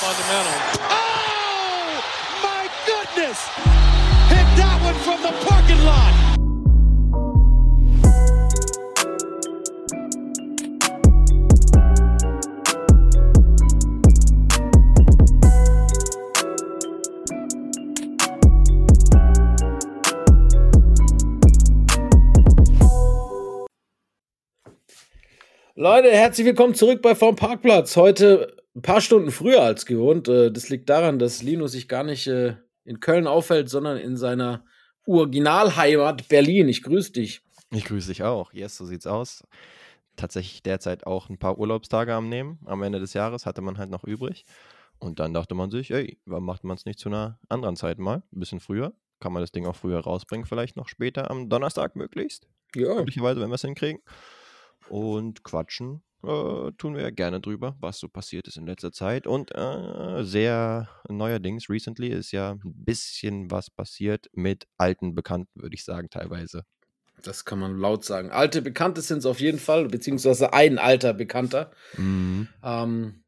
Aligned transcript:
fundamental. 0.00 0.52
Oh, 0.88 2.00
my 2.42 2.64
goodness! 2.86 3.38
Hit 4.32 4.48
that 4.56 4.80
one 4.82 4.94
from 5.04 5.20
the 5.20 5.32
parking 5.44 5.84
lot. 5.84 6.14
Leute, 25.74 26.10
herzlich 26.10 26.46
willkommen 26.46 26.74
zurück 26.74 27.02
bei 27.02 27.14
Vorm 27.14 27.36
Parkplatz. 27.36 27.96
Heute 27.96 28.59
ein 28.74 28.82
paar 28.82 29.00
Stunden 29.00 29.30
früher 29.30 29.62
als 29.62 29.86
gewohnt. 29.86 30.28
Äh, 30.28 30.50
das 30.50 30.68
liegt 30.68 30.88
daran, 30.88 31.18
dass 31.18 31.42
Lino 31.42 31.66
sich 31.66 31.88
gar 31.88 32.04
nicht 32.04 32.26
äh, 32.26 32.56
in 32.84 33.00
Köln 33.00 33.26
aufhält, 33.26 33.68
sondern 33.68 33.96
in 33.96 34.16
seiner 34.16 34.64
Originalheimat 35.06 36.28
Berlin. 36.28 36.68
Ich 36.68 36.82
grüße 36.82 37.12
dich. 37.12 37.42
Ich 37.72 37.84
grüße 37.84 38.08
dich 38.08 38.22
auch. 38.22 38.52
Yes, 38.52 38.76
so 38.76 38.84
sieht's 38.84 39.06
aus. 39.06 39.44
Tatsächlich 40.16 40.62
derzeit 40.62 41.06
auch 41.06 41.28
ein 41.28 41.38
paar 41.38 41.58
Urlaubstage 41.58 42.14
am 42.14 42.28
Nehmen. 42.28 42.58
Am 42.64 42.82
Ende 42.82 43.00
des 43.00 43.14
Jahres 43.14 43.46
hatte 43.46 43.62
man 43.62 43.78
halt 43.78 43.90
noch 43.90 44.04
übrig. 44.04 44.44
Und 44.98 45.18
dann 45.18 45.32
dachte 45.32 45.54
man 45.54 45.70
sich, 45.70 45.90
ey, 45.92 46.18
warum 46.26 46.44
macht 46.44 46.62
man 46.62 46.76
es 46.76 46.84
nicht 46.84 46.98
zu 46.98 47.08
einer 47.08 47.38
anderen 47.48 47.76
Zeit 47.76 47.98
mal? 47.98 48.22
Ein 48.32 48.40
bisschen 48.40 48.60
früher. 48.60 48.92
Kann 49.18 49.32
man 49.32 49.42
das 49.42 49.52
Ding 49.52 49.66
auch 49.66 49.76
früher 49.76 50.00
rausbringen, 50.00 50.46
vielleicht 50.46 50.76
noch 50.76 50.88
später 50.88 51.30
am 51.30 51.48
Donnerstag 51.48 51.96
möglichst. 51.96 52.48
Ja. 52.74 52.94
Möglicherweise, 52.94 53.40
wenn 53.40 53.50
wir 53.50 53.54
es 53.54 53.62
hinkriegen 53.62 54.02
und 54.88 55.42
quatschen. 55.42 56.02
Äh, 56.22 56.72
tun 56.76 56.94
wir 56.94 57.02
ja 57.02 57.10
gerne 57.10 57.40
drüber, 57.40 57.76
was 57.80 57.98
so 57.98 58.08
passiert 58.08 58.46
ist 58.46 58.56
in 58.56 58.66
letzter 58.66 58.92
Zeit. 58.92 59.26
Und 59.26 59.54
äh, 59.54 60.22
sehr 60.22 60.88
neuerdings, 61.08 61.70
recently, 61.70 62.08
ist 62.08 62.32
ja 62.32 62.52
ein 62.52 62.74
bisschen 62.84 63.50
was 63.50 63.70
passiert 63.70 64.26
mit 64.32 64.66
alten 64.76 65.14
Bekannten, 65.14 65.62
würde 65.62 65.74
ich 65.74 65.84
sagen, 65.84 66.10
teilweise. 66.10 66.64
Das 67.22 67.44
kann 67.44 67.58
man 67.58 67.78
laut 67.78 68.04
sagen. 68.04 68.30
Alte 68.30 68.62
Bekannte 68.62 69.00
sind 69.00 69.18
es 69.18 69.26
auf 69.26 69.40
jeden 69.40 69.58
Fall, 69.58 69.88
beziehungsweise 69.88 70.52
ein 70.52 70.78
alter 70.78 71.14
Bekannter. 71.14 71.70
Mhm. 71.96 72.48
Ähm, 72.62 73.22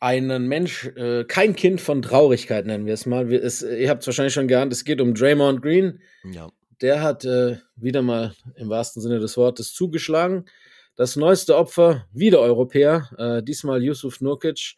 einen 0.00 0.46
Mensch, 0.46 0.86
äh, 0.96 1.24
kein 1.24 1.56
Kind 1.56 1.80
von 1.80 2.02
Traurigkeit 2.02 2.66
nennen 2.66 2.86
wir 2.86 2.94
es 2.94 3.04
mal. 3.04 3.28
Wir, 3.28 3.42
es, 3.42 3.62
ihr 3.62 3.90
habt 3.90 4.02
es 4.02 4.06
wahrscheinlich 4.06 4.34
schon 4.34 4.48
geahnt, 4.48 4.72
es 4.72 4.84
geht 4.84 5.00
um 5.00 5.14
Draymond 5.14 5.62
Green. 5.62 6.00
Ja. 6.24 6.48
Der 6.80 7.02
hat 7.02 7.24
äh, 7.24 7.56
wieder 7.76 8.02
mal 8.02 8.34
im 8.54 8.68
wahrsten 8.68 9.02
Sinne 9.02 9.18
des 9.18 9.36
Wortes 9.36 9.72
zugeschlagen. 9.72 10.44
Das 10.98 11.14
neueste 11.14 11.56
Opfer, 11.56 12.08
wieder 12.12 12.40
Europäer, 12.40 13.08
äh, 13.18 13.40
diesmal 13.40 13.80
Yusuf 13.84 14.20
Nurkic. 14.20 14.74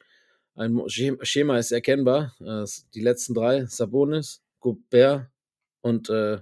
Ein 0.55 0.83
Schema 0.87 1.57
ist 1.57 1.73
erkennbar. 1.73 2.35
Äh, 2.45 2.67
die 2.93 3.01
letzten 3.01 3.33
drei, 3.33 3.65
Sabonis, 3.65 4.43
Gobert 4.59 5.29
und 5.81 6.11
äh, 6.11 6.41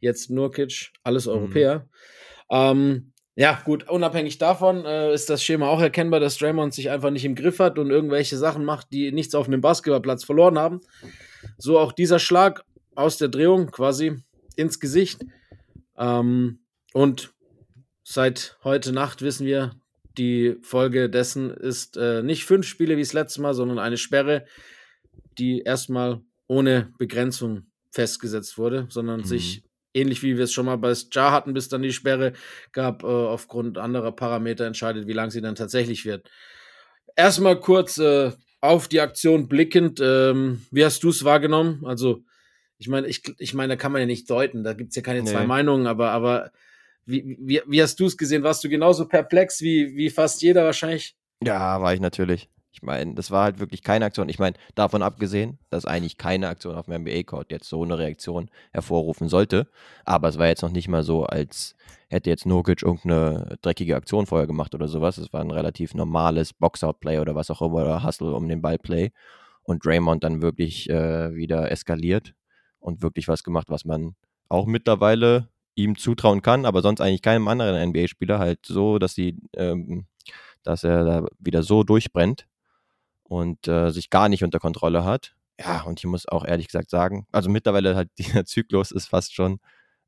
jetzt 0.00 0.28
Nurkic, 0.28 0.90
alles 1.04 1.28
Europäer. 1.28 1.88
Mhm. 2.50 2.56
Ähm, 2.56 3.12
ja, 3.36 3.62
gut, 3.64 3.88
unabhängig 3.88 4.38
davon 4.38 4.84
äh, 4.84 5.14
ist 5.14 5.30
das 5.30 5.40
Schema 5.44 5.68
auch 5.68 5.80
erkennbar, 5.80 6.18
dass 6.18 6.38
Draymond 6.38 6.74
sich 6.74 6.90
einfach 6.90 7.10
nicht 7.10 7.24
im 7.24 7.36
Griff 7.36 7.60
hat 7.60 7.78
und 7.78 7.90
irgendwelche 7.90 8.36
Sachen 8.36 8.64
macht, 8.64 8.88
die 8.90 9.12
nichts 9.12 9.36
auf 9.36 9.46
einem 9.46 9.60
Basketballplatz 9.60 10.24
verloren 10.24 10.58
haben. 10.58 10.80
So 11.58 11.78
auch 11.78 11.92
dieser 11.92 12.18
Schlag 12.18 12.64
aus 12.96 13.18
der 13.18 13.28
Drehung 13.28 13.70
quasi 13.70 14.16
ins 14.56 14.80
Gesicht. 14.80 15.24
Ähm, 15.96 16.58
und 16.92 17.35
Seit 18.08 18.56
heute 18.62 18.92
Nacht 18.92 19.20
wissen 19.20 19.48
wir, 19.48 19.72
die 20.16 20.58
Folge 20.62 21.10
dessen 21.10 21.50
ist 21.50 21.96
äh, 21.96 22.22
nicht 22.22 22.44
fünf 22.44 22.64
Spiele 22.64 22.96
wie 22.96 23.02
das 23.02 23.12
letzte 23.12 23.40
Mal, 23.40 23.52
sondern 23.52 23.80
eine 23.80 23.96
Sperre, 23.96 24.46
die 25.38 25.62
erstmal 25.62 26.20
ohne 26.46 26.92
Begrenzung 26.98 27.66
festgesetzt 27.90 28.58
wurde, 28.58 28.86
sondern 28.90 29.22
mhm. 29.22 29.24
sich 29.24 29.64
ähnlich 29.92 30.22
wie 30.22 30.36
wir 30.36 30.44
es 30.44 30.52
schon 30.52 30.66
mal 30.66 30.78
bei 30.78 30.94
Jar 31.10 31.32
hatten, 31.32 31.52
bis 31.52 31.68
dann 31.68 31.82
die 31.82 31.92
Sperre 31.92 32.34
gab, 32.70 33.02
äh, 33.02 33.06
aufgrund 33.06 33.76
anderer 33.76 34.12
Parameter 34.12 34.66
entscheidet, 34.66 35.08
wie 35.08 35.12
lang 35.12 35.32
sie 35.32 35.40
dann 35.40 35.56
tatsächlich 35.56 36.04
wird. 36.04 36.30
Erstmal 37.16 37.58
kurz 37.58 37.98
äh, 37.98 38.30
auf 38.60 38.86
die 38.86 39.00
Aktion 39.00 39.48
blickend, 39.48 39.98
ähm, 40.00 40.64
wie 40.70 40.84
hast 40.84 41.02
du 41.02 41.08
es 41.08 41.24
wahrgenommen? 41.24 41.84
Also, 41.84 42.22
ich 42.78 42.86
meine, 42.86 43.08
ich, 43.08 43.24
ich 43.38 43.52
meine, 43.52 43.72
da 43.72 43.76
kann 43.76 43.90
man 43.90 44.00
ja 44.00 44.06
nicht 44.06 44.30
deuten, 44.30 44.62
da 44.62 44.74
gibt 44.74 44.90
es 44.90 44.96
ja 44.96 45.02
keine 45.02 45.22
nee. 45.22 45.28
zwei 45.28 45.44
Meinungen, 45.44 45.88
aber, 45.88 46.12
aber 46.12 46.52
wie, 47.06 47.36
wie, 47.40 47.62
wie 47.66 47.82
hast 47.82 47.98
du 48.00 48.06
es 48.06 48.16
gesehen? 48.16 48.42
Warst 48.42 48.62
du 48.64 48.68
genauso 48.68 49.06
perplex 49.06 49.60
wie, 49.60 49.96
wie 49.96 50.10
fast 50.10 50.42
jeder 50.42 50.64
wahrscheinlich? 50.64 51.16
Ja, 51.42 51.80
war 51.80 51.94
ich 51.94 52.00
natürlich. 52.00 52.50
Ich 52.72 52.82
meine, 52.82 53.14
das 53.14 53.30
war 53.30 53.44
halt 53.44 53.58
wirklich 53.58 53.82
keine 53.82 54.04
Aktion. 54.04 54.28
Ich 54.28 54.38
meine, 54.38 54.56
davon 54.74 55.02
abgesehen, 55.02 55.58
dass 55.70 55.86
eigentlich 55.86 56.18
keine 56.18 56.48
Aktion 56.48 56.74
auf 56.74 56.86
dem 56.86 57.02
NBA-Court 57.02 57.50
jetzt 57.50 57.70
so 57.70 57.82
eine 57.82 57.96
Reaktion 57.96 58.50
hervorrufen 58.70 59.30
sollte. 59.30 59.68
Aber 60.04 60.28
es 60.28 60.36
war 60.36 60.48
jetzt 60.48 60.60
noch 60.60 60.72
nicht 60.72 60.88
mal 60.88 61.02
so, 61.02 61.24
als 61.24 61.74
hätte 62.08 62.28
jetzt 62.28 62.44
Nurkic 62.44 62.82
irgendeine 62.82 63.56
dreckige 63.62 63.96
Aktion 63.96 64.26
vorher 64.26 64.46
gemacht 64.46 64.74
oder 64.74 64.88
sowas. 64.88 65.16
Es 65.16 65.32
war 65.32 65.40
ein 65.40 65.50
relativ 65.50 65.94
normales 65.94 66.52
Boxout-Play 66.52 67.20
oder 67.20 67.34
was 67.34 67.50
auch 67.50 67.62
immer, 67.62 67.76
oder 67.76 68.04
Hustle 68.04 68.34
um 68.34 68.46
den 68.46 68.60
Ball-Play. 68.60 69.10
Und 69.62 69.84
Draymond 69.84 70.22
dann 70.22 70.42
wirklich 70.42 70.90
äh, 70.90 71.34
wieder 71.34 71.70
eskaliert 71.70 72.34
und 72.78 73.02
wirklich 73.02 73.26
was 73.26 73.42
gemacht, 73.42 73.68
was 73.70 73.86
man 73.86 74.16
auch 74.48 74.66
mittlerweile 74.66 75.48
ihm 75.76 75.96
zutrauen 75.96 76.42
kann, 76.42 76.64
aber 76.64 76.82
sonst 76.82 77.00
eigentlich 77.00 77.22
keinem 77.22 77.46
anderen 77.48 77.90
NBA-Spieler 77.90 78.38
halt 78.38 78.66
so, 78.66 78.98
dass 78.98 79.14
sie, 79.14 79.36
ähm, 79.54 80.06
dass 80.64 80.82
er 80.82 81.04
da 81.04 81.26
wieder 81.38 81.62
so 81.62 81.84
durchbrennt 81.84 82.46
und 83.22 83.68
äh, 83.68 83.90
sich 83.90 84.10
gar 84.10 84.28
nicht 84.28 84.42
unter 84.42 84.58
Kontrolle 84.58 85.04
hat. 85.04 85.36
Ja, 85.60 85.82
und 85.82 86.00
ich 86.00 86.06
muss 86.06 86.26
auch 86.28 86.44
ehrlich 86.44 86.66
gesagt 86.66 86.90
sagen, 86.90 87.26
also 87.30 87.50
mittlerweile 87.50 87.94
halt 87.94 88.10
dieser 88.18 88.44
Zyklus 88.44 88.90
ist 88.90 89.06
fast 89.06 89.34
schon 89.34 89.60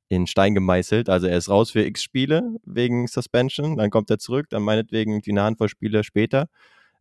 in 0.09 0.27
Stein 0.27 0.55
gemeißelt. 0.55 1.11
Also 1.11 1.27
er 1.27 1.37
ist 1.37 1.51
raus 1.51 1.71
für 1.71 1.83
x 1.85 2.03
Spiele 2.03 2.57
wegen 2.65 3.07
Suspension, 3.07 3.77
dann 3.77 3.91
kommt 3.91 4.11
er 4.11 4.19
zurück, 4.19 4.47
dann 4.51 4.63
meinetwegen 4.63 5.23
eine 5.29 5.43
Handvoll 5.43 5.69
Spiele 5.69 6.03
später, 6.03 6.49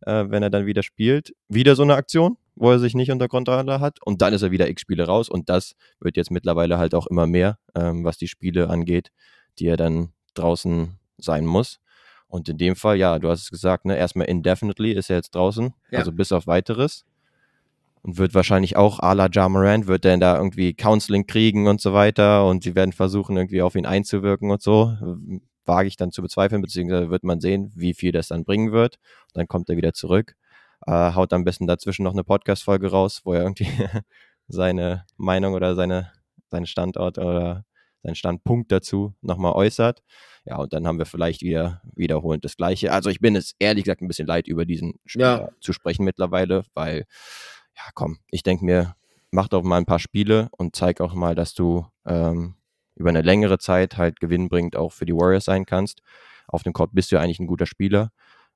äh, 0.02 0.26
wenn 0.28 0.42
er 0.42 0.50
dann 0.50 0.66
wieder 0.66 0.82
spielt, 0.82 1.34
wieder 1.48 1.74
so 1.74 1.82
eine 1.82 1.96
Aktion 1.96 2.36
wo 2.58 2.70
er 2.70 2.78
sich 2.78 2.94
nicht 2.94 3.10
unter 3.10 3.28
Kontrolle 3.28 3.80
hat. 3.80 3.98
Und 4.04 4.20
dann 4.20 4.34
ist 4.34 4.42
er 4.42 4.50
wieder 4.50 4.68
x 4.68 4.82
Spiele 4.82 5.06
raus. 5.06 5.28
Und 5.28 5.48
das 5.48 5.74
wird 6.00 6.16
jetzt 6.16 6.30
mittlerweile 6.30 6.78
halt 6.78 6.94
auch 6.94 7.06
immer 7.06 7.26
mehr, 7.26 7.58
ähm, 7.74 8.04
was 8.04 8.18
die 8.18 8.28
Spiele 8.28 8.68
angeht, 8.68 9.10
die 9.58 9.66
er 9.66 9.76
dann 9.76 10.12
draußen 10.34 10.98
sein 11.18 11.46
muss. 11.46 11.80
Und 12.26 12.48
in 12.48 12.58
dem 12.58 12.76
Fall, 12.76 12.96
ja, 12.96 13.18
du 13.18 13.30
hast 13.30 13.42
es 13.42 13.50
gesagt, 13.50 13.86
ne, 13.86 13.96
erstmal 13.96 14.26
indefinitely 14.26 14.92
ist 14.92 15.08
er 15.08 15.16
jetzt 15.16 15.34
draußen, 15.34 15.72
ja. 15.90 15.98
also 15.98 16.12
bis 16.12 16.32
auf 16.32 16.46
weiteres. 16.46 17.06
Und 18.02 18.18
wird 18.18 18.34
wahrscheinlich 18.34 18.76
auch 18.76 19.00
à 19.00 19.14
la 19.14 19.28
Jamarant, 19.30 19.86
wird 19.86 20.04
er 20.04 20.18
da 20.18 20.36
irgendwie 20.36 20.74
Counseling 20.74 21.26
kriegen 21.26 21.66
und 21.66 21.80
so 21.80 21.94
weiter. 21.94 22.46
Und 22.46 22.62
sie 22.62 22.74
werden 22.74 22.92
versuchen, 22.92 23.36
irgendwie 23.36 23.62
auf 23.62 23.74
ihn 23.74 23.86
einzuwirken 23.86 24.50
und 24.50 24.62
so. 24.62 24.96
Wage 25.64 25.88
ich 25.88 25.96
dann 25.96 26.12
zu 26.12 26.22
bezweifeln, 26.22 26.62
beziehungsweise 26.62 27.10
wird 27.10 27.24
man 27.24 27.40
sehen, 27.40 27.72
wie 27.74 27.94
viel 27.94 28.12
das 28.12 28.28
dann 28.28 28.44
bringen 28.44 28.72
wird. 28.72 28.98
Dann 29.34 29.48
kommt 29.48 29.68
er 29.68 29.76
wieder 29.76 29.92
zurück 29.92 30.34
äh, 30.86 31.14
haut 31.14 31.32
am 31.32 31.44
besten 31.44 31.66
dazwischen 31.66 32.04
noch 32.04 32.12
eine 32.12 32.24
Podcast-Folge 32.24 32.90
raus, 32.90 33.22
wo 33.24 33.34
er 33.34 33.42
irgendwie 33.42 33.68
seine 34.48 35.04
Meinung 35.16 35.54
oder 35.54 35.74
seine, 35.74 36.12
seinen 36.48 36.66
Standort 36.66 37.18
oder 37.18 37.64
seinen 38.02 38.14
Standpunkt 38.14 38.72
dazu 38.72 39.14
nochmal 39.20 39.52
äußert. 39.52 40.02
Ja, 40.44 40.56
und 40.56 40.72
dann 40.72 40.86
haben 40.86 40.98
wir 40.98 41.06
vielleicht 41.06 41.42
wieder 41.42 41.82
wiederholend 41.94 42.44
das 42.44 42.56
Gleiche. 42.56 42.92
Also 42.92 43.10
ich 43.10 43.20
bin 43.20 43.36
es 43.36 43.54
ehrlich 43.58 43.84
gesagt 43.84 44.00
ein 44.00 44.08
bisschen 44.08 44.26
leid, 44.26 44.48
über 44.48 44.64
diesen 44.64 44.94
Spieler 45.04 45.40
ja. 45.40 45.48
zu 45.60 45.72
sprechen 45.72 46.04
mittlerweile, 46.04 46.64
weil, 46.74 47.04
ja, 47.76 47.82
komm, 47.94 48.18
ich 48.30 48.42
denke 48.42 48.64
mir, 48.64 48.94
mach 49.30 49.48
doch 49.48 49.62
mal 49.62 49.76
ein 49.76 49.86
paar 49.86 49.98
Spiele 49.98 50.48
und 50.56 50.74
zeig 50.74 51.00
auch 51.00 51.14
mal, 51.14 51.34
dass 51.34 51.54
du 51.54 51.86
ähm, 52.06 52.54
über 52.94 53.10
eine 53.10 53.22
längere 53.22 53.58
Zeit 53.58 53.96
halt 53.96 54.20
gewinnbringend 54.20 54.76
auch 54.76 54.92
für 54.92 55.06
die 55.06 55.12
Warriors 55.12 55.44
sein 55.44 55.66
kannst. 55.66 56.02
Auf 56.46 56.62
dem 56.62 56.72
Court 56.72 56.90
bist 56.94 57.12
du 57.12 57.16
ja 57.16 57.22
eigentlich 57.22 57.40
ein 57.40 57.46
guter 57.46 57.66
Spieler. 57.66 58.10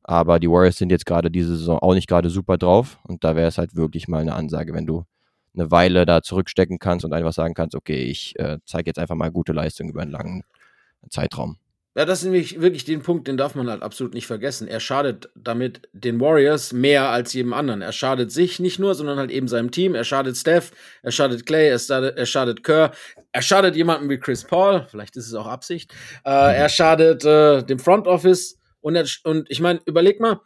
Aber 0.05 0.41
die 0.41 0.51
Warriors 0.51 0.77
sind 0.77 0.91
jetzt 0.91 1.07
gerade 1.07 1.31
diese 1.31 1.57
Saison 1.57 1.79
auch 1.79 1.95
nicht 1.95 2.09
gerade 2.09 2.31
super 2.31 2.59
drauf. 2.59 2.99
Und 3.05 3.25
da 3.25 3.37
wäre 3.37 3.49
es 3.49 3.59
halt 3.59 3.77
wirklich 3.77 4.09
mal 4.09 4.21
eine 4.21 4.35
Ansage, 4.35 4.73
wenn 4.75 4.87
du 4.87 5.05
eine 5.55 5.71
Weile 5.71 6.07
da 6.07 6.23
zurückstecken 6.23 6.79
kannst 6.79 7.05
und 7.05 7.13
einfach 7.13 7.33
sagen 7.33 7.55
kannst, 7.55 7.77
okay, 7.77 8.05
ich 8.05 8.39
äh, 8.39 8.59
zeige 8.65 8.89
jetzt 8.89 8.99
einfach 8.99 9.15
mal 9.15 9.31
gute 9.31 9.53
Leistung 9.53 9.89
über 9.91 10.03
einen 10.03 10.11
langen 10.11 10.45
Zeitraum. 11.11 11.59
Ja, 11.95 12.07
das 12.07 12.21
ist 12.21 12.25
nämlich 12.25 12.59
wirklich 12.59 12.87
den 12.87 13.03
Punkt, 13.03 13.29
den 13.29 13.37
darf 13.37 13.55
man 13.55 13.69
halt 13.69 13.83
absolut 13.83 14.15
nicht 14.15 14.27
vergessen. 14.27 14.67
Er 14.67 14.81
schadet 14.81 15.29
damit 15.35 15.91
den 15.93 16.21
Warriors 16.21 16.73
mehr 16.73 17.11
als 17.11 17.35
jedem 17.35 17.53
anderen. 17.53 17.83
Er 17.83 17.93
schadet 17.93 18.33
sich 18.33 18.59
nicht 18.61 18.79
nur, 18.79 18.95
sondern 18.95 19.19
halt 19.19 19.31
eben 19.31 19.47
seinem 19.47 19.71
Team. 19.71 19.95
Er 19.95 20.05
schadet 20.05 20.39
Steph, 20.39 20.71
er 21.03 21.13
schadet 21.13 21.45
Clay, 21.45 21.69
er 21.69 21.79
schadet, 21.79 22.17
er 22.17 22.25
schadet 22.25 22.65
Kerr, 22.65 22.93
er 23.31 23.43
schadet 23.43 23.77
jemandem 23.77 24.09
wie 24.09 24.17
Chris 24.17 24.45
Paul, 24.45 24.87
vielleicht 24.89 25.17
ist 25.17 25.27
es 25.27 25.35
auch 25.35 25.47
Absicht. 25.47 25.93
Äh. 26.25 26.57
Er 26.57 26.69
schadet 26.71 27.27
äh, 27.27 27.63
dem 27.63 27.79
Front 27.79 28.07
Office. 28.07 28.59
Und, 28.83 28.97
er, 28.97 29.07
und 29.25 29.51
ich 29.51 29.61
meine, 29.61 29.81
überleg 29.87 30.21
mal, 30.21 30.41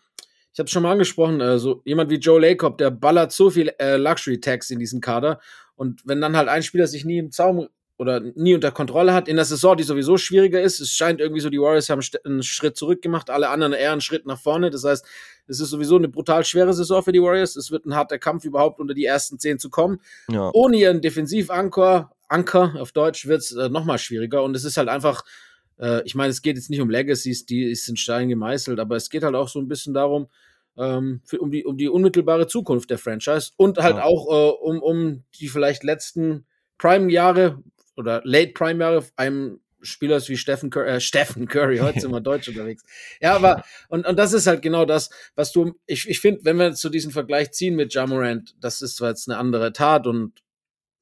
ich 0.52 0.58
habe 0.58 0.66
es 0.66 0.70
schon 0.70 0.84
mal 0.84 0.92
angesprochen, 0.92 1.40
äh, 1.40 1.58
so 1.58 1.82
jemand 1.84 2.10
wie 2.10 2.16
Joe 2.16 2.40
Lacob, 2.40 2.78
der 2.78 2.90
ballert 2.90 3.32
so 3.32 3.50
viel 3.50 3.72
äh, 3.78 3.96
Luxury 3.96 4.40
Tax 4.40 4.70
in 4.70 4.78
diesen 4.78 5.00
Kader. 5.00 5.40
Und 5.74 6.02
wenn 6.04 6.20
dann 6.20 6.36
halt 6.36 6.48
ein 6.48 6.62
Spieler 6.62 6.86
sich 6.86 7.04
nie 7.04 7.18
im 7.18 7.32
Zaum 7.32 7.68
oder 7.98 8.20
nie 8.20 8.54
unter 8.54 8.70
Kontrolle 8.72 9.14
hat. 9.14 9.28
In 9.28 9.36
der 9.36 9.44
Saison, 9.44 9.76
die 9.76 9.82
sowieso 9.82 10.18
schwieriger 10.18 10.60
ist. 10.60 10.80
Es 10.80 10.92
scheint 10.92 11.20
irgendwie 11.20 11.40
so, 11.40 11.48
die 11.48 11.60
Warriors 11.60 11.88
haben 11.88 12.02
einen 12.24 12.42
Schritt 12.42 12.76
zurück 12.76 13.00
gemacht, 13.00 13.30
alle 13.30 13.48
anderen 13.48 13.72
eher 13.72 13.92
einen 13.92 14.00
Schritt 14.00 14.26
nach 14.26 14.38
vorne. 14.38 14.70
Das 14.70 14.84
heißt, 14.84 15.04
es 15.46 15.60
ist 15.60 15.70
sowieso 15.70 15.96
eine 15.96 16.08
brutal 16.08 16.44
schwere 16.44 16.74
Saison 16.74 17.02
für 17.02 17.12
die 17.12 17.22
Warriors. 17.22 17.56
Es 17.56 17.70
wird 17.70 17.86
ein 17.86 17.94
harter 17.94 18.18
Kampf, 18.18 18.44
überhaupt 18.44 18.80
unter 18.80 18.92
die 18.92 19.04
ersten 19.04 19.38
zehn 19.38 19.58
zu 19.58 19.70
kommen. 19.70 20.00
Ja. 20.30 20.50
Ohne 20.52 20.76
ihren 20.76 21.00
Defensivanker, 21.00 22.12
Anker 22.28 22.74
auf 22.78 22.92
Deutsch, 22.92 23.26
wird 23.26 23.40
es 23.40 23.52
äh, 23.52 23.68
nochmal 23.70 23.98
schwieriger. 23.98 24.42
Und 24.42 24.54
es 24.54 24.64
ist 24.64 24.76
halt 24.76 24.88
einfach, 24.88 25.24
äh, 25.78 26.02
ich 26.04 26.14
meine, 26.14 26.30
es 26.30 26.42
geht 26.42 26.56
jetzt 26.56 26.70
nicht 26.70 26.80
um 26.80 26.90
Legacies, 26.90 27.46
die 27.46 27.74
sind 27.74 27.98
Stein 27.98 28.28
gemeißelt, 28.28 28.78
aber 28.78 28.96
es 28.96 29.10
geht 29.10 29.22
halt 29.22 29.34
auch 29.34 29.48
so 29.48 29.58
ein 29.58 29.68
bisschen 29.68 29.94
darum, 29.94 30.28
ähm, 30.76 31.20
für, 31.24 31.38
um, 31.38 31.50
die, 31.50 31.64
um 31.64 31.76
die 31.76 31.88
unmittelbare 31.88 32.46
Zukunft 32.46 32.90
der 32.90 32.98
Franchise 32.98 33.52
und 33.56 33.78
halt 33.78 33.96
ja. 33.96 34.04
auch 34.04 34.28
äh, 34.28 34.50
um, 34.62 34.82
um 34.82 35.24
die 35.38 35.48
vielleicht 35.48 35.84
letzten 35.84 36.46
Prime-Jahre 36.78 37.62
oder 37.96 38.20
Late 38.24 38.52
Prime-Jahre 38.52 39.04
einem 39.16 39.60
Spielers 39.82 40.28
wie 40.28 40.36
Stephen 40.36 40.70
Curry, 40.70 40.88
äh, 40.88 41.00
Stephen 41.00 41.46
Curry, 41.48 41.78
heute 41.82 42.00
sind 42.00 42.10
wir 42.10 42.20
deutsch 42.20 42.48
unterwegs. 42.48 42.82
Ja, 43.20 43.34
aber, 43.34 43.64
und, 43.88 44.06
und 44.06 44.18
das 44.18 44.32
ist 44.32 44.46
halt 44.46 44.62
genau 44.62 44.84
das, 44.84 45.10
was 45.34 45.52
du, 45.52 45.78
ich, 45.86 46.08
ich 46.08 46.20
finde, 46.20 46.44
wenn 46.44 46.58
wir 46.58 46.74
zu 46.74 46.90
diesem 46.90 47.12
Vergleich 47.12 47.52
ziehen 47.52 47.76
mit 47.76 47.94
Jamorant, 47.94 48.54
das 48.60 48.82
ist 48.82 48.96
zwar 48.96 49.10
jetzt 49.10 49.28
eine 49.28 49.38
andere 49.38 49.72
Tat 49.72 50.06
und 50.06 50.32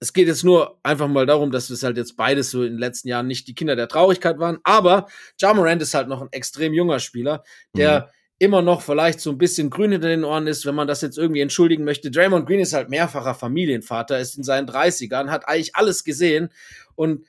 es 0.04 0.12
geht 0.12 0.28
jetzt 0.28 0.44
nur 0.44 0.78
einfach 0.82 1.08
mal 1.08 1.26
darum, 1.26 1.50
dass 1.50 1.70
es 1.70 1.82
halt 1.82 1.96
jetzt 1.96 2.16
beides 2.16 2.50
so 2.50 2.62
in 2.62 2.72
den 2.72 2.78
letzten 2.78 3.08
Jahren 3.08 3.26
nicht 3.26 3.48
die 3.48 3.54
Kinder 3.54 3.74
der 3.74 3.88
Traurigkeit 3.88 4.38
waren, 4.38 4.58
aber 4.62 5.06
Jamorant 5.40 5.80
ist 5.80 5.94
halt 5.94 6.08
noch 6.08 6.20
ein 6.20 6.28
extrem 6.30 6.74
junger 6.74 7.00
Spieler, 7.00 7.42
der 7.76 8.00
mhm 8.00 8.06
immer 8.40 8.62
noch 8.62 8.82
vielleicht 8.82 9.20
so 9.20 9.30
ein 9.30 9.38
bisschen 9.38 9.70
grün 9.70 9.92
hinter 9.92 10.08
den 10.08 10.24
Ohren 10.24 10.48
ist, 10.48 10.66
wenn 10.66 10.74
man 10.74 10.88
das 10.88 11.00
jetzt 11.02 11.16
irgendwie 11.16 11.40
entschuldigen 11.40 11.84
möchte. 11.84 12.10
Draymond 12.10 12.46
Green 12.46 12.60
ist 12.60 12.74
halt 12.74 12.90
mehrfacher 12.90 13.34
Familienvater, 13.34 14.18
ist 14.18 14.36
in 14.36 14.42
seinen 14.42 14.68
30ern, 14.68 15.30
hat 15.30 15.48
eigentlich 15.48 15.76
alles 15.76 16.04
gesehen 16.04 16.50
und 16.96 17.24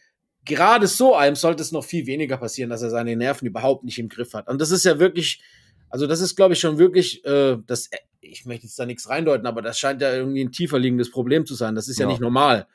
gerade 0.46 0.88
so 0.88 1.16
einem 1.16 1.36
sollte 1.36 1.62
es 1.62 1.72
noch 1.72 1.86
viel 1.86 2.06
weniger 2.06 2.38
passieren, 2.38 2.70
dass 2.70 2.82
er 2.82 2.90
seine 2.90 3.16
Nerven 3.16 3.48
überhaupt 3.48 3.84
nicht 3.84 4.00
im 4.00 4.10
Griff 4.10 4.34
hat. 4.34 4.48
Und 4.48 4.60
das 4.60 4.72
ist 4.72 4.86
ja 4.86 5.00
wirklich, 5.00 5.42
also 5.90 6.08
das 6.08 6.22
ist, 6.22 6.36
glaube 6.36 6.54
ich, 6.54 6.60
schon 6.60 6.78
wirklich, 6.78 7.24
äh, 7.26 7.58
das, 7.66 7.90
ich 8.32 8.46
möchte 8.46 8.66
jetzt 8.66 8.78
da 8.80 8.86
nichts 8.86 9.10
reindeuten, 9.10 9.48
aber 9.48 9.62
das 9.62 9.80
scheint 9.80 10.02
ja 10.02 10.14
irgendwie 10.14 10.44
ein 10.44 10.52
tiefer 10.52 10.80
liegendes 10.80 11.12
Problem 11.12 11.46
zu 11.46 11.56
sein. 11.56 11.76
Das 11.76 11.88
ist 11.88 12.00
ja, 12.00 12.06
ja 12.06 12.12
nicht 12.12 12.22
normal 12.22 12.68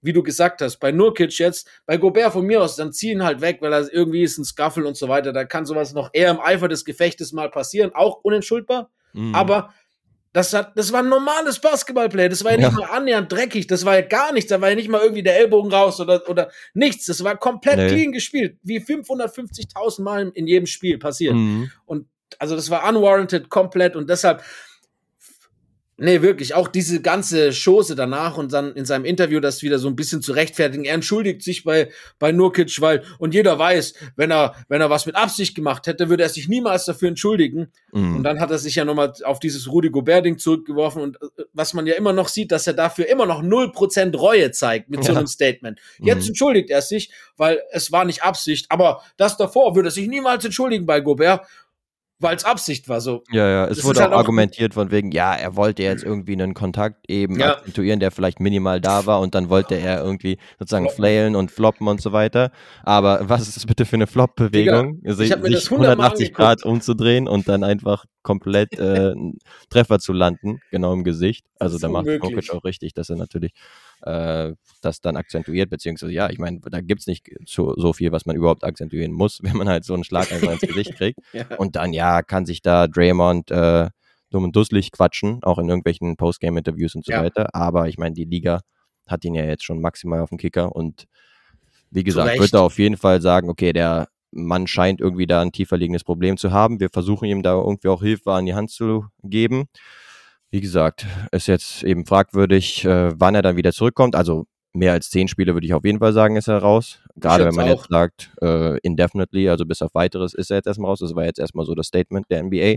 wie 0.00 0.12
du 0.12 0.22
gesagt 0.22 0.60
hast, 0.60 0.76
bei 0.78 0.92
Nurkic 0.92 1.38
jetzt, 1.38 1.68
bei 1.86 1.96
Gobert 1.96 2.32
von 2.32 2.46
mir 2.46 2.62
aus, 2.62 2.76
dann 2.76 2.92
ziehen 2.92 3.24
halt 3.24 3.40
weg, 3.40 3.58
weil 3.60 3.72
er 3.72 3.92
irgendwie 3.92 4.22
ist 4.22 4.38
ein 4.38 4.44
Scuffle 4.44 4.86
und 4.86 4.96
so 4.96 5.08
weiter. 5.08 5.32
Da 5.32 5.44
kann 5.44 5.66
sowas 5.66 5.92
noch 5.92 6.10
eher 6.12 6.30
im 6.30 6.40
Eifer 6.40 6.68
des 6.68 6.84
Gefechtes 6.84 7.32
mal 7.32 7.50
passieren, 7.50 7.90
auch 7.94 8.20
unentschuldbar. 8.22 8.90
Mhm. 9.12 9.34
Aber 9.34 9.74
das, 10.32 10.52
hat, 10.52 10.78
das 10.78 10.92
war 10.92 11.00
ein 11.00 11.08
normales 11.08 11.58
Basketballplay. 11.58 12.28
Das 12.28 12.44
war 12.44 12.52
ja, 12.52 12.58
ja 12.58 12.68
nicht 12.68 12.78
mal 12.78 12.86
annähernd 12.86 13.32
dreckig. 13.32 13.66
Das 13.66 13.84
war 13.84 13.96
ja 13.96 14.02
gar 14.02 14.32
nichts. 14.32 14.50
Da 14.50 14.60
war 14.60 14.68
ja 14.68 14.76
nicht 14.76 14.88
mal 14.88 15.00
irgendwie 15.00 15.22
der 15.22 15.36
Ellbogen 15.38 15.72
raus 15.72 16.00
oder, 16.00 16.28
oder 16.28 16.50
nichts. 16.74 17.06
Das 17.06 17.24
war 17.24 17.36
komplett 17.36 17.78
nee. 17.78 17.88
clean 17.88 18.12
gespielt. 18.12 18.58
Wie 18.62 18.78
550.000 18.78 20.02
Mal 20.02 20.30
in 20.34 20.46
jedem 20.46 20.66
Spiel 20.66 20.98
passiert. 20.98 21.34
Mhm. 21.34 21.72
Und 21.86 22.06
also 22.38 22.54
das 22.54 22.70
war 22.70 22.88
unwarranted 22.88 23.48
komplett. 23.48 23.96
Und 23.96 24.08
deshalb, 24.10 24.42
Nee, 26.00 26.22
wirklich. 26.22 26.54
Auch 26.54 26.68
diese 26.68 27.02
ganze 27.02 27.50
Chose 27.50 27.96
danach 27.96 28.36
und 28.36 28.52
dann 28.52 28.72
in 28.74 28.84
seinem 28.84 29.04
Interview 29.04 29.40
das 29.40 29.62
wieder 29.62 29.80
so 29.80 29.88
ein 29.88 29.96
bisschen 29.96 30.22
zu 30.22 30.30
rechtfertigen. 30.30 30.84
Er 30.84 30.94
entschuldigt 30.94 31.42
sich 31.42 31.64
bei, 31.64 31.90
bei 32.20 32.30
Nurkic, 32.30 32.80
weil, 32.80 33.02
und 33.18 33.34
jeder 33.34 33.58
weiß, 33.58 33.94
wenn 34.14 34.30
er, 34.30 34.54
wenn 34.68 34.80
er 34.80 34.90
was 34.90 35.06
mit 35.06 35.16
Absicht 35.16 35.56
gemacht 35.56 35.88
hätte, 35.88 36.08
würde 36.08 36.22
er 36.22 36.28
sich 36.28 36.46
niemals 36.48 36.84
dafür 36.84 37.08
entschuldigen. 37.08 37.72
Mhm. 37.90 38.18
Und 38.18 38.22
dann 38.22 38.38
hat 38.38 38.52
er 38.52 38.58
sich 38.58 38.76
ja 38.76 38.84
nochmal 38.84 39.12
auf 39.24 39.40
dieses 39.40 39.72
Rudi 39.72 39.90
Gobert-Ding 39.90 40.38
zurückgeworfen 40.38 41.02
und 41.02 41.16
äh, 41.16 41.44
was 41.52 41.74
man 41.74 41.84
ja 41.88 41.94
immer 41.94 42.12
noch 42.12 42.28
sieht, 42.28 42.52
dass 42.52 42.68
er 42.68 42.74
dafür 42.74 43.08
immer 43.08 43.26
noch 43.26 43.42
0% 43.42 44.16
Reue 44.16 44.52
zeigt 44.52 44.90
mit 44.90 45.00
ja. 45.00 45.06
so 45.06 45.18
einem 45.18 45.26
Statement. 45.26 45.80
Jetzt 45.98 46.22
mhm. 46.22 46.28
entschuldigt 46.28 46.70
er 46.70 46.80
sich, 46.80 47.10
weil 47.36 47.60
es 47.72 47.90
war 47.90 48.04
nicht 48.04 48.22
Absicht, 48.22 48.66
aber 48.68 49.02
das 49.16 49.36
davor 49.36 49.74
würde 49.74 49.88
er 49.88 49.92
sich 49.92 50.06
niemals 50.06 50.44
entschuldigen 50.44 50.86
bei 50.86 51.00
Gobert 51.00 51.44
weil 52.20 52.36
es 52.36 52.44
Absicht 52.44 52.88
war. 52.88 53.00
So. 53.00 53.22
Ja, 53.30 53.48
ja, 53.48 53.66
es 53.66 53.84
wurde 53.84 54.00
auch, 54.00 54.04
halt 54.04 54.12
auch 54.12 54.18
argumentiert 54.18 54.74
von 54.74 54.90
wegen, 54.90 55.12
ja, 55.12 55.34
er 55.34 55.56
wollte 55.56 55.82
jetzt 55.82 56.02
irgendwie 56.02 56.32
einen 56.32 56.54
Kontakt 56.54 57.08
eben 57.08 57.38
ja. 57.38 57.56
akzentuieren, 57.56 58.00
der 58.00 58.10
vielleicht 58.10 58.40
minimal 58.40 58.80
da 58.80 59.06
war 59.06 59.20
und 59.20 59.34
dann 59.34 59.48
wollte 59.48 59.76
er 59.76 60.02
irgendwie 60.02 60.38
sozusagen 60.58 60.86
Floppen. 60.86 60.96
flailen 60.96 61.36
und 61.36 61.50
floppen 61.50 61.86
und 61.86 62.00
so 62.00 62.12
weiter. 62.12 62.50
Aber 62.82 63.28
was 63.28 63.42
ist 63.42 63.56
das 63.56 63.66
bitte 63.66 63.84
für 63.84 63.96
eine 63.96 64.06
Flop-Bewegung? 64.06 65.00
Sich, 65.04 65.32
sich 65.32 65.70
180 65.70 66.34
Grad 66.34 66.64
umzudrehen 66.64 67.28
und 67.28 67.48
dann 67.48 67.62
einfach 67.62 68.04
komplett 68.22 68.72
äh, 68.78 69.14
Treffer 69.70 69.98
zu 69.98 70.12
landen, 70.12 70.60
genau 70.70 70.92
im 70.92 71.04
Gesicht. 71.04 71.46
Also 71.58 71.78
da 71.78 71.88
macht 71.88 72.06
Jokic 72.06 72.50
auch 72.50 72.64
richtig, 72.64 72.94
dass 72.94 73.10
er 73.10 73.16
natürlich 73.16 73.52
äh, 74.02 74.52
das 74.82 75.00
dann 75.00 75.16
akzentuiert, 75.16 75.70
beziehungsweise 75.70 76.12
ja, 76.12 76.30
ich 76.30 76.38
meine, 76.38 76.60
da 76.60 76.80
gibt 76.80 77.00
es 77.00 77.06
nicht 77.06 77.28
so, 77.46 77.74
so, 77.76 77.92
viel, 77.92 78.12
was 78.12 78.26
man 78.26 78.36
überhaupt 78.36 78.64
akzentuieren 78.64 79.12
muss, 79.12 79.40
wenn 79.42 79.56
man 79.56 79.68
halt 79.68 79.84
so 79.84 79.94
einen 79.94 80.04
Schlag 80.04 80.32
einfach 80.32 80.52
ins 80.52 80.60
Gesicht 80.60 80.94
kriegt. 80.96 81.18
ja. 81.32 81.46
Und 81.56 81.76
dann, 81.76 81.92
ja, 81.92 82.22
kann 82.22 82.46
sich 82.46 82.62
da 82.62 82.86
Draymond 82.86 83.50
äh, 83.50 83.88
dumm 84.30 84.44
und 84.44 84.56
dusselig 84.56 84.92
quatschen, 84.92 85.42
auch 85.42 85.58
in 85.58 85.68
irgendwelchen 85.68 86.16
Postgame-Interviews 86.16 86.94
und 86.94 87.04
so 87.04 87.12
ja. 87.12 87.22
weiter. 87.22 87.54
Aber 87.54 87.88
ich 87.88 87.98
meine, 87.98 88.14
die 88.14 88.24
Liga 88.24 88.60
hat 89.06 89.24
ihn 89.24 89.34
ja 89.34 89.44
jetzt 89.44 89.64
schon 89.64 89.80
maximal 89.80 90.20
auf 90.20 90.28
dem 90.28 90.38
Kicker 90.38 90.74
und 90.74 91.06
wie 91.90 92.04
gesagt, 92.04 92.38
wird 92.38 92.52
er 92.52 92.62
auf 92.62 92.78
jeden 92.78 92.98
Fall 92.98 93.22
sagen, 93.22 93.48
okay, 93.48 93.72
der 93.72 94.08
Mann 94.30 94.66
scheint 94.66 95.00
irgendwie 95.00 95.26
da 95.26 95.40
ein 95.40 95.52
tiefer 95.52 95.78
liegendes 95.78 96.04
Problem 96.04 96.36
zu 96.36 96.52
haben. 96.52 96.80
Wir 96.80 96.90
versuchen 96.90 97.24
ihm 97.26 97.42
da 97.42 97.54
irgendwie 97.54 97.88
auch 97.88 98.02
Hilfe 98.02 98.32
an 98.32 98.44
die 98.44 98.54
Hand 98.54 98.70
zu 98.70 99.06
geben. 99.22 99.68
Wie 100.50 100.60
gesagt, 100.60 101.06
ist 101.30 101.46
jetzt 101.46 101.82
eben 101.82 102.06
fragwürdig, 102.06 102.84
äh, 102.84 103.12
wann 103.18 103.34
er 103.34 103.42
dann 103.42 103.56
wieder 103.56 103.72
zurückkommt. 103.72 104.16
Also 104.16 104.46
mehr 104.72 104.92
als 104.92 105.10
zehn 105.10 105.28
Spiele 105.28 105.54
würde 105.54 105.66
ich 105.66 105.74
auf 105.74 105.84
jeden 105.84 105.98
Fall 105.98 106.12
sagen, 106.12 106.36
ist 106.36 106.48
er 106.48 106.58
raus. 106.58 107.00
Gerade 107.16 107.44
wenn 107.44 107.54
man 107.54 107.66
auch. 107.66 107.80
jetzt 107.80 107.88
sagt, 107.90 108.30
äh, 108.40 108.78
indefinitely, 108.78 109.48
also 109.48 109.66
bis 109.66 109.82
auf 109.82 109.94
weiteres 109.94 110.34
ist 110.34 110.50
er 110.50 110.56
jetzt 110.58 110.66
erstmal 110.66 110.90
raus. 110.90 111.00
Das 111.00 111.14
war 111.14 111.24
jetzt 111.24 111.38
erstmal 111.38 111.66
so 111.66 111.74
das 111.74 111.88
Statement 111.88 112.30
der 112.30 112.42
NBA. 112.42 112.76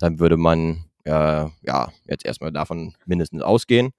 Dann 0.00 0.18
würde 0.18 0.36
man 0.36 0.84
äh, 1.04 1.46
ja 1.62 1.88
jetzt 2.06 2.24
erstmal 2.24 2.52
davon 2.52 2.94
mindestens 3.06 3.42
ausgehen. 3.42 3.90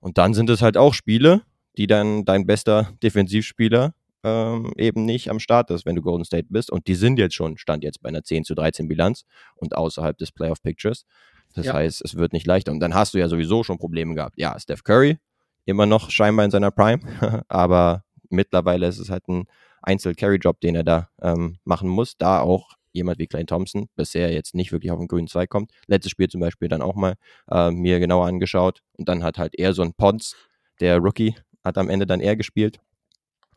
Und 0.00 0.18
dann 0.18 0.34
sind 0.34 0.50
es 0.50 0.60
halt 0.60 0.76
auch 0.76 0.92
Spiele, 0.92 1.42
die 1.78 1.86
dann 1.86 2.24
dein 2.24 2.46
bester 2.46 2.90
Defensivspieler 3.02 3.94
ähm, 4.22 4.72
eben 4.76 5.04
nicht 5.04 5.30
am 5.30 5.38
Start 5.38 5.70
ist, 5.70 5.86
wenn 5.86 5.96
du 5.96 6.02
Golden 6.02 6.24
State 6.24 6.48
bist. 6.50 6.70
Und 6.70 6.88
die 6.88 6.94
sind 6.94 7.18
jetzt 7.18 7.34
schon, 7.34 7.56
stand 7.56 7.84
jetzt 7.84 8.02
bei 8.02 8.08
einer 8.10 8.22
10 8.22 8.44
zu 8.44 8.54
13 8.54 8.88
Bilanz 8.88 9.24
und 9.54 9.76
außerhalb 9.76 10.16
des 10.18 10.32
Playoff 10.32 10.62
Pictures. 10.62 11.04
Das 11.54 11.66
ja. 11.66 11.74
heißt, 11.74 12.02
es 12.04 12.16
wird 12.16 12.32
nicht 12.32 12.46
leichter. 12.46 12.72
Und 12.72 12.80
dann 12.80 12.94
hast 12.94 13.14
du 13.14 13.18
ja 13.18 13.28
sowieso 13.28 13.62
schon 13.62 13.78
Probleme 13.78 14.14
gehabt. 14.14 14.34
Ja, 14.36 14.58
Steph 14.58 14.84
Curry, 14.84 15.18
immer 15.64 15.86
noch 15.86 16.10
scheinbar 16.10 16.44
in 16.44 16.50
seiner 16.50 16.70
Prime, 16.70 17.00
aber 17.48 18.04
mittlerweile 18.28 18.86
ist 18.86 18.98
es 18.98 19.10
halt 19.10 19.28
ein 19.28 19.46
Einzel-Carry-Job, 19.82 20.60
den 20.60 20.74
er 20.74 20.84
da 20.84 21.08
ähm, 21.22 21.58
machen 21.64 21.88
muss. 21.88 22.16
Da 22.18 22.40
auch 22.40 22.70
jemand 22.92 23.18
wie 23.18 23.26
Clay 23.26 23.44
Thompson 23.44 23.88
bisher 23.96 24.32
jetzt 24.32 24.54
nicht 24.54 24.72
wirklich 24.72 24.90
auf 24.92 24.98
den 24.98 25.08
grünen 25.08 25.28
Zweig 25.28 25.50
kommt. 25.50 25.72
Letztes 25.86 26.12
Spiel 26.12 26.28
zum 26.28 26.40
Beispiel 26.40 26.68
dann 26.68 26.80
auch 26.80 26.94
mal 26.94 27.14
äh, 27.50 27.70
mir 27.70 28.00
genauer 28.00 28.26
angeschaut 28.26 28.82
und 28.96 29.08
dann 29.08 29.22
hat 29.22 29.38
halt 29.38 29.54
eher 29.58 29.74
so 29.74 29.82
ein 29.82 29.94
Pons, 29.94 30.36
der 30.80 30.98
Rookie, 30.98 31.34
hat 31.62 31.76
am 31.76 31.90
Ende 31.90 32.06
dann 32.06 32.20
eher 32.20 32.36
gespielt. 32.36 32.80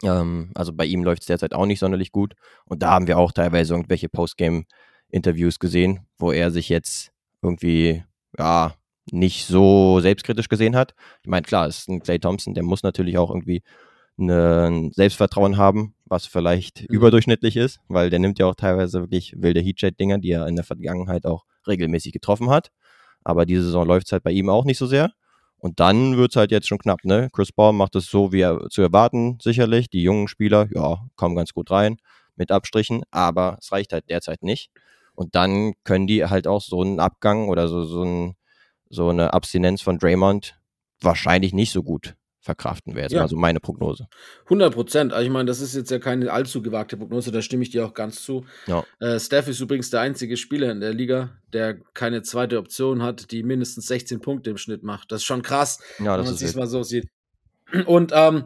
Ähm, 0.03 0.51
also 0.55 0.73
bei 0.73 0.85
ihm 0.85 1.03
läuft 1.03 1.21
es 1.21 1.27
derzeit 1.27 1.53
auch 1.53 1.65
nicht 1.65 1.79
sonderlich 1.79 2.11
gut 2.11 2.33
und 2.65 2.81
da 2.83 2.91
haben 2.91 3.07
wir 3.07 3.17
auch 3.17 3.31
teilweise 3.31 3.73
irgendwelche 3.73 4.09
Postgame-Interviews 4.09 5.59
gesehen, 5.59 6.01
wo 6.17 6.31
er 6.31 6.51
sich 6.51 6.69
jetzt 6.69 7.11
irgendwie, 7.41 8.03
ja, 8.37 8.73
nicht 9.11 9.45
so 9.45 9.99
selbstkritisch 9.99 10.49
gesehen 10.49 10.75
hat. 10.75 10.93
Ich 11.23 11.29
meine, 11.29 11.43
klar, 11.43 11.67
es 11.67 11.79
ist 11.79 11.89
ein 11.89 12.01
Clay 12.01 12.19
Thompson, 12.19 12.53
der 12.53 12.63
muss 12.63 12.83
natürlich 12.83 13.17
auch 13.17 13.29
irgendwie 13.29 13.63
ein 14.19 14.91
Selbstvertrauen 14.93 15.57
haben, 15.57 15.93
was 16.05 16.25
vielleicht 16.25 16.81
mhm. 16.81 16.87
überdurchschnittlich 16.95 17.55
ist, 17.55 17.79
weil 17.87 18.09
der 18.09 18.19
nimmt 18.19 18.39
ja 18.39 18.47
auch 18.47 18.55
teilweise 18.55 19.01
wirklich 19.01 19.33
wilde 19.37 19.61
Heatjet-Dinger, 19.61 20.17
die 20.17 20.31
er 20.31 20.47
in 20.47 20.55
der 20.55 20.65
Vergangenheit 20.65 21.25
auch 21.25 21.45
regelmäßig 21.67 22.13
getroffen 22.13 22.49
hat. 22.49 22.71
Aber 23.23 23.45
diese 23.45 23.63
Saison 23.63 23.85
läuft 23.85 24.07
es 24.07 24.11
halt 24.11 24.23
bei 24.23 24.31
ihm 24.31 24.49
auch 24.49 24.65
nicht 24.65 24.77
so 24.77 24.87
sehr. 24.87 25.11
Und 25.59 25.79
dann 25.79 26.17
wird 26.17 26.31
es 26.31 26.35
halt 26.35 26.51
jetzt 26.51 26.67
schon 26.67 26.77
knapp, 26.77 27.03
ne? 27.03 27.29
Chris 27.33 27.51
Paul 27.51 27.73
macht 27.73 27.95
es 27.95 28.07
so, 28.07 28.31
wie 28.31 28.41
er 28.41 28.69
zu 28.69 28.81
erwarten, 28.81 29.37
sicherlich. 29.41 29.89
Die 29.89 30.03
jungen 30.03 30.27
Spieler, 30.27 30.67
ja, 30.73 30.99
kommen 31.15 31.35
ganz 31.35 31.51
gut 31.53 31.71
rein 31.71 31.97
mit 32.35 32.51
Abstrichen, 32.51 33.03
aber 33.09 33.57
es 33.59 33.71
reicht 33.71 33.91
halt 33.91 34.09
derzeit 34.09 34.43
nicht. 34.43 34.69
Und 35.17 35.33
dann 35.33 35.73
können 35.83 36.05
die 36.05 36.23
halt 36.25 36.47
auch 36.47 36.61
so 36.61 36.81
einen 36.81 36.99
Abgang 36.99 37.49
oder 37.49 37.67
so, 37.67 37.83
so, 37.83 38.03
ein, 38.03 38.35
so 38.87 39.09
eine 39.09 39.33
Abstinenz 39.33 39.81
von 39.81 39.97
Draymond 39.97 40.59
wahrscheinlich 41.01 41.53
nicht 41.53 41.71
so 41.71 41.81
gut 41.81 42.15
verkraften 42.39 42.95
wäre 42.95 43.05
jetzt 43.05 43.13
ja. 43.13 43.21
mal 43.21 43.27
so 43.27 43.35
meine 43.35 43.59
Prognose. 43.59 44.07
100 44.45 44.73
Prozent. 44.73 45.13
Also 45.13 45.25
ich 45.25 45.31
meine, 45.31 45.47
das 45.47 45.59
ist 45.59 45.75
jetzt 45.75 45.89
ja 45.89 45.99
keine 45.99 46.31
allzu 46.31 46.61
gewagte 46.61 46.95
Prognose, 46.95 47.31
da 47.31 47.41
stimme 47.41 47.63
ich 47.63 47.71
dir 47.71 47.85
auch 47.85 47.95
ganz 47.95 48.23
zu. 48.23 48.45
Ja. 48.67 48.85
Äh, 48.99 49.19
Steph 49.19 49.47
ist 49.47 49.59
übrigens 49.59 49.89
der 49.89 50.01
einzige 50.01 50.37
Spieler 50.37 50.71
in 50.71 50.79
der 50.79 50.93
Liga, 50.93 51.31
der 51.51 51.79
keine 51.93 52.21
zweite 52.21 52.59
Option 52.59 53.01
hat, 53.01 53.31
die 53.31 53.41
mindestens 53.41 53.87
16 53.87 54.21
Punkte 54.21 54.51
im 54.51 54.57
Schnitt 54.57 54.83
macht. 54.83 55.11
Das 55.11 55.21
ist 55.21 55.25
schon 55.25 55.41
krass, 55.41 55.79
ja, 55.99 56.17
wenn 56.17 56.25
man 56.25 56.35
es 56.35 56.55
mal 56.55 56.67
so 56.67 56.83
sieht. 56.83 57.09
Und 57.87 58.11
ähm, 58.15 58.45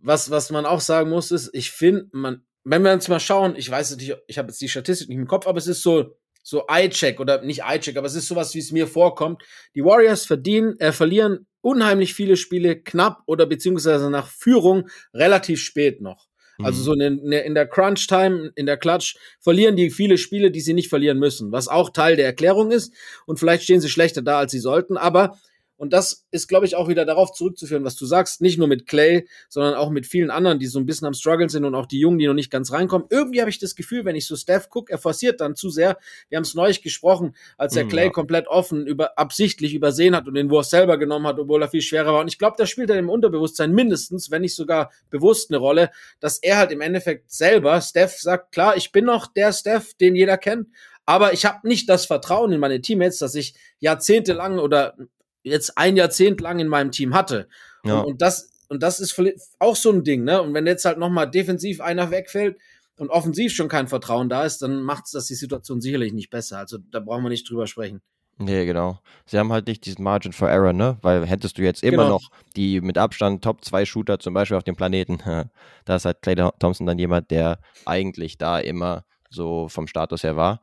was, 0.00 0.30
was 0.30 0.50
man 0.50 0.66
auch 0.66 0.80
sagen 0.80 1.08
muss, 1.08 1.30
ist, 1.30 1.50
ich 1.54 1.70
finde, 1.70 2.08
man, 2.12 2.42
wenn 2.64 2.82
wir 2.82 2.92
uns 2.92 3.08
mal 3.08 3.20
schauen, 3.20 3.54
ich 3.56 3.70
weiß 3.70 3.96
nicht, 3.96 4.16
ich 4.26 4.38
habe 4.38 4.48
jetzt 4.48 4.60
die 4.60 4.68
Statistik 4.68 5.08
nicht 5.08 5.18
im 5.18 5.26
Kopf, 5.26 5.46
aber 5.46 5.58
es 5.58 5.66
ist 5.66 5.82
so, 5.82 6.16
so 6.42 6.64
Eye-Check 6.68 7.20
oder 7.20 7.42
nicht 7.42 7.62
Eye-Check, 7.62 7.96
aber 7.96 8.06
es 8.06 8.14
ist 8.14 8.28
sowas, 8.28 8.54
wie 8.54 8.58
es 8.58 8.72
mir 8.72 8.86
vorkommt. 8.86 9.42
Die 9.74 9.84
Warriors 9.84 10.26
verdienen, 10.26 10.78
äh, 10.80 10.92
verlieren 10.92 11.46
unheimlich 11.60 12.14
viele 12.14 12.36
Spiele 12.36 12.80
knapp 12.80 13.22
oder 13.26 13.46
beziehungsweise 13.46 14.10
nach 14.10 14.28
Führung 14.28 14.88
relativ 15.14 15.60
spät 15.60 16.00
noch. 16.00 16.28
Also 16.62 16.80
Mhm. 16.80 16.84
so 16.84 16.92
in, 16.92 17.32
in 17.32 17.54
der 17.54 17.66
Crunch-Time, 17.66 18.52
in 18.54 18.66
der 18.66 18.76
Clutch, 18.76 19.16
verlieren 19.40 19.76
die 19.76 19.90
viele 19.90 20.18
Spiele, 20.18 20.50
die 20.50 20.60
sie 20.60 20.74
nicht 20.74 20.88
verlieren 20.88 21.18
müssen, 21.18 21.50
was 21.50 21.68
auch 21.68 21.90
Teil 21.90 22.16
der 22.16 22.26
Erklärung 22.26 22.70
ist. 22.70 22.92
Und 23.26 23.38
vielleicht 23.38 23.62
stehen 23.64 23.80
sie 23.80 23.88
schlechter 23.88 24.22
da, 24.22 24.38
als 24.38 24.52
sie 24.52 24.58
sollten. 24.60 24.96
Aber, 24.96 25.38
und 25.82 25.92
das 25.92 26.28
ist, 26.30 26.46
glaube 26.46 26.64
ich, 26.64 26.76
auch 26.76 26.86
wieder 26.86 27.04
darauf 27.04 27.32
zurückzuführen, 27.32 27.82
was 27.82 27.96
du 27.96 28.06
sagst, 28.06 28.40
nicht 28.40 28.56
nur 28.56 28.68
mit 28.68 28.86
Clay, 28.86 29.26
sondern 29.48 29.74
auch 29.74 29.90
mit 29.90 30.06
vielen 30.06 30.30
anderen, 30.30 30.60
die 30.60 30.68
so 30.68 30.78
ein 30.78 30.86
bisschen 30.86 31.08
am 31.08 31.12
Struggle 31.12 31.48
sind 31.48 31.64
und 31.64 31.74
auch 31.74 31.86
die 31.86 31.98
Jungen, 31.98 32.20
die 32.20 32.28
noch 32.28 32.34
nicht 32.34 32.52
ganz 32.52 32.70
reinkommen. 32.70 33.08
Irgendwie 33.10 33.40
habe 33.40 33.50
ich 33.50 33.58
das 33.58 33.74
Gefühl, 33.74 34.04
wenn 34.04 34.14
ich 34.14 34.28
so 34.28 34.36
Steph 34.36 34.68
gucke, 34.68 34.92
er 34.92 34.98
forciert 34.98 35.40
dann 35.40 35.56
zu 35.56 35.70
sehr. 35.70 35.98
Wir 36.28 36.36
haben 36.36 36.44
es 36.44 36.54
neulich 36.54 36.82
gesprochen, 36.82 37.34
als 37.58 37.74
er 37.74 37.86
Mm, 37.86 37.88
Clay 37.88 38.04
ja. 38.04 38.10
komplett 38.10 38.46
offen, 38.46 38.86
über, 38.86 39.18
absichtlich 39.18 39.74
übersehen 39.74 40.14
hat 40.14 40.28
und 40.28 40.34
den 40.34 40.50
Wurf 40.50 40.66
selber 40.66 40.98
genommen 40.98 41.26
hat, 41.26 41.40
obwohl 41.40 41.60
er 41.60 41.68
viel 41.68 41.82
schwerer 41.82 42.12
war. 42.12 42.20
Und 42.20 42.28
ich 42.28 42.38
glaube, 42.38 42.54
da 42.56 42.64
spielt 42.64 42.88
er 42.88 43.00
im 43.00 43.10
Unterbewusstsein 43.10 43.72
mindestens, 43.72 44.30
wenn 44.30 44.42
nicht 44.42 44.54
sogar 44.54 44.92
bewusst 45.10 45.50
eine 45.50 45.58
Rolle, 45.58 45.90
dass 46.20 46.38
er 46.38 46.58
halt 46.58 46.70
im 46.70 46.80
Endeffekt 46.80 47.32
selber, 47.32 47.80
Steph 47.80 48.20
sagt, 48.20 48.52
klar, 48.52 48.76
ich 48.76 48.92
bin 48.92 49.04
noch 49.04 49.26
der 49.26 49.52
Steph, 49.52 49.94
den 49.94 50.14
jeder 50.14 50.38
kennt, 50.38 50.68
aber 51.06 51.32
ich 51.32 51.44
habe 51.44 51.66
nicht 51.66 51.88
das 51.88 52.06
Vertrauen 52.06 52.52
in 52.52 52.60
meine 52.60 52.80
Teammates, 52.80 53.18
das 53.18 53.34
ich 53.34 53.54
jahrzehntelang 53.80 54.60
oder 54.60 54.94
jetzt 55.42 55.76
ein 55.78 55.96
Jahrzehnt 55.96 56.40
lang 56.40 56.58
in 56.58 56.68
meinem 56.68 56.90
Team 56.90 57.14
hatte. 57.14 57.48
Ja. 57.84 58.00
Und, 58.00 58.12
und 58.12 58.22
das 58.22 58.50
und 58.68 58.82
das 58.82 59.00
ist 59.00 59.20
auch 59.58 59.76
so 59.76 59.90
ein 59.90 60.02
Ding, 60.02 60.24
ne? 60.24 60.40
Und 60.40 60.54
wenn 60.54 60.66
jetzt 60.66 60.86
halt 60.86 60.96
noch 60.96 61.10
mal 61.10 61.26
defensiv 61.26 61.82
einer 61.82 62.10
wegfällt 62.10 62.56
und 62.96 63.10
offensiv 63.10 63.52
schon 63.52 63.68
kein 63.68 63.86
Vertrauen 63.86 64.30
da 64.30 64.44
ist, 64.44 64.62
dann 64.62 64.82
macht 64.82 65.04
es 65.04 65.10
das 65.10 65.26
die 65.26 65.34
Situation 65.34 65.82
sicherlich 65.82 66.14
nicht 66.14 66.30
besser. 66.30 66.58
Also 66.58 66.78
da 66.90 67.00
brauchen 67.00 67.22
wir 67.22 67.28
nicht 67.28 67.48
drüber 67.50 67.66
sprechen. 67.66 68.00
Nee, 68.38 68.64
genau. 68.64 68.98
Sie 69.26 69.38
haben 69.38 69.52
halt 69.52 69.66
nicht 69.66 69.84
diesen 69.84 70.02
Margin 70.02 70.32
for 70.32 70.48
Error, 70.48 70.72
ne? 70.72 70.96
Weil 71.02 71.26
hättest 71.26 71.58
du 71.58 71.62
jetzt 71.62 71.82
immer 71.82 72.04
Genau. 72.04 72.08
noch 72.14 72.30
die 72.56 72.80
mit 72.80 72.96
Abstand 72.96 73.44
Top 73.44 73.62
2 73.62 73.84
Shooter 73.84 74.18
zum 74.18 74.32
Beispiel 74.32 74.56
auf 74.56 74.64
dem 74.64 74.74
Planeten, 74.74 75.18
da 75.84 75.96
ist 75.96 76.06
halt 76.06 76.22
Clay 76.22 76.36
Thompson 76.58 76.86
dann 76.86 76.98
jemand, 76.98 77.30
der 77.30 77.58
eigentlich 77.84 78.38
da 78.38 78.58
immer 78.58 79.04
so 79.28 79.68
vom 79.68 79.86
Status 79.86 80.22
her 80.22 80.36
war. 80.36 80.60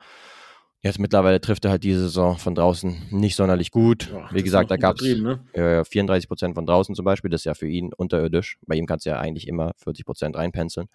Jetzt 0.81 0.97
mittlerweile 0.97 1.41
trifft 1.41 1.65
er 1.65 1.71
halt 1.71 1.83
diese 1.83 1.99
Saison 2.01 2.37
von 2.37 2.55
draußen 2.55 3.07
nicht 3.11 3.35
sonderlich 3.35 3.69
gut. 3.69 4.09
Ja, 4.13 4.29
Wie 4.31 4.43
gesagt, 4.43 4.71
da 4.71 4.77
gab 4.77 4.95
es 4.99 5.17
ne? 5.17 5.39
äh, 5.51 5.83
34 5.83 6.29
Prozent 6.29 6.55
von 6.55 6.65
draußen 6.65 6.95
zum 6.95 7.03
Beispiel. 7.03 7.29
Das 7.29 7.41
ist 7.41 7.45
ja 7.45 7.53
für 7.53 7.67
ihn 7.67 7.93
unterirdisch. 7.93 8.57
Bei 8.65 8.75
ihm 8.75 8.85
kannst 8.85 9.05
du 9.05 9.09
ja 9.09 9.19
eigentlich 9.19 9.47
immer 9.47 9.73
40 9.77 10.05
Prozent 10.05 10.37
reinpenseln. 10.37 10.87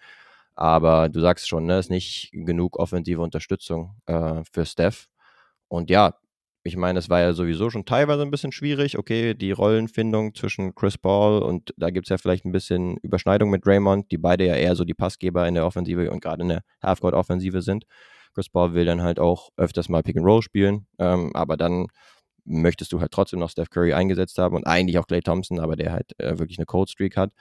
Aber 0.55 1.09
du 1.09 1.19
sagst 1.19 1.47
schon, 1.47 1.65
ne, 1.65 1.77
ist 1.77 1.91
nicht 1.91 2.31
genug 2.31 2.79
offensive 2.79 3.21
Unterstützung 3.21 3.95
äh, 4.07 4.41
für 4.51 4.65
Steph. 4.65 5.07
Und 5.67 5.91
ja, 5.91 6.15
ich 6.63 6.77
meine, 6.77 6.97
es 6.97 7.09
war 7.09 7.19
ja 7.19 7.33
sowieso 7.33 7.69
schon 7.69 7.85
teilweise 7.85 8.23
ein 8.23 8.31
bisschen 8.31 8.51
schwierig. 8.51 8.97
Okay, 8.97 9.35
die 9.35 9.51
Rollenfindung 9.51 10.33
zwischen 10.33 10.73
Chris 10.73 10.97
Paul 10.97 11.43
und 11.43 11.75
da 11.77 11.91
gibt 11.91 12.07
es 12.07 12.09
ja 12.09 12.17
vielleicht 12.17 12.43
ein 12.43 12.51
bisschen 12.51 12.97
Überschneidung 13.03 13.51
mit 13.51 13.63
Draymond, 13.63 14.11
die 14.11 14.17
beide 14.17 14.47
ja 14.47 14.55
eher 14.55 14.75
so 14.75 14.83
die 14.83 14.95
Passgeber 14.95 15.47
in 15.47 15.53
der 15.53 15.65
Offensive 15.67 16.09
und 16.09 16.21
gerade 16.21 16.41
in 16.41 16.49
der 16.49 16.63
Halfcourt-Offensive 16.81 17.61
sind. 17.61 17.85
Chris 18.35 18.49
Paul 18.49 18.73
will 18.73 18.85
dann 18.85 19.01
halt 19.01 19.19
auch 19.19 19.49
öfters 19.55 19.89
mal 19.89 20.03
Pick 20.03 20.17
and 20.17 20.25
Roll 20.25 20.41
spielen, 20.41 20.85
ähm, 20.99 21.31
aber 21.33 21.55
dann 21.57 21.87
möchtest 22.43 22.91
du 22.91 22.99
halt 22.99 23.11
trotzdem 23.11 23.39
noch 23.39 23.49
Steph 23.49 23.69
Curry 23.69 23.93
eingesetzt 23.93 24.37
haben 24.37 24.55
und 24.55 24.67
eigentlich 24.67 24.99
auch 24.99 25.07
Clay 25.07 25.21
Thompson, 25.21 25.59
aber 25.59 25.75
der 25.75 25.93
halt 25.93 26.11
äh, 26.19 26.37
wirklich 26.37 26.59
eine 26.59 26.65
Cold 26.65 26.89
Streak 26.89 27.17
hat. 27.17 27.31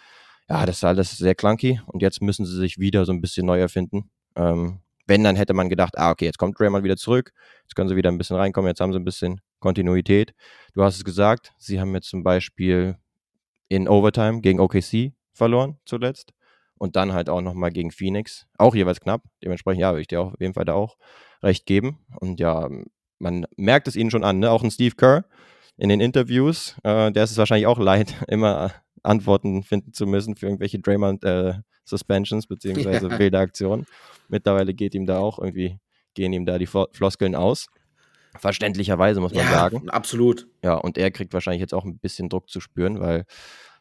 Ja, 0.48 0.64
das 0.64 0.76
ist 0.76 0.84
alles 0.84 1.18
sehr 1.18 1.34
clunky 1.34 1.80
und 1.86 2.00
jetzt 2.00 2.22
müssen 2.22 2.46
sie 2.46 2.56
sich 2.56 2.78
wieder 2.78 3.04
so 3.04 3.12
ein 3.12 3.20
bisschen 3.20 3.44
neu 3.44 3.58
erfinden. 3.58 4.10
Ähm, 4.36 4.80
wenn, 5.06 5.24
dann 5.24 5.36
hätte 5.36 5.52
man 5.52 5.68
gedacht, 5.68 5.98
ah, 5.98 6.10
okay, 6.10 6.24
jetzt 6.24 6.38
kommt 6.38 6.58
Draymond 6.58 6.84
wieder 6.84 6.96
zurück, 6.96 7.32
jetzt 7.64 7.74
können 7.74 7.88
sie 7.88 7.96
wieder 7.96 8.10
ein 8.10 8.16
bisschen 8.16 8.36
reinkommen, 8.36 8.68
jetzt 8.68 8.80
haben 8.80 8.92
sie 8.92 8.98
ein 8.98 9.04
bisschen 9.04 9.40
Kontinuität. 9.58 10.32
Du 10.74 10.82
hast 10.82 10.96
es 10.96 11.04
gesagt, 11.04 11.52
sie 11.58 11.80
haben 11.80 11.92
jetzt 11.94 12.08
zum 12.08 12.22
Beispiel 12.22 12.96
in 13.68 13.88
Overtime 13.88 14.40
gegen 14.40 14.60
OKC 14.60 15.12
verloren 15.32 15.78
zuletzt 15.84 16.32
und 16.84 16.96
dann 16.96 17.14
halt 17.14 17.28
auch 17.30 17.40
nochmal 17.40 17.70
gegen 17.72 17.90
Phoenix, 17.90 18.46
auch 18.58 18.74
jeweils 18.74 19.00
knapp. 19.00 19.22
Dementsprechend, 19.42 19.80
ja, 19.80 19.90
würde 19.92 20.02
ich 20.02 20.06
dir 20.08 20.20
auch 20.20 20.34
auf 20.34 20.40
jeden 20.40 20.52
Fall 20.54 20.66
da 20.66 20.74
auch 20.74 20.96
recht 21.42 21.64
geben. 21.66 21.98
Und 22.20 22.38
ja, 22.40 22.68
man 23.18 23.46
merkt 23.56 23.88
es 23.88 23.96
ihnen 23.96 24.10
schon 24.10 24.22
an, 24.22 24.38
ne? 24.38 24.50
auch 24.50 24.62
ein 24.62 24.70
Steve 24.70 24.94
Kerr 24.94 25.24
in 25.78 25.88
den 25.88 26.00
Interviews, 26.00 26.76
äh, 26.84 27.10
der 27.10 27.24
ist 27.24 27.30
es 27.32 27.38
wahrscheinlich 27.38 27.66
auch 27.66 27.78
leid, 27.78 28.14
immer 28.28 28.72
Antworten 29.02 29.62
finden 29.62 29.92
zu 29.94 30.06
müssen 30.06 30.36
für 30.36 30.46
irgendwelche 30.46 30.78
Draymond 30.78 31.24
äh, 31.24 31.54
Suspensions 31.84 32.46
beziehungsweise 32.46 33.08
Ja. 33.10 33.18
wilde 33.18 33.38
Aktionen. 33.38 33.86
Mittlerweile 34.28 34.72
geht 34.74 34.94
ihm 34.94 35.06
da 35.06 35.18
auch 35.18 35.38
irgendwie, 35.38 35.78
gehen 36.14 36.32
ihm 36.34 36.44
da 36.46 36.58
die 36.58 36.66
Flo- 36.66 36.88
Floskeln 36.92 37.34
aus. 37.34 37.68
Verständlicherweise 38.36 39.20
muss 39.20 39.32
man 39.32 39.46
sagen. 39.46 39.88
absolut. 39.90 40.48
Ja, 40.62 40.74
und 40.74 40.98
er 40.98 41.10
kriegt 41.10 41.32
wahrscheinlich 41.32 41.60
jetzt 41.60 41.72
auch 41.74 41.84
ein 41.84 41.98
bisschen 41.98 42.28
Druck 42.28 42.48
zu 42.50 42.60
spüren, 42.60 43.00
weil 43.00 43.24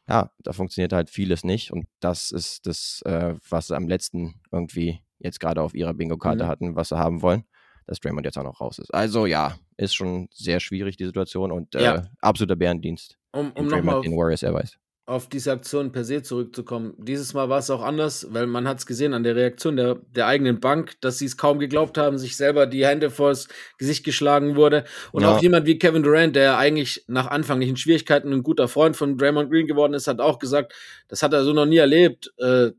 ja, 0.09 0.31
da 0.39 0.53
funktioniert 0.53 0.93
halt 0.93 1.09
vieles 1.09 1.43
nicht. 1.43 1.71
Und 1.71 1.85
das 1.99 2.31
ist 2.31 2.65
das, 2.67 3.01
äh, 3.05 3.35
was 3.49 3.67
sie 3.67 3.75
am 3.75 3.87
letzten 3.87 4.41
irgendwie 4.51 4.99
jetzt 5.19 5.39
gerade 5.39 5.61
auf 5.61 5.73
ihrer 5.73 5.93
Bingo-Karte 5.93 6.43
Mhm. 6.43 6.47
hatten, 6.47 6.75
was 6.75 6.89
sie 6.89 6.97
haben 6.97 7.21
wollen, 7.21 7.45
dass 7.87 7.99
Draymond 7.99 8.25
jetzt 8.25 8.37
auch 8.37 8.43
noch 8.43 8.59
raus 8.59 8.79
ist. 8.79 8.93
Also 8.93 9.25
ja, 9.25 9.55
ist 9.77 9.95
schon 9.95 10.27
sehr 10.33 10.59
schwierig, 10.59 10.97
die 10.97 11.05
Situation 11.05 11.51
und 11.51 11.73
äh, 11.75 11.83
Ja. 11.83 12.07
absoluter 12.21 12.55
Bärendienst, 12.55 13.17
Um, 13.33 13.51
um 13.53 13.67
nochmal 13.67 14.01
den 14.01 14.11
Warriors 14.17 14.43
erweist. 14.43 14.77
Auf 15.05 15.27
diese 15.27 15.51
Aktion 15.51 15.91
per 15.91 16.05
se 16.05 16.21
zurückzukommen. 16.23 16.93
Dieses 16.97 17.33
Mal 17.33 17.49
war 17.49 17.59
es 17.59 17.69
auch 17.69 17.81
anders, 17.81 18.27
weil 18.29 18.47
man 18.47 18.67
hat 18.67 18.79
es 18.79 18.85
gesehen 18.85 19.13
an 19.13 19.23
der 19.23 19.35
Reaktion 19.35 19.75
der, 19.75 19.95
der 20.15 20.27
eigenen 20.27 20.61
Bank, 20.61 20.93
dass 21.01 21.17
sie 21.17 21.25
es 21.25 21.35
kaum 21.35 21.59
geglaubt 21.59 21.97
haben, 21.97 22.17
sich 22.17 22.37
selber 22.37 22.67
die 22.67 22.85
Hände 22.85 23.09
vors 23.09 23.49
Gesicht 23.77 24.05
geschlagen 24.05 24.55
wurde. 24.55 24.85
Und 25.11 25.23
Ja. 25.23 25.31
auch 25.35 25.41
jemand 25.41 25.65
wie 25.65 25.77
Kevin 25.77 26.03
Durant, 26.03 26.37
der 26.37 26.57
eigentlich 26.57 27.03
nach 27.07 27.27
anfänglichen 27.27 27.75
Schwierigkeiten 27.75 28.31
ein 28.31 28.43
guter 28.43 28.69
Freund 28.69 28.95
von 28.95 29.17
Draymond 29.17 29.51
Green 29.51 29.67
geworden 29.67 29.93
ist, 29.93 30.07
hat 30.07 30.21
auch 30.21 30.39
gesagt, 30.39 30.73
das 31.09 31.21
hat 31.21 31.33
er 31.33 31.43
so 31.43 31.51
noch 31.51 31.65
nie 31.65 31.77
erlebt. 31.77 32.31
Äh, 32.37 32.71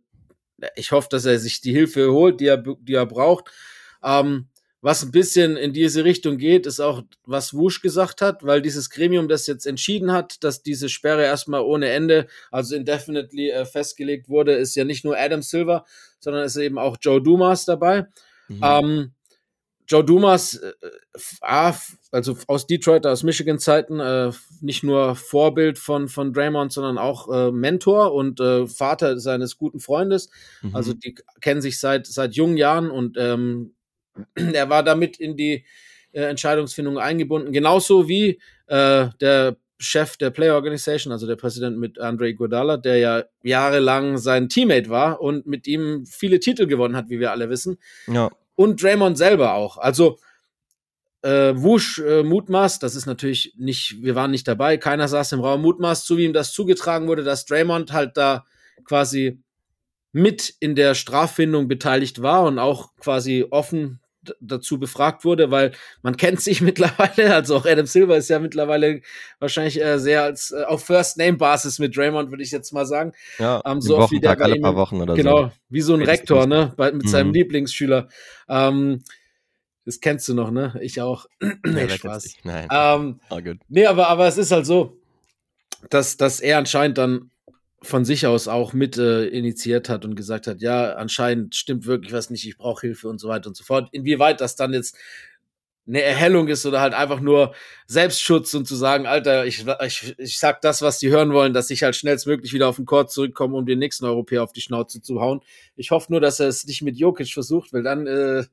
ich 0.76 0.92
hoffe, 0.92 1.08
dass 1.10 1.26
er 1.26 1.38
sich 1.38 1.60
die 1.60 1.72
Hilfe 1.72 2.10
holt, 2.10 2.40
die 2.40 2.46
er, 2.46 2.56
die 2.56 2.94
er 2.94 3.06
braucht. 3.06 3.50
Ähm, 4.02 4.48
was 4.84 5.02
ein 5.02 5.12
bisschen 5.12 5.56
in 5.56 5.72
diese 5.72 6.04
Richtung 6.04 6.36
geht, 6.36 6.66
ist 6.66 6.78
auch, 6.78 7.02
was 7.24 7.54
Wusch 7.54 7.80
gesagt 7.80 8.20
hat, 8.20 8.44
weil 8.44 8.60
dieses 8.60 8.90
Gremium 8.90 9.28
das 9.28 9.46
jetzt 9.46 9.66
entschieden 9.66 10.12
hat, 10.12 10.44
dass 10.44 10.62
diese 10.62 10.90
Sperre 10.90 11.24
erstmal 11.24 11.62
ohne 11.62 11.88
Ende, 11.88 12.26
also 12.50 12.76
indefinitely 12.76 13.48
äh, 13.48 13.64
festgelegt 13.64 14.28
wurde, 14.28 14.52
ist 14.52 14.74
ja 14.74 14.84
nicht 14.84 15.02
nur 15.02 15.16
Adam 15.16 15.40
Silver, 15.40 15.86
sondern 16.20 16.44
ist 16.44 16.56
eben 16.56 16.76
auch 16.76 16.98
Joe 17.00 17.22
Dumas 17.22 17.64
dabei. 17.64 18.08
Mhm. 18.48 18.60
Ähm, 18.62 19.12
Joe 19.88 20.04
Dumas, 20.04 20.56
äh, 20.56 21.72
also 22.10 22.36
aus 22.46 22.66
Detroit, 22.66 23.06
aus 23.06 23.22
Michigan-Zeiten, 23.22 24.00
äh, 24.00 24.32
nicht 24.60 24.82
nur 24.82 25.16
Vorbild 25.16 25.78
von, 25.78 26.08
von 26.08 26.34
Draymond, 26.34 26.72
sondern 26.72 26.98
auch 26.98 27.32
äh, 27.32 27.50
Mentor 27.52 28.12
und 28.12 28.38
äh, 28.38 28.66
Vater 28.66 29.18
seines 29.18 29.56
guten 29.56 29.80
Freundes. 29.80 30.28
Mhm. 30.60 30.76
Also 30.76 30.92
die 30.92 31.14
kennen 31.40 31.62
sich 31.62 31.80
seit, 31.80 32.06
seit 32.06 32.34
jungen 32.34 32.58
Jahren 32.58 32.90
und 32.90 33.16
ähm, 33.18 33.73
er 34.34 34.68
war 34.70 34.82
damit 34.82 35.18
in 35.18 35.36
die 35.36 35.64
äh, 36.12 36.22
Entscheidungsfindung 36.22 36.98
eingebunden, 36.98 37.52
genauso 37.52 38.08
wie 38.08 38.40
äh, 38.66 39.08
der 39.20 39.56
Chef 39.78 40.16
der 40.16 40.30
Player 40.30 40.54
Organization, 40.54 41.12
also 41.12 41.26
der 41.26 41.36
Präsident 41.36 41.78
mit 41.78 41.98
Andre 41.98 42.28
Iguodala, 42.28 42.76
der 42.76 42.98
ja 42.98 43.24
jahrelang 43.42 44.18
sein 44.18 44.48
Teammate 44.48 44.88
war 44.88 45.20
und 45.20 45.46
mit 45.46 45.66
ihm 45.66 46.06
viele 46.06 46.38
Titel 46.40 46.66
gewonnen 46.66 46.96
hat, 46.96 47.10
wie 47.10 47.20
wir 47.20 47.32
alle 47.32 47.50
wissen. 47.50 47.78
Ja, 48.06 48.30
und 48.56 48.82
Draymond 48.82 49.18
selber 49.18 49.54
auch. 49.54 49.78
Also 49.78 50.18
äh, 51.22 51.54
Wusch 51.56 51.98
äh, 51.98 52.22
mutmaßt, 52.22 52.82
das 52.82 52.94
ist 52.94 53.06
natürlich 53.06 53.54
nicht, 53.56 54.02
wir 54.02 54.14
waren 54.14 54.30
nicht 54.30 54.46
dabei, 54.46 54.76
keiner 54.76 55.08
saß 55.08 55.32
im 55.32 55.40
Raum, 55.40 55.62
mutmaßt, 55.62 56.06
so 56.06 56.18
wie 56.18 56.24
ihm 56.24 56.32
das 56.32 56.52
zugetragen 56.52 57.08
wurde, 57.08 57.24
dass 57.24 57.46
Draymond 57.46 57.92
halt 57.92 58.16
da 58.16 58.44
quasi 58.84 59.42
mit 60.12 60.54
in 60.60 60.76
der 60.76 60.94
Straffindung 60.94 61.66
beteiligt 61.66 62.22
war 62.22 62.44
und 62.44 62.58
auch 62.58 62.94
quasi 62.96 63.46
offen 63.50 64.00
dazu 64.40 64.78
befragt 64.78 65.24
wurde, 65.24 65.50
weil 65.50 65.72
man 66.02 66.16
kennt 66.16 66.40
sich 66.40 66.60
mittlerweile, 66.62 67.34
also 67.34 67.56
auch 67.56 67.66
Adam 67.66 67.86
Silver 67.86 68.16
ist 68.16 68.28
ja 68.30 68.38
mittlerweile 68.38 69.00
wahrscheinlich 69.38 69.80
äh, 69.80 69.98
sehr 69.98 70.22
als 70.22 70.50
äh, 70.52 70.64
auf 70.64 70.84
First-Name-Basis 70.84 71.78
mit 71.78 71.96
Draymond, 71.96 72.30
würde 72.30 72.42
ich 72.42 72.50
jetzt 72.50 72.72
mal 72.72 72.86
sagen. 72.86 73.12
ja, 73.38 73.60
Ähm, 73.64 73.80
so 73.80 73.96
oft 73.98 74.12
wie 74.12 74.20
der 74.20 74.40
alle 74.40 74.56
ihm- 74.56 74.62
paar 74.62 74.76
Wochen 74.76 75.00
oder 75.00 75.14
Genau, 75.14 75.50
wie 75.68 75.80
so 75.80 75.94
ein 75.94 76.02
Rektor, 76.02 76.46
ne, 76.46 76.72
bei, 76.76 76.92
mit 76.92 77.08
seinem 77.08 77.28
Mhm. 77.28 77.34
Lieblingsschüler. 77.34 78.08
Ähm, 78.48 79.02
das 79.84 80.00
kennst 80.00 80.28
du 80.28 80.34
noch, 80.34 80.50
ne? 80.50 80.74
Ich 80.80 81.00
auch. 81.00 81.26
so. 81.40 81.50
nee, 81.62 81.88
Spaß. 81.88 82.36
Nein, 82.44 82.68
Ähm, 82.70 83.20
gut. 83.42 83.58
nee, 83.68 83.86
aber, 83.86 84.08
aber 84.08 84.26
es 84.26 84.38
ist 84.38 84.50
halt 84.50 84.64
so, 84.66 84.98
dass, 85.90 86.16
dass 86.16 86.40
er 86.40 86.58
anscheinend 86.58 86.96
dann 86.96 87.30
von 87.84 88.04
sich 88.04 88.26
aus 88.26 88.48
auch 88.48 88.72
mit 88.72 88.98
äh, 88.98 89.26
initiiert 89.26 89.88
hat 89.88 90.04
und 90.04 90.14
gesagt 90.16 90.46
hat, 90.46 90.60
ja, 90.60 90.94
anscheinend 90.94 91.54
stimmt 91.54 91.86
wirklich 91.86 92.12
was 92.12 92.30
nicht, 92.30 92.46
ich 92.46 92.56
brauche 92.56 92.86
Hilfe 92.86 93.08
und 93.08 93.18
so 93.18 93.28
weiter 93.28 93.48
und 93.48 93.56
so 93.56 93.64
fort. 93.64 93.88
Inwieweit 93.92 94.40
das 94.40 94.56
dann 94.56 94.72
jetzt 94.72 94.96
eine 95.86 96.02
Erhellung 96.02 96.48
ist 96.48 96.64
oder 96.64 96.80
halt 96.80 96.94
einfach 96.94 97.20
nur 97.20 97.54
Selbstschutz 97.86 98.54
und 98.54 98.66
zu 98.66 98.74
sagen, 98.74 99.06
Alter, 99.06 99.44
ich, 99.44 99.66
ich, 99.84 100.14
ich 100.18 100.38
sag 100.38 100.62
das, 100.62 100.80
was 100.80 100.98
die 100.98 101.10
hören 101.10 101.32
wollen, 101.32 101.52
dass 101.52 101.70
ich 101.70 101.82
halt 101.82 101.94
schnellstmöglich 101.94 102.54
wieder 102.54 102.68
auf 102.68 102.76
den 102.76 102.86
Court 102.86 103.10
zurückkomme, 103.10 103.56
um 103.56 103.66
den 103.66 103.78
nächsten 103.78 104.06
Europäer 104.06 104.42
auf 104.42 104.52
die 104.52 104.62
Schnauze 104.62 105.02
zu 105.02 105.20
hauen. 105.20 105.42
Ich 105.76 105.90
hoffe 105.90 106.10
nur, 106.10 106.20
dass 106.20 106.40
er 106.40 106.48
es 106.48 106.66
nicht 106.66 106.80
mit 106.82 106.96
Jokic 106.96 107.32
versucht, 107.32 107.72
weil 107.74 107.82
dann, 107.82 108.06
äh, 108.06 108.44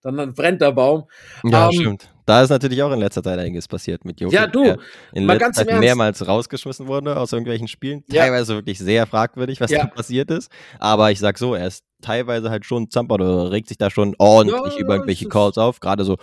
dann, 0.00 0.16
dann 0.16 0.32
brennt 0.32 0.62
der 0.62 0.72
Baum. 0.72 1.04
Ja, 1.44 1.66
ähm, 1.66 1.72
stimmt. 1.72 2.10
Da 2.30 2.42
ist 2.42 2.50
natürlich 2.50 2.82
auch 2.82 2.92
in 2.92 3.00
letzter 3.00 3.22
Zeit 3.22 3.38
einiges 3.38 3.68
passiert 3.68 4.04
mit 4.04 4.20
Jokic. 4.20 4.38
Ja, 4.38 4.46
du, 4.46 4.62
der 4.64 4.78
in 5.12 5.26
mal 5.26 5.34
letzter 5.34 5.46
ganz 5.46 5.58
im 5.60 5.66
Zeit 5.68 5.80
mehrmals 5.80 6.26
rausgeschmissen 6.26 6.86
wurde 6.86 7.16
aus 7.18 7.32
irgendwelchen 7.32 7.68
Spielen. 7.68 8.04
Ja. 8.10 8.22
Teilweise 8.22 8.54
wirklich 8.54 8.78
sehr 8.78 9.06
fragwürdig, 9.06 9.60
was 9.60 9.70
Ja. 9.70 9.80
da 9.80 9.86
passiert 9.86 10.30
ist. 10.30 10.50
Aber 10.78 11.10
ich 11.10 11.18
sag 11.18 11.36
so, 11.38 11.54
er 11.54 11.66
ist 11.66 11.84
teilweise 12.02 12.48
halt 12.48 12.64
schon 12.64 12.88
Zamper 12.90 13.14
oder 13.16 13.50
regt 13.50 13.68
sich 13.68 13.76
da 13.76 13.90
schon 13.90 14.14
ordentlich 14.18 14.74
Ja, 14.74 14.80
über 14.80 14.94
irgendwelche 14.94 15.26
ist- 15.26 15.30
Calls 15.30 15.58
auf. 15.58 15.80
Gerade 15.80 16.04
so 16.04 16.16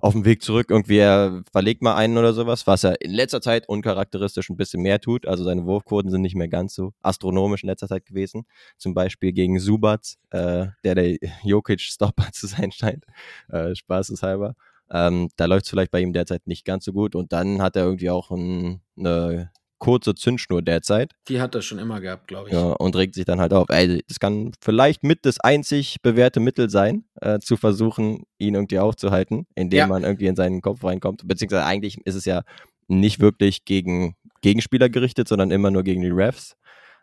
auf 0.00 0.14
dem 0.14 0.24
Weg 0.24 0.42
zurück 0.42 0.68
irgendwie, 0.70 0.96
er 0.96 1.42
verlegt 1.52 1.82
mal 1.82 1.94
einen 1.94 2.16
oder 2.16 2.32
sowas, 2.32 2.66
was 2.66 2.84
er 2.84 3.00
in 3.02 3.10
letzter 3.12 3.40
Zeit 3.42 3.68
uncharakteristisch 3.68 4.48
ein 4.48 4.56
bisschen 4.56 4.82
mehr 4.82 4.98
tut. 5.00 5.26
Also 5.28 5.44
seine 5.44 5.66
Wurfquoten 5.66 6.10
sind 6.10 6.22
nicht 6.22 6.34
mehr 6.34 6.48
ganz 6.48 6.74
so 6.74 6.94
astronomisch 7.02 7.62
in 7.62 7.68
letzter 7.68 7.86
Zeit 7.86 8.06
gewesen. 8.06 8.44
Zum 8.78 8.94
Beispiel 8.94 9.32
gegen 9.32 9.60
Subac, 9.60 10.00
äh, 10.30 10.66
der 10.84 10.94
der 10.94 11.16
Jokic-Stopper 11.44 12.28
zu 12.32 12.46
sein 12.46 12.72
scheint. 12.72 13.04
Äh, 13.50 13.74
Spaßeshalber. 13.74 14.54
Ähm, 14.92 15.28
da 15.36 15.46
läuft 15.46 15.64
es 15.64 15.70
vielleicht 15.70 15.90
bei 15.90 16.00
ihm 16.00 16.12
derzeit 16.12 16.46
nicht 16.46 16.64
ganz 16.64 16.84
so 16.84 16.92
gut. 16.92 17.14
Und 17.14 17.32
dann 17.32 17.62
hat 17.62 17.76
er 17.76 17.84
irgendwie 17.84 18.10
auch 18.10 18.30
ein, 18.30 18.80
eine 18.98 19.50
kurze 19.78 20.14
Zündschnur 20.14 20.60
derzeit. 20.62 21.12
Die 21.28 21.40
hat 21.40 21.54
er 21.54 21.62
schon 21.62 21.78
immer 21.78 22.00
gehabt, 22.00 22.28
glaube 22.28 22.48
ich. 22.48 22.54
Ja, 22.54 22.72
und 22.72 22.94
regt 22.96 23.14
sich 23.14 23.24
dann 23.24 23.40
halt 23.40 23.54
auf. 23.54 23.68
Ey, 23.70 24.02
das 24.06 24.20
kann 24.20 24.52
vielleicht 24.60 25.02
mit 25.04 25.24
das 25.24 25.40
einzig 25.40 25.96
bewährte 26.02 26.38
Mittel 26.40 26.68
sein, 26.68 27.04
äh, 27.20 27.38
zu 27.38 27.56
versuchen, 27.56 28.24
ihn 28.38 28.54
irgendwie 28.54 28.78
aufzuhalten, 28.78 29.46
indem 29.54 29.78
Ja. 29.78 29.86
man 29.86 30.02
irgendwie 30.04 30.26
in 30.26 30.36
seinen 30.36 30.60
Kopf 30.60 30.84
reinkommt. 30.84 31.22
Beziehungsweise 31.26 31.64
eigentlich 31.64 31.96
ist 32.04 32.14
es 32.14 32.26
ja 32.26 32.42
nicht 32.88 33.20
wirklich 33.20 33.64
gegen 33.64 34.16
Gegenspieler 34.42 34.88
gerichtet, 34.90 35.28
sondern 35.28 35.50
immer 35.50 35.70
nur 35.70 35.82
gegen 35.82 36.02
die 36.02 36.08
Refs. 36.10 36.56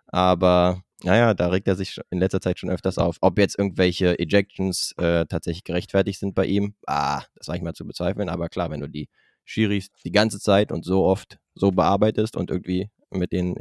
Aber 0.07 0.81
naja, 1.03 1.33
da 1.33 1.47
regt 1.49 1.67
er 1.67 1.75
sich 1.75 1.99
in 2.09 2.19
letzter 2.19 2.41
Zeit 2.41 2.59
schon 2.59 2.69
öfters 2.69 2.97
auf. 2.97 3.17
Ob 3.21 3.37
jetzt 3.37 3.57
irgendwelche 3.57 4.17
Ejections 4.19 4.93
äh, 4.97 5.25
tatsächlich 5.25 5.63
gerechtfertigt 5.63 6.19
sind 6.19 6.33
bei 6.33 6.45
ihm, 6.45 6.73
ah, 6.87 7.21
das 7.35 7.45
sage 7.45 7.57
ich 7.57 7.63
mal 7.63 7.73
zu 7.73 7.85
bezweifeln. 7.85 8.29
Aber 8.29 8.49
klar, 8.49 8.71
wenn 8.71 8.81
du 8.81 8.89
die 8.89 9.09
Schiris 9.45 9.89
die 10.03 10.11
ganze 10.11 10.39
Zeit 10.39 10.71
und 10.71 10.83
so 10.83 11.05
oft 11.05 11.37
so 11.55 11.71
bearbeitest 11.71 12.35
und 12.35 12.49
irgendwie 12.49 12.89
mit 13.11 13.31
denen 13.31 13.55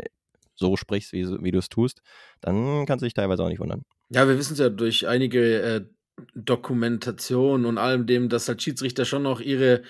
so 0.55 0.77
sprichst, 0.77 1.13
wie, 1.13 1.27
wie 1.43 1.51
du 1.51 1.59
es 1.59 1.69
tust, 1.69 2.01
dann 2.41 2.87
kannst 2.87 3.03
du 3.03 3.07
dich 3.07 3.15
teilweise 3.15 3.45
auch 3.45 3.49
nicht 3.49 3.61
wundern. 3.61 3.83
Ja, 4.09 4.27
wir 4.27 4.39
wissen 4.39 4.55
es 4.55 4.59
ja 4.59 4.71
durch 4.71 5.07
einige 5.07 5.61
äh, 5.61 5.85
Dokumentationen 6.35 7.67
und 7.67 7.77
allem 7.77 8.07
dem, 8.07 8.29
dass 8.31 8.49
halt 8.49 8.63
Schiedsrichter 8.63 9.05
schon 9.05 9.23
noch 9.23 9.41
ihre 9.41 9.83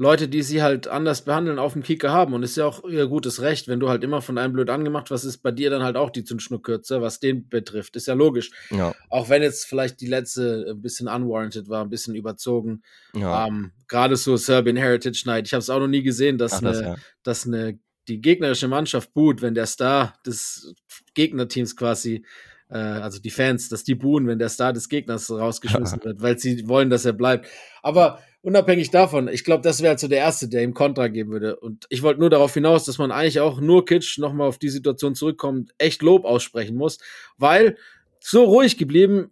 Leute, 0.00 0.28
die 0.28 0.42
sie 0.42 0.62
halt 0.62 0.88
anders 0.88 1.26
behandeln, 1.26 1.58
auf 1.58 1.74
dem 1.74 1.82
Kicker 1.82 2.10
haben. 2.10 2.32
Und 2.32 2.42
ist 2.42 2.56
ja 2.56 2.64
auch 2.64 2.84
ihr 2.88 3.06
gutes 3.06 3.42
Recht, 3.42 3.68
wenn 3.68 3.80
du 3.80 3.90
halt 3.90 4.02
immer 4.02 4.22
von 4.22 4.38
einem 4.38 4.54
blöd 4.54 4.70
angemacht, 4.70 5.10
was 5.10 5.26
ist 5.26 5.42
bei 5.42 5.50
dir 5.50 5.68
dann 5.68 5.82
halt 5.82 5.98
auch 5.98 6.08
die 6.08 6.24
Zündschnur 6.24 6.62
kürzer, 6.62 7.02
was 7.02 7.20
den 7.20 7.50
betrifft. 7.50 7.96
Ist 7.96 8.06
ja 8.06 8.14
logisch. 8.14 8.50
Ja, 8.70 8.94
Auch 9.10 9.28
wenn 9.28 9.42
jetzt 9.42 9.66
vielleicht 9.66 10.00
die 10.00 10.06
letzte 10.06 10.68
ein 10.70 10.80
bisschen 10.80 11.06
unwarranted 11.06 11.68
war, 11.68 11.84
ein 11.84 11.90
bisschen 11.90 12.14
überzogen. 12.14 12.82
ja. 13.14 13.46
Ähm, 13.46 13.72
Gerade 13.88 14.16
so 14.16 14.38
Serbian 14.38 14.76
Heritage 14.76 15.24
Night. 15.26 15.46
Ich 15.48 15.52
habe 15.52 15.60
es 15.60 15.68
auch 15.68 15.80
noch 15.80 15.86
nie 15.86 16.02
gesehen, 16.02 16.38
dass 16.38 16.54
Ach, 16.54 16.62
eine, 16.62 16.70
das, 16.70 16.80
ja. 16.80 16.96
dass 17.22 17.46
eine, 17.46 17.78
die 18.08 18.22
gegnerische 18.22 18.68
Mannschaft 18.68 19.12
boot, 19.12 19.42
wenn 19.42 19.54
der 19.54 19.66
Star 19.66 20.14
des 20.24 20.74
Gegnerteams 21.12 21.76
quasi, 21.76 22.24
äh, 22.70 22.78
also 22.78 23.20
die 23.20 23.30
Fans, 23.30 23.68
dass 23.68 23.84
die 23.84 23.96
buhen, 23.96 24.26
wenn 24.26 24.38
der 24.38 24.48
Star 24.48 24.72
des 24.72 24.88
Gegners 24.88 25.30
rausgeschmissen 25.30 26.00
wird, 26.04 26.22
weil 26.22 26.38
sie 26.38 26.66
wollen, 26.68 26.88
dass 26.88 27.04
er 27.04 27.12
bleibt. 27.12 27.48
Aber 27.82 28.20
unabhängig 28.42 28.90
davon, 28.90 29.28
ich 29.28 29.44
glaube, 29.44 29.62
das 29.62 29.80
wäre 29.80 29.90
halt 29.90 30.00
so 30.00 30.08
der 30.08 30.18
Erste, 30.18 30.48
der 30.48 30.62
ihm 30.62 30.74
Kontra 30.74 31.08
geben 31.08 31.30
würde. 31.32 31.56
Und 31.56 31.86
ich 31.90 32.02
wollte 32.02 32.20
nur 32.20 32.30
darauf 32.30 32.54
hinaus, 32.54 32.84
dass 32.84 32.98
man 32.98 33.12
eigentlich 33.12 33.40
auch 33.40 33.60
nur 33.60 33.84
Kitsch 33.84 34.18
nochmal 34.18 34.48
auf 34.48 34.58
die 34.58 34.68
Situation 34.68 35.14
zurückkommt, 35.14 35.72
echt 35.78 36.02
Lob 36.02 36.24
aussprechen 36.24 36.76
muss, 36.76 36.98
weil 37.36 37.76
so 38.20 38.44
ruhig 38.44 38.76
geblieben, 38.76 39.30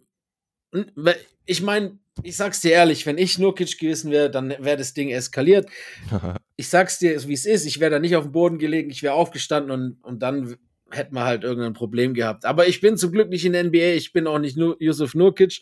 ich 1.45 1.61
meine, 1.61 1.97
ich 2.23 2.35
sag's 2.37 2.61
dir 2.61 2.71
ehrlich, 2.71 3.05
wenn 3.05 3.17
ich 3.17 3.39
Nurkic 3.39 3.77
gewesen 3.79 4.11
wäre, 4.11 4.29
dann 4.29 4.49
wäre 4.59 4.77
das 4.77 4.93
Ding 4.93 5.09
eskaliert 5.09 5.69
ich 6.59 6.67
sag's 6.67 6.99
dir, 6.99 7.25
wie 7.25 7.33
es 7.33 7.45
ist, 7.45 7.65
ich 7.65 7.79
wäre 7.79 7.89
da 7.89 7.99
nicht 7.99 8.17
auf 8.17 8.25
dem 8.25 8.33
Boden 8.33 8.57
gelegen, 8.57 8.89
ich 8.89 9.01
wäre 9.01 9.13
aufgestanden 9.13 9.71
und, 9.71 10.03
und 10.03 10.21
dann 10.21 10.57
hätten 10.91 11.15
wir 11.15 11.23
halt 11.23 11.45
irgendein 11.45 11.71
Problem 11.71 12.13
gehabt. 12.13 12.43
Aber 12.43 12.67
ich 12.67 12.81
bin 12.81 12.97
zum 12.97 13.13
Glück 13.13 13.29
nicht 13.29 13.45
in 13.45 13.53
der 13.53 13.63
NBA, 13.63 13.95
ich 13.95 14.11
bin 14.11 14.27
auch 14.27 14.39
nicht 14.39 14.57
nur 14.57 14.75
Yusuf 14.81 15.15
Nurkic. 15.15 15.61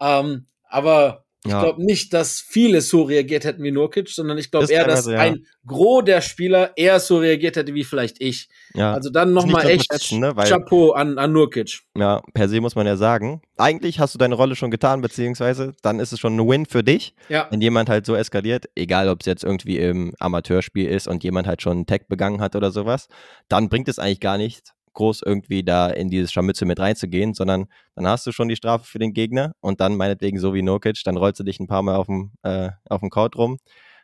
Ähm, 0.00 0.46
aber 0.64 1.25
ich 1.46 1.52
Ja. 1.52 1.62
glaube 1.62 1.84
nicht, 1.84 2.12
dass 2.12 2.40
viele 2.40 2.80
so 2.80 3.02
reagiert 3.02 3.44
hätten 3.44 3.62
wie 3.62 3.70
Nurkic, 3.70 4.08
sondern 4.08 4.38
ich 4.38 4.50
glaube 4.50 4.64
Das 4.64 4.70
eher, 4.70 4.84
dass 4.86 5.06
ja. 5.06 5.18
ein 5.18 5.46
Gros 5.66 6.04
der 6.04 6.20
Spieler 6.20 6.72
eher 6.76 7.00
so 7.00 7.18
reagiert 7.18 7.56
hätte 7.56 7.74
wie 7.74 7.84
vielleicht 7.84 8.20
ich. 8.20 8.48
ja. 8.74 8.92
Also 8.92 9.10
dann 9.10 9.32
nochmal 9.32 9.66
echt 9.68 9.90
unterschätzen, 9.90 10.20
ne? 10.20 10.36
Weil- 10.36 10.48
Chapeau 10.48 10.92
an, 10.92 11.18
an 11.18 11.32
Nurkic. 11.32 11.80
ja, 11.96 12.22
per 12.34 12.48
se 12.48 12.60
muss 12.60 12.74
man 12.74 12.86
ja 12.86 12.96
sagen, 12.96 13.40
eigentlich 13.56 13.98
hast 13.98 14.14
du 14.14 14.18
deine 14.18 14.34
Rolle 14.34 14.54
schon 14.56 14.70
getan, 14.70 15.00
beziehungsweise 15.00 15.74
dann 15.82 15.98
ist 16.00 16.12
es 16.12 16.20
schon 16.20 16.36
ein 16.36 16.48
Win 16.48 16.66
für 16.66 16.84
dich, 16.84 17.14
Ja, 17.28 17.46
wenn 17.50 17.60
jemand 17.60 17.88
halt 17.88 18.06
so 18.06 18.14
eskaliert, 18.14 18.66
egal 18.76 19.08
ob 19.08 19.20
es 19.20 19.26
jetzt 19.26 19.42
irgendwie 19.44 19.78
im 19.78 20.12
Amateurspiel 20.20 20.86
ist 20.88 21.08
und 21.08 21.24
jemand 21.24 21.46
halt 21.46 21.62
schon 21.62 21.72
einen 21.78 21.86
Tag 21.86 22.08
begangen 22.08 22.40
hat 22.40 22.54
oder 22.54 22.70
sowas, 22.70 23.08
dann 23.48 23.68
bringt 23.68 23.88
es 23.88 23.98
eigentlich 23.98 24.20
gar 24.20 24.38
nicht 24.38 24.72
groß 24.96 25.22
irgendwie 25.24 25.62
da 25.62 25.88
in 25.88 26.10
dieses 26.10 26.32
Scharmützel 26.32 26.66
mit 26.66 26.80
reinzugehen, 26.80 27.34
sondern 27.34 27.66
dann 27.94 28.08
hast 28.08 28.26
du 28.26 28.32
schon 28.32 28.48
die 28.48 28.56
Strafe 28.56 28.84
für 28.84 28.98
den 28.98 29.12
Gegner 29.12 29.54
und 29.60 29.80
dann 29.80 29.94
meinetwegen 29.96 30.38
so 30.40 30.54
wie 30.54 30.62
Nokic, 30.62 31.02
dann 31.04 31.16
rollst 31.16 31.38
du 31.38 31.44
dich 31.44 31.60
ein 31.60 31.68
paar 31.68 31.82
Mal 31.82 31.96
auf 31.96 32.06
dem, 32.06 32.32
äh, 32.42 32.70
auf 32.88 33.00
dem 33.00 33.10
Kaut 33.10 33.36
rum, 33.36 33.58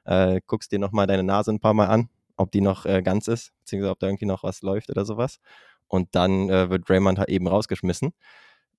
äh, 0.04 0.40
guckst 0.46 0.70
dir 0.70 0.78
nochmal 0.78 1.06
deine 1.06 1.24
Nase 1.24 1.50
ein 1.50 1.60
paar 1.60 1.74
Mal 1.74 1.86
an, 1.86 2.08
ob 2.36 2.52
die 2.52 2.60
noch 2.60 2.86
äh, 2.86 3.02
ganz 3.02 3.26
ist, 3.26 3.52
beziehungsweise 3.58 3.90
ob 3.90 3.98
da 3.98 4.06
irgendwie 4.06 4.26
noch 4.26 4.44
was 4.44 4.62
läuft 4.62 4.90
oder 4.90 5.04
sowas. 5.04 5.40
Und 5.88 6.14
dann 6.14 6.48
äh, 6.48 6.70
wird 6.70 6.88
Draymond 6.88 7.18
halt 7.18 7.28
eben 7.28 7.48
rausgeschmissen. 7.48 8.12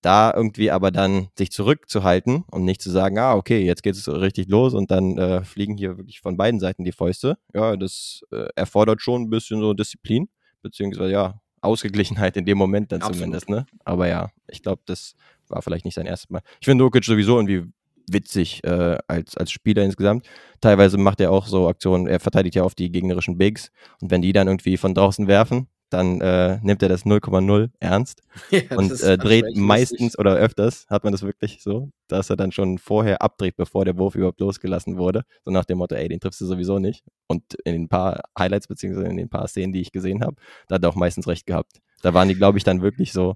Da 0.01 0.33
irgendwie 0.35 0.69
aber 0.69 0.91
dann 0.91 1.29
sich 1.37 1.51
zurückzuhalten 1.51 2.43
und 2.51 2.65
nicht 2.65 2.81
zu 2.81 2.89
sagen, 2.91 3.17
ah, 3.19 3.35
okay, 3.35 3.63
jetzt 3.63 3.83
geht 3.83 3.95
es 3.95 4.09
richtig 4.09 4.49
los 4.49 4.73
und 4.73 4.91
dann 4.91 5.17
äh, 5.17 5.45
fliegen 5.45 5.77
hier 5.77 5.97
wirklich 5.97 6.19
von 6.19 6.35
beiden 6.35 6.59
Seiten 6.59 6.83
die 6.83 6.91
Fäuste. 6.91 7.37
Ja, 7.53 7.77
das 7.77 8.21
äh, 8.31 8.47
erfordert 8.55 9.01
schon 9.01 9.21
ein 9.23 9.29
bisschen 9.29 9.61
so 9.61 9.73
Disziplin, 9.73 10.27
beziehungsweise 10.61 11.11
ja, 11.11 11.39
Ausgeglichenheit 11.63 12.37
in 12.37 12.45
dem 12.45 12.57
Moment 12.57 12.91
dann 12.91 13.01
Absolut. 13.01 13.17
zumindest, 13.17 13.49
ne? 13.49 13.65
Aber 13.85 14.07
ja, 14.07 14.31
ich 14.47 14.61
glaube, 14.61 14.81
das 14.85 15.15
war 15.47 15.61
vielleicht 15.61 15.85
nicht 15.85 15.95
sein 15.95 16.05
erstes 16.05 16.29
Mal. 16.29 16.41
Ich 16.59 16.65
finde 16.65 16.83
Jokic 16.83 17.03
sowieso 17.03 17.37
irgendwie 17.37 17.71
witzig 18.09 18.63
äh, 18.63 18.97
als, 19.07 19.37
als 19.37 19.51
Spieler 19.51 19.83
insgesamt. 19.83 20.25
Teilweise 20.61 20.97
macht 20.97 21.21
er 21.21 21.31
auch 21.31 21.47
so 21.47 21.67
Aktionen, 21.67 22.07
er 22.07 22.19
verteidigt 22.19 22.55
ja 22.55 22.63
oft 22.63 22.77
die 22.77 22.91
gegnerischen 22.91 23.37
Bigs 23.37 23.71
und 24.01 24.11
wenn 24.11 24.21
die 24.21 24.33
dann 24.33 24.47
irgendwie 24.47 24.77
von 24.77 24.93
draußen 24.93 25.27
werfen, 25.27 25.67
dann 25.93 26.21
äh, 26.21 26.59
nimmt 26.61 26.81
er 26.81 26.89
das 26.89 27.05
0,0 27.05 27.69
ernst 27.79 28.23
Ja, 28.49 28.61
und 28.75 28.91
äh, 29.01 29.17
dreht 29.17 29.55
meistens 29.55 30.17
oder 30.17 30.35
öfters, 30.35 30.85
hat 30.89 31.03
man 31.03 31.13
das 31.13 31.21
wirklich 31.21 31.61
so, 31.61 31.89
dass 32.07 32.29
er 32.29 32.35
dann 32.35 32.51
schon 32.51 32.77
vorher 32.79 33.21
abdreht, 33.21 33.55
bevor 33.55 33.85
der 33.85 33.97
Wurf 33.97 34.15
überhaupt 34.15 34.39
losgelassen 34.39 34.97
wurde. 34.97 35.23
So 35.45 35.51
nach 35.51 35.65
dem 35.65 35.77
Motto, 35.77 35.95
ey, 35.95 36.07
den 36.07 36.19
triffst 36.19 36.41
du 36.41 36.45
sowieso 36.45 36.79
nicht. 36.79 37.03
Und 37.27 37.53
in 37.65 37.73
den 37.73 37.89
paar 37.89 38.21
Highlights, 38.37 38.67
beziehungsweise 38.67 39.07
in 39.07 39.17
den 39.17 39.29
paar 39.29 39.47
Szenen, 39.47 39.73
die 39.73 39.81
ich 39.81 39.91
gesehen 39.91 40.23
habe, 40.23 40.35
da 40.67 40.75
hat 40.75 40.83
er 40.83 40.89
auch 40.89 40.95
meistens 40.95 41.27
recht 41.27 41.45
gehabt. 41.45 41.79
Da 42.01 42.13
waren 42.13 42.27
die, 42.27 42.35
glaube 42.35 42.57
ich, 42.57 42.63
dann 42.63 42.81
wirklich 42.81 43.13
so 43.13 43.35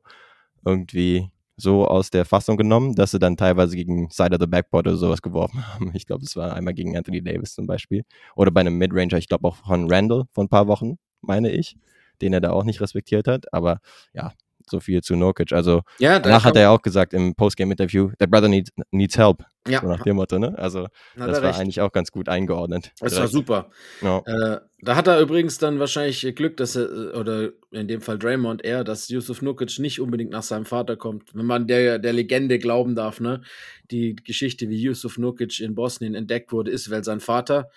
irgendwie 0.65 1.29
so 1.57 1.87
aus 1.87 2.11
der 2.11 2.25
Fassung 2.25 2.57
genommen, 2.57 2.95
dass 2.95 3.11
sie 3.11 3.19
dann 3.19 3.35
teilweise 3.35 3.75
gegen 3.75 4.09
Side 4.11 4.33
of 4.33 4.39
the 4.39 4.47
Backboard 4.47 4.87
oder 4.87 4.97
sowas 4.97 5.21
geworfen 5.21 5.65
haben. 5.67 5.91
Ich 5.93 6.05
glaube, 6.05 6.23
das 6.23 6.35
war 6.35 6.53
einmal 6.53 6.73
gegen 6.73 6.95
Anthony 6.95 7.21
Davis 7.21 7.55
zum 7.55 7.65
Beispiel. 7.65 8.03
Oder 8.35 8.51
bei 8.51 8.61
einem 8.61 8.77
Midranger, 8.77 9.17
ich 9.17 9.27
glaube 9.27 9.47
auch 9.47 9.55
von 9.55 9.91
Randall 9.91 10.25
vor 10.33 10.43
ein 10.43 10.49
paar 10.49 10.67
Wochen, 10.67 10.97
meine 11.21 11.49
ich, 11.49 11.75
den 12.21 12.33
er 12.33 12.41
da 12.41 12.51
auch 12.51 12.63
nicht 12.63 12.81
respektiert 12.81 13.27
hat. 13.27 13.45
Aber 13.53 13.79
ja, 14.13 14.33
so 14.69 14.79
viel 14.79 15.01
zu 15.01 15.15
Nurkic. 15.15 15.53
Also 15.53 15.81
Ja, 15.99 16.13
da 16.19 16.19
danach 16.19 16.43
hat 16.43 16.55
er 16.55 16.63
ja 16.63 16.69
auch 16.71 16.81
gesagt 16.81 17.13
im 17.13 17.35
Postgame-Interview, 17.35 18.11
der 18.19 18.27
Brother 18.27 18.49
needs, 18.49 18.71
needs 18.91 19.17
help. 19.17 19.43
ja, 19.67 19.79
So 19.81 19.87
nach 19.87 20.01
dem 20.03 20.17
Motto, 20.17 20.39
ne? 20.39 20.57
Also 20.57 20.83
hat 20.83 20.91
das 21.29 21.41
war 21.41 21.49
recht. 21.49 21.59
eigentlich 21.59 21.79
auch 21.81 21.91
ganz 21.91 22.11
gut 22.11 22.27
eingeordnet. 22.27 22.91
Das 22.99 23.17
war 23.17 23.27
super. 23.27 23.69
Ja. 24.01 24.19
Äh, 24.25 24.59
da 24.81 24.95
hat 24.95 25.07
er 25.07 25.19
übrigens 25.21 25.57
dann 25.57 25.79
wahrscheinlich 25.79 26.35
Glück, 26.35 26.57
dass 26.57 26.75
er, 26.75 26.83
äh, 26.83 27.17
oder 27.17 27.49
in 27.71 27.87
dem 27.87 28.01
Fall 28.01 28.19
Draymond 28.19 28.63
eher, 28.63 28.83
dass 28.83 29.07
Yusuf 29.09 29.41
Nukic 29.41 29.79
nicht 29.79 30.01
unbedingt 30.01 30.31
nach 30.31 30.43
seinem 30.43 30.65
Vater 30.65 30.97
kommt. 30.97 31.33
Wenn 31.33 31.45
man 31.45 31.67
der, 31.67 31.97
der 31.99 32.13
Legende 32.13 32.59
glauben 32.59 32.93
darf, 32.95 33.19
ne? 33.21 33.41
Die 33.89 34.15
Geschichte, 34.17 34.69
wie 34.69 34.81
Yusuf 34.81 35.17
Nukic 35.17 35.61
in 35.61 35.75
Bosnien 35.75 36.13
entdeckt 36.13 36.51
wurde, 36.51 36.71
ist, 36.71 36.91
weil 36.91 37.03
sein 37.05 37.21
Vater, 37.21 37.69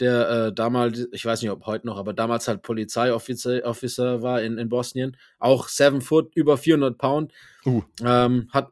der 0.00 0.28
äh, 0.48 0.52
damals, 0.52 1.06
ich 1.12 1.24
weiß 1.24 1.42
nicht, 1.42 1.50
ob 1.50 1.66
heute 1.66 1.86
noch, 1.86 1.98
aber 1.98 2.12
damals 2.12 2.48
halt 2.48 2.62
Polizeiofficer 2.62 3.62
Officer 3.64 4.22
war 4.22 4.42
in, 4.42 4.58
in 4.58 4.68
Bosnien, 4.68 5.16
auch 5.38 5.68
seven 5.68 6.00
foot, 6.00 6.34
über 6.34 6.56
400 6.58 6.98
Pound, 6.98 7.32
Uh. 7.66 7.82
ähm, 8.04 8.48
hat, 8.52 8.70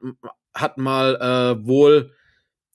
hat 0.54 0.78
mal 0.78 1.16
äh, 1.61 1.66
wohl 1.66 2.12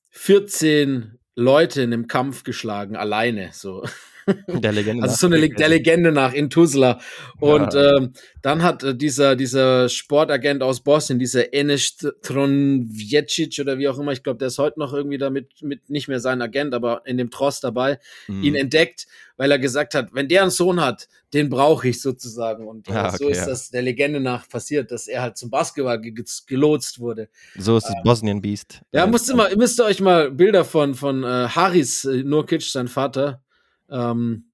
14 0.09 1.19
Leute 1.35 1.81
in 1.83 1.93
einem 1.93 2.07
Kampf 2.07 2.43
geschlagen, 2.43 2.95
alleine, 2.95 3.49
so. 3.53 3.83
Der 4.47 4.71
Legende 4.71 5.03
also 5.03 5.15
so 5.15 5.27
eine 5.27 5.37
Le 5.37 5.49
der 5.49 5.69
Legende 5.69 6.11
nach 6.11 6.33
in 6.33 6.49
Tuzla. 6.49 6.99
Und 7.39 7.73
ja. 7.73 7.97
ähm, 7.97 8.13
dann 8.41 8.61
hat 8.61 8.83
äh, 8.83 8.95
dieser, 8.95 9.35
dieser 9.35 9.87
Sportagent 9.89 10.61
aus 10.61 10.81
Bosnien, 10.81 11.19
dieser 11.19 11.53
Enes 11.53 11.97
Tronvjecic 12.21 13.59
oder 13.59 13.77
wie 13.77 13.87
auch 13.87 13.97
immer, 13.97 14.11
ich 14.11 14.23
glaube, 14.23 14.39
der 14.39 14.49
ist 14.49 14.57
heute 14.57 14.79
noch 14.79 14.93
irgendwie 14.93 15.17
damit 15.17 15.61
mit 15.61 15.89
nicht 15.89 16.07
mehr 16.07 16.19
sein 16.19 16.41
Agent, 16.41 16.73
aber 16.73 17.01
in 17.05 17.17
dem 17.17 17.31
Trost 17.31 17.63
dabei, 17.63 17.99
mhm. 18.27 18.43
ihn 18.43 18.55
entdeckt, 18.55 19.07
weil 19.37 19.51
er 19.51 19.59
gesagt 19.59 19.95
hat, 19.95 20.13
wenn 20.13 20.27
der 20.27 20.41
einen 20.41 20.51
Sohn 20.51 20.81
hat, 20.81 21.07
den 21.33 21.49
brauche 21.49 21.87
ich 21.89 22.01
sozusagen. 22.01 22.67
Und 22.67 22.87
äh, 22.87 22.93
ja, 22.93 23.07
okay, 23.07 23.17
so 23.17 23.29
ist 23.29 23.37
ja. 23.39 23.45
das 23.45 23.69
der 23.69 23.81
Legende 23.81 24.19
nach 24.19 24.47
passiert, 24.47 24.91
dass 24.91 25.07
er 25.07 25.21
halt 25.21 25.37
zum 25.37 25.49
Basketball 25.49 25.99
ge 26.01 26.13
gelotst 26.47 26.99
wurde. 26.99 27.29
So 27.57 27.77
ist 27.77 27.85
das 27.85 27.95
ähm, 27.95 28.01
Bosnien 28.03 28.41
Beast. 28.41 28.81
Ja, 28.91 29.07
müsst 29.07 29.29
ihr, 29.29 29.35
mal, 29.35 29.55
müsst 29.55 29.79
ihr 29.79 29.85
euch 29.85 29.99
mal 30.01 30.31
Bilder 30.31 30.65
von, 30.65 30.95
von 30.95 31.23
äh, 31.23 31.47
Haris 31.49 32.05
äh, 32.05 32.23
Nurkic, 32.23 32.63
sein 32.63 32.87
Vater, 32.87 33.41
ähm, 33.89 34.51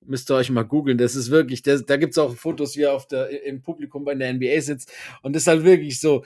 müsst 0.00 0.30
ihr 0.30 0.34
euch 0.34 0.50
mal 0.50 0.62
googeln. 0.62 0.98
Das 0.98 1.16
ist 1.16 1.30
wirklich, 1.30 1.62
das, 1.62 1.84
da 1.84 1.96
gibt's 1.96 2.18
auch 2.18 2.34
Fotos, 2.34 2.76
wie 2.76 2.82
er 2.82 2.94
auf 2.94 3.06
der, 3.06 3.44
im 3.44 3.62
Publikum 3.62 4.04
bei 4.04 4.14
der 4.14 4.32
NBA 4.32 4.60
sitzt. 4.60 4.92
Und 5.22 5.34
das 5.34 5.42
ist 5.42 5.48
halt 5.48 5.64
wirklich 5.64 6.00
so, 6.00 6.24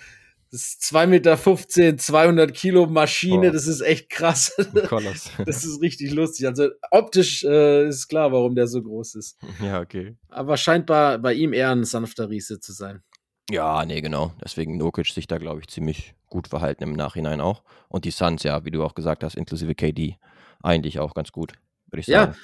das 0.50 0.62
ist 0.62 0.82
2,15 0.82 1.06
Meter, 1.06 1.96
200 1.96 2.52
Kilo 2.52 2.86
Maschine, 2.86 3.50
oh. 3.50 3.52
das 3.52 3.68
ist 3.68 3.82
echt 3.82 4.10
krass. 4.10 4.52
das 5.46 5.64
ist 5.64 5.80
richtig 5.80 6.12
lustig. 6.12 6.46
Also 6.46 6.70
optisch 6.90 7.44
äh, 7.44 7.86
ist 7.86 8.08
klar, 8.08 8.32
warum 8.32 8.56
der 8.56 8.66
so 8.66 8.82
groß 8.82 9.14
ist. 9.14 9.38
Ja, 9.62 9.80
okay. 9.80 10.16
Aber 10.28 10.56
scheint 10.56 10.86
bei, 10.86 11.18
bei 11.18 11.34
ihm 11.34 11.52
eher 11.52 11.70
ein 11.70 11.84
sanfter 11.84 12.30
Riese 12.30 12.58
zu 12.58 12.72
sein. 12.72 13.02
Ja, 13.50 13.84
nee, 13.84 14.00
genau. 14.00 14.32
Deswegen 14.42 14.76
Nokic 14.76 15.08
sich 15.08 15.26
da, 15.26 15.38
glaube 15.38 15.60
ich, 15.60 15.68
ziemlich 15.68 16.14
gut 16.28 16.48
verhalten 16.48 16.82
im 16.82 16.92
Nachhinein 16.94 17.40
auch. 17.40 17.62
Und 17.88 18.04
die 18.04 18.10
Suns, 18.10 18.42
ja, 18.42 18.64
wie 18.64 18.70
du 18.70 18.82
auch 18.82 18.94
gesagt 18.94 19.22
hast, 19.22 19.36
inklusive 19.36 19.74
KD, 19.74 20.16
eigentlich 20.62 20.98
auch 20.98 21.14
ganz 21.14 21.32
gut, 21.32 21.52
würde 21.90 22.00
ich 22.00 22.06
sagen. 22.06 22.32
Ja, 22.32 22.38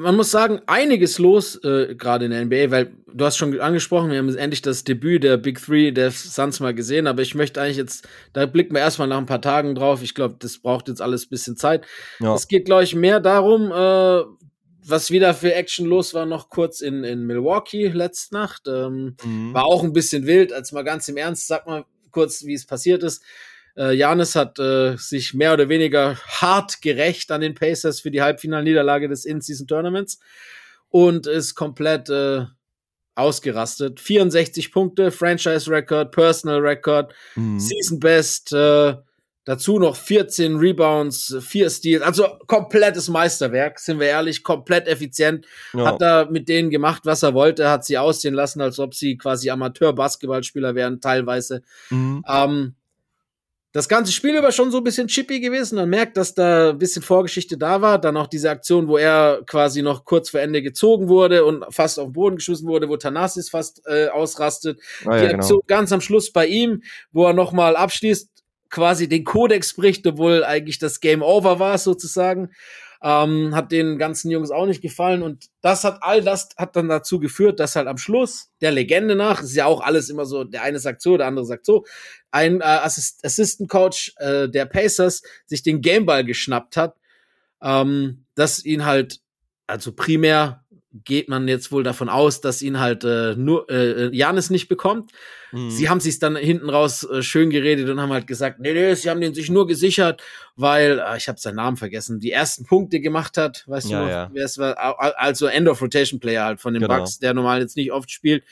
man 0.00 0.16
muss 0.16 0.30
sagen, 0.30 0.60
einiges 0.66 1.18
los, 1.18 1.56
äh, 1.64 1.94
gerade 1.94 2.24
in 2.24 2.30
der 2.30 2.44
NBA, 2.44 2.70
weil 2.70 2.92
du 3.12 3.24
hast 3.24 3.36
schon 3.36 3.60
angesprochen, 3.60 4.10
wir 4.10 4.18
haben 4.18 4.34
endlich 4.36 4.62
das 4.62 4.84
Debüt 4.84 5.24
der 5.24 5.36
Big 5.36 5.60
Three 5.60 5.90
der 5.90 6.10
Suns 6.10 6.60
mal 6.60 6.74
gesehen, 6.74 7.06
aber 7.06 7.22
ich 7.22 7.34
möchte 7.34 7.60
eigentlich 7.60 7.76
jetzt, 7.76 8.08
da 8.32 8.46
blicken 8.46 8.74
wir 8.74 8.80
erstmal 8.80 9.08
nach 9.08 9.18
ein 9.18 9.26
paar 9.26 9.42
Tagen 9.42 9.74
drauf. 9.74 10.02
Ich 10.02 10.14
glaube, 10.14 10.36
das 10.38 10.58
braucht 10.58 10.88
jetzt 10.88 11.02
alles 11.02 11.26
ein 11.26 11.30
bisschen 11.30 11.56
Zeit. 11.56 11.84
Ja. 12.20 12.34
Es 12.34 12.48
geht, 12.48 12.66
glaube 12.66 12.84
ich, 12.84 12.94
mehr 12.94 13.20
darum, 13.20 13.72
äh, 13.72 14.24
was 14.82 15.10
wieder 15.10 15.34
für 15.34 15.54
Action 15.54 15.86
los 15.86 16.14
war, 16.14 16.24
noch 16.24 16.48
kurz 16.48 16.80
in, 16.80 17.04
in 17.04 17.26
Milwaukee 17.26 17.88
letzte 17.88 18.34
Nacht. 18.34 18.62
Ähm, 18.66 19.16
mhm. 19.22 19.52
War 19.52 19.64
auch 19.64 19.82
ein 19.82 19.92
bisschen 19.92 20.26
wild, 20.26 20.52
als 20.52 20.72
mal 20.72 20.84
ganz 20.84 21.08
im 21.08 21.16
Ernst, 21.16 21.46
sag 21.46 21.66
mal 21.66 21.84
kurz, 22.10 22.44
wie 22.44 22.54
es 22.54 22.66
passiert 22.66 23.02
ist. 23.02 23.22
Äh, 23.76 23.94
Janis 23.94 24.36
hat 24.36 24.58
äh, 24.58 24.96
sich 24.96 25.34
mehr 25.34 25.54
oder 25.54 25.68
weniger 25.68 26.16
hart 26.16 26.82
gerecht 26.82 27.30
an 27.30 27.40
den 27.40 27.54
Pacers 27.54 28.00
für 28.00 28.10
die 28.10 28.22
Halbfinalniederlage 28.22 29.08
des 29.08 29.24
In-Season-Tournaments 29.24 30.18
und 30.88 31.26
ist 31.26 31.54
komplett 31.54 32.08
äh, 32.10 32.44
ausgerastet. 33.14 34.00
64 34.00 34.72
Punkte, 34.72 35.10
Franchise-Record, 35.10 36.12
Personal-Record, 36.12 37.14
mhm. 37.36 37.60
Season-Best, 37.60 38.52
äh, 38.52 38.96
dazu 39.44 39.78
noch 39.78 39.96
14 39.96 40.56
Rebounds, 40.56 41.36
4 41.40 41.70
Steals, 41.70 42.02
also 42.02 42.26
komplettes 42.46 43.08
Meisterwerk, 43.08 43.78
sind 43.78 44.00
wir 44.00 44.06
ehrlich, 44.08 44.42
komplett 44.42 44.86
effizient. 44.86 45.46
Ja. 45.72 45.86
Hat 45.86 46.00
da 46.00 46.28
mit 46.30 46.48
denen 46.48 46.70
gemacht, 46.70 47.02
was 47.04 47.22
er 47.22 47.34
wollte, 47.34 47.68
hat 47.68 47.84
sie 47.84 47.98
aussehen 47.98 48.34
lassen, 48.34 48.60
als 48.60 48.78
ob 48.78 48.94
sie 48.94 49.16
quasi 49.16 49.50
Amateur-Basketballspieler 49.50 50.74
wären, 50.74 51.00
teilweise. 51.00 51.62
Mhm. 51.90 52.24
Ähm, 52.28 52.74
das 53.72 53.88
ganze 53.88 54.10
Spiel 54.10 54.36
über 54.36 54.50
schon 54.50 54.72
so 54.72 54.78
ein 54.78 54.84
bisschen 54.84 55.06
chippy 55.06 55.38
gewesen. 55.38 55.76
Man 55.76 55.88
merkt, 55.88 56.16
dass 56.16 56.34
da 56.34 56.70
ein 56.70 56.78
bisschen 56.78 57.02
Vorgeschichte 57.02 57.56
da 57.56 57.80
war. 57.80 58.00
Dann 58.00 58.16
auch 58.16 58.26
diese 58.26 58.50
Aktion, 58.50 58.88
wo 58.88 58.96
er 58.96 59.42
quasi 59.46 59.82
noch 59.82 60.04
kurz 60.04 60.30
vor 60.30 60.40
Ende 60.40 60.60
gezogen 60.60 61.08
wurde 61.08 61.44
und 61.44 61.64
fast 61.70 62.00
auf 62.00 62.08
den 62.08 62.12
Boden 62.12 62.36
geschossen 62.36 62.66
wurde, 62.66 62.88
wo 62.88 62.96
Thanasis 62.96 63.48
fast 63.48 63.82
äh, 63.86 64.08
ausrastet. 64.08 64.80
Ah, 65.06 65.16
ja, 65.16 65.20
Die 65.28 65.34
Aktion 65.34 65.60
genau. 65.60 65.78
ganz 65.78 65.92
am 65.92 66.00
Schluss 66.00 66.32
bei 66.32 66.46
ihm, 66.46 66.82
wo 67.12 67.26
er 67.26 67.32
nochmal 67.32 67.76
abschließt, 67.76 68.28
quasi 68.70 69.08
den 69.08 69.24
Kodex 69.24 69.74
bricht, 69.74 70.06
obwohl 70.06 70.44
eigentlich 70.44 70.78
das 70.78 71.00
Game 71.00 71.22
Over 71.22 71.58
war, 71.60 71.78
sozusagen. 71.78 72.50
Ähm, 73.02 73.54
hat 73.54 73.72
den 73.72 73.96
ganzen 73.96 74.30
Jungs 74.30 74.50
auch 74.50 74.66
nicht 74.66 74.82
gefallen 74.82 75.22
und 75.22 75.46
das 75.62 75.84
hat 75.84 76.02
all 76.02 76.20
das 76.20 76.50
hat 76.58 76.76
dann 76.76 76.90
dazu 76.90 77.18
geführt, 77.18 77.58
dass 77.58 77.74
halt 77.74 77.86
am 77.86 77.96
Schluss 77.96 78.50
der 78.60 78.72
Legende 78.72 79.16
nach, 79.16 79.42
ist 79.42 79.56
ja 79.56 79.64
auch 79.64 79.80
alles 79.80 80.10
immer 80.10 80.26
so, 80.26 80.44
der 80.44 80.64
eine 80.64 80.78
sagt 80.78 81.00
so, 81.00 81.16
der 81.16 81.26
andere 81.26 81.46
sagt 81.46 81.64
so, 81.64 81.86
ein 82.30 82.60
äh, 82.60 82.64
Assist 82.64 83.24
Assistant 83.24 83.68
Coach 83.68 84.12
äh, 84.16 84.48
der 84.48 84.66
Pacers 84.66 85.22
sich 85.46 85.62
den 85.62 85.80
Gameball 85.80 86.24
geschnappt 86.24 86.76
hat, 86.76 86.96
ähm, 87.62 88.24
dass 88.34 88.64
ihn 88.64 88.84
halt 88.84 89.20
also 89.66 89.92
primär 89.92 90.64
geht 91.04 91.28
man 91.28 91.46
jetzt 91.46 91.70
wohl 91.70 91.84
davon 91.84 92.08
aus, 92.08 92.40
dass 92.40 92.62
ihn 92.62 92.80
halt 92.80 93.04
äh, 93.04 93.36
nur 93.36 93.70
äh, 93.70 94.14
Janis 94.14 94.50
nicht 94.50 94.66
bekommt. 94.66 95.12
Mhm. 95.52 95.70
Sie 95.70 95.88
haben 95.88 96.00
sich 96.00 96.18
dann 96.18 96.34
hinten 96.34 96.68
raus 96.68 97.04
äh, 97.04 97.22
schön 97.22 97.50
geredet 97.50 97.88
und 97.88 98.00
haben 98.00 98.12
halt 98.12 98.26
gesagt, 98.26 98.58
nee, 98.58 98.72
nee, 98.72 98.94
sie 98.94 99.08
haben 99.08 99.20
den 99.20 99.32
sich 99.32 99.50
nur 99.50 99.68
gesichert, 99.68 100.20
weil 100.56 100.98
äh, 100.98 101.16
ich 101.16 101.28
habe 101.28 101.38
seinen 101.38 101.56
Namen 101.56 101.76
vergessen, 101.76 102.18
die 102.18 102.32
ersten 102.32 102.64
Punkte 102.64 102.98
gemacht 102.98 103.36
hat, 103.36 103.62
weißt 103.68 103.88
ja, 103.88 103.98
du, 103.98 104.04
noch, 104.04 104.10
ja. 104.10 104.30
wer 104.32 104.44
es 104.44 104.58
war, 104.58 104.98
also 104.98 105.46
End 105.46 105.68
of 105.68 105.80
Rotation 105.80 106.18
Player 106.18 106.44
halt 106.44 106.60
von 106.60 106.74
den 106.74 106.82
genau. 106.82 106.98
Bucks, 106.98 107.20
der 107.20 107.34
normal 107.34 107.60
jetzt 107.60 107.76
nicht 107.76 107.92
oft 107.92 108.10
spielt 108.10 108.42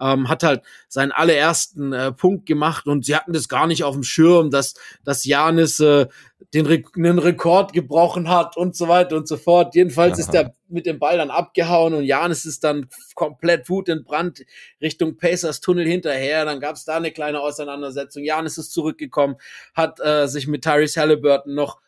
ähm, 0.00 0.28
hat 0.28 0.42
halt 0.42 0.62
seinen 0.88 1.12
allerersten 1.12 1.92
äh, 1.92 2.12
Punkt 2.12 2.46
gemacht 2.46 2.86
und 2.86 3.04
sie 3.04 3.16
hatten 3.16 3.32
das 3.32 3.48
gar 3.48 3.66
nicht 3.66 3.84
auf 3.84 3.94
dem 3.94 4.02
Schirm, 4.02 4.50
dass, 4.50 4.74
dass 5.04 5.24
Janis 5.24 5.80
äh, 5.80 6.06
den, 6.54 6.66
Re 6.66 6.82
den 6.96 7.18
Rekord 7.18 7.72
gebrochen 7.72 8.28
hat 8.28 8.56
und 8.56 8.76
so 8.76 8.88
weiter 8.88 9.16
und 9.16 9.26
so 9.26 9.36
fort. 9.36 9.74
Jedenfalls 9.74 10.14
Aha. 10.14 10.20
ist 10.20 10.34
er 10.34 10.54
mit 10.68 10.86
dem 10.86 10.98
Ball 10.98 11.18
dann 11.18 11.30
abgehauen 11.30 11.94
und 11.94 12.04
Janis 12.04 12.44
ist 12.44 12.64
dann 12.64 12.88
komplett 13.14 13.68
wutentbrannt 13.68 14.44
Richtung 14.80 15.16
Pacers 15.16 15.60
Tunnel 15.60 15.86
hinterher. 15.86 16.44
Dann 16.44 16.60
gab 16.60 16.76
es 16.76 16.84
da 16.84 16.96
eine 16.96 17.12
kleine 17.12 17.40
Auseinandersetzung. 17.40 18.24
Janis 18.24 18.58
ist 18.58 18.72
zurückgekommen, 18.72 19.36
hat 19.74 20.00
äh, 20.00 20.26
sich 20.26 20.46
mit 20.46 20.62
Tyrese 20.62 21.00
Halliburton 21.00 21.54
noch 21.54 21.80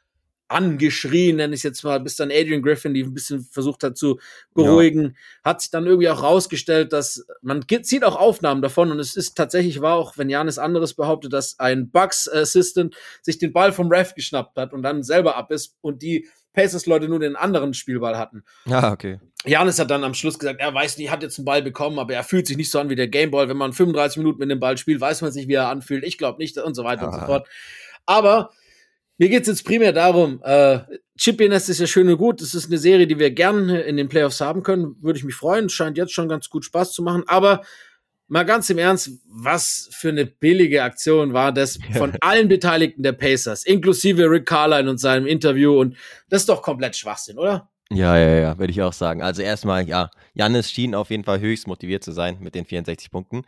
angeschrien, 0.48 1.36
nenne 1.36 1.54
ich 1.54 1.62
jetzt 1.62 1.82
mal, 1.84 2.00
bis 2.00 2.16
dann 2.16 2.30
Adrian 2.30 2.62
Griffin 2.62 2.94
die 2.94 3.02
ein 3.02 3.14
bisschen 3.14 3.42
versucht 3.50 3.82
hat 3.82 3.96
zu 3.96 4.18
beruhigen, 4.54 5.02
ja. 5.02 5.50
hat 5.50 5.62
sich 5.62 5.70
dann 5.70 5.86
irgendwie 5.86 6.08
auch 6.10 6.22
rausgestellt, 6.22 6.92
dass 6.92 7.26
man 7.42 7.64
zieht 7.82 8.04
auch 8.04 8.16
Aufnahmen 8.16 8.62
davon 8.62 8.90
und 8.90 8.98
es 8.98 9.16
ist 9.16 9.36
tatsächlich 9.36 9.80
war 9.80 9.94
auch, 9.94 10.18
wenn 10.18 10.28
Janis 10.28 10.58
anderes 10.58 10.94
behauptet, 10.94 11.32
dass 11.32 11.58
ein 11.58 11.90
Bucks 11.90 12.28
Assistant 12.28 12.94
sich 13.22 13.38
den 13.38 13.52
Ball 13.52 13.72
vom 13.72 13.88
Ref 13.88 14.14
geschnappt 14.14 14.58
hat 14.58 14.72
und 14.72 14.82
dann 14.82 15.02
selber 15.02 15.36
ab 15.36 15.50
ist 15.50 15.76
und 15.80 16.02
die 16.02 16.28
Pacers-Leute 16.52 17.08
nur 17.08 17.18
den 17.18 17.36
anderen 17.36 17.74
Spielball 17.74 18.16
hatten. 18.16 18.44
Ah, 18.70 18.92
okay. 18.92 19.20
Janis 19.44 19.78
hat 19.78 19.90
dann 19.90 20.04
am 20.04 20.14
Schluss 20.14 20.38
gesagt, 20.38 20.60
er 20.60 20.72
weiß 20.72 20.96
nicht, 20.98 21.10
hat 21.10 21.22
jetzt 21.22 21.38
einen 21.38 21.44
Ball 21.44 21.62
bekommen, 21.62 21.98
aber 21.98 22.14
er 22.14 22.22
fühlt 22.22 22.46
sich 22.46 22.56
nicht 22.56 22.70
so 22.70 22.78
an 22.78 22.88
wie 22.88 22.94
der 22.94 23.08
Gameball. 23.08 23.48
Wenn 23.48 23.56
man 23.56 23.72
35 23.72 24.18
Minuten 24.18 24.38
mit 24.38 24.50
dem 24.50 24.60
Ball 24.60 24.78
spielt, 24.78 25.00
weiß 25.00 25.20
man 25.20 25.32
sich, 25.32 25.48
wie 25.48 25.54
er 25.54 25.68
anfühlt. 25.68 26.04
Ich 26.04 26.16
glaube 26.16 26.38
nicht 26.38 26.56
und 26.56 26.74
so 26.74 26.84
weiter 26.84 27.02
ah. 27.02 27.06
und 27.06 27.20
so 27.20 27.26
fort. 27.26 27.48
Aber 28.06 28.50
mir 29.18 29.28
geht's 29.28 29.48
jetzt 29.48 29.64
primär 29.64 29.92
darum, 29.92 30.40
äh, 30.42 30.80
Chippiness 31.16 31.68
ist 31.68 31.78
ja 31.78 31.86
schön 31.86 32.08
und 32.08 32.18
gut. 32.18 32.40
Das 32.40 32.54
ist 32.54 32.66
eine 32.66 32.78
Serie, 32.78 33.06
die 33.06 33.18
wir 33.18 33.30
gerne 33.30 33.82
in 33.82 33.96
den 33.96 34.08
Playoffs 34.08 34.40
haben 34.40 34.62
können. 34.62 34.96
Würde 35.00 35.18
ich 35.18 35.24
mich 35.24 35.34
freuen. 35.34 35.68
Scheint 35.68 35.96
jetzt 35.96 36.12
schon 36.12 36.28
ganz 36.28 36.50
gut 36.50 36.64
Spaß 36.64 36.92
zu 36.92 37.02
machen. 37.02 37.22
Aber 37.28 37.62
mal 38.26 38.44
ganz 38.44 38.68
im 38.70 38.78
Ernst, 38.78 39.10
was 39.26 39.88
für 39.92 40.08
eine 40.08 40.26
billige 40.26 40.82
Aktion 40.82 41.32
war 41.32 41.52
das 41.52 41.78
von 41.96 42.14
allen 42.20 42.48
Beteiligten 42.48 43.02
der 43.02 43.12
Pacers, 43.12 43.64
inklusive 43.64 44.28
Rick 44.28 44.46
Carline 44.46 44.90
und 44.90 44.98
seinem 44.98 45.26
Interview. 45.26 45.78
Und 45.78 45.96
das 46.28 46.42
ist 46.42 46.48
doch 46.48 46.62
komplett 46.62 46.96
Schwachsinn, 46.96 47.38
oder? 47.38 47.70
Ja, 47.90 48.18
ja, 48.18 48.34
ja, 48.40 48.58
würde 48.58 48.72
ich 48.72 48.82
auch 48.82 48.92
sagen. 48.92 49.22
Also 49.22 49.42
erstmal, 49.42 49.86
ja, 49.86 50.10
Jannis 50.32 50.70
schien 50.70 50.96
auf 50.96 51.10
jeden 51.10 51.22
Fall 51.22 51.38
höchst 51.38 51.68
motiviert 51.68 52.02
zu 52.02 52.10
sein 52.10 52.38
mit 52.40 52.56
den 52.56 52.64
64 52.64 53.10
Punkten. 53.10 53.42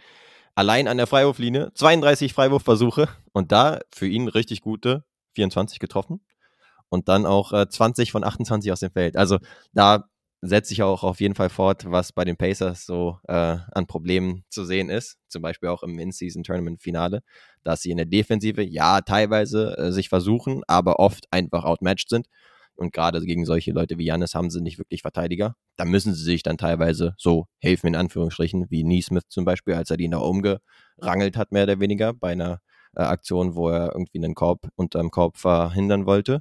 Allein 0.54 0.86
an 0.86 0.98
der 0.98 1.06
Freiwurflinie 1.06 1.72
32 1.74 2.32
Freiwurfversuche 2.32 3.08
und 3.32 3.50
da 3.50 3.80
für 3.92 4.06
ihn 4.06 4.28
richtig 4.28 4.60
gute 4.60 5.04
24 5.36 5.78
getroffen 5.78 6.20
und 6.88 7.08
dann 7.08 7.26
auch 7.26 7.52
äh, 7.52 7.68
20 7.68 8.10
von 8.10 8.24
28 8.24 8.72
aus 8.72 8.80
dem 8.80 8.90
Feld. 8.90 9.16
Also 9.16 9.38
da 9.72 10.08
setze 10.42 10.72
ich 10.72 10.82
auch 10.82 11.02
auf 11.02 11.20
jeden 11.20 11.34
Fall 11.34 11.48
fort, 11.48 11.90
was 11.90 12.12
bei 12.12 12.24
den 12.24 12.36
Pacers 12.36 12.86
so 12.86 13.18
äh, 13.26 13.32
an 13.72 13.86
Problemen 13.86 14.44
zu 14.48 14.64
sehen 14.64 14.90
ist. 14.90 15.18
Zum 15.28 15.42
Beispiel 15.42 15.68
auch 15.68 15.82
im 15.82 15.98
In-Season-Tournament-Finale, 15.98 17.22
dass 17.64 17.82
sie 17.82 17.90
in 17.90 17.96
der 17.96 18.06
Defensive 18.06 18.62
ja 18.62 19.00
teilweise 19.00 19.76
äh, 19.78 19.92
sich 19.92 20.08
versuchen, 20.08 20.62
aber 20.66 20.98
oft 20.98 21.26
einfach 21.30 21.64
outmatched 21.64 22.08
sind. 22.08 22.26
Und 22.74 22.92
gerade 22.92 23.22
gegen 23.22 23.46
solche 23.46 23.72
Leute 23.72 23.96
wie 23.96 24.04
Janis 24.04 24.34
haben 24.34 24.50
sie 24.50 24.60
nicht 24.60 24.78
wirklich 24.78 25.00
Verteidiger. 25.00 25.56
Da 25.76 25.86
müssen 25.86 26.12
sie 26.12 26.22
sich 26.22 26.42
dann 26.42 26.58
teilweise 26.58 27.14
so 27.16 27.46
helfen, 27.58 27.88
in 27.88 27.96
Anführungsstrichen, 27.96 28.66
wie 28.68 28.84
Neesmith 28.84 29.24
zum 29.28 29.46
Beispiel, 29.46 29.74
als 29.74 29.90
er 29.90 29.96
die 29.96 30.10
da 30.10 30.18
umgerangelt 30.18 31.38
hat, 31.38 31.52
mehr 31.52 31.62
oder 31.64 31.80
weniger, 31.80 32.12
bei 32.12 32.32
einer 32.32 32.60
äh, 32.96 33.02
Aktion, 33.02 33.54
wo 33.54 33.68
er 33.68 33.92
irgendwie 33.92 34.18
einen 34.18 34.34
Korb 34.34 34.68
unterm 34.76 35.10
Korb 35.10 35.36
verhindern 35.36 36.06
wollte. 36.06 36.40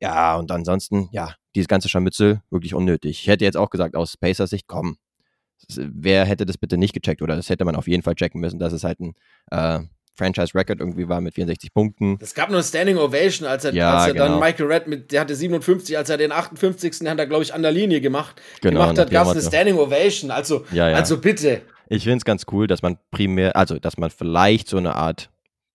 Ja, 0.00 0.36
und 0.36 0.50
ansonsten, 0.50 1.08
ja, 1.12 1.34
dieses 1.54 1.68
ganze 1.68 1.88
Scharmützel 1.88 2.42
wirklich 2.50 2.74
unnötig. 2.74 3.20
Ich 3.22 3.26
hätte 3.28 3.44
jetzt 3.44 3.56
auch 3.56 3.70
gesagt, 3.70 3.96
aus 3.96 4.16
Pacers 4.16 4.50
Sicht, 4.50 4.66
komm, 4.66 4.96
wer 5.76 6.24
hätte 6.26 6.44
das 6.46 6.58
bitte 6.58 6.76
nicht 6.76 6.92
gecheckt 6.92 7.22
oder 7.22 7.36
das 7.36 7.48
hätte 7.48 7.64
man 7.64 7.76
auf 7.76 7.88
jeden 7.88 8.02
Fall 8.02 8.14
checken 8.14 8.40
müssen, 8.40 8.58
dass 8.58 8.72
es 8.72 8.84
halt 8.84 9.00
ein 9.00 9.14
äh, 9.50 9.80
Franchise-Record 10.16 10.78
irgendwie 10.80 11.08
war 11.08 11.20
mit 11.20 11.34
64 11.34 11.72
Punkten. 11.72 12.18
Es 12.20 12.34
gab 12.34 12.48
nur 12.48 12.58
eine 12.58 12.64
Standing 12.64 12.98
Ovation, 12.98 13.48
als 13.48 13.64
er, 13.64 13.72
Ja, 13.74 13.94
als 13.98 14.08
er 14.08 14.12
genau. 14.14 14.26
dann 14.28 14.40
Michael 14.40 14.66
Red 14.66 14.86
mit, 14.86 15.10
der 15.12 15.20
hatte 15.20 15.34
57, 15.34 15.96
als 15.96 16.08
er 16.10 16.18
den 16.18 16.30
58. 16.32 17.08
hat 17.08 17.18
er, 17.18 17.26
glaube 17.26 17.42
ich, 17.42 17.54
an 17.54 17.62
der 17.62 17.72
Linie 17.72 18.00
gemacht, 18.00 18.40
Genau, 18.60 18.80
gemacht 18.80 18.98
hat, 18.98 19.10
gab 19.10 19.26
es 19.26 19.32
eine. 19.32 19.42
Standing 19.42 19.76
Ovation. 19.78 20.30
Also, 20.30 20.64
Ja, 20.72 20.90
ja. 20.90 20.96
also 20.96 21.18
bitte. 21.18 21.62
Ich 21.88 22.04
finde 22.04 22.18
es 22.18 22.24
ganz 22.24 22.44
cool, 22.52 22.66
dass 22.66 22.82
man 22.82 22.98
primär, 23.10 23.56
also 23.56 23.78
dass 23.78 23.96
man 23.98 24.10
vielleicht 24.10 24.68
so 24.68 24.76
eine 24.76 24.94
Art 24.96 25.30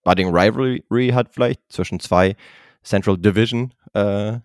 Budding 0.10 0.36
Rivalry 0.36 1.10
hat, 1.10 1.30
vielleicht 1.32 1.62
zwischen 1.72 2.00
zwei 2.00 2.36
Central 2.82 3.16
Division 3.16 3.76
äh, 3.94 4.40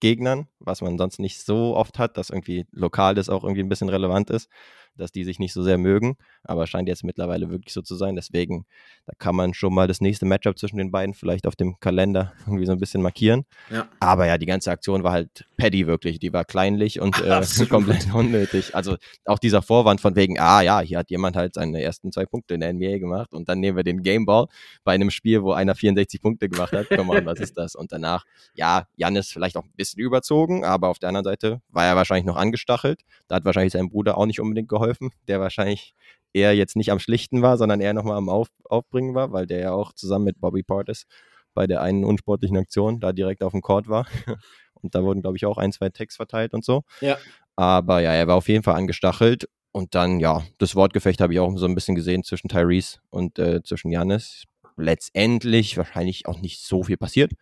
Gegnern, 0.00 0.48
was 0.60 0.80
man 0.80 0.96
sonst 0.96 1.18
nicht 1.18 1.44
so 1.44 1.76
oft 1.76 1.98
hat, 1.98 2.16
dass 2.16 2.30
irgendwie 2.30 2.64
lokal 2.72 3.14
das 3.14 3.28
auch 3.28 3.44
irgendwie 3.44 3.62
ein 3.62 3.68
bisschen 3.68 3.90
relevant 3.90 4.30
ist, 4.30 4.48
dass 4.96 5.12
die 5.12 5.24
sich 5.24 5.38
nicht 5.38 5.52
so 5.52 5.62
sehr 5.62 5.78
mögen, 5.78 6.16
aber 6.44 6.66
scheint 6.66 6.88
jetzt 6.88 7.04
mittlerweile 7.04 7.50
wirklich 7.50 7.72
so 7.72 7.82
zu 7.82 7.96
sein. 7.96 8.16
Deswegen, 8.16 8.66
da 9.06 9.12
kann 9.18 9.34
man 9.34 9.54
schon 9.54 9.74
mal 9.74 9.86
das 9.86 10.00
nächste 10.00 10.26
Matchup 10.26 10.58
zwischen 10.58 10.76
den 10.76 10.90
beiden 10.90 11.14
vielleicht 11.14 11.46
auf 11.46 11.56
dem 11.56 11.78
Kalender 11.80 12.32
irgendwie 12.46 12.66
so 12.66 12.72
ein 12.72 12.78
bisschen 12.78 13.02
markieren. 13.02 13.44
Ja. 13.70 13.88
Aber 14.00 14.26
ja, 14.26 14.38
die 14.38 14.46
ganze 14.46 14.70
Aktion 14.70 15.02
war 15.02 15.12
halt 15.12 15.46
Paddy 15.56 15.86
wirklich. 15.86 16.18
Die 16.18 16.32
war 16.32 16.44
kleinlich 16.44 17.00
und 17.00 17.20
äh, 17.20 17.40
komplett 17.68 18.12
unnötig. 18.12 18.74
Also 18.74 18.96
auch 19.24 19.38
dieser 19.38 19.62
Vorwand 19.62 20.00
von 20.00 20.16
wegen, 20.16 20.38
ah 20.38 20.60
ja, 20.60 20.80
hier 20.80 20.98
hat 20.98 21.10
jemand 21.10 21.36
halt 21.36 21.54
seine 21.54 21.82
ersten 21.82 22.12
zwei 22.12 22.26
Punkte 22.26 22.54
in 22.54 22.60
der 22.60 22.72
NBA 22.72 22.98
gemacht 22.98 23.32
und 23.32 23.48
dann 23.48 23.60
nehmen 23.60 23.76
wir 23.76 23.84
den 23.84 24.02
Gameball 24.02 24.46
bei 24.84 24.92
einem 24.92 25.10
Spiel, 25.10 25.42
wo 25.42 25.52
einer 25.52 25.74
64 25.74 26.20
Punkte 26.20 26.48
gemacht 26.48 26.72
hat. 26.72 26.86
Komm 26.88 27.10
on, 27.10 27.24
was 27.26 27.40
ist 27.40 27.56
das? 27.56 27.74
Und 27.74 27.92
danach, 27.92 28.24
ja, 28.54 28.86
Jannis 28.96 29.28
vielleicht 29.28 29.56
auch 29.56 29.64
ein 29.64 29.72
bisschen 29.76 30.00
überzogen, 30.00 30.64
aber 30.64 30.88
auf 30.88 30.98
der 30.98 31.08
anderen 31.08 31.24
Seite 31.24 31.60
war 31.68 31.86
er 31.86 31.96
wahrscheinlich 31.96 32.26
noch 32.26 32.36
angestachelt. 32.36 33.00
Da 33.28 33.36
hat 33.36 33.44
wahrscheinlich 33.44 33.72
sein 33.72 33.88
Bruder 33.88 34.18
auch 34.18 34.26
nicht 34.26 34.40
unbedingt 34.40 34.68
geholfen, 34.68 34.79
der 35.28 35.40
wahrscheinlich 35.40 35.94
eher 36.32 36.54
jetzt 36.54 36.76
nicht 36.76 36.92
am 36.92 36.98
Schlichten 36.98 37.42
war, 37.42 37.56
sondern 37.56 37.80
eher 37.80 37.94
nochmal 37.94 38.16
am 38.16 38.28
Auf 38.28 38.48
Aufbringen 38.64 39.14
war, 39.14 39.32
weil 39.32 39.46
der 39.46 39.60
ja 39.60 39.72
auch 39.72 39.92
zusammen 39.92 40.26
mit 40.26 40.40
Bobby 40.40 40.62
Portis 40.62 41.06
bei 41.54 41.66
der 41.66 41.82
einen 41.82 42.04
unsportlichen 42.04 42.56
Aktion 42.56 43.00
da 43.00 43.12
direkt 43.12 43.42
auf 43.42 43.52
dem 43.52 43.62
Court 43.62 43.88
war. 43.88 44.06
Und 44.82 44.94
da 44.94 45.02
wurden, 45.02 45.22
glaube 45.22 45.36
ich, 45.36 45.44
auch 45.46 45.58
ein, 45.58 45.72
zwei 45.72 45.90
Tags 45.90 46.16
verteilt 46.16 46.54
und 46.54 46.64
so. 46.64 46.84
Ja. 47.02 47.18
Aber 47.54 48.00
ja, 48.00 48.14
er 48.14 48.26
war 48.28 48.36
auf 48.36 48.48
jeden 48.48 48.62
Fall 48.62 48.76
angestachelt. 48.76 49.46
Und 49.72 49.94
dann, 49.94 50.20
ja, 50.20 50.42
das 50.56 50.74
Wortgefecht 50.74 51.20
habe 51.20 51.34
ich 51.34 51.40
auch 51.40 51.54
so 51.58 51.66
ein 51.66 51.74
bisschen 51.74 51.94
gesehen 51.94 52.24
zwischen 52.24 52.48
Tyrese 52.48 52.98
und 53.10 53.38
äh, 53.38 53.62
zwischen 53.62 53.92
Janis. 53.92 54.44
Letztendlich 54.78 55.76
wahrscheinlich 55.76 56.26
auch 56.26 56.40
nicht 56.40 56.62
so 56.62 56.84
viel 56.84 56.96
passiert. 56.96 57.32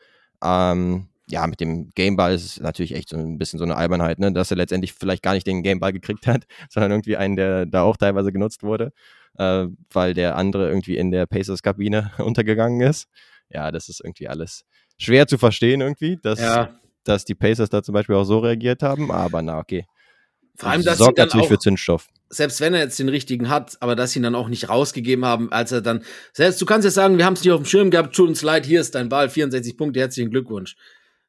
Ähm, 0.42 1.08
ja, 1.30 1.46
mit 1.46 1.60
dem 1.60 1.90
Gameball 1.94 2.34
ist 2.34 2.44
es 2.44 2.60
natürlich 2.60 2.94
echt 2.94 3.10
so 3.10 3.16
ein 3.16 3.38
bisschen 3.38 3.58
so 3.58 3.64
eine 3.64 3.76
Albernheit, 3.76 4.18
ne? 4.18 4.32
dass 4.32 4.50
er 4.50 4.56
letztendlich 4.56 4.94
vielleicht 4.94 5.22
gar 5.22 5.34
nicht 5.34 5.46
den 5.46 5.62
Gameball 5.62 5.92
gekriegt 5.92 6.26
hat, 6.26 6.46
sondern 6.70 6.90
irgendwie 6.92 7.16
einen, 7.16 7.36
der 7.36 7.66
da 7.66 7.82
auch 7.82 7.96
teilweise 7.96 8.32
genutzt 8.32 8.62
wurde, 8.62 8.92
äh, 9.38 9.66
weil 9.92 10.14
der 10.14 10.36
andere 10.36 10.68
irgendwie 10.68 10.96
in 10.96 11.10
der 11.10 11.26
Pacers-Kabine 11.26 12.12
untergegangen 12.18 12.80
ist. 12.80 13.06
Ja, 13.50 13.70
das 13.70 13.88
ist 13.88 14.00
irgendwie 14.02 14.28
alles 14.28 14.64
schwer 14.98 15.26
zu 15.26 15.38
verstehen 15.38 15.80
irgendwie, 15.80 16.18
dass, 16.22 16.40
Ja. 16.40 16.70
dass 17.04 17.24
die 17.24 17.34
Pacers 17.34 17.68
da 17.70 17.82
zum 17.82 17.92
Beispiel 17.92 18.16
auch 18.16 18.24
so 18.24 18.38
reagiert 18.38 18.82
haben, 18.82 19.10
aber 19.10 19.42
na, 19.42 19.58
okay. 19.58 19.84
Vor 20.56 20.70
allem, 20.70 20.82
dass 20.82 20.98
sorgt 20.98 21.18
natürlich 21.18 21.46
auch, 21.46 21.50
für 21.50 21.58
Zündstoff. 21.60 22.08
selbst 22.30 22.60
wenn 22.60 22.74
er 22.74 22.80
jetzt 22.80 22.98
den 22.98 23.08
richtigen 23.08 23.48
hat, 23.48 23.76
aber 23.80 23.94
dass 23.94 24.10
sie 24.12 24.18
ihn 24.18 24.24
dann 24.24 24.34
auch 24.34 24.48
nicht 24.48 24.68
rausgegeben 24.68 25.24
haben, 25.24 25.52
als 25.52 25.70
er 25.70 25.82
dann, 25.82 26.02
selbst 26.32 26.60
du 26.60 26.66
kannst 26.66 26.84
jetzt 26.84 26.94
sagen, 26.94 27.16
wir 27.16 27.24
haben 27.26 27.34
es 27.34 27.44
nicht 27.44 27.52
auf 27.52 27.60
dem 27.62 27.66
Schirm 27.66 27.90
gehabt, 27.92 28.12
tut 28.14 28.28
uns 28.28 28.42
leid, 28.42 28.66
hier 28.66 28.80
ist 28.80 28.94
dein 28.96 29.08
Ball, 29.08 29.28
64 29.28 29.76
Punkte, 29.76 30.00
herzlichen 30.00 30.30
Glückwunsch. 30.30 30.74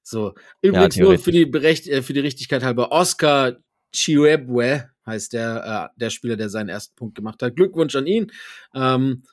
So. 0.09 0.33
Übrigens 0.61 0.95
nur 0.97 1.07
theoretisch. 1.07 1.23
für 1.23 1.31
die, 1.31 1.45
Berecht, 1.45 1.87
äh, 1.87 2.01
für 2.01 2.13
die 2.13 2.19
Richtigkeit 2.19 2.63
halber, 2.63 2.91
Oscar 2.91 3.57
Chiwebwe 3.93 4.89
heißt 5.05 5.33
der, 5.33 5.91
äh, 5.93 5.99
der 5.99 6.09
Spieler, 6.09 6.35
der 6.35 6.49
seinen 6.49 6.69
ersten 6.69 6.95
Punkt 6.95 7.15
gemacht 7.15 7.41
hat. 7.41 7.55
Glückwunsch 7.55 7.95
an 7.95 8.07
ihn. 8.07 8.31
Ähm, 8.73 9.23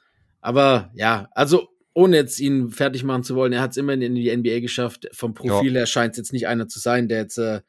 aber 0.41 0.91
ja, 0.95 1.29
also 1.33 1.69
ohne 1.93 2.17
jetzt 2.17 2.41
ihn 2.41 2.71
fertig 2.71 3.05
machen 3.05 3.25
zu 3.25 3.35
wollen, 3.37 3.53
er 3.53 3.63
hat 3.63 3.71
es 3.71 3.77
immerhin 3.79 4.03
in 4.03 4.15
die 4.15 4.35
NBA 4.35 4.61
geschafft. 4.61 5.09
Vom 5.13 5.35
Profil 5.35 5.75
her 5.75 5.87
scheint 5.87 6.13
es 6.13 6.19
jetzt 6.19 6.33
nicht 6.33 6.47
einer 6.47 6.69
zu 6.69 6.79
sein, 6.79 7.09
der 7.09 7.19
jetzt 7.21 7.39
äh, 7.39 7.61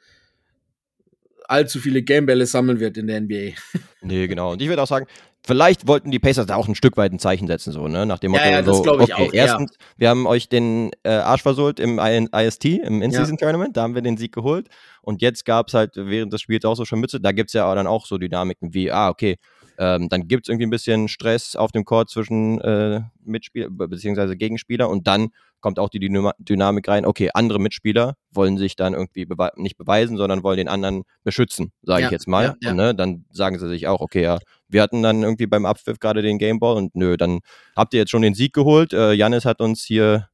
allzu 1.48 1.80
viele 1.80 2.04
Gamebälle 2.04 2.46
sammeln 2.46 2.80
wird 2.80 2.98
in 2.98 3.08
der 3.08 3.22
NBA. 3.22 3.52
Nee, 4.02 4.28
genau. 4.28 4.54
Und 4.54 4.62
ich 4.62 4.70
würde 4.70 4.82
auch 4.82 4.88
sagen, 4.88 5.08
vielleicht 5.47 5.88
wollten 5.88 6.12
die 6.12 6.19
Pacers 6.19 6.45
da 6.45 6.55
auch 6.55 6.67
ein 6.67 6.75
Stück 6.75 6.97
weit 6.97 7.12
ein 7.12 7.19
Zeichen 7.19 7.47
setzen, 7.47 7.71
so, 7.71 7.88
ne? 7.88 8.05
Nach 8.05 8.19
dem 8.19 8.33
Ja, 8.33 8.39
Motto, 8.39 8.51
ja, 8.51 8.62
das 8.62 8.77
so, 8.77 8.83
okay, 8.93 9.13
auch, 9.13 9.33
ja. 9.33 9.45
erstens, 9.45 9.71
wir 9.95 10.10
haben 10.10 10.27
euch 10.27 10.49
den 10.49 10.91
äh, 11.03 11.10
Arsch 11.10 11.41
versohlt 11.41 11.79
im 11.79 11.99
IST, 11.99 12.65
im 12.65 13.01
In-Season-Tournament, 13.01 13.77
da 13.77 13.83
haben 13.83 13.95
wir 13.95 14.01
den 14.01 14.17
Sieg 14.17 14.33
geholt. 14.33 14.67
Und 15.01 15.21
jetzt 15.21 15.45
gab 15.45 15.69
es 15.69 15.73
halt 15.73 15.91
während 15.95 16.33
des 16.33 16.41
Spiels 16.41 16.65
auch 16.65 16.75
so 16.75 16.83
schon 16.83 16.99
Mütze. 16.99 17.21
Da 17.21 17.31
gibt 17.31 17.49
es 17.49 17.53
ja 17.53 17.73
dann 17.73 17.88
auch 17.88 18.05
so 18.05 18.17
Dynamiken 18.17 18.73
wie, 18.73 18.91
ah, 18.91 19.10
okay, 19.10 19.38
ähm, 19.78 20.10
dann 20.10 20.28
gibt 20.28 20.46
es 20.46 20.50
irgendwie 20.50 20.66
ein 20.66 20.72
bisschen 20.72 21.08
Stress 21.08 21.56
auf 21.56 21.72
dem 21.72 21.86
Court 21.86 22.10
zwischen 22.10 22.60
äh, 22.62 23.02
Mitspieler 23.24 23.70
bzw. 23.70 24.36
Gegenspieler 24.36 24.90
und 24.90 25.08
dann 25.08 25.30
kommt 25.60 25.80
auch 25.80 25.90
die 25.90 26.00
Dynama 26.00 26.34
Dynamik 26.40 26.88
rein, 26.88 27.06
okay, 27.06 27.30
andere 27.34 27.60
Mitspieler 27.60 28.16
wollen 28.32 28.58
sich 28.58 28.76
dann 28.76 28.94
irgendwie 28.94 29.26
bewe 29.26 29.52
nicht 29.56 29.78
beweisen, 29.78 30.16
sondern 30.18 30.44
wollen 30.44 30.58
den 30.58 30.68
anderen 30.68 31.04
beschützen, 31.24 31.72
sage 31.82 32.02
Ja, 32.04 32.08
ich 32.08 32.12
jetzt 32.12 32.28
mal. 32.28 32.44
ja, 32.44 32.56
ja. 32.62 32.72
Und, 32.72 32.78
ne, 32.78 32.94
dann 32.96 33.26
sagen 33.32 33.58
sie 33.60 33.68
sich 33.68 33.88
auch, 33.88 34.00
okay, 34.02 34.22
ja, 34.24 34.38
wir 34.68 34.82
hatten 34.82 35.02
dann 35.02 35.24
irgendwie 35.24 35.48
beim 35.48 35.66
Abpfiff 35.66 36.00
gerade 36.00 36.22
den 36.22 36.38
Gameball 36.38 36.76
und 36.78 36.96
nö, 36.96 37.18
dann 37.18 37.40
habt 37.76 37.94
ihr 37.94 38.00
jetzt 38.02 38.12
schon 38.12 38.22
den 38.22 38.34
Sieg 38.36 38.54
geholt. 38.54 38.94
Äh, 38.94 39.13
Janis 39.13 39.46
hat 39.46 39.60
uns 39.62 39.84
hier 39.84 40.28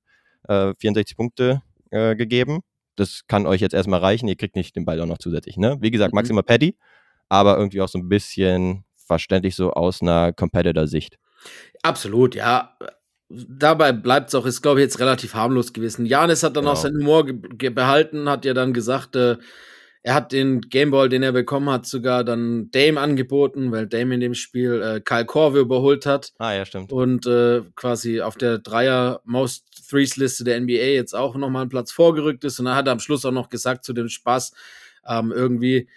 äh, 0.50 0.74
64 0.78 1.16
Punkte 1.16 1.62
äh, 1.92 2.16
gegeben. 2.16 2.60
Das 2.96 3.22
kann 3.28 3.48
euch 3.48 3.62
jetzt 3.62 3.74
erstmal 3.74 4.02
reichen. 4.02 4.28
Ihr 4.28 4.36
kriegt 4.36 4.56
nicht 4.56 4.76
den 4.76 4.86
Ball 4.86 5.00
auch 5.02 5.06
noch 5.06 5.18
zusätzlich. 5.20 5.56
Ne? 5.58 5.78
Wie 5.80 5.90
gesagt, 5.92 6.14
Mhm. 6.14 6.18
maximal 6.18 6.44
Paddy, 6.44 6.76
aber 7.30 7.58
irgendwie 7.58 7.82
auch 7.82 7.88
so 7.88 7.98
ein 7.98 8.10
bisschen 8.10 8.84
verständlich 9.14 9.56
so 9.56 9.72
aus 9.72 10.02
einer 10.02 10.34
Competitor-Sicht. 10.34 11.18
Absolut, 11.82 12.36
ja. 12.36 12.78
Dabei 13.30 13.92
bleibt 13.94 14.30
es 14.30 14.36
auch, 14.36 14.46
ist 14.46 14.62
glaube 14.62 14.80
ich 14.80 14.84
jetzt 14.86 15.00
relativ 15.00 15.34
harmlos 15.34 15.74
gewesen. 15.74 16.06
Janis 16.06 16.44
hat 16.44 16.56
dann 16.56 16.68
auch 16.68 16.82
Genau. 16.84 16.96
seinen 16.96 17.02
Humor 17.08 17.26
behalten, 17.74 18.30
hat 18.30 18.46
ja 18.46 18.54
dann 18.54 18.74
gesagt, 18.74 19.16
äh, 19.16 19.38
er 20.06 20.14
hat 20.16 20.34
den 20.34 20.60
Gameball, 20.62 21.08
den 21.10 21.24
er 21.24 21.32
bekommen 21.32 21.70
hat, 21.70 21.86
sogar 21.86 22.24
dann 22.26 22.70
Dame 22.72 23.00
angeboten, 23.00 23.72
weil 23.72 23.88
Dame 23.88 24.16
in 24.16 24.20
dem 24.20 24.34
Spiel 24.34 24.82
äh, 24.82 25.00
Kyle 25.00 25.26
Korver 25.26 25.60
überholt 25.60 26.06
hat 26.06 26.34
Ah, 26.38 26.54
ja, 26.54 26.66
stimmt. 26.66 26.92
und 26.92 27.26
äh, 27.26 27.62
quasi 27.76 28.20
auf 28.22 28.36
der 28.36 28.60
Dreier 28.60 29.22
Most 29.24 29.66
Threes 29.90 30.18
Liste 30.18 30.44
der 30.44 30.60
NBA 30.60 30.74
jetzt 30.94 31.14
auch 31.16 31.36
nochmal 31.36 31.62
einen 31.62 31.70
Platz 31.70 31.92
vorgerückt 31.92 32.44
ist. 32.44 32.60
Und 32.60 32.66
dann 32.66 32.76
hat 32.76 32.88
er 32.88 32.92
am 32.94 33.00
Schluss 33.00 33.24
auch 33.26 33.32
noch 33.32 33.50
gesagt 33.50 33.86
zu 33.86 33.94
dem 33.94 34.10
Spaß, 34.10 34.52
ähm, 35.08 35.32
irgendwie, 35.32 35.88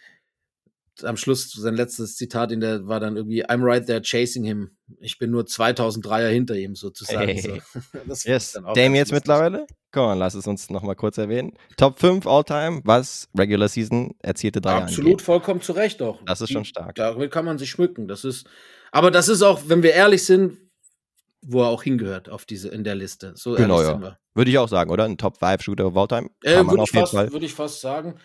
am 1.03 1.17
Schluss 1.17 1.53
sein 1.53 1.75
letztes 1.75 2.17
Zitat 2.17 2.53
in 2.53 2.61
der 2.61 2.87
war 2.87 3.01
dann 3.01 3.17
irgendwie 3.17 3.45
I'm 3.45 3.63
right 3.63 3.87
there 3.87 4.01
chasing 4.03 4.45
him. 4.45 4.77
Ich 5.01 5.19
bin 5.19 5.31
nur 5.31 5.47
2000 5.47 6.05
Dreier 6.05 6.31
hinter 6.31 6.55
ihm 6.55 6.75
sozusagen. 6.75 7.29
Hey. 7.29 7.41
So. 7.73 7.81
Das 8.07 8.25
Yes, 8.25 8.53
dann 8.53 8.65
auch 8.65 8.75
Dame 8.75 8.97
jetzt 8.97 9.13
mittlerweile. 9.13 9.67
Komm, 9.93 10.11
on, 10.11 10.19
lass 10.19 10.35
es 10.35 10.47
uns 10.47 10.71
nochmal 10.71 10.95
kurz 10.95 11.19
erwähnen. 11.19 11.55
Top 11.77 11.99
5 11.99 12.27
All-Time, 12.27 12.83
was 12.85 13.29
Regular 13.37 13.69
Season 13.69 14.15
erzielte 14.23 14.61
Dreier 14.61 14.83
Absolut, 14.83 15.13
angeht. 15.13 15.23
vollkommen 15.23 15.61
zu 15.61 15.73
Recht 15.73 16.03
auch. 16.03 16.21
Das 16.27 16.41
ist 16.41 16.53
schon 16.53 16.65
stark. 16.65 16.95
Damit 16.97 17.31
kann 17.31 17.45
man 17.45 17.59
sich 17.59 17.71
schmücken. 17.71 18.07
Das 18.07 18.25
ist, 18.25 18.47
aber 18.93 19.11
das 19.11 19.29
ist 19.29 19.43
auch, 19.43 19.61
wenn 19.67 19.83
wir 19.83 19.93
ehrlich 19.93 20.25
sind, 20.25 20.59
wo 21.43 21.63
er 21.63 21.69
auch 21.69 21.83
hingehört 21.83 22.29
auf 22.29 22.45
diese 22.45 22.69
in 22.69 22.85
der 22.85 22.95
Liste. 22.95 23.33
So 23.37 23.55
Genau, 23.55 23.77
ehrlich 23.77 23.89
ja. 23.89 23.93
sind 23.95 24.03
wir. 24.03 24.19
Würde 24.35 24.51
ich 24.51 24.59
auch 24.59 24.69
sagen, 24.69 24.91
oder? 24.91 25.05
Ein 25.05 25.17
Top 25.17 25.39
5 25.39 25.63
Shooter 25.63 25.87
of 25.87 25.97
All-Time. 25.97 26.29
Äh, 26.43 26.65
würde 26.67 26.83
ich, 26.83 26.91
fast, 26.91 27.15
würde 27.15 27.47
ich 27.47 27.55
fast 27.55 27.81
sagen. 27.81 28.17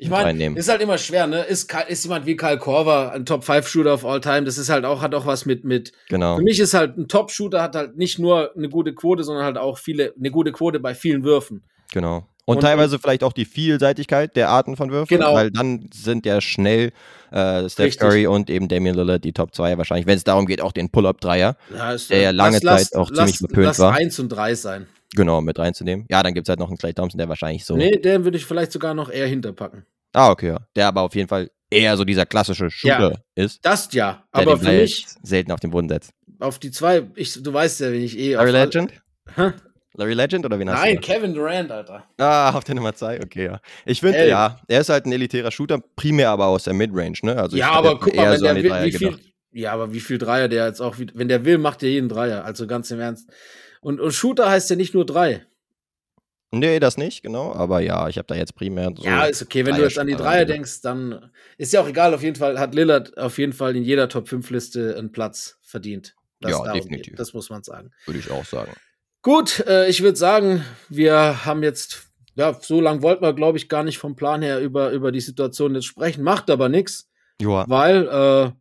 Ich 0.00 0.08
meine, 0.08 0.56
ist 0.56 0.68
halt 0.68 0.80
immer 0.80 0.96
schwer, 0.96 1.26
ne? 1.26 1.42
Ist, 1.42 1.74
ist 1.88 2.04
jemand 2.04 2.24
wie 2.24 2.36
Kyle 2.36 2.56
Korver 2.58 3.12
ein 3.12 3.26
Top 3.26 3.42
5 3.42 3.66
Shooter 3.66 3.94
of 3.94 4.04
all 4.04 4.20
time? 4.20 4.44
Das 4.44 4.56
ist 4.56 4.68
halt 4.70 4.84
auch, 4.84 5.02
hat 5.02 5.12
auch 5.14 5.26
was 5.26 5.44
mit, 5.44 5.64
mit, 5.64 5.92
Genau. 6.08 6.36
für 6.36 6.42
mich 6.42 6.60
ist 6.60 6.72
halt 6.74 6.96
ein 6.96 7.08
Top 7.08 7.32
Shooter 7.32 7.60
hat 7.60 7.74
halt 7.74 7.96
nicht 7.96 8.18
nur 8.20 8.54
eine 8.56 8.68
gute 8.68 8.94
Quote, 8.94 9.24
sondern 9.24 9.44
halt 9.44 9.58
auch 9.58 9.76
viele, 9.78 10.14
eine 10.16 10.30
gute 10.30 10.52
Quote 10.52 10.78
bei 10.78 10.94
vielen 10.94 11.24
Würfen. 11.24 11.64
Genau. 11.92 12.28
Und, 12.44 12.56
Und- 12.58 12.62
teilweise 12.62 12.98
vielleicht 13.00 13.24
auch 13.24 13.32
die 13.32 13.44
Vielseitigkeit 13.44 14.34
der 14.36 14.48
Arten 14.50 14.76
von 14.76 14.90
Würfen, 14.90 15.18
Genau. 15.18 15.34
weil 15.34 15.50
dann 15.50 15.90
sind 15.92 16.24
ja 16.24 16.40
schnell 16.40 16.92
äh, 17.30 17.68
Steph 17.68 17.86
Richtig. 17.86 17.98
Curry 18.00 18.26
und 18.26 18.48
eben 18.48 18.68
Damian 18.68 18.94
Lillard 18.94 19.22
die 19.24 19.32
Top 19.32 19.54
2 19.54 19.76
wahrscheinlich, 19.78 20.06
wenn 20.06 20.16
es 20.16 20.24
darum 20.24 20.46
geht, 20.46 20.62
auch 20.62 20.72
den 20.72 20.88
Pull-Up-Dreier, 20.90 21.56
Ja, 21.76 21.96
Der 22.08 22.20
ja 22.22 22.30
lange 22.30 22.60
Zeit 22.60 22.94
auch 22.94 23.10
ziemlich 23.12 23.36
verpönt 23.38 23.66
lass 23.66 23.78
war. 23.80 23.94
eins 23.94 24.18
und 24.18 24.28
drei 24.30 24.54
sein. 24.54 24.86
Genau, 25.14 25.40
mit 25.40 25.58
reinzunehmen. 25.58 26.06
Ja, 26.10 26.22
dann 26.22 26.34
gibt 26.34 26.46
es 26.46 26.48
halt 26.50 26.58
noch 26.58 26.68
einen 26.68 26.78
Clay 26.78 26.92
Thompson, 26.92 27.18
der 27.18 27.28
wahrscheinlich 27.28 27.64
so. 27.64 27.76
Nee, 27.76 27.96
den 27.98 28.24
würde 28.24 28.36
ich 28.36 28.44
vielleicht 28.44 28.72
sogar 28.72 28.94
noch 28.94 29.10
eher 29.10 29.26
hinterpacken. 29.26 29.84
Ah, 30.12 30.30
okay, 30.30 30.48
ja. 30.48 30.58
Der 30.76 30.88
aber 30.88 31.02
auf 31.02 31.14
jeden 31.14 31.28
Fall 31.28 31.50
eher 31.70 31.96
so 31.96 32.04
dieser 32.04 32.24
klassische 32.26 32.70
Shooter 32.70 33.22
ist, 33.34 33.64
Das 33.64 33.92
ja, 33.92 34.24
aber 34.32 34.56
für 34.58 34.72
mich 34.72 35.06
selten 35.22 35.52
auf 35.52 35.60
den 35.60 35.70
Boden 35.70 35.88
setzt. 35.88 36.12
auf 36.40 36.58
die 36.58 36.70
zwei, 36.70 37.02
ich, 37.14 37.42
du 37.42 37.52
weißt 37.52 37.80
ja, 37.80 37.92
wenn 37.92 38.00
ich 38.02 38.18
eh. 38.18 38.34
Larry 38.34 38.52
Legend? 38.52 38.92
Hä? 39.36 39.52
Larry 39.94 40.14
Legend 40.14 40.46
oder 40.46 40.58
wen 40.58 40.70
hast 40.70 40.80
Nein, 40.80 40.94
du? 40.94 41.00
Kevin 41.02 41.34
Durant, 41.34 41.70
Alter. 41.70 42.04
Ah, 42.18 42.50
auf 42.54 42.64
der 42.64 42.74
Nummer 42.76 42.94
2, 42.94 43.20
okay, 43.22 43.46
ja. 43.46 43.60
Ich 43.84 44.00
finde, 44.00 44.26
ja, 44.28 44.58
er 44.68 44.80
ist 44.80 44.88
halt 44.88 45.04
ein 45.06 45.12
elitärer 45.12 45.50
Shooter, 45.50 45.80
primär 45.96 46.30
aber 46.30 46.46
aus 46.46 46.64
der 46.64 46.72
Midrange, 46.72 47.18
ne? 47.22 47.36
Also 47.36 47.56
ja, 47.56 47.72
aber 47.72 47.98
guck 47.98 48.14
mal, 48.14 48.30
wenn 48.30 48.38
so 48.38 48.44
der 48.46 48.54
will, 48.56 48.64
wie 48.84 48.92
viel, 48.92 49.10
gedacht. 49.10 49.22
ja, 49.52 49.72
aber 49.72 49.92
wie 49.92 50.00
viel 50.00 50.16
Dreier 50.18 50.48
der 50.48 50.66
jetzt 50.66 50.80
auch, 50.80 50.98
wie- 50.98 51.08
wenn 51.14 51.28
der 51.28 51.44
will, 51.44 51.58
macht 51.58 51.82
er 51.82 51.88
jeden 51.90 52.08
Dreier. 52.08 52.44
Also 52.44 52.66
ganz 52.66 52.90
im 52.92 53.00
Ernst. 53.00 53.28
Und, 53.80 54.00
und 54.00 54.12
Shooter 54.12 54.48
heißt 54.50 54.70
ja 54.70 54.76
nicht 54.76 54.94
nur 54.94 55.06
drei. 55.06 55.44
Nee, 56.50 56.80
das 56.80 56.96
nicht, 56.96 57.22
genau. 57.22 57.52
Aber 57.52 57.80
ja, 57.80 58.08
ich 58.08 58.16
habe 58.16 58.26
da 58.26 58.34
jetzt 58.34 58.54
primär 58.54 58.90
so. 58.96 59.04
ja, 59.04 59.24
ist 59.24 59.42
okay. 59.42 59.66
Wenn 59.66 59.76
du 59.76 59.82
jetzt 59.82 59.98
an 59.98 60.06
die 60.06 60.16
Dreier- 60.16 60.46
denkst, 60.46 60.80
dann 60.80 61.30
ist 61.58 61.72
ja 61.74 61.82
auch 61.82 61.88
egal. 61.88 62.14
Auf 62.14 62.22
jeden 62.22 62.36
Fall 62.36 62.58
hat 62.58 62.74
Lillard 62.74 63.18
auf 63.18 63.36
jeden 63.38 63.52
Fall 63.52 63.76
in 63.76 63.82
jeder 63.84 64.08
Top 64.08 64.28
5 64.28 64.48
Liste 64.50 64.96
einen 64.96 65.12
Platz 65.12 65.58
verdient. 65.62 66.14
Ja, 66.40 66.72
definitiv. 66.72 67.12
geht. 67.12 67.18
Das 67.18 67.34
muss 67.34 67.50
man 67.50 67.62
sagen. 67.64 67.90
Würde 68.06 68.18
ich 68.20 68.30
auch 68.30 68.44
sagen. 68.46 68.72
Gut, 69.22 69.60
äh, 69.66 69.88
ich 69.88 70.02
würde 70.02 70.16
sagen, 70.16 70.64
wir 70.88 71.44
haben 71.44 71.62
jetzt, 71.62 72.04
ja, 72.36 72.56
so 72.58 72.80
lange 72.80 73.02
wollten 73.02 73.22
wir, 73.24 73.34
glaube 73.34 73.58
ich, 73.58 73.68
gar 73.68 73.82
nicht 73.82 73.98
vom 73.98 74.16
Plan 74.16 74.40
her 74.40 74.60
über, 74.60 74.90
über 74.92 75.12
die 75.12 75.20
Situation 75.20 75.74
jetzt 75.74 75.86
sprechen. 75.86 76.22
Macht 76.22 76.48
aber 76.48 76.68
nichts, 76.70 77.10
Ja, 77.42 77.68
weil, 77.68 78.06
äh, 78.06 78.52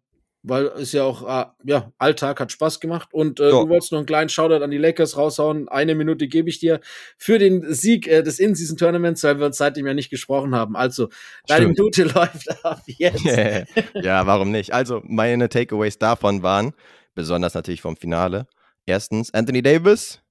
weil 0.44 0.68
es 0.68 0.92
ja 0.92 1.04
auch, 1.04 1.24
äh, 1.24 1.46
ja, 1.66 1.92
Alltag 1.98 2.40
hat 2.40 2.52
Spaß 2.52 2.80
gemacht. 2.80 3.10
Und 3.12 3.40
äh, 3.40 3.50
du 3.50 3.70
wolltest 3.70 3.92
noch 3.92 4.00
einen 4.00 4.06
kleinen 4.06 4.30
Shoutout 4.30 4.64
an 4.64 4.72
die 4.72 4.78
Lakers 4.78 5.18
raushauen. 5.18 5.68
Eine 5.68 5.96
Minute 5.96 6.28
gebe 6.28 6.50
ich 6.50 6.60
dir 6.60 6.80
für 7.18 7.40
den 7.40 7.74
Sieg 7.74 8.08
äh, 8.08 8.24
des 8.24 8.40
In-Season-Tournaments, 8.40 9.24
weil 9.24 9.40
wir 9.40 9.48
uns 9.48 9.58
seitdem 9.58 9.88
ja 9.88 9.94
nicht 9.94 10.10
gesprochen 10.10 10.56
haben. 10.56 10.76
Also, 10.76 11.10
deine. 11.48 11.68
Minute 11.68 12.04
läuft 12.16 12.66
ab 12.66 12.82
jetzt. 12.86 13.26
ja, 13.94 14.26
warum 14.26 14.52
nicht? 14.52 14.74
Also, 14.74 15.02
meine 15.06 15.50
Takeaways 15.50 15.98
davon 15.98 16.44
waren, 16.44 16.74
besonders 17.16 17.54
natürlich 17.54 17.82
vom 17.82 17.98
Finale. 17.98 18.48
Erstens, 18.86 19.34
Anthony 19.34 19.62
Davis 19.62 20.22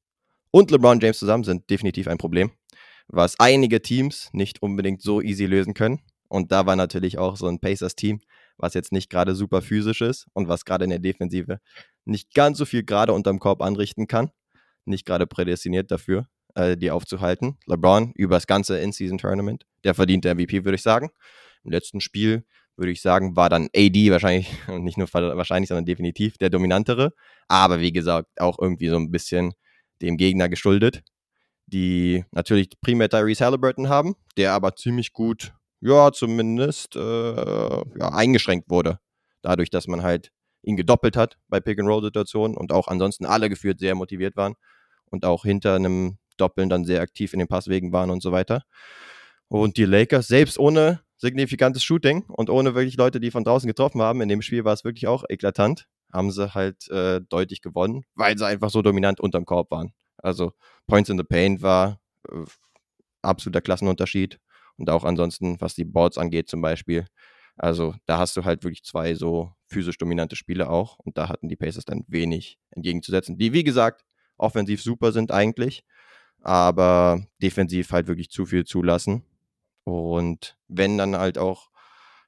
und 0.50 0.70
LeBron 0.70 1.00
James 1.00 1.18
zusammen 1.18 1.44
sind 1.44 1.68
definitiv 1.68 2.08
ein 2.08 2.16
Problem, 2.16 2.50
was 3.08 3.38
einige 3.38 3.82
Teams 3.82 4.30
nicht 4.32 4.62
unbedingt 4.62 5.02
so 5.02 5.20
easy 5.20 5.44
lösen 5.44 5.74
können. 5.74 6.00
Und 6.28 6.52
da 6.52 6.64
war 6.66 6.74
natürlich 6.74 7.18
auch 7.18 7.36
so 7.36 7.46
ein 7.46 7.60
Pacers-Team, 7.60 8.20
was 8.58 8.74
jetzt 8.74 8.92
nicht 8.92 9.10
gerade 9.10 9.34
super 9.34 9.62
physisch 9.62 10.00
ist 10.00 10.26
und 10.32 10.48
was 10.48 10.64
gerade 10.64 10.84
in 10.84 10.90
der 10.90 10.98
Defensive 10.98 11.60
nicht 12.04 12.34
ganz 12.34 12.58
so 12.58 12.64
viel 12.64 12.82
gerade 12.84 13.12
unterm 13.12 13.38
Korb 13.38 13.62
anrichten 13.62 14.06
kann. 14.06 14.30
Nicht 14.84 15.04
gerade 15.04 15.26
prädestiniert 15.26 15.90
dafür, 15.90 16.28
äh, 16.54 16.76
die 16.76 16.90
aufzuhalten. 16.90 17.58
LeBron 17.66 18.12
über 18.14 18.36
das 18.36 18.46
ganze 18.46 18.78
In-Season-Tournament, 18.78 19.66
der 19.84 19.94
verdient 19.94 20.24
der 20.24 20.34
MVP, 20.34 20.64
würde 20.64 20.76
ich 20.76 20.82
sagen. 20.82 21.10
Im 21.64 21.72
letzten 21.72 22.00
Spiel 22.00 22.44
würde 22.76 22.92
ich 22.92 23.00
sagen, 23.00 23.36
war 23.36 23.48
dann 23.48 23.68
AD 23.74 24.10
wahrscheinlich, 24.10 24.50
und 24.68 24.84
nicht 24.84 24.98
nur 24.98 25.12
wahrscheinlich, 25.12 25.68
sondern 25.68 25.86
definitiv 25.86 26.38
der 26.38 26.50
dominantere. 26.50 27.12
Aber 27.48 27.80
wie 27.80 27.92
gesagt, 27.92 28.40
auch 28.40 28.58
irgendwie 28.60 28.88
so 28.88 28.96
ein 28.96 29.10
bisschen 29.10 29.52
dem 30.02 30.16
Gegner 30.16 30.48
geschuldet, 30.48 31.02
die 31.66 32.24
natürlich 32.30 32.70
primär 32.80 33.08
Tyrese 33.08 33.44
Halliburton 33.44 33.88
haben, 33.88 34.14
der 34.36 34.52
aber 34.52 34.76
ziemlich 34.76 35.12
gut, 35.12 35.52
ja, 35.86 36.12
zumindest 36.12 36.96
äh, 36.96 37.00
ja, 37.00 38.08
eingeschränkt 38.12 38.68
wurde. 38.70 38.98
Dadurch, 39.42 39.70
dass 39.70 39.86
man 39.86 40.02
halt 40.02 40.32
ihn 40.62 40.76
gedoppelt 40.76 41.16
hat 41.16 41.38
bei 41.48 41.60
Pick-and-Roll-Situationen 41.60 42.56
und 42.56 42.72
auch 42.72 42.88
ansonsten 42.88 43.24
alle 43.24 43.48
geführt 43.48 43.78
sehr 43.78 43.94
motiviert 43.94 44.36
waren 44.36 44.54
und 45.06 45.24
auch 45.24 45.44
hinter 45.44 45.74
einem 45.74 46.18
Doppeln 46.36 46.68
dann 46.68 46.84
sehr 46.84 47.00
aktiv 47.00 47.32
in 47.32 47.38
den 47.38 47.48
Passwegen 47.48 47.92
waren 47.92 48.10
und 48.10 48.22
so 48.22 48.32
weiter. 48.32 48.64
Und 49.48 49.76
die 49.76 49.84
Lakers, 49.84 50.26
selbst 50.26 50.58
ohne 50.58 51.00
signifikantes 51.18 51.84
Shooting 51.84 52.24
und 52.26 52.50
ohne 52.50 52.74
wirklich 52.74 52.96
Leute, 52.96 53.20
die 53.20 53.30
von 53.30 53.44
draußen 53.44 53.68
getroffen 53.68 54.02
haben, 54.02 54.20
in 54.20 54.28
dem 54.28 54.42
Spiel 54.42 54.64
war 54.64 54.74
es 54.74 54.84
wirklich 54.84 55.06
auch 55.06 55.24
eklatant, 55.28 55.86
haben 56.12 56.32
sie 56.32 56.52
halt 56.52 56.90
äh, 56.90 57.20
deutlich 57.20 57.62
gewonnen, 57.62 58.04
weil 58.16 58.36
sie 58.36 58.46
einfach 58.46 58.70
so 58.70 58.82
dominant 58.82 59.20
unterm 59.20 59.46
Korb 59.46 59.70
waren. 59.70 59.92
Also 60.18 60.52
Points 60.88 61.08
in 61.08 61.16
the 61.16 61.24
Paint 61.24 61.62
war 61.62 62.00
äh, 62.28 62.44
absoluter 63.22 63.60
Klassenunterschied 63.60 64.40
und 64.76 64.90
auch 64.90 65.04
ansonsten, 65.04 65.60
was 65.60 65.74
die 65.74 65.84
Boards 65.84 66.18
angeht 66.18 66.48
zum 66.48 66.60
Beispiel. 66.60 67.06
Also 67.56 67.94
da 68.04 68.18
hast 68.18 68.36
du 68.36 68.44
halt 68.44 68.64
wirklich 68.64 68.84
zwei 68.84 69.14
so 69.14 69.52
physisch 69.66 69.98
dominante 69.98 70.36
Spiele 70.36 70.68
auch 70.68 70.98
und 70.98 71.16
da 71.16 71.28
hatten 71.28 71.48
die 71.48 71.56
Pacers 71.56 71.84
dann 71.84 72.04
wenig 72.08 72.58
entgegenzusetzen, 72.70 73.38
die 73.38 73.52
wie 73.52 73.64
gesagt 73.64 74.04
offensiv 74.36 74.82
super 74.82 75.12
sind 75.12 75.32
eigentlich, 75.32 75.84
aber 76.42 77.26
defensiv 77.42 77.92
halt 77.92 78.06
wirklich 78.08 78.30
zu 78.30 78.44
viel 78.44 78.64
zulassen 78.64 79.24
und 79.84 80.58
wenn 80.68 80.98
dann 80.98 81.16
halt 81.16 81.38
auch 81.38 81.70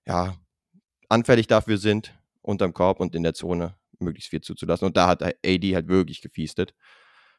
ja 0.06 0.34
anfällig 1.11 1.46
dafür 1.46 1.76
sind 1.76 2.14
unterm 2.40 2.72
Korb 2.72 3.00
und 3.00 3.14
in 3.14 3.22
der 3.22 3.34
Zone 3.34 3.76
möglichst 3.98 4.30
viel 4.30 4.40
zuzulassen 4.40 4.87
und 4.87 4.96
da 4.96 5.08
hat 5.08 5.22
AD 5.22 5.74
halt 5.74 5.88
wirklich 5.88 6.22
gefiestet. 6.22 6.74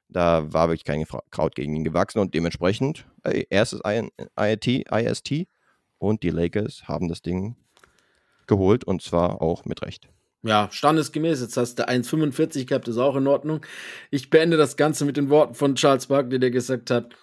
Da 0.10 0.52
war 0.52 0.70
wirklich 0.70 0.86
kein 0.86 1.06
Kraut 1.30 1.56
gegen 1.56 1.76
ihn 1.76 1.84
gewachsen 1.84 2.20
und 2.20 2.34
dementsprechend 2.34 3.06
ey, 3.24 3.46
erstes 3.50 3.82
I- 3.86 4.10
IIT, 4.40 4.86
IST 4.92 5.48
und 6.00 6.24
die 6.24 6.32
Lakers 6.32 6.88
haben 6.88 7.08
das 7.08 7.22
Ding 7.22 7.56
geholt 8.48 8.84
und 8.84 9.02
zwar 9.02 9.42
auch 9.42 9.66
mit 9.66 9.82
Recht. 9.84 10.10
Ja, 10.42 10.70
standesgemäß. 10.72 11.42
Jetzt 11.42 11.58
hast 11.58 11.76
du 11.80 11.88
1,45 11.88 12.66
gehabt, 12.66 12.88
ist 12.88 12.98
auch 12.98 13.16
in 13.16 13.28
Ordnung. 13.28 13.66
Ich 14.10 14.30
beende 14.30 14.58
das 14.58 14.78
Ganze 14.78 15.06
mit 15.06 15.18
den 15.18 15.30
Worten 15.30 15.54
von 15.54 15.76
Charles 15.76 16.08
Barkley, 16.08 16.40
der 16.40 16.50
gesagt 16.52 16.90
hat, 16.92 17.14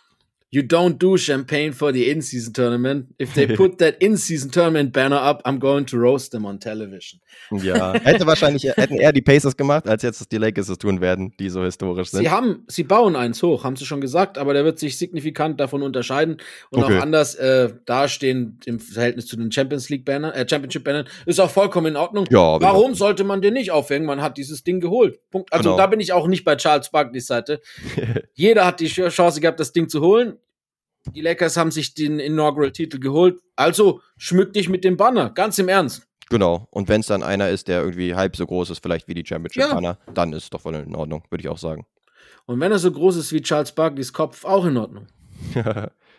You 0.51 0.63
don't 0.63 0.97
do 0.99 1.17
champagne 1.17 1.73
for 1.73 1.93
the 1.93 2.09
in-season 2.09 2.55
tournament. 2.55 3.09
If 3.21 3.35
they 3.35 3.49
put 3.49 3.79
that 3.79 3.97
in-season 4.01 4.53
tournament 4.53 4.93
banner 4.93 5.17
up, 5.17 5.43
I'm 5.45 5.59
going 5.59 5.87
to 5.87 5.99
roast 5.99 6.31
them 6.31 6.45
on 6.47 6.61
television. 6.61 7.21
Ja, 7.51 7.93
hätte 8.05 8.27
wahrscheinlich 8.27 8.63
hätten 8.65 8.95
eher 8.95 9.13
die 9.13 9.23
Pacers 9.23 9.57
gemacht, 9.57 9.89
als 9.89 10.03
jetzt 10.05 10.31
die 10.31 10.39
Lakers 10.39 10.69
es 10.69 10.79
tun 10.79 11.01
werden, 11.01 11.35
die 11.41 11.49
so 11.51 11.65
historisch 11.65 12.11
sind. 12.11 12.21
Sie 12.21 12.31
haben, 12.31 12.65
sie 12.69 12.85
bauen 12.85 13.17
eins 13.17 13.43
hoch, 13.43 13.65
haben 13.65 13.75
sie 13.75 13.85
schon 13.85 14.01
gesagt, 14.01 14.39
aber 14.39 14.55
der 14.55 14.65
wird 14.65 14.79
sich 14.79 14.97
signifikant 14.97 15.59
davon 15.61 15.83
unterscheiden 15.83 16.37
und 16.71 16.85
Okay. 16.85 16.97
auch 16.99 17.03
anders 17.03 17.35
äh, 17.35 17.71
dastehen 17.85 18.61
im 18.67 18.79
Verhältnis 18.79 19.27
zu 19.27 19.37
den 19.37 19.51
Champions 19.51 19.89
League 19.91 20.05
Banner, 20.05 20.35
äh, 20.35 20.47
Championship 20.49 20.85
Bannern. 20.85 21.07
Ist 21.27 21.41
auch 21.41 21.51
vollkommen 21.51 21.89
in 21.89 21.97
Ordnung. 21.97 22.25
Ja, 22.31 22.61
Warum 22.61 22.95
sollte 22.95 23.25
man 23.25 23.43
den 23.43 23.55
nicht 23.55 23.73
aufhängen? 23.73 24.07
Man 24.07 24.23
hat 24.23 24.39
dieses 24.39 24.63
Ding 24.63 24.79
geholt. 24.81 25.19
Punkt. 25.31 25.53
Also 25.53 25.71
Genau. 25.71 25.77
da 25.77 25.87
bin 25.89 25.99
ich 25.99 26.13
auch 26.13 26.29
nicht 26.29 26.45
bei 26.45 26.55
Charles 26.57 26.91
Barkleys 26.91 27.27
Seite. 27.27 27.61
Jeder 28.35 28.65
hat 28.65 28.79
die 28.81 28.87
Chance 28.87 29.41
gehabt, 29.41 29.59
das 29.59 29.73
Ding 29.73 29.89
zu 29.89 30.01
holen. 30.01 30.35
Die 31.15 31.21
Lakers 31.21 31.57
haben 31.57 31.71
sich 31.71 31.95
den 31.95 32.19
Inaugural-Titel 32.19 32.99
geholt. 32.99 33.41
Also 33.55 34.01
schmück 34.17 34.53
dich 34.53 34.69
mit 34.69 34.85
dem 34.85 34.97
Banner. 34.97 35.31
Ganz 35.31 35.59
im 35.59 35.69
Ernst. 35.69 36.07
Genau. 36.29 36.67
Und 36.71 36.89
wenn 36.89 37.01
es 37.01 37.07
dann 37.07 37.23
einer 37.23 37.51
ist, 37.51 37.69
der 37.69 37.83
irgendwie 37.83 38.15
halb 38.15 38.37
so 38.37 38.47
groß 38.47 38.71
ist, 38.71 38.83
vielleicht 38.83 39.09
wie 39.09 39.15
die 39.15 39.25
Championship 39.25 39.63
Ja. 39.63 39.75
Banner, 39.75 39.99
dann 40.13 40.33
ist 40.33 40.45
es 40.45 40.51
doch 40.51 40.61
voll 40.61 40.75
in 40.75 40.95
Ordnung, 40.95 41.23
würde 41.31 41.43
ich 41.43 41.49
auch 41.49 41.59
sagen. 41.59 41.87
Und 42.47 42.61
wenn 42.61 42.73
er 42.73 42.79
so 42.79 42.91
groß 42.91 43.17
ist 43.17 43.33
wie 43.33 43.43
Charles 43.43 43.73
Barkleys 43.73 44.13
Kopf, 44.13 44.45
auch 44.45 44.65
in 44.65 44.77
Ordnung. 44.77 45.07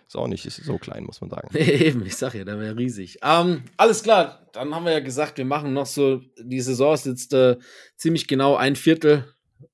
ist 0.08 0.16
auch 0.16 0.28
nicht 0.28 0.46
ist 0.46 0.64
so 0.64 0.78
klein, 0.78 1.04
muss 1.04 1.22
man 1.22 1.30
sagen. 1.30 1.50
Eben, 1.58 2.06
ich 2.06 2.16
sag 2.16 2.34
ja, 2.34 2.44
der 2.44 2.60
wäre 2.60 2.78
riesig. 2.78 3.18
Ähm, 3.24 3.64
alles 3.76 4.04
klar, 4.04 4.48
dann 4.54 4.74
haben 4.74 4.86
wir 4.86 4.94
ja 4.94 5.00
gesagt, 5.00 5.38
wir 5.38 5.46
machen 5.46 5.74
noch 5.74 5.86
so, 5.86 6.22
die 6.40 6.62
Saison 6.62 6.94
ist 6.94 7.06
jetzt 7.06 7.34
äh, 7.34 7.58
ziemlich 7.96 8.28
genau 8.28 8.56
ein 8.56 8.76
Viertel 8.76 9.26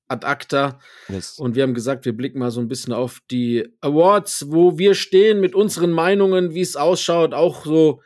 ad 0.08 0.24
acta. 0.24 0.78
Yes. 1.08 1.38
Und 1.38 1.54
wir 1.56 1.62
haben 1.62 1.74
gesagt, 1.74 2.04
wir 2.04 2.16
blicken 2.16 2.38
mal 2.38 2.50
so 2.50 2.60
ein 2.60 2.68
bisschen 2.68 2.92
auf 2.92 3.20
die 3.30 3.68
Awards, 3.80 4.46
wo 4.48 4.78
wir 4.78 4.94
stehen 4.94 5.40
mit 5.40 5.54
unseren 5.54 5.90
Meinungen, 5.90 6.54
wie 6.54 6.60
es 6.60 6.76
ausschaut, 6.76 7.32
auch 7.34 7.64
so 7.64 8.00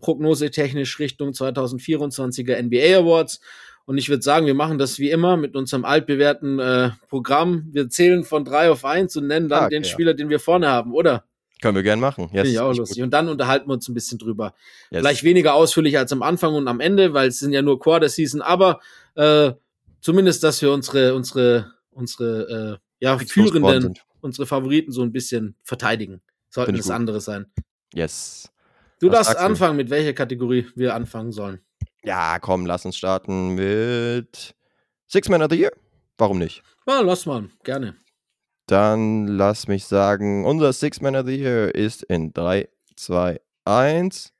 prognosetechnisch 0.00 0.98
Richtung 0.98 1.30
2024er 1.30 2.60
NBA 2.62 2.98
Awards. 2.98 3.40
Und 3.86 3.98
ich 3.98 4.08
würde 4.08 4.22
sagen, 4.22 4.46
wir 4.46 4.54
machen 4.54 4.78
das 4.78 4.98
wie 4.98 5.10
immer 5.10 5.36
mit 5.36 5.56
unserem 5.56 5.84
altbewährten 5.84 6.58
äh, 6.58 6.90
Programm. 7.08 7.68
Wir 7.72 7.88
zählen 7.90 8.24
von 8.24 8.44
drei 8.44 8.70
auf 8.70 8.84
eins 8.84 9.16
und 9.16 9.26
nennen 9.26 9.48
dann 9.48 9.64
Ah, 9.64 9.68
den 9.68 9.82
ja. 9.82 9.88
Spieler, 9.88 10.14
den 10.14 10.30
wir 10.30 10.40
vorne 10.40 10.68
haben, 10.68 10.92
oder? 10.94 11.24
Können 11.60 11.76
wir 11.76 11.82
gern 11.82 12.00
machen. 12.00 12.24
Yes, 12.32 12.42
Finde 12.42 12.48
ich 12.50 12.58
auch 12.60 12.74
lustig. 12.74 12.96
gut. 12.96 13.04
Und 13.04 13.10
dann 13.10 13.28
unterhalten 13.28 13.68
wir 13.68 13.74
uns 13.74 13.88
ein 13.88 13.94
bisschen 13.94 14.18
drüber. 14.18 14.54
Yes. 14.90 15.00
Vielleicht 15.00 15.22
weniger 15.22 15.54
ausführlich 15.54 15.96
als 15.98 16.12
am 16.12 16.22
Anfang 16.22 16.54
und 16.54 16.66
am 16.66 16.80
Ende, 16.80 17.12
weil 17.14 17.28
es 17.28 17.38
sind 17.38 17.52
ja 17.52 17.62
nur 17.62 17.78
Quarter 17.78 18.08
Season, 18.08 18.40
aber 18.42 18.80
äh, 19.16 19.52
zumindest, 20.04 20.44
dass 20.44 20.60
wir 20.62 20.70
unsere, 20.70 21.14
unsere, 21.14 21.72
unsere 21.90 22.78
äh, 23.00 23.04
ja, 23.04 23.18
führenden, 23.18 23.98
unsere 24.20 24.46
Favoriten 24.46 24.92
so 24.92 25.02
ein 25.02 25.10
bisschen 25.10 25.56
verteidigen. 25.64 26.20
Sollten 26.50 26.76
gut. 26.76 26.90
andere 26.90 27.20
sein. 27.20 27.46
Yes. 27.94 28.50
Du 29.00 29.10
Was 29.10 29.26
darfst 29.26 29.38
anfangen, 29.38 29.76
mit 29.76 29.90
welcher 29.90 30.12
Kategorie 30.12 30.66
wir 30.76 30.94
anfangen 30.94 31.32
sollen. 31.32 31.60
Ja, 32.04 32.38
komm, 32.38 32.66
lass 32.66 32.84
uns 32.84 32.96
starten 32.96 33.54
mit 33.54 34.54
Six 35.08 35.28
Man 35.28 35.42
of 35.42 35.48
the 35.50 35.56
Year. 35.56 35.72
Warum 36.16 36.38
nicht? 36.38 36.62
Ja, 36.86 37.00
lass 37.00 37.26
mal, 37.26 37.48
gerne. 37.64 37.96
Dann 38.66 39.26
lass 39.26 39.68
mich 39.68 39.84
sagen, 39.86 40.44
unser 40.44 40.72
Six 40.72 41.00
Man 41.00 41.16
of 41.16 41.26
the 41.26 41.34
Year 41.34 41.74
ist 41.74 42.02
in 42.04 42.32
3, 42.32 42.68
2, 42.96 43.40
1 43.64 44.32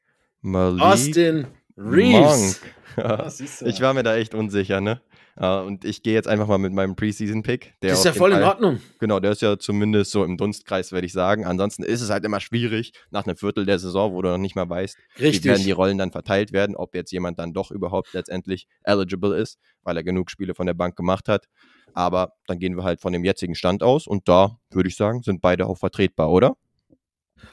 Malik 0.43 0.83
Austin 0.83 1.47
Reeves. 1.77 2.13
Monk. 2.13 2.57
Ah, 2.97 3.29
ich 3.39 3.81
war 3.81 3.93
mir 3.93 4.05
da 4.05 4.15
echt 4.15 4.37
unsicher, 4.37 4.81
ne? 4.81 5.01
Äh, 5.37 5.61
Und 5.61 5.85
ich 5.85 6.03
gehe 6.03 6.15
jetzt 6.15 6.29
einfach 6.29 6.47
mal 6.47 6.59
mit 6.59 6.73
meinem 6.73 6.95
Preseason-Pick. 6.97 7.75
das 7.81 7.99
ist 7.99 8.05
ja 8.05 8.13
voll 8.13 8.33
in 8.33 8.43
Ordnung. 8.43 8.81
Genau, 9.01 9.21
der 9.21 9.33
ist 9.33 9.43
ja 9.43 9.59
zumindest 9.59 10.11
so 10.13 10.25
im 10.25 10.37
Dunstkreis, 10.37 10.93
würde 10.93 11.07
ich 11.07 11.13
sagen. 11.13 11.45
Ansonsten 11.45 11.83
ist 11.83 12.01
es 12.01 12.11
halt 12.11 12.25
immer 12.25 12.41
schwierig, 12.41 12.93
nach 13.11 13.27
einem 13.27 13.37
Viertel 13.37 13.67
der 13.67 13.79
Saison, 13.79 14.13
wo 14.13 14.23
du 14.23 14.29
noch 14.29 14.39
nicht 14.39 14.55
mal 14.55 14.69
weißt, 14.69 14.97
wie 15.17 15.23
werden 15.23 15.43
die 15.43 15.49
Richtig. 15.49 15.77
Rollen 15.77 15.99
dann 15.99 16.13
verteilt 16.13 16.53
werden, 16.53 16.77
ob 16.77 16.95
jetzt 16.95 17.11
jemand 17.11 17.39
dann 17.39 17.53
doch 17.53 17.71
überhaupt 17.71 18.13
letztendlich 18.13 18.67
eligible 18.85 19.37
ist, 19.37 19.59
weil 19.83 19.97
er 19.97 20.05
genug 20.05 20.31
Spiele 20.31 20.55
von 20.55 20.67
der 20.67 20.75
Bank 20.75 20.97
gemacht 20.97 21.29
hat. 21.29 21.47
Aber 21.95 22.33
dann 22.47 22.59
gehen 22.59 22.77
wir 22.77 22.85
halt 22.85 23.01
von 23.01 23.13
dem 23.13 23.25
jetzigen 23.25 23.55
Stand 23.55 23.83
aus 23.83 24.07
und 24.07 24.29
da 24.29 24.59
würde 24.71 24.89
ich 24.89 24.97
sagen, 24.97 25.23
sind 25.23 25.41
beide 25.41 25.67
auch 25.67 25.79
vertretbar, 25.79 26.31
oder? 26.31 26.57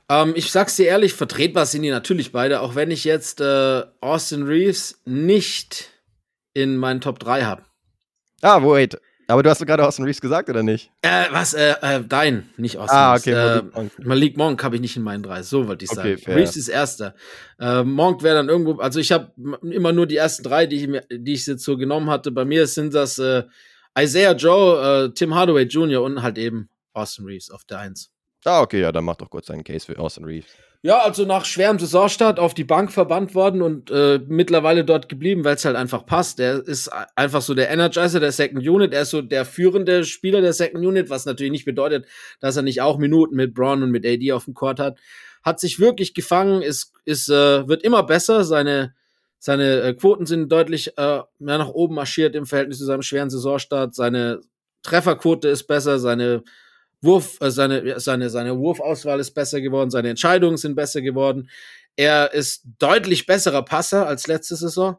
Ähm, 0.09 0.33
ich 0.35 0.51
sag's 0.51 0.75
dir 0.75 0.87
ehrlich, 0.87 1.13
vertretbar 1.13 1.65
sind 1.65 1.83
die 1.83 1.89
natürlich 1.89 2.31
beide, 2.31 2.61
auch 2.61 2.75
wenn 2.75 2.91
ich 2.91 3.03
jetzt 3.03 3.41
äh, 3.41 3.83
Austin 4.01 4.43
Reeves 4.43 5.01
nicht 5.05 5.91
in 6.53 6.77
meinen 6.77 7.01
Top 7.01 7.19
3 7.19 7.43
habe. 7.43 7.63
Ah, 8.41 8.61
wait. 8.61 8.97
Aber 9.27 9.43
du 9.43 9.49
hast 9.49 9.61
doch 9.61 9.65
gerade 9.65 9.87
Austin 9.87 10.03
Reeves 10.03 10.19
gesagt, 10.19 10.49
oder 10.49 10.61
nicht? 10.61 10.91
Äh, 11.03 11.27
was, 11.31 11.53
äh, 11.53 11.73
äh, 11.81 12.03
dein, 12.05 12.49
nicht 12.57 12.77
Austin 12.77 12.97
Ah, 12.97 13.13
Reeves. 13.13 13.27
okay. 13.27 13.31
Äh, 13.31 13.61
Malik 13.61 13.73
Monk. 13.75 14.05
Malik 14.05 14.37
Monk 14.37 14.63
habe 14.63 14.75
ich 14.75 14.81
nicht 14.81 14.97
in 14.97 15.03
meinen 15.03 15.23
drei, 15.23 15.41
so 15.43 15.67
wollte 15.67 15.85
ich 15.85 15.91
Okay, 15.91 16.15
sagen. 16.15 16.17
fair. 16.17 16.35
Reeves 16.35 16.57
ist 16.57 16.67
erster. 16.67 17.15
Äh, 17.59 17.83
Monk 17.83 18.23
wäre 18.23 18.35
dann 18.35 18.49
irgendwo, 18.49 18.79
also 18.79 18.99
ich 18.99 19.11
habe 19.13 19.31
immer 19.61 19.93
nur 19.93 20.05
die 20.05 20.17
ersten 20.17 20.43
drei, 20.43 20.65
die 20.65 20.77
ich, 20.81 20.87
mir, 20.87 21.03
die 21.09 21.33
ich 21.33 21.45
jetzt 21.47 21.63
so 21.63 21.77
genommen 21.77 22.09
hatte. 22.09 22.31
Bei 22.31 22.43
mir 22.43 22.67
sind 22.67 22.93
das 22.93 23.19
äh, 23.19 23.43
Isaiah 23.97 24.33
Joe, 24.33 25.05
äh, 25.05 25.13
Tim 25.13 25.33
Hardaway 25.33 25.63
Jr. 25.63 26.01
und 26.01 26.21
halt 26.21 26.37
eben 26.37 26.69
Austin 26.93 27.25
Reeves 27.25 27.51
auf 27.51 27.63
der 27.63 27.79
1. 27.79 28.09
Ah, 28.43 28.61
okay, 28.61 28.81
ja, 28.81 28.91
dann 28.91 29.05
mach 29.05 29.15
doch 29.15 29.29
kurz 29.29 29.45
deinen 29.45 29.63
Case 29.63 29.85
für 29.85 29.97
Austin 29.97 30.25
Reeves. 30.25 30.49
Ja, 30.83 30.97
also 30.97 31.25
nach 31.25 31.45
schwerem 31.45 31.77
Saisonstart 31.77 32.39
auf 32.39 32.55
die 32.55 32.63
Bank 32.63 32.91
verbannt 32.91 33.35
worden 33.35 33.61
und 33.61 33.91
äh, 33.91 34.19
mittlerweile 34.27 34.83
dort 34.83 35.09
geblieben, 35.09 35.43
weil 35.43 35.55
es 35.55 35.63
halt 35.63 35.75
einfach 35.75 36.07
passt. 36.07 36.39
Der 36.39 36.65
ist 36.65 36.89
einfach 37.15 37.43
so 37.43 37.53
der 37.53 37.69
Energizer 37.69 38.19
der 38.19 38.31
Second 38.31 38.67
Unit. 38.67 38.91
Er 38.91 39.03
ist 39.03 39.11
so 39.11 39.21
der 39.21 39.45
führende 39.45 40.05
Spieler 40.05 40.41
der 40.41 40.53
Second 40.53 40.83
Unit, 40.83 41.11
was 41.11 41.27
natürlich 41.27 41.51
nicht 41.51 41.65
bedeutet, 41.65 42.07
dass 42.39 42.55
er 42.55 42.63
nicht 42.63 42.81
auch 42.81 42.97
Minuten 42.97 43.35
mit 43.35 43.53
Braun 43.53 43.83
und 43.83 43.91
mit 43.91 44.07
AD 44.07 44.31
auf 44.31 44.45
dem 44.45 44.55
Court 44.55 44.79
hat. 44.79 44.97
Hat 45.43 45.59
sich 45.59 45.79
wirklich 45.79 46.15
gefangen, 46.15 46.63
ist, 46.63 46.93
ist, 47.05 47.29
äh, 47.29 47.67
wird 47.67 47.83
immer 47.83 48.01
besser. 48.01 48.43
Seine, 48.43 48.95
seine 49.37 49.81
äh, 49.81 49.93
Quoten 49.93 50.25
sind 50.25 50.51
deutlich 50.51 50.97
äh, 50.97 51.21
mehr 51.37 51.59
nach 51.59 51.69
oben 51.69 51.93
marschiert 51.93 52.35
im 52.35 52.47
Verhältnis 52.47 52.79
zu 52.79 52.85
seinem 52.85 53.03
schweren 53.03 53.29
Saisonstart. 53.29 53.93
Seine 53.93 54.41
Trefferquote 54.81 55.47
ist 55.47 55.67
besser, 55.67 55.99
seine 55.99 56.43
Wurf, 57.01 57.37
äh, 57.41 57.51
seine, 57.51 57.99
seine, 57.99 58.29
seine 58.29 58.57
Wurfauswahl 58.57 59.19
ist 59.19 59.31
besser 59.31 59.61
geworden, 59.61 59.89
seine 59.89 60.09
Entscheidungen 60.09 60.57
sind 60.57 60.75
besser 60.75 61.01
geworden. 61.01 61.49
Er 61.95 62.33
ist 62.33 62.63
deutlich 62.79 63.25
besserer 63.25 63.63
Passer 63.63 64.07
als 64.07 64.27
letzte 64.27 64.55
Saison. 64.55 64.97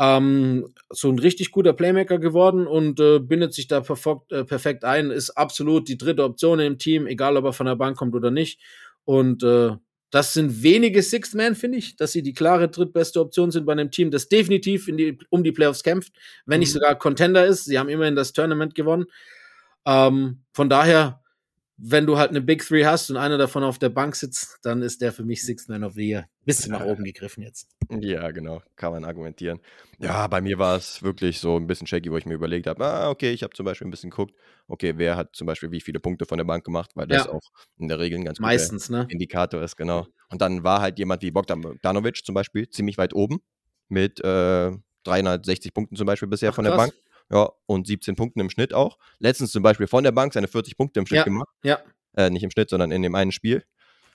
Ähm, 0.00 0.72
so 0.90 1.10
ein 1.10 1.18
richtig 1.18 1.50
guter 1.50 1.72
Playmaker 1.72 2.18
geworden 2.18 2.66
und 2.66 3.00
äh, 3.00 3.18
bindet 3.18 3.54
sich 3.54 3.66
da 3.66 3.80
perfekt, 3.80 4.30
äh, 4.30 4.44
perfekt 4.44 4.84
ein, 4.84 5.10
ist 5.10 5.30
absolut 5.30 5.88
die 5.88 5.98
dritte 5.98 6.22
Option 6.22 6.60
im 6.60 6.78
Team, 6.78 7.06
egal 7.06 7.36
ob 7.36 7.46
er 7.46 7.52
von 7.52 7.66
der 7.66 7.74
Bank 7.74 7.96
kommt 7.96 8.14
oder 8.14 8.30
nicht. 8.30 8.60
Und 9.04 9.42
äh, 9.42 9.70
das 10.10 10.32
sind 10.34 10.62
wenige 10.62 11.02
Sixth 11.02 11.34
Man, 11.34 11.54
finde 11.54 11.78
ich, 11.78 11.96
dass 11.96 12.12
sie 12.12 12.22
die 12.22 12.32
klare 12.32 12.68
drittbeste 12.68 13.20
Option 13.20 13.50
sind 13.50 13.66
bei 13.66 13.72
einem 13.72 13.90
Team, 13.90 14.10
das 14.10 14.28
definitiv 14.28 14.86
die, 14.86 15.18
um 15.30 15.42
die 15.42 15.52
Playoffs 15.52 15.82
kämpft, 15.82 16.12
wenn 16.46 16.60
nicht 16.60 16.70
mhm. 16.70 16.80
sogar 16.80 16.94
Contender 16.96 17.44
ist. 17.44 17.64
Sie 17.64 17.78
haben 17.78 17.88
immerhin 17.88 18.16
das 18.16 18.32
Tournament 18.32 18.74
gewonnen. 18.74 19.06
Ähm, 19.84 20.44
von 20.52 20.70
daher 20.70 21.22
wenn 21.80 22.06
du 22.06 22.18
halt 22.18 22.30
eine 22.30 22.40
Big 22.40 22.66
Three 22.66 22.84
hast 22.84 23.08
und 23.08 23.16
einer 23.16 23.38
davon 23.38 23.62
auf 23.62 23.78
der 23.78 23.88
Bank 23.88 24.16
sitzt, 24.16 24.58
dann 24.62 24.82
ist 24.82 25.00
der 25.00 25.12
für 25.12 25.24
mich 25.24 25.44
Sixth 25.44 25.68
Man 25.68 25.84
of 25.84 25.94
the 25.94 26.08
Year. 26.08 26.28
Bisschen 26.44 26.72
nach 26.72 26.84
oben 26.84 27.04
gegriffen 27.04 27.42
jetzt. 27.44 27.68
Ja, 27.88 28.30
genau, 28.32 28.62
kann 28.74 28.92
man 28.92 29.04
argumentieren. 29.04 29.60
Ja, 29.98 30.26
bei 30.26 30.40
mir 30.40 30.58
war 30.58 30.76
es 30.76 31.02
wirklich 31.02 31.38
so 31.38 31.56
ein 31.56 31.68
bisschen 31.68 31.86
shaky, 31.86 32.10
wo 32.10 32.16
ich 32.16 32.26
mir 32.26 32.34
überlegt 32.34 32.66
habe, 32.66 32.84
ah, 32.84 33.10
okay, 33.10 33.30
ich 33.30 33.44
habe 33.44 33.54
zum 33.54 33.64
Beispiel 33.64 33.86
ein 33.86 33.92
bisschen 33.92 34.10
geguckt, 34.10 34.34
okay, 34.66 34.94
wer 34.96 35.16
hat 35.16 35.36
zum 35.36 35.46
Beispiel 35.46 35.70
wie 35.70 35.80
viele 35.80 36.00
Punkte 36.00 36.26
von 36.26 36.38
der 36.38 36.44
Bank 36.44 36.64
gemacht, 36.64 36.90
weil 36.96 37.06
das 37.06 37.26
ja. 37.26 37.32
auch 37.32 37.48
in 37.78 37.86
der 37.86 38.00
Regel 38.00 38.18
ein 38.18 38.24
ganz 38.24 38.40
Meistens, 38.40 38.90
ne? 38.90 39.06
Indikator 39.08 39.62
ist, 39.62 39.76
genau. 39.76 40.06
Und 40.30 40.42
dann 40.42 40.64
war 40.64 40.80
halt 40.80 40.98
jemand 40.98 41.22
wie 41.22 41.30
Bogdan 41.30 41.60
Bogdanovic 41.60 42.24
zum 42.24 42.34
Beispiel 42.34 42.68
ziemlich 42.68 42.98
weit 42.98 43.14
oben 43.14 43.38
mit 43.88 44.18
äh, 44.24 44.72
360 45.04 45.72
Punkten 45.72 45.96
zum 45.96 46.06
Beispiel 46.06 46.28
bisher 46.28 46.50
Ach, 46.50 46.54
von 46.54 46.64
der 46.64 46.76
Bank. 46.76 46.92
Ja, 47.30 47.50
und 47.66 47.86
17 47.86 48.16
Punkten 48.16 48.40
im 48.40 48.50
Schnitt 48.50 48.72
auch. 48.72 48.98
Letztens 49.18 49.52
zum 49.52 49.62
Beispiel 49.62 49.86
von 49.86 50.02
der 50.02 50.12
Bank 50.12 50.32
seine 50.32 50.48
40 50.48 50.76
Punkte 50.76 51.00
im 51.00 51.06
Schnitt 51.06 51.18
ja, 51.18 51.24
gemacht. 51.24 51.48
Ja. 51.62 51.78
Äh, 52.16 52.30
nicht 52.30 52.42
im 52.42 52.50
Schnitt, 52.50 52.70
sondern 52.70 52.90
in 52.90 53.02
dem 53.02 53.14
einen 53.14 53.32
Spiel. 53.32 53.64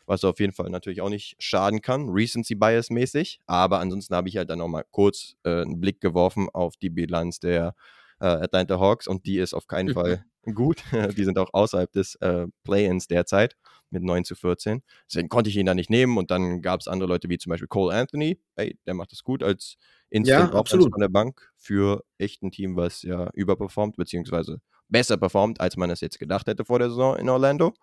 Was 0.05 0.23
auf 0.23 0.39
jeden 0.39 0.51
Fall 0.51 0.69
natürlich 0.69 1.01
auch 1.01 1.09
nicht 1.09 1.35
schaden 1.39 1.81
kann, 1.81 2.09
Recency 2.09 2.55
Bias 2.55 2.89
mäßig. 2.89 3.39
Aber 3.45 3.79
ansonsten 3.79 4.15
habe 4.15 4.27
ich 4.27 4.37
halt 4.37 4.49
dann 4.49 4.59
nochmal 4.59 4.83
kurz 4.91 5.35
äh, 5.43 5.61
einen 5.61 5.79
Blick 5.79 6.01
geworfen 6.01 6.49
auf 6.51 6.75
die 6.75 6.89
Bilanz 6.89 7.39
der 7.39 7.75
äh, 8.19 8.25
Atlanta 8.25 8.79
Hawks 8.79 9.07
und 9.07 9.25
die 9.25 9.37
ist 9.37 9.53
auf 9.53 9.67
keinen 9.67 9.89
mhm. 9.89 9.93
Fall 9.93 10.25
gut. 10.53 10.83
die 11.17 11.23
sind 11.23 11.37
auch 11.37 11.53
außerhalb 11.53 11.91
des 11.91 12.15
äh, 12.15 12.47
Play-ins 12.63 13.07
derzeit 13.07 13.55
mit 13.93 14.03
9 14.03 14.25
zu 14.25 14.35
14. 14.35 14.81
Deswegen 15.07 15.29
konnte 15.29 15.49
ich 15.49 15.57
ihn 15.57 15.65
da 15.65 15.73
nicht 15.73 15.89
nehmen 15.89 16.17
und 16.17 16.31
dann 16.31 16.61
gab 16.61 16.81
es 16.81 16.87
andere 16.87 17.07
Leute 17.07 17.29
wie 17.29 17.37
zum 17.37 17.51
Beispiel 17.51 17.67
Cole 17.67 17.95
Anthony. 17.95 18.39
Ey, 18.55 18.77
der 18.85 18.93
macht 18.93 19.11
das 19.11 19.23
gut 19.23 19.43
als 19.43 19.77
Instant 20.09 20.53
ja, 20.53 20.59
absolut. 20.59 20.91
von 20.91 20.99
der 20.99 21.09
Bank 21.09 21.51
für 21.57 22.03
echt 22.17 22.43
ein 22.43 22.51
Team, 22.51 22.75
was 22.75 23.01
ja 23.03 23.29
überperformt, 23.33 23.95
beziehungsweise 23.95 24.59
besser 24.89 25.17
performt, 25.17 25.59
als 25.61 25.77
man 25.77 25.89
es 25.89 26.01
jetzt 26.01 26.19
gedacht 26.19 26.47
hätte 26.47 26.65
vor 26.65 26.79
der 26.79 26.89
Saison 26.89 27.15
in 27.17 27.29
Orlando. 27.29 27.73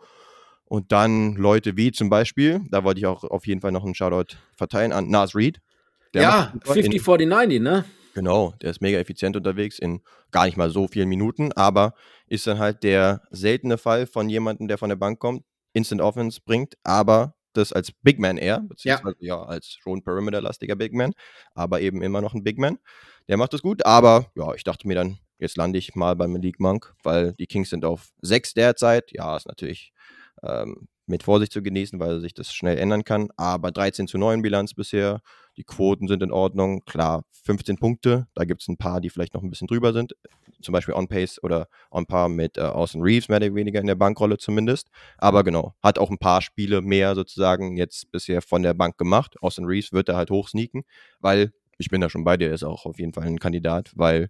Und 0.65 0.93
dann 0.93 1.35
Leute 1.35 1.77
wie 1.77 1.91
zum 1.91 2.11
Beispiel, 2.11 2.61
da 2.71 2.85
wollte 2.85 3.01
ich 3.01 3.07
auch 3.07 3.25
auf 3.25 3.47
jeden 3.47 3.61
Fall 3.61 3.73
noch 3.73 3.85
einen 3.85 3.95
Shoutout 3.95 4.37
verteilen 4.57 4.93
an 4.93 5.09
Nas 5.09 5.35
Reed. 5.35 5.61
ja, 6.15 6.53
50-40-90, 6.65 7.61
ne? 7.61 7.85
Genau, 8.15 8.55
der 8.61 8.71
ist 8.71 8.81
mega 8.81 8.99
effizient 8.99 9.37
unterwegs 9.37 9.79
in 9.79 10.01
gar 10.31 10.47
nicht 10.47 10.57
mal 10.57 10.71
so 10.71 10.89
vielen 10.89 11.09
Minuten, 11.09 11.53
aber 11.53 11.95
ist 12.27 12.47
dann 12.47 12.59
halt 12.59 12.83
der 12.83 13.23
seltene 13.31 13.79
Fall 13.79 14.07
von 14.07 14.29
jemandem, 14.29 14.69
der 14.69 14.79
von 14.79 14.89
der 14.89 14.97
Bank 14.97 15.19
kommt, 15.19 15.45
Instant 15.73 16.01
Offense 16.01 16.41
bringt, 16.45 16.75
aber 16.85 17.35
das 17.53 17.73
als 17.73 17.93
Big 18.03 18.19
Man 18.19 18.39
eher, 18.39 18.61
beziehungsweise 18.61 19.17
ja, 19.21 19.37
ja 19.37 19.43
als 19.43 19.77
schon 19.81 20.03
Perimeter-lastiger 20.03 20.77
Big 20.77 20.93
Man, 20.93 21.13
aber 21.55 21.81
eben 21.81 22.03
immer 22.03 22.21
noch 22.21 22.35
ein 22.35 22.45
Big 22.45 22.59
Man. 22.59 22.79
Der 23.29 23.37
macht 23.37 23.53
das 23.53 23.63
gut, 23.63 23.85
aber 23.85 24.27
ja, 24.37 24.55
ich 24.55 24.65
dachte 24.65 24.87
mir 24.87 24.95
dann, 24.95 25.19
jetzt 25.39 25.57
lande 25.57 25.79
ich 25.79 25.95
mal 25.95 26.15
beim 26.17 26.37
League 26.37 26.61
Monk, 26.61 26.95
weil 27.03 27.33
die 27.35 27.47
Kings 27.47 27.71
sind 27.71 27.85
auf 27.85 28.11
6 28.23 28.55
derzeit. 28.55 29.11
Ja, 29.13 29.37
ist 29.37 29.47
natürlich 29.47 29.93
ähm, 30.43 30.89
mit 31.07 31.23
Vorsicht 31.23 31.53
zu 31.53 31.63
genießen, 31.63 32.01
weil 32.01 32.21
sich 32.21 32.35
das 32.35 32.53
schnell 32.55 32.79
ändern 32.79 33.05
kann. 33.05 33.29
Aber 33.37 33.71
13 33.73 34.07
zu 34.07 34.17
9 34.17 34.43
Bilanz 34.43 34.75
bisher. 34.75 35.21
Die 35.57 35.65
Quoten 35.65 36.09
sind 36.09 36.23
in 36.23 36.33
Ordnung. 36.33 36.85
Klar, 36.87 37.25
15 37.45 37.79
Punkte. 37.79 38.29
Da 38.35 38.45
gibt 38.45 38.63
es 38.63 38.69
ein 38.69 38.77
paar, 38.77 39.01
die 39.01 39.11
vielleicht 39.11 39.35
noch 39.35 39.43
ein 39.43 39.51
bisschen 39.51 39.67
drüber 39.67 39.93
sind. 39.93 40.15
Zum 40.63 40.73
Beispiel 40.73 40.95
on 40.95 41.09
pace 41.09 41.43
oder 41.43 41.69
on 41.91 42.07
par 42.07 42.29
mit 42.29 42.59
äh, 42.59 42.63
Austin 42.63 43.03
Reeves, 43.03 43.29
mehr 43.29 43.39
oder 43.39 43.55
weniger 43.55 43.81
in 43.81 43.87
der 43.87 43.95
Bankrolle 43.95 44.39
zumindest. 44.39 44.89
Aber 45.19 45.45
genau, 45.45 45.75
hat 45.83 45.99
auch 45.99 46.11
ein 46.11 46.19
paar 46.19 46.43
Spiele 46.43 46.83
mehr 46.83 47.15
sozusagen 47.15 47.77
jetzt 47.77 48.11
bisher 48.11 48.43
von 48.43 48.63
der 48.63 48.75
Bank 48.75 48.99
gemacht. 48.99 49.37
Austin 49.43 49.65
Reeves 49.65 49.93
wird 49.93 50.09
da 50.09 50.17
halt 50.17 50.31
hochsneaken, 50.31 50.85
weil 51.21 51.53
ich 51.79 51.89
bin 51.89 52.01
da 52.01 52.11
schon 52.11 52.25
bei 52.25 52.37
dir, 52.37 52.53
ist 52.53 52.65
auch 52.65 52.85
auf 52.85 52.99
jeden 52.99 53.13
Fall 53.13 53.27
ein 53.27 53.39
Kandidat, 53.39 53.93
weil 53.95 54.29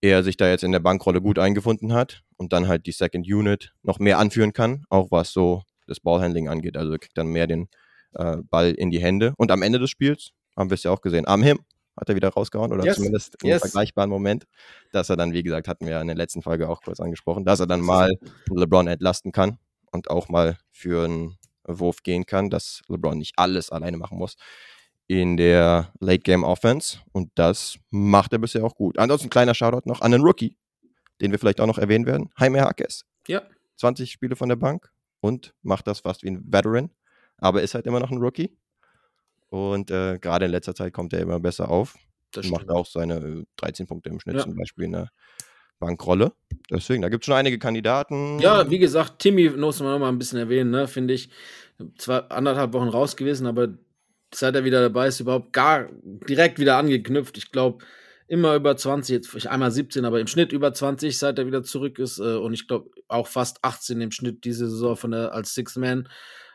er 0.00 0.22
sich 0.22 0.36
da 0.36 0.48
jetzt 0.48 0.64
in 0.64 0.72
der 0.72 0.80
Bankrolle 0.80 1.20
gut 1.20 1.38
eingefunden 1.38 1.92
hat 1.92 2.22
und 2.36 2.52
dann 2.52 2.68
halt 2.68 2.86
die 2.86 2.92
Second 2.92 3.26
Unit 3.26 3.74
noch 3.82 3.98
mehr 3.98 4.18
anführen 4.18 4.52
kann, 4.52 4.84
auch 4.90 5.10
was 5.10 5.32
so 5.32 5.62
das 5.86 6.00
Ballhandling 6.00 6.48
angeht. 6.48 6.76
Also 6.76 6.92
kriegt 6.92 7.16
dann 7.18 7.28
mehr 7.28 7.46
den 7.46 7.68
äh, 8.14 8.36
Ball 8.48 8.72
in 8.72 8.90
die 8.90 9.00
Hände. 9.00 9.32
Und 9.36 9.50
am 9.50 9.62
Ende 9.62 9.78
des 9.78 9.90
Spiels 9.90 10.30
haben 10.56 10.70
wir 10.70 10.74
es 10.74 10.82
ja 10.82 10.90
auch 10.90 11.00
gesehen. 11.00 11.26
Am 11.26 11.42
Him 11.42 11.60
hat 12.00 12.08
er 12.08 12.14
wieder 12.14 12.28
rausgehauen 12.30 12.72
oder 12.72 12.84
yes. 12.84 12.96
zumindest 12.96 13.42
im 13.42 13.50
yes. 13.50 13.60
vergleichbaren 13.60 14.10
Moment, 14.10 14.46
dass 14.92 15.10
er 15.10 15.16
dann, 15.16 15.32
wie 15.32 15.42
gesagt, 15.42 15.68
hatten 15.68 15.86
wir 15.86 16.00
in 16.00 16.06
der 16.06 16.16
letzten 16.16 16.42
Folge 16.42 16.68
auch 16.68 16.82
kurz 16.82 17.00
angesprochen, 17.00 17.44
dass 17.44 17.60
er 17.60 17.66
dann 17.66 17.80
mal 17.80 18.12
LeBron 18.50 18.86
entlasten 18.86 19.32
kann 19.32 19.58
und 19.90 20.10
auch 20.10 20.28
mal 20.28 20.58
für 20.70 21.04
einen 21.04 21.38
Wurf 21.64 22.02
gehen 22.02 22.26
kann, 22.26 22.50
dass 22.50 22.82
LeBron 22.88 23.18
nicht 23.18 23.34
alles 23.36 23.70
alleine 23.70 23.96
machen 23.96 24.18
muss 24.18 24.36
in 25.06 25.36
der 25.36 25.92
Late 26.00 26.20
Game 26.20 26.44
Offense 26.44 26.98
und 27.12 27.30
das 27.34 27.78
macht 27.90 28.32
er 28.32 28.38
bisher 28.38 28.64
auch 28.64 28.74
gut. 28.74 28.98
Ansonsten 28.98 29.30
kleiner 29.30 29.54
Shoutout 29.54 29.88
noch 29.88 30.02
an 30.02 30.12
den 30.12 30.20
Rookie, 30.20 30.56
den 31.20 31.32
wir 31.32 31.38
vielleicht 31.38 31.60
auch 31.60 31.66
noch 31.66 31.78
erwähnen 31.78 32.06
werden, 32.06 32.30
Jaime 32.38 32.60
Harkes. 32.60 33.04
Ja. 33.26 33.42
20 33.76 34.10
Spiele 34.10 34.36
von 34.36 34.48
der 34.48 34.56
Bank, 34.56 34.90
und 35.20 35.54
macht 35.62 35.86
das 35.86 36.00
fast 36.00 36.22
wie 36.22 36.30
ein 36.30 36.42
Veteran, 36.52 36.90
aber 37.38 37.62
ist 37.62 37.74
halt 37.74 37.86
immer 37.86 38.00
noch 38.00 38.10
ein 38.10 38.18
Rookie. 38.18 38.56
Und 39.50 39.90
äh, 39.90 40.18
gerade 40.18 40.46
in 40.46 40.50
letzter 40.50 40.74
Zeit 40.74 40.92
kommt 40.92 41.12
er 41.12 41.20
immer 41.20 41.40
besser 41.40 41.70
auf. 41.70 41.96
Das 42.32 42.48
macht 42.48 42.68
auch 42.68 42.86
seine 42.86 43.44
13 43.56 43.84
äh, 43.84 43.86
Punkte 43.86 44.10
im 44.10 44.20
Schnitt 44.20 44.36
ja. 44.36 44.42
zum 44.42 44.54
Beispiel 44.54 44.84
in 44.84 44.92
der 44.92 45.10
Bankrolle. 45.78 46.32
Deswegen, 46.70 47.02
da 47.02 47.08
gibt 47.08 47.22
es 47.22 47.26
schon 47.26 47.36
einige 47.36 47.58
Kandidaten. 47.58 48.38
Ja, 48.40 48.68
wie 48.70 48.78
gesagt, 48.78 49.20
Timmy 49.20 49.48
muss 49.50 49.80
man 49.80 49.92
noch 49.92 49.98
mal 49.98 50.08
ein 50.08 50.18
bisschen 50.18 50.38
erwähnen, 50.38 50.70
ne, 50.70 50.88
finde 50.88 51.14
ich. 51.14 51.30
Zwar 51.96 52.30
anderthalb 52.30 52.72
Wochen 52.72 52.88
raus 52.88 53.16
gewesen, 53.16 53.46
aber 53.46 53.68
seit 54.34 54.54
er 54.54 54.64
wieder 54.64 54.80
dabei 54.80 55.06
ist, 55.06 55.20
überhaupt 55.20 55.52
gar 55.52 55.88
direkt 56.02 56.58
wieder 56.58 56.76
angeknüpft. 56.76 57.38
Ich 57.38 57.52
glaube, 57.52 57.84
immer 58.26 58.54
über 58.56 58.76
20, 58.76 59.14
jetzt 59.14 59.46
einmal 59.46 59.70
17, 59.70 60.04
aber 60.04 60.20
im 60.20 60.26
Schnitt 60.26 60.52
über 60.52 60.72
20, 60.72 61.16
seit 61.16 61.38
er 61.38 61.46
wieder 61.46 61.62
zurück 61.62 61.98
ist. 61.98 62.18
Äh, 62.18 62.36
und 62.36 62.52
ich 62.52 62.68
glaube 62.68 62.90
auch 63.08 63.26
fast 63.26 63.64
18 63.64 64.00
im 64.00 64.10
Schnitt 64.10 64.44
diese 64.44 64.68
Saison 64.68 64.96
von 64.96 65.12
der, 65.12 65.32
als 65.32 65.54
Six-Man. 65.54 66.08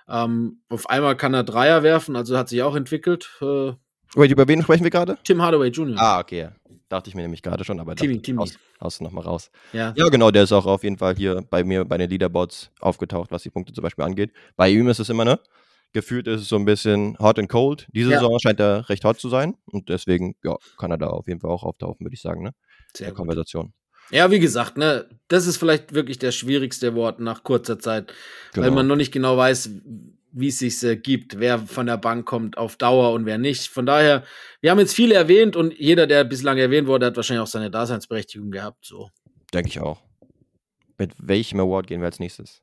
Ähm, 0.08 0.62
auf 0.70 0.90
einmal 0.90 1.16
kann 1.16 1.34
er 1.34 1.44
Dreier 1.44 1.84
werfen, 1.84 2.16
also 2.16 2.38
hat 2.38 2.50
sich 2.50 2.62
auch 2.62 2.76
entwickelt. 2.76 3.30
Äh, 3.42 3.74
Wait, 4.16 4.32
über 4.32 4.48
wen 4.48 4.62
sprechen 4.62 4.84
wir 4.84 4.92
gerade? 4.92 5.18
Tim 5.24 5.42
Hardaway 5.42 5.70
Jr. 5.70 5.96
Ah, 5.98 6.20
okay. 6.20 6.50
Dachte 6.90 7.10
ich 7.10 7.16
mir 7.16 7.24
nämlich 7.24 7.42
gerade 7.42 7.64
schon, 7.64 7.80
aber 7.80 7.96
Timmy, 7.96 8.22
Timmy. 8.22 8.46
Haust 8.80 9.00
du 9.00 9.04
nochmal 9.04 9.24
raus. 9.24 9.50
Ja. 9.72 9.94
ja, 9.96 10.10
genau, 10.10 10.30
der 10.30 10.44
ist 10.44 10.52
auch 10.52 10.68
auf 10.68 10.84
jeden 10.84 10.98
Fall 10.98 11.16
hier 11.16 11.42
bei 11.50 11.64
mir 11.64 11.86
bei 11.86 11.98
den 11.98 12.10
Leaderboards 12.10 12.70
aufgetaucht, 12.80 13.32
was 13.32 13.42
die 13.42 13.50
Punkte 13.50 13.74
zum 13.74 13.82
Beispiel 13.82 14.06
angeht. 14.06 14.32
Bei 14.56 14.70
ihm 14.70 14.88
ist 14.88 15.00
es 15.00 15.10
immer, 15.10 15.26
ne? 15.26 15.40
gefühlt 15.94 16.28
ist 16.28 16.42
es 16.42 16.50
so 16.50 16.58
ein 16.58 16.66
bisschen 16.66 17.18
hot 17.20 17.40
and 17.40 17.48
cold. 17.48 17.88
Diese 17.94 18.12
ja. 18.12 18.20
Saison 18.20 18.40
scheint 18.40 18.60
er 18.60 18.90
recht 18.90 19.06
hot 19.06 19.20
zu 19.20 19.30
sein 19.30 19.56
und 19.66 19.90
deswegen 19.90 20.36
ja, 20.44 20.58
kann 20.78 20.92
er 20.92 20.98
da 20.98 21.08
auf 21.08 21.28
jeden 21.28 21.40
Fall 21.40 21.52
auch 21.52 21.64
auftauchen, 21.64 22.06
würde 22.06 22.16
ich 22.16 22.22
sagen, 22.22 22.44
ne? 22.44 22.52
Sehr 22.96 23.08
der 23.08 23.14
Konversation. 23.14 23.74
Ja, 24.14 24.30
wie 24.30 24.40
gesagt, 24.40 24.78
ne, 24.78 25.10
das 25.28 25.48
ist 25.48 25.58
vielleicht 25.58 25.94
wirklich 25.96 26.20
der 26.20 26.32
schwierigste 26.32 26.94
Wort 26.94 27.20
nach 27.20 27.44
kurzer 27.44 27.80
Zeit, 27.80 28.14
genau. 28.54 28.68
weil 28.68 28.72
man 28.72 28.88
noch 28.88 28.96
nicht 28.96 29.12
genau 29.12 29.38
weiß, 29.38 29.72
wie 30.32 30.48
es 30.50 30.60
sich 30.60 30.84
äh, 30.84 30.96
gibt, 30.96 31.40
wer 31.40 31.58
von 31.58 31.88
der 31.88 31.98
Bank 31.98 32.26
kommt 32.26 32.58
auf 32.58 32.76
Dauer 32.76 33.14
und 33.14 33.26
wer 33.26 33.40
nicht. 33.40 33.68
Von 33.68 33.88
daher, 33.88 34.24
wir 34.62 34.70
haben 34.70 34.78
jetzt 34.78 34.94
viele 34.94 35.16
erwähnt 35.16 35.56
und 35.56 35.74
jeder, 35.78 36.06
der 36.06 36.26
bislang 36.26 36.60
erwähnt 36.60 36.88
wurde, 36.88 37.08
hat 37.08 37.16
wahrscheinlich 37.16 37.42
auch 37.42 37.48
seine 37.48 37.72
Daseinsberechtigung 37.72 38.52
gehabt. 38.52 38.86
So. 38.86 39.10
Denke 39.52 39.70
ich 39.70 39.80
auch. 39.80 40.04
Mit 41.00 41.14
welchem 41.18 41.60
Award 41.60 41.88
gehen 41.88 42.02
wir 42.02 42.06
als 42.06 42.20
nächstes? 42.20 42.62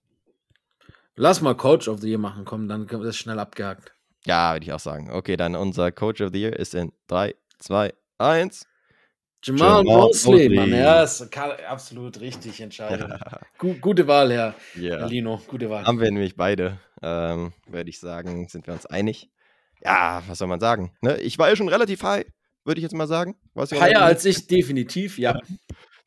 Lass 1.16 1.40
mal 1.40 1.56
Coach 1.56 1.88
of 1.88 2.00
the 2.00 2.08
Year 2.08 2.18
machen, 2.18 2.44
komm, 2.44 2.68
dann 2.68 2.88
wird 2.88 3.04
das 3.04 3.16
schnell 3.16 3.40
abgehakt. 3.40 3.92
Ja, 4.24 4.54
würde 4.54 4.66
ich 4.66 4.72
auch 4.72 4.80
sagen. 4.80 5.10
Okay, 5.10 5.36
dann 5.36 5.56
unser 5.56 5.90
Coach 5.90 6.20
of 6.20 6.30
the 6.32 6.40
Year 6.40 6.56
ist 6.56 6.76
in 6.76 6.92
3, 7.08 7.34
2, 7.58 7.92
1. 8.18 8.66
Jamal, 9.42 9.68
Jamal 9.68 9.84
Mosley, 9.84 10.48
Mosley. 10.48 10.56
Mann. 10.56 10.70
Ja, 10.70 11.02
ist 11.02 11.36
absolut 11.66 12.20
richtig 12.20 12.60
Entscheidung. 12.60 13.12
Gu 13.58 13.74
gute 13.80 14.06
Wahl, 14.06 14.32
Herr, 14.32 14.54
Ja. 14.76 14.98
Herr 14.98 15.08
Lino. 15.08 15.40
Gute 15.46 15.70
Wahl. 15.70 15.84
Haben 15.84 15.98
wir 16.00 16.10
nämlich 16.10 16.36
beide, 16.36 16.78
ähm, 17.02 17.52
würde 17.66 17.88
ich 17.88 17.98
sagen, 17.98 18.48
sind 18.48 18.66
wir 18.66 18.74
uns 18.74 18.86
einig. 18.86 19.30
Ja, 19.82 20.22
was 20.26 20.38
soll 20.38 20.48
man 20.48 20.60
sagen? 20.60 20.92
Ne? 21.00 21.18
Ich 21.20 21.38
war 21.38 21.48
ja 21.48 21.56
schon 21.56 21.68
relativ 21.68 22.02
high, 22.02 22.26
würde 22.64 22.80
ich 22.80 22.82
jetzt 22.82 22.94
mal 22.94 23.06
sagen. 23.06 23.36
Higher 23.56 24.02
als 24.04 24.26
ich, 24.26 24.46
definitiv, 24.46 25.18
ja. 25.18 25.38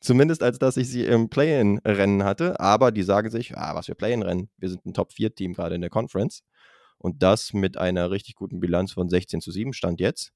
Zumindest 0.00 0.42
als 0.42 0.58
dass 0.58 0.76
ich 0.76 0.88
sie 0.88 1.04
im 1.04 1.28
Play-In-Rennen 1.28 2.22
hatte. 2.24 2.60
Aber 2.60 2.92
die 2.92 3.02
sagen 3.02 3.30
sich, 3.30 3.56
ah, 3.56 3.74
was 3.74 3.86
für 3.86 3.94
Play-In-Rennen. 3.94 4.50
Wir 4.58 4.68
sind 4.68 4.84
ein 4.86 4.94
Top-4-Team 4.94 5.54
gerade 5.54 5.74
in 5.74 5.80
der 5.80 5.90
Conference. 5.90 6.44
Und 6.98 7.22
das 7.22 7.52
mit 7.52 7.78
einer 7.78 8.10
richtig 8.10 8.34
guten 8.36 8.60
Bilanz 8.60 8.92
von 8.92 9.08
16 9.08 9.40
zu 9.40 9.50
7 9.50 9.72
Stand 9.72 10.00
jetzt. 10.00 10.30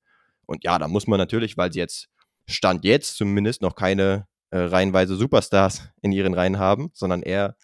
Und 0.46 0.64
ja, 0.64 0.78
da 0.78 0.88
muss 0.88 1.06
man 1.06 1.18
natürlich, 1.18 1.56
weil 1.56 1.72
sie 1.72 1.78
jetzt 1.78 2.08
Stand 2.48 2.84
jetzt 2.84 3.16
zumindest 3.16 3.62
noch 3.62 3.74
keine 3.74 4.26
äh, 4.50 4.58
reihenweise 4.58 5.14
Superstars 5.16 5.88
in 6.02 6.12
ihren 6.12 6.34
Reihen 6.34 6.58
haben, 6.58 6.90
sondern 6.94 7.22
eher 7.22 7.56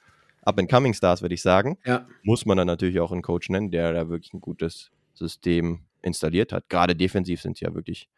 Up-and-Coming-Stars, 0.43 1.23
würde 1.23 1.35
ich 1.35 1.43
sagen, 1.43 1.79
Ja, 1.85 2.07
muss 2.23 2.45
man 2.45 2.57
dann 2.57 2.67
natürlich 2.67 3.01
auch 3.01 3.11
einen 3.11 3.23
Coach 3.23 3.49
nennen, 3.49 3.71
der 3.71 3.93
da 3.93 4.09
wirklich 4.09 4.35
ein 4.35 4.41
gutes 4.41 4.91
System 5.15 5.81
installiert 6.03 6.53
hat. 6.53 6.69
Gerade 6.69 6.95
defensiv 6.95 7.41
sind 7.41 7.57
sie 7.57 7.65
ja 7.65 7.75
wirklich 7.75 8.09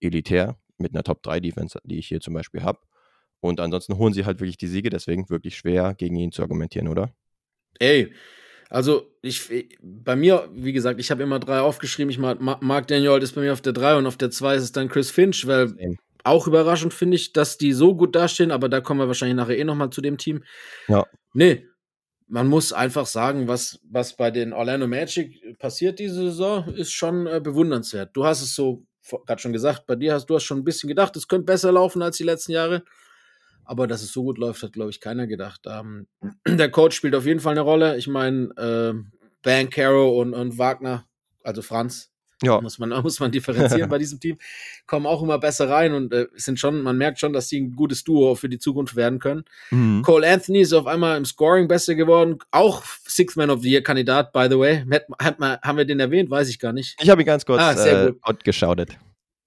elitär 0.00 0.56
mit 0.78 0.94
einer 0.94 1.02
Top-3-Defense, 1.02 1.80
die 1.84 1.98
ich 1.98 2.06
hier 2.06 2.20
zum 2.20 2.34
Beispiel 2.34 2.62
habe. 2.62 2.78
Und 3.40 3.58
ansonsten 3.58 3.98
holen 3.98 4.12
sie 4.12 4.24
halt 4.24 4.40
wirklich 4.40 4.56
die 4.56 4.68
Siege, 4.68 4.90
deswegen 4.90 5.28
wirklich 5.28 5.56
schwer 5.56 5.94
gegen 5.94 6.14
ihn 6.16 6.30
zu 6.30 6.42
argumentieren, 6.42 6.86
oder? 6.86 7.12
ey. 7.82 8.12
Also, 8.70 9.10
ich, 9.20 9.68
bei 9.82 10.16
mir, 10.16 10.48
wie 10.54 10.72
gesagt, 10.72 10.98
ich 10.98 11.10
habe 11.10 11.22
immer 11.22 11.38
drei 11.38 11.60
aufgeschrieben. 11.60 12.10
Ich 12.10 12.18
mag, 12.18 12.40
Mark 12.40 12.86
Daniel 12.86 13.22
ist 13.22 13.34
bei 13.34 13.42
mir 13.42 13.52
auf 13.52 13.60
der 13.60 13.74
drei 13.74 13.96
und 13.96 14.06
auf 14.06 14.16
der 14.16 14.30
zwei 14.30 14.54
ist 14.54 14.62
es 14.62 14.72
dann 14.72 14.88
Chris 14.88 15.10
Finch, 15.10 15.46
weil 15.46 15.68
Same. 15.68 15.96
Auch 16.24 16.46
überraschend 16.46 16.94
finde 16.94 17.16
ich, 17.16 17.32
dass 17.32 17.58
die 17.58 17.72
so 17.72 17.94
gut 17.94 18.14
dastehen, 18.14 18.50
aber 18.50 18.68
da 18.68 18.80
kommen 18.80 19.00
wir 19.00 19.06
wahrscheinlich 19.06 19.36
nachher 19.36 19.58
eh 19.58 19.64
nochmal 19.64 19.90
zu 19.90 20.00
dem 20.00 20.18
Team. 20.18 20.44
Ja. 20.88 21.06
Nee, 21.34 21.66
man 22.28 22.48
muss 22.48 22.72
einfach 22.72 23.06
sagen, 23.06 23.48
was, 23.48 23.80
was 23.88 24.16
bei 24.16 24.30
den 24.30 24.52
Orlando 24.52 24.86
Magic 24.86 25.58
passiert 25.58 25.98
diese 25.98 26.30
Saison, 26.30 26.66
ist 26.74 26.92
schon 26.92 27.26
äh, 27.26 27.40
bewundernswert. 27.40 28.16
Du 28.16 28.24
hast 28.24 28.42
es 28.42 28.54
so 28.54 28.86
gerade 29.26 29.40
schon 29.40 29.52
gesagt, 29.52 29.86
bei 29.86 29.96
dir 29.96 30.14
hast 30.14 30.26
du 30.26 30.34
hast 30.34 30.44
schon 30.44 30.58
ein 30.58 30.64
bisschen 30.64 30.88
gedacht, 30.88 31.16
es 31.16 31.28
könnte 31.28 31.46
besser 31.46 31.72
laufen 31.72 32.02
als 32.02 32.16
die 32.16 32.24
letzten 32.24 32.52
Jahre. 32.52 32.84
Aber 33.64 33.86
dass 33.86 34.02
es 34.02 34.12
so 34.12 34.22
gut 34.24 34.38
läuft, 34.38 34.62
hat, 34.62 34.72
glaube 34.72 34.90
ich, 34.90 35.00
keiner 35.00 35.26
gedacht. 35.26 35.62
Ähm, 35.66 36.06
der 36.46 36.70
Coach 36.70 36.96
spielt 36.96 37.14
auf 37.14 37.26
jeden 37.26 37.40
Fall 37.40 37.52
eine 37.52 37.60
Rolle. 37.60 37.96
Ich 37.96 38.08
meine, 38.08 38.48
äh, 38.56 38.94
Bankero 39.42 40.20
und, 40.20 40.34
und 40.34 40.58
Wagner, 40.58 41.06
also 41.42 41.62
Franz, 41.62 42.11
Ja, 42.42 42.60
muss 42.60 42.78
man, 42.78 42.90
muss 43.02 43.20
man 43.20 43.30
differenzieren 43.30 43.88
bei 43.88 43.98
diesem 43.98 44.20
Team, 44.20 44.38
kommen 44.86 45.06
auch 45.06 45.22
immer 45.22 45.38
besser 45.38 45.68
rein 45.68 45.94
und 45.94 46.12
äh, 46.12 46.26
sind 46.34 46.58
schon, 46.58 46.82
man 46.82 46.96
merkt 46.98 47.18
schon, 47.20 47.32
dass 47.32 47.48
sie 47.48 47.60
ein 47.60 47.72
gutes 47.76 48.04
Duo 48.04 48.34
für 48.34 48.48
die 48.48 48.58
Zukunft 48.58 48.96
werden 48.96 49.18
können. 49.18 49.44
mhm. 49.70 50.02
Cole 50.02 50.28
Anthony 50.28 50.60
ist 50.60 50.72
auf 50.72 50.86
einmal 50.86 51.16
im 51.16 51.24
Scoring 51.24 51.68
besser 51.68 51.94
geworden, 51.94 52.38
auch 52.50 52.82
Six 53.06 53.36
Man 53.36 53.50
of 53.50 53.62
the 53.62 53.70
Year 53.70 53.82
Kandidat, 53.82 54.32
by 54.32 54.46
the 54.50 54.58
way. 54.58 54.84
Hat, 54.90 55.04
hat 55.20 55.38
man, 55.40 55.58
haben 55.62 55.78
wir 55.78 55.84
den 55.84 56.00
erwähnt? 56.00 56.30
Weiß 56.30 56.48
ich 56.48 56.58
gar 56.58 56.72
nicht. 56.72 56.96
ich 57.00 57.08
habe 57.10 57.22
ihn 57.22 57.26
ganz 57.26 57.44
kurz 57.46 57.60
Ah, 57.60 57.74
sehr 57.76 58.02
äh, 58.02 58.06
gut. 58.08 58.18
outgeschautet. 58.22 58.98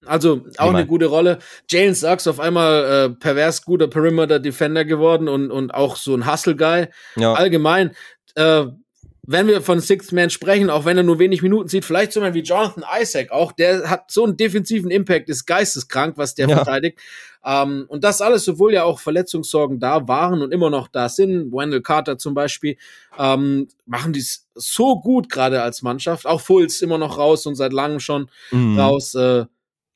Also 0.04 0.46
auch 0.58 0.72
eine 0.72 0.86
gute 0.86 1.06
Rolle. 1.06 1.38
Jalen 1.68 1.94
Sachs 1.94 2.28
auf 2.28 2.38
einmal 2.38 2.84
äh, 2.84 3.10
pervers 3.18 3.64
guter 3.64 3.88
Perimeter 3.88 4.38
Defender 4.38 4.84
geworden 4.84 5.28
und, 5.28 5.50
und 5.50 5.74
auch 5.74 5.96
so 5.96 6.14
ein 6.14 6.30
Hustle 6.30 6.54
Guy. 6.54 6.86
Ja, 7.16 7.32
Allgemein, 7.32 7.90
äh, 8.36 8.66
wenn 9.26 9.46
wir 9.48 9.60
von 9.60 9.80
Sixth 9.80 10.12
Man 10.12 10.30
sprechen, 10.30 10.70
auch 10.70 10.84
wenn 10.84 10.96
er 10.96 11.02
nur 11.02 11.18
wenig 11.18 11.42
Minuten 11.42 11.68
sieht, 11.68 11.84
vielleicht 11.84 12.12
so 12.12 12.20
jemand 12.20 12.34
wie 12.36 12.42
Jonathan 12.42 12.84
Isaac 13.00 13.30
auch, 13.30 13.52
der 13.52 13.90
hat 13.90 14.10
so 14.10 14.24
einen 14.24 14.36
defensiven 14.36 14.90
Impact, 14.90 15.28
ist 15.28 15.46
geisteskrank, 15.46 16.16
was 16.16 16.34
der 16.34 16.48
Ja. 16.48 16.56
verteidigt. 16.56 16.98
Ähm, 17.44 17.86
und 17.88 18.04
das 18.04 18.20
alles, 18.20 18.48
obwohl 18.48 18.72
ja 18.72 18.84
auch 18.84 18.98
Verletzungssorgen 18.98 19.78
da 19.78 20.06
waren 20.08 20.42
und 20.42 20.52
immer 20.52 20.70
noch 20.70 20.88
da 20.88 21.08
sind, 21.08 21.52
Wendell 21.52 21.82
Carter 21.82 22.18
zum 22.18 22.34
Beispiel, 22.34 22.76
ähm, 23.18 23.68
machen 23.84 24.12
die 24.12 24.20
es 24.20 24.48
so 24.54 25.00
gut 25.00 25.28
gerade 25.28 25.62
als 25.62 25.82
Mannschaft. 25.82 26.26
Auch 26.26 26.40
Fulz 26.40 26.80
immer 26.80 26.98
noch 26.98 27.18
raus 27.18 27.46
und 27.46 27.54
seit 27.54 27.72
langem 27.72 28.00
schon 28.00 28.30
mhm. 28.50 28.78
raus. 28.78 29.14
Äh, 29.14 29.46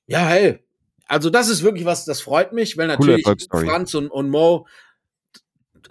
ja, 0.07 0.26
hey. 0.26 0.59
Also 1.07 1.28
das 1.28 1.49
ist 1.49 1.64
wirklich 1.64 1.85
was, 1.85 2.05
das 2.05 2.20
freut 2.20 2.53
mich, 2.53 2.76
weil 2.76 2.87
natürlich. 2.87 3.26
Franz 3.51 3.95
und, 3.95 4.09
und 4.09 4.31
Mo 4.31 4.66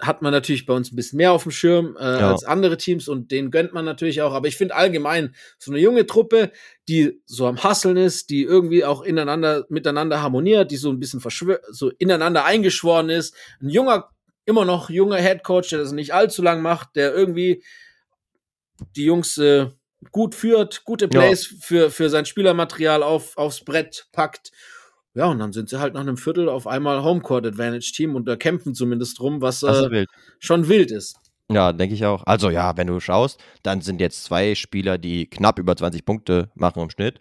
hat 0.00 0.22
man 0.22 0.32
natürlich 0.32 0.66
bei 0.66 0.74
uns 0.74 0.92
ein 0.92 0.96
bisschen 0.96 1.16
mehr 1.16 1.32
auf 1.32 1.42
dem 1.42 1.52
Schirm 1.52 1.96
äh, 1.98 2.02
Ja. 2.20 2.30
als 2.30 2.44
andere 2.44 2.76
Teams 2.76 3.08
und 3.08 3.30
den 3.30 3.50
gönnt 3.50 3.72
man 3.72 3.84
natürlich 3.84 4.22
auch. 4.22 4.32
Aber 4.32 4.46
ich 4.48 4.56
finde 4.56 4.74
allgemein 4.76 5.34
so 5.58 5.70
eine 5.72 5.80
junge 5.80 6.06
Truppe, 6.06 6.52
die 6.88 7.20
so 7.26 7.46
am 7.46 7.62
Hasseln 7.62 7.96
ist, 7.96 8.30
die 8.30 8.42
irgendwie 8.42 8.84
auch 8.84 9.02
ineinander, 9.02 9.66
miteinander 9.68 10.22
harmoniert, 10.22 10.70
die 10.70 10.76
so 10.76 10.90
ein 10.90 11.00
bisschen 11.00 11.20
verschwör 11.20 11.60
so 11.70 11.90
ineinander 11.98 12.44
eingeschworen 12.44 13.10
ist. 13.10 13.34
Ein 13.60 13.70
junger, 13.70 14.10
immer 14.44 14.64
noch 14.64 14.90
junger 14.90 15.16
Headcoach, 15.16 15.68
der 15.70 15.80
das 15.80 15.92
nicht 15.92 16.14
allzu 16.14 16.42
lang 16.42 16.62
macht, 16.62 16.96
der 16.96 17.14
irgendwie 17.14 17.62
die 18.96 19.04
Jungs 19.04 19.36
äh, 19.38 19.66
gut 20.12 20.34
führt, 20.34 20.84
gute 20.84 21.04
Ja. 21.06 21.10
Plays 21.10 21.46
für, 21.60 21.90
für 21.90 22.08
sein 22.08 22.24
Spielermaterial 22.26 23.02
auf, 23.02 23.36
aufs 23.36 23.64
Brett 23.64 24.06
packt. 24.12 24.50
Ja, 25.14 25.26
und 25.26 25.38
dann 25.40 25.52
sind 25.52 25.68
sie 25.68 25.80
halt 25.80 25.94
nach 25.94 26.00
einem 26.02 26.16
Viertel 26.16 26.48
auf 26.48 26.66
einmal 26.66 27.02
Homecourt 27.02 27.44
Advantage 27.46 27.92
Team 27.94 28.14
und 28.14 28.26
da 28.28 28.36
kämpfen 28.36 28.74
zumindest 28.74 29.18
drum, 29.18 29.40
was 29.40 29.62
äh, 29.62 29.90
wild. 29.90 30.08
schon 30.38 30.68
wild 30.68 30.90
ist. 30.92 31.16
Ja, 31.50 31.72
denke 31.72 31.94
ich 31.96 32.04
auch. 32.06 32.22
Also 32.26 32.48
ja, 32.48 32.76
wenn 32.76 32.86
du 32.86 33.00
schaust, 33.00 33.40
dann 33.64 33.80
sind 33.80 34.00
jetzt 34.00 34.22
zwei 34.22 34.54
Spieler, 34.54 34.98
die 34.98 35.26
knapp 35.28 35.58
über 35.58 35.74
20 35.74 36.04
Punkte 36.04 36.50
machen 36.54 36.80
im 36.80 36.90
Schnitt. 36.90 37.18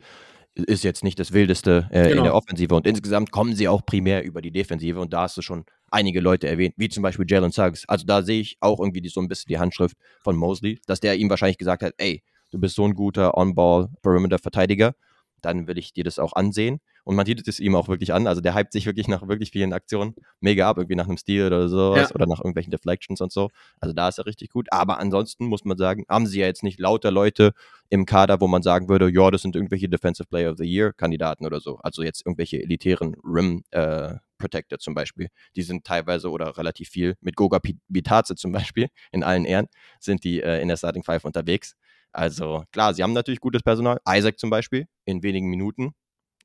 Ist 0.54 0.84
jetzt 0.84 1.04
nicht 1.04 1.18
das 1.20 1.32
Wildeste 1.32 1.90
äh, 1.92 2.04
in 2.04 2.10
Genau. 2.10 2.24
der 2.24 2.36
Offensive. 2.36 2.76
Und 2.76 2.86
insgesamt 2.86 3.32
kommen 3.32 3.56
sie 3.56 3.68
auch 3.68 3.84
primär 3.86 4.24
über 4.24 4.42
die 4.44 4.52
Defensive. 4.52 5.00
Und 5.00 5.14
da 5.14 5.22
hast 5.24 5.38
du 5.38 5.42
schon 5.42 5.66
einige 5.90 6.20
Leute 6.20 6.48
erwähnt, 6.48 6.76
wie 6.78 6.90
zum 6.90 7.02
Beispiel 7.02 7.26
Jalen 7.28 7.52
Suggs. 7.52 7.86
Also 7.88 8.06
da 8.06 8.22
sehe 8.22 8.42
ich 8.42 8.58
auch 8.60 8.80
irgendwie 8.80 9.08
so 9.10 9.20
ein 9.20 9.28
bisschen 9.28 9.50
die 9.50 9.58
Handschrift 9.58 9.98
von 10.22 10.36
Mosley, 10.36 10.80
dass 10.86 11.00
der 11.00 11.16
ihm 11.16 11.30
wahrscheinlich 11.32 11.58
gesagt 11.58 11.82
hat, 11.82 11.94
ey, 11.98 12.22
du 12.52 12.60
bist 12.60 12.76
so 12.76 12.84
ein 12.86 12.94
guter 12.94 13.36
On-Ball-Perimeter-Verteidiger, 13.36 14.94
dann 15.42 15.68
will 15.68 15.78
ich 15.78 15.94
dir 15.94 16.04
das 16.04 16.20
auch 16.20 16.34
ansehen. 16.34 16.80
Und 17.04 17.16
man 17.16 17.26
sieht 17.26 17.48
es 17.48 17.60
ihm 17.60 17.76
auch 17.76 17.88
wirklich 17.88 18.14
an. 18.14 18.28
Also 18.28 18.42
der 18.42 18.56
hypt 18.56 18.72
sich 18.72 18.86
wirklich 18.86 19.08
nach 19.08 19.28
wirklich 19.28 19.52
vielen 19.52 19.74
Aktionen 19.74 20.16
mega 20.42 20.70
ab, 20.70 20.78
irgendwie 20.78 20.96
nach 20.96 21.08
einem 21.08 21.18
Steal 21.18 21.48
oder 21.48 21.68
sowas 21.68 22.10
Ja. 22.10 22.16
oder 22.16 22.28
nach 22.28 22.40
irgendwelchen 22.40 22.72
Deflections 22.72 23.20
und 23.22 23.32
so. 23.32 23.50
Also 23.80 23.94
da 23.94 24.10
ist 24.10 24.20
er 24.20 24.26
richtig 24.26 24.52
gut. 24.52 24.68
Aber 24.72 25.00
ansonsten 25.00 25.46
muss 25.46 25.66
man 25.66 25.78
sagen, 25.78 26.06
haben 26.08 26.28
sie 26.28 26.40
ja 26.40 26.46
jetzt 26.46 26.64
nicht 26.64 26.80
lauter 26.80 27.12
Leute 27.12 27.54
im 27.90 28.06
Kader, 28.06 28.40
wo 28.42 28.48
man 28.48 28.62
sagen 28.62 28.90
würde, 28.90 29.10
ja, 29.10 29.32
das 29.32 29.42
sind 29.42 29.56
irgendwelche 29.56 29.90
Defensive 29.90 30.28
Player 30.28 30.52
of 30.52 30.58
the 30.58 30.66
Year 30.66 30.94
Kandidaten 30.94 31.46
oder 31.46 31.60
so. 31.60 31.78
Also 31.82 32.04
jetzt 32.04 32.26
irgendwelche 32.26 32.62
elitären 32.62 33.16
Rim 33.24 33.64
äh, 33.72 34.16
Protector 34.38 34.80
zum 34.80 34.94
Beispiel. 34.94 35.30
Die 35.56 35.64
sind 35.64 35.86
teilweise 35.86 36.30
oder 36.30 36.58
relativ 36.58 36.90
viel 36.90 37.16
mit 37.22 37.36
Goga 37.36 37.60
Bitaze 37.88 38.36
zum 38.36 38.52
Beispiel 38.52 38.88
in 39.12 39.24
allen 39.24 39.46
Ehren 39.46 39.68
sind 40.00 40.24
die 40.24 40.42
äh, 40.42 40.62
in 40.62 40.68
der 40.68 40.78
Starting 40.78 41.04
Five 41.04 41.26
unterwegs. 41.26 41.76
Also 42.12 42.64
klar, 42.72 42.94
sie 42.94 43.04
haben 43.04 43.14
natürlich 43.14 43.40
gutes 43.40 43.62
Personal. 43.64 44.00
Isaac 44.08 44.40
zum 44.40 44.50
Beispiel 44.50 44.88
in 45.06 45.22
wenigen 45.24 45.48
Minuten. 45.50 45.94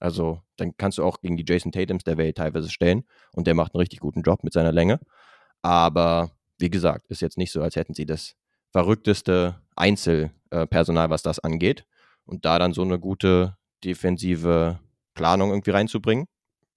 Also 0.01 0.43
dann 0.57 0.77
kannst 0.77 0.99
du 0.99 1.05
auch 1.05 1.21
gegen 1.21 1.37
die 1.37 1.45
Jason 1.47 1.73
Tatums 1.73 2.05
der 2.05 2.19
Welt 2.19 2.37
teilweise 2.37 2.71
stellen 2.71 3.05
und 3.33 3.47
der 3.47 3.55
macht 3.55 3.75
einen 3.75 3.81
richtig 3.81 4.01
guten 4.01 4.23
Job 4.23 4.45
mit 4.45 4.53
seiner 4.53 4.73
Länge. 4.73 5.01
Aber 5.62 6.33
wie 6.59 6.71
gesagt, 6.71 7.07
ist 7.09 7.23
jetzt 7.23 7.39
nicht 7.39 7.53
so, 7.53 7.62
als 7.62 7.77
hätten 7.77 7.95
sie 7.95 8.05
das 8.07 8.35
verrückteste 8.71 9.61
Einzelpersonal, 9.77 11.11
was 11.11 11.23
das 11.23 11.39
angeht. 11.39 11.87
Und 12.27 12.45
da 12.45 12.59
dann 12.59 12.73
so 12.73 12.83
eine 12.83 12.99
gute 12.99 13.57
defensive 13.85 14.81
Planung 15.15 15.51
irgendwie 15.51 15.71
reinzubringen, 15.71 16.27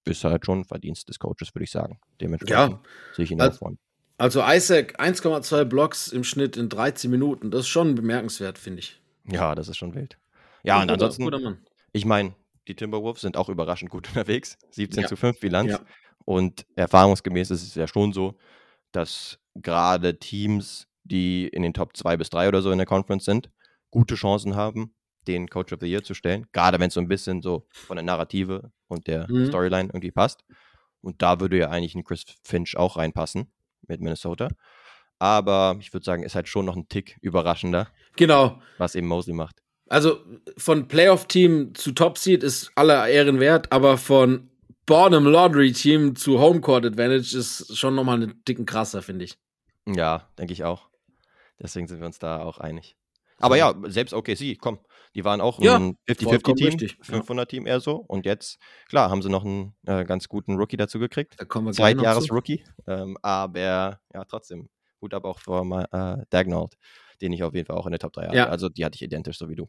ist 0.04 0.24
halt 0.24 0.46
schon 0.46 0.60
ein 0.60 0.64
Verdienst 0.64 1.08
des 1.08 1.18
Coaches, 1.18 1.54
würde 1.54 1.64
ich 1.64 1.70
sagen. 1.70 1.98
Dementsprechend 2.20 2.72
Ja, 2.72 2.80
sehe 3.14 3.24
ich 3.24 3.30
ihn 3.30 3.40
Also- 3.40 3.56
auch 3.56 3.58
vorne. 3.58 3.76
Also 4.18 4.42
Isaac 4.44 5.00
1,2 5.00 5.64
Blocks 5.64 6.08
im 6.08 6.24
Schnitt 6.24 6.56
in 6.56 6.68
13 6.68 7.10
Minuten, 7.10 7.50
das 7.50 7.60
ist 7.60 7.68
schon 7.68 7.94
bemerkenswert, 7.94 8.58
finde 8.58 8.80
ich. 8.80 9.00
Ja, 9.24 9.54
das 9.54 9.68
ist 9.68 9.76
schon 9.76 9.94
wild. 9.94 10.18
Ja, 10.64 10.76
und 10.76 10.82
Guter- 10.82 10.92
ansonsten, 10.94 11.24
Guter 11.24 11.40
Mann. 11.40 11.58
ich 11.92 12.04
meine, 12.04 12.34
die 12.66 12.74
Timberwolves 12.74 13.22
sind 13.22 13.36
auch 13.36 13.48
überraschend 13.48 13.90
gut 13.90 14.08
unterwegs. 14.08 14.58
17 14.70 15.02
Ja. 15.02 15.08
zu 15.08 15.16
5 15.16 15.40
Bilanz. 15.40 15.70
Ja. 15.72 15.80
Und 16.24 16.66
erfahrungsgemäß 16.76 17.50
ist 17.50 17.62
es 17.62 17.74
ja 17.74 17.86
schon 17.88 18.12
so, 18.12 18.36
dass 18.92 19.38
gerade 19.54 20.18
Teams, 20.18 20.86
die 21.04 21.48
in 21.48 21.62
den 21.62 21.72
Top 21.72 21.96
2 21.96 22.16
bis 22.18 22.28
3 22.30 22.48
oder 22.48 22.60
so 22.60 22.70
in 22.70 22.78
der 22.78 22.86
Conference 22.86 23.24
sind, 23.24 23.50
gute 23.90 24.14
Chancen 24.14 24.54
haben, 24.56 24.94
den 25.26 25.48
Coach 25.48 25.72
of 25.72 25.78
the 25.80 25.86
Year 25.86 26.02
zu 26.02 26.12
stellen. 26.14 26.46
Gerade 26.52 26.78
wenn 26.80 26.88
es 26.88 26.94
so 26.94 27.00
ein 27.00 27.08
bisschen 27.08 27.40
so 27.42 27.66
von 27.70 27.96
der 27.96 28.04
Narrative 28.04 28.70
und 28.88 29.06
der 29.06 29.30
Mhm. 29.30 29.46
Storyline 29.46 29.88
irgendwie 29.88 30.10
passt. 30.10 30.44
Und 31.00 31.22
da 31.22 31.40
würde 31.40 31.56
ja 31.58 31.70
eigentlich 31.70 31.94
ein 31.94 32.04
Chris 32.04 32.24
Finch 32.42 32.76
auch 32.76 32.96
reinpassen 32.96 33.50
mit 33.86 34.00
Minnesota. 34.00 34.48
Aber 35.18 35.76
ich 35.80 35.92
würde 35.92 36.04
sagen, 36.04 36.22
ist 36.22 36.34
halt 36.34 36.48
schon 36.48 36.64
noch 36.64 36.76
ein 36.76 36.88
Tick 36.88 37.16
überraschender, 37.22 37.88
Genau. 38.16 38.60
was 38.78 38.94
eben 38.94 39.06
Mosley 39.08 39.34
macht. 39.34 39.62
Also 39.88 40.20
von 40.58 40.86
Playoff-Team 40.86 41.74
zu 41.74 41.92
Top-Seed 41.92 42.42
ist 42.42 42.70
aller 42.74 43.08
Ehren 43.08 43.40
wert, 43.40 43.72
aber 43.72 43.96
von 43.98 44.50
Bottom-Lottery-Team 44.86 46.14
zu 46.14 46.38
Homecourt-Advantage 46.40 47.36
ist 47.36 47.76
schon 47.76 47.94
nochmal 47.94 48.16
einen 48.22 48.42
dicken 48.46 48.66
krasser, 48.66 49.02
finde 49.02 49.24
ich. 49.24 49.38
Ja, 49.86 50.28
denke 50.38 50.52
ich 50.52 50.64
auch. 50.64 50.88
Deswegen 51.60 51.88
sind 51.88 52.00
wir 52.00 52.06
uns 52.06 52.18
da 52.18 52.42
auch 52.42 52.58
einig. 52.58 52.96
Aber 53.38 53.56
ja, 53.56 53.74
selbst 53.86 54.12
OKC, 54.14 54.56
komm, 54.60 54.78
Die 55.14 55.24
waren 55.24 55.40
auch 55.40 55.60
Ja, 55.60 55.76
ein 55.76 55.96
vollkommen 56.06 56.56
50-50-Team, 56.58 56.66
richtig, 56.66 56.98
ja. 57.08 57.18
500-Team 57.18 57.66
eher 57.66 57.80
so. 57.80 57.96
Und 57.96 58.26
jetzt, 58.26 58.58
klar, 58.88 59.10
haben 59.10 59.22
sie 59.22 59.28
noch 59.30 59.44
einen 59.44 59.74
äh, 59.86 60.04
ganz 60.04 60.28
guten 60.28 60.56
Rookie 60.56 60.76
dazu 60.76 60.98
gekriegt. 60.98 61.34
Da 61.38 61.44
kommen 61.44 61.66
wir. 61.66 61.72
Zweitjahres-Rookie. 61.72 62.64
Ähm, 62.86 63.16
aber 63.22 63.60
ja, 64.12 64.24
trotzdem. 64.28 64.68
Hut 65.00 65.14
ab 65.14 65.24
auch 65.24 65.38
vor 65.38 65.64
äh, 65.92 66.24
Dagnall, 66.30 66.68
den 67.20 67.32
ich 67.32 67.42
auf 67.44 67.54
jeden 67.54 67.66
Fall 67.66 67.76
auch 67.76 67.86
in 67.86 67.92
der 67.92 68.00
Top 68.00 68.12
3 68.12 68.26
hatte. 68.26 68.36
Ja. 68.36 68.48
Also 68.48 68.68
die 68.68 68.84
hatte 68.84 68.96
ich 68.96 69.02
identisch, 69.02 69.38
so 69.38 69.48
wie 69.48 69.54
du. 69.54 69.68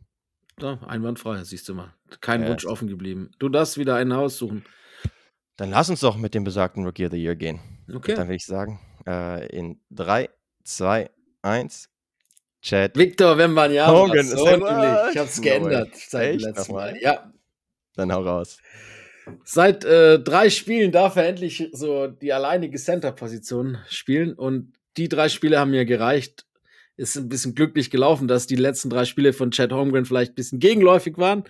Ja, 0.60 0.80
einwandfrei, 0.88 1.44
siehst 1.44 1.70
du 1.70 1.76
mal. 1.76 1.94
Kein 2.20 2.42
Ja, 2.44 2.50
Wunsch 2.50 2.66
offen 2.66 2.88
geblieben. 2.88 3.32
Du 3.40 3.48
darfst 3.48 3.78
wieder 3.78 3.96
einen 3.96 4.12
aussuchen. 4.12 4.66
Dann 5.56 5.70
lass 5.70 5.90
uns 5.90 6.00
doch 6.00 6.18
mit 6.18 6.34
dem 6.34 6.44
besagten 6.44 6.86
Rookie 6.86 7.06
of 7.06 7.12
the 7.12 7.22
Year 7.22 7.36
gehen. 7.36 7.60
Okay. 7.94 8.16
Dann 8.16 8.28
will 8.28 8.36
ich 8.36 8.46
sagen, 8.46 8.80
äh, 9.06 9.48
in 9.56 9.80
3, 9.92 10.30
2, 10.64 11.10
1, 11.42 11.90
Chad. 12.62 12.98
Victor 12.98 13.38
Wembanyama. 13.38 13.94
Hogan, 13.94 14.26
so 14.26 14.46
ist 14.46 14.60
natürlich. 14.60 15.14
Ich 15.14 15.18
hab's 15.18 15.38
No 15.38 15.44
geändert 15.44 15.92
way. 15.92 16.02
seit 16.08 16.34
dem 16.34 16.40
letzten? 16.40 16.74
Mal. 16.74 16.98
Ja. 17.02 17.34
Dann 17.96 18.14
hau 18.14 18.22
raus. 18.22 18.58
Seit 19.44 19.86
äh, 19.86 20.20
drei 20.20 20.50
Spielen 20.50 20.92
darf 20.92 21.16
er 21.16 21.28
endlich 21.28 21.70
so 21.72 22.08
die 22.08 22.34
alleinige 22.34 22.78
Center-Position 22.78 23.78
spielen 23.88 24.34
und 24.34 24.74
die 24.98 25.08
drei 25.08 25.30
Spiele 25.30 25.60
haben 25.60 25.72
mir 25.72 25.86
gereicht. 25.86 26.46
Ist 26.98 27.16
ein 27.16 27.30
bisschen 27.30 27.56
glücklich 27.56 27.92
gelaufen, 27.92 28.28
dass 28.28 28.48
die 28.48 28.56
letzten 28.56 28.90
drei 28.90 29.06
Spiele 29.06 29.32
von 29.32 29.52
Chad 29.52 29.72
Holmgren 29.72 30.06
vielleicht 30.06 30.34
ein 30.34 30.36
bisschen 30.36 30.60
gegenläufig 30.60 31.18
waren. 31.18 31.44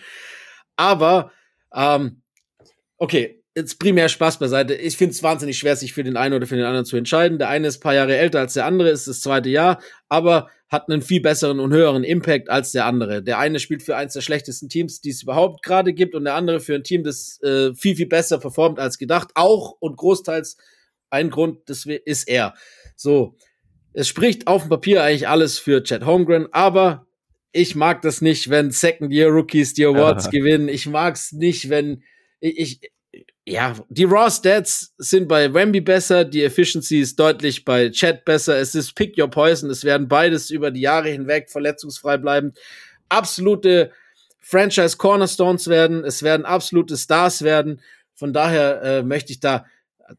Aber 0.76 1.32
ähm, 1.74 2.22
okay, 2.97 3.41
jetzt 3.55 3.80
primär 3.80 4.10
Spaß 4.10 4.39
beiseite. 4.39 4.76
Ich 4.76 4.97
finde 4.97 5.14
es 5.14 5.24
wahnsinnig 5.24 5.57
schwer, 5.57 5.76
sich 5.76 5.93
für 5.93 6.03
den 6.03 6.18
einen 6.18 6.36
oder 6.36 6.47
für 6.47 6.55
den 6.55 6.66
anderen 6.66 6.86
zu 6.86 6.97
entscheiden. 6.97 7.39
Der 7.39 7.49
eine 7.49 7.68
ist 7.68 7.78
ein 7.78 7.82
paar 7.82 7.95
Jahre 7.95 8.16
älter 8.18 8.39
als 8.39 8.53
der 8.53 8.66
andere, 8.66 8.89
ist 8.89 9.07
das 9.07 9.22
zweite 9.22 9.49
Jahr, 9.49 9.82
aber 10.07 10.49
hat 10.70 10.89
einen 10.89 11.01
viel 11.01 11.22
besseren 11.22 11.59
und 11.59 11.74
höheren 11.74 12.03
Impact 12.03 12.49
als 12.49 12.72
der 12.72 12.86
andere. 12.86 13.24
Der 13.24 13.39
eine 13.39 13.59
spielt 13.59 13.82
für 13.82 13.95
eins 13.95 14.13
der 14.13 14.22
schlechtesten 14.22 14.70
Teams, 14.70 15.01
die 15.01 15.09
es 15.09 15.24
überhaupt 15.24 15.63
gerade 15.63 15.93
gibt, 15.93 16.13
und 16.13 16.26
der 16.26 16.36
andere 16.36 16.59
für 16.59 16.76
ein 16.76 16.84
Team, 16.84 17.03
das 17.03 17.41
äh, 17.41 17.74
viel, 17.74 17.95
viel 17.95 18.07
besser 18.07 18.38
performt 18.38 18.80
als 18.80 18.99
gedacht. 18.99 19.32
Auch 19.34 19.76
und 19.80 19.97
großteils 19.97 20.57
ein 21.09 21.32
Grund 21.32 21.67
das 21.70 21.86
ist 21.86 22.28
er. 22.28 22.53
So, 22.95 23.36
es 23.93 24.07
spricht 24.07 24.47
auf 24.47 24.63
dem 24.63 24.70
Papier 24.70 25.03
eigentlich 25.03 25.28
alles 25.28 25.57
für 25.57 25.84
Chad 25.84 26.05
Holmgren, 26.05 26.47
aber 26.51 27.07
ich 27.51 27.76
mag 27.76 28.03
das 28.03 28.22
nicht, 28.22 28.51
wenn 28.51 28.70
Second-Year-Rookies 28.70 29.74
die 29.74 29.86
Awards 29.86 30.30
gewinnen. 30.30 30.70
Ich 30.70 30.86
mag 30.86 31.15
es 31.15 31.32
nicht, 31.32 31.70
wenn 31.70 32.03
ich, 32.39 32.59
ich 32.59 32.91
ja, 33.50 33.76
die 33.89 34.04
Raw 34.04 34.30
Stats 34.30 34.93
sind 34.97 35.28
bei 35.28 35.54
Wemby 35.54 35.82
besser, 35.82 36.24
die 36.24 36.43
Efficiency 36.43 37.00
ist 37.00 37.20
deutlich 37.20 37.66
bei 37.66 37.89
Chad 37.89 38.24
besser. 38.24 38.58
Es 38.58 38.76
ist 38.76 38.93
Pick 38.95 39.18
Your 39.18 39.30
Poison. 39.30 39.70
Es 39.70 39.84
werden 39.84 40.08
beides 40.08 40.50
über 40.52 40.72
die 40.72 40.82
Jahre 40.82 41.10
hinweg 41.10 41.50
verletzungsfrei 41.50 42.18
bleiben. 42.18 42.54
Absolute 43.10 43.91
Franchise 44.39 44.97
Cornerstones 44.97 45.68
werden. 45.68 46.04
Es 46.04 46.22
werden 46.22 46.45
absolute 46.45 46.95
Stars 46.95 47.41
werden. 47.41 47.82
Von 48.14 48.34
daher 48.34 48.82
äh, 48.84 49.04
möchte 49.04 49.32
ich 49.32 49.39
da, 49.39 49.66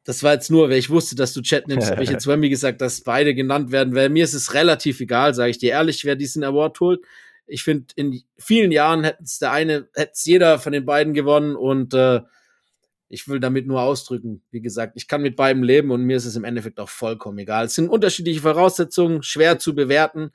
das 0.05 0.23
war 0.23 0.35
jetzt 0.35 0.51
nur, 0.51 0.69
weil 0.69 0.79
ich 0.79 0.91
wusste, 0.91 1.15
dass 1.15 1.33
du 1.33 1.41
Chat 1.41 1.69
nimmst, 1.69 1.91
habe 1.91 2.03
ich 2.03 2.11
jetzt 2.11 2.27
Wemby 2.29 2.49
gesagt, 2.49 2.81
dass 2.81 3.03
beide 3.03 3.35
genannt 3.35 3.71
werden. 3.71 3.95
Weil 3.95 4.09
mir 4.09 4.25
ist 4.25 4.35
es 4.35 4.55
relativ 4.55 5.01
egal, 5.01 5.35
sage 5.35 5.51
ich 5.51 5.59
dir 5.59 5.71
ehrlich, 5.71 6.05
wer 6.05 6.17
diesen 6.17 6.43
Award 6.43 6.81
holt. 6.81 7.01
Ich 7.47 7.63
finde, 7.63 7.87
in 7.97 8.23
vielen 8.39 8.73
Jahren 8.73 9.05
hätte 9.05 9.23
es 9.23 9.39
der 9.39 9.53
eine, 9.53 9.89
hätte 9.95 10.13
es 10.15 10.25
jeder 10.25 10.59
von 10.59 10.73
den 10.73 10.85
beiden 10.85 11.15
gewonnen 11.15 11.57
und 11.57 11.95
äh, 11.95 12.21
ich 13.11 13.29
will 13.29 13.41
damit 13.41 13.67
nur 13.67 13.83
ausdrücken, 13.83 14.43
wie 14.51 14.61
gesagt, 14.61 14.93
ich 14.95 15.09
kann 15.09 15.21
mit 15.21 15.37
beidem 15.37 15.63
leben 15.63 15.91
und 15.91 16.05
mir 16.05 16.17
ist 16.17 16.25
es 16.25 16.37
im 16.37 16.45
Endeffekt 16.45 16.79
auch 16.79 16.89
vollkommen 16.89 17.39
egal. 17.39 17.67
Es 17.67 17.75
sind 17.75 17.89
unterschiedliche 17.89 18.41
Voraussetzungen, 18.41 19.23
schwer 19.23 19.59
zu 19.59 19.75
bewerten. 19.75 20.31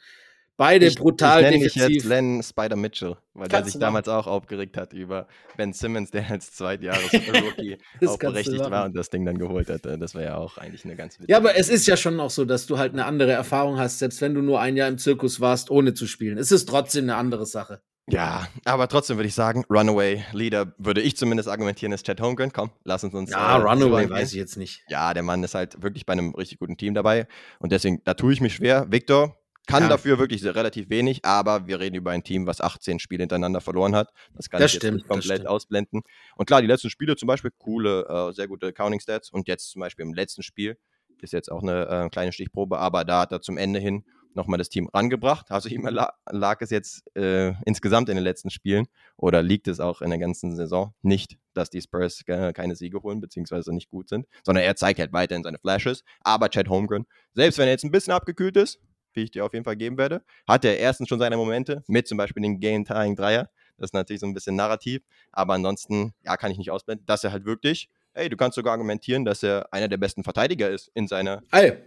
Beide 0.58 0.86
Ich, 0.86 0.96
brutal 0.96 1.44
ich 1.44 1.50
defensiv. 1.50 1.90
jetzt 1.90 2.06
Len 2.06 2.42
Spider 2.42 2.78
Mitchell, 2.78 3.18
weil 3.34 3.48
der 3.48 3.58
Kannst 3.60 3.72
sich 3.72 3.74
du 3.74 3.80
damals 3.80 4.08
auch 4.08 4.26
aufgeregt 4.28 4.78
hat 4.78 4.94
über 4.94 5.28
Ben 5.58 5.74
Simmons, 5.74 6.12
der 6.12 6.30
als 6.30 6.54
Zweitjahres-Rookie 6.54 7.78
auch 8.06 8.18
berechtigt 8.18 8.70
war 8.70 8.86
und 8.86 8.96
das 8.96 9.10
Ding 9.10 9.26
dann 9.26 9.38
geholt 9.38 9.70
hat. 9.70 9.86
Das 9.86 10.16
war 10.16 10.22
ja 10.22 10.38
auch 10.38 10.58
eigentlich 10.58 10.86
eine 10.86 10.96
ganz 10.96 11.16
witzige 11.16 11.32
Ja, 11.32 11.38
aber 11.38 11.58
es 11.58 11.68
ist 11.68 11.88
ja 11.88 11.98
schon 11.98 12.20
auch 12.22 12.30
so, 12.30 12.46
dass 12.46 12.68
du 12.68 12.78
halt 12.78 12.94
eine 12.94 13.06
andere 13.06 13.34
Erfahrung 13.34 13.78
hast, 13.78 14.00
selbst 14.00 14.22
wenn 14.22 14.34
du 14.34 14.42
nur 14.42 14.62
ein 14.62 14.78
Jahr 14.78 14.88
im 14.88 14.98
Zirkus 14.98 15.42
warst, 15.42 15.72
ohne 15.72 15.94
zu 15.94 16.08
spielen. 16.08 16.38
Es 16.38 16.52
ist 16.52 16.68
trotzdem 16.68 17.06
eine 17.06 17.16
andere 17.16 17.46
Sache. 17.46 17.82
Ja, 18.08 18.48
aber 18.66 18.88
trotzdem 18.88 19.18
würde 19.18 19.28
ich 19.28 19.34
sagen, 19.34 19.66
Runaway 19.70 20.24
Leader 20.32 20.74
würde 20.78 21.02
ich 21.02 21.18
zumindest 21.18 21.50
argumentieren, 21.50 21.92
ist 21.92 22.06
Chad 22.06 22.22
Holmgren. 22.22 22.52
Komm, 22.54 22.70
lass 22.84 23.04
uns 23.04 23.16
uns. 23.16 23.32
Ja, 23.32 23.58
äh, 23.58 23.62
Runaway 23.62 24.08
weiß 24.10 24.32
ich 24.32 24.38
jetzt 24.38 24.58
nicht. 24.58 24.84
Ja, 24.90 25.14
der 25.16 25.24
Mann 25.24 25.44
ist 25.44 25.56
halt 25.56 25.82
wirklich 25.82 26.06
bei 26.06 26.14
einem 26.14 26.36
richtig 26.36 26.60
guten 26.60 26.78
Team 26.78 26.94
dabei. 26.94 27.28
Und 27.60 27.72
deswegen, 27.72 28.02
da 28.04 28.14
tue 28.14 28.32
ich 28.34 28.42
mich 28.42 28.54
schwer. 28.56 28.92
Victor 28.92 29.36
kann 29.66 29.82
Ja. 29.82 29.90
dafür 29.90 30.20
wirklich 30.20 30.46
relativ 30.46 30.92
wenig, 30.92 31.26
aber 31.26 31.66
wir 31.66 31.80
reden 31.80 31.96
über 31.96 32.12
ein 32.12 32.24
Team, 32.24 32.46
was 32.46 32.62
18 32.62 33.00
Spiele 33.00 33.24
hintereinander 33.24 33.60
verloren 33.62 33.96
hat. 33.96 34.12
Das 34.36 34.52
kann 34.52 34.62
Das 34.62 34.72
ich 34.74 34.78
stimmt, 34.78 35.08
komplett 35.08 35.48
ausblenden. 35.48 36.04
Und 36.36 36.46
klar, 36.46 36.62
die 36.62 36.68
letzten 36.68 36.92
Spiele 36.92 37.16
zum 37.16 37.26
Beispiel, 37.26 37.50
coole, 37.58 38.06
äh, 38.08 38.34
sehr 38.34 38.48
gute 38.48 38.72
Counting 38.72 39.00
Stats. 39.00 39.32
Und 39.32 39.48
jetzt 39.48 39.72
zum 39.72 39.80
Beispiel 39.80 40.06
im 40.06 40.14
letzten 40.14 40.44
Spiel 40.44 40.78
ist 41.22 41.34
jetzt 41.34 41.52
auch 41.52 41.64
eine 41.64 41.88
äh, 42.06 42.10
kleine 42.10 42.32
Stichprobe, 42.32 42.78
aber 42.78 43.04
da 43.04 43.22
hat 43.22 43.32
er 43.32 43.42
zum 43.42 43.58
Ende 43.58 43.80
hin 43.80 44.06
nochmal 44.36 44.58
das 44.58 44.70
Team 44.70 44.90
rangebracht. 44.94 45.52
Also 45.52 45.70
ihm 45.70 45.86
la 45.88 46.14
lag 46.30 46.62
es 46.62 46.70
jetzt 46.70 47.16
äh, 47.16 47.54
insgesamt 47.66 48.10
in 48.10 48.16
den 48.16 48.24
letzten 48.24 48.50
Spielen 48.50 48.88
oder 49.18 49.42
liegt 49.42 49.68
es 49.68 49.80
auch 49.80 50.02
in 50.02 50.10
der 50.10 50.20
ganzen 50.20 50.56
Saison 50.56 50.94
nicht, 51.02 51.38
dass 51.54 51.70
die 51.70 51.82
Spurs 51.82 52.24
keine 52.26 52.76
Siege 52.76 53.02
holen, 53.02 53.22
beziehungsweise 53.22 53.74
nicht 53.74 53.90
gut 53.90 54.10
sind, 54.10 54.28
sondern 54.44 54.64
er 54.64 54.76
zeigt 54.76 55.00
halt 55.00 55.14
weiterhin 55.14 55.44
seine 55.44 55.58
Flashes. 55.58 56.04
Aber 56.22 56.50
Chad 56.50 56.70
Holmgren, 56.70 57.06
selbst 57.34 57.58
wenn 57.58 57.68
er 57.68 57.72
jetzt 57.72 57.86
ein 57.86 57.92
bisschen 57.92 58.14
abgekühlt 58.14 58.58
ist, 58.58 58.80
wie 59.14 59.24
ich 59.24 59.32
dir 59.32 59.46
auf 59.46 59.54
jeden 59.54 59.66
Fall 59.66 59.78
geben 59.78 59.98
werde, 59.98 60.22
hat 60.48 60.66
er 60.66 60.78
erstens 60.78 61.08
schon 61.10 61.20
seine 61.20 61.38
Momente 61.38 61.84
mit 61.88 62.08
zum 62.08 62.18
Beispiel 62.18 62.44
den 62.44 62.60
Game-Tying-Dreier. 62.60 63.50
Das 63.78 63.90
ist 63.90 63.94
natürlich 63.94 64.22
so 64.22 64.28
ein 64.28 64.34
bisschen 64.34 64.56
narrativ, 64.56 65.02
aber 65.32 65.54
ansonsten, 65.54 66.14
ja, 66.24 66.38
kann 66.38 66.52
ich 66.52 66.58
nicht 66.58 66.72
ausblenden, 66.72 67.06
dass 67.06 67.24
er 67.24 67.32
halt 67.32 67.46
wirklich, 67.46 67.90
ey, 68.14 68.30
du 68.30 68.38
kannst 68.38 68.56
sogar 68.56 68.72
argumentieren, 68.74 69.26
dass 69.26 69.44
er 69.44 69.72
einer 69.74 69.88
der 69.88 69.98
besten 69.98 70.24
Verteidiger 70.24 70.70
ist 70.70 70.92
in 70.94 71.08
seiner 71.08 71.44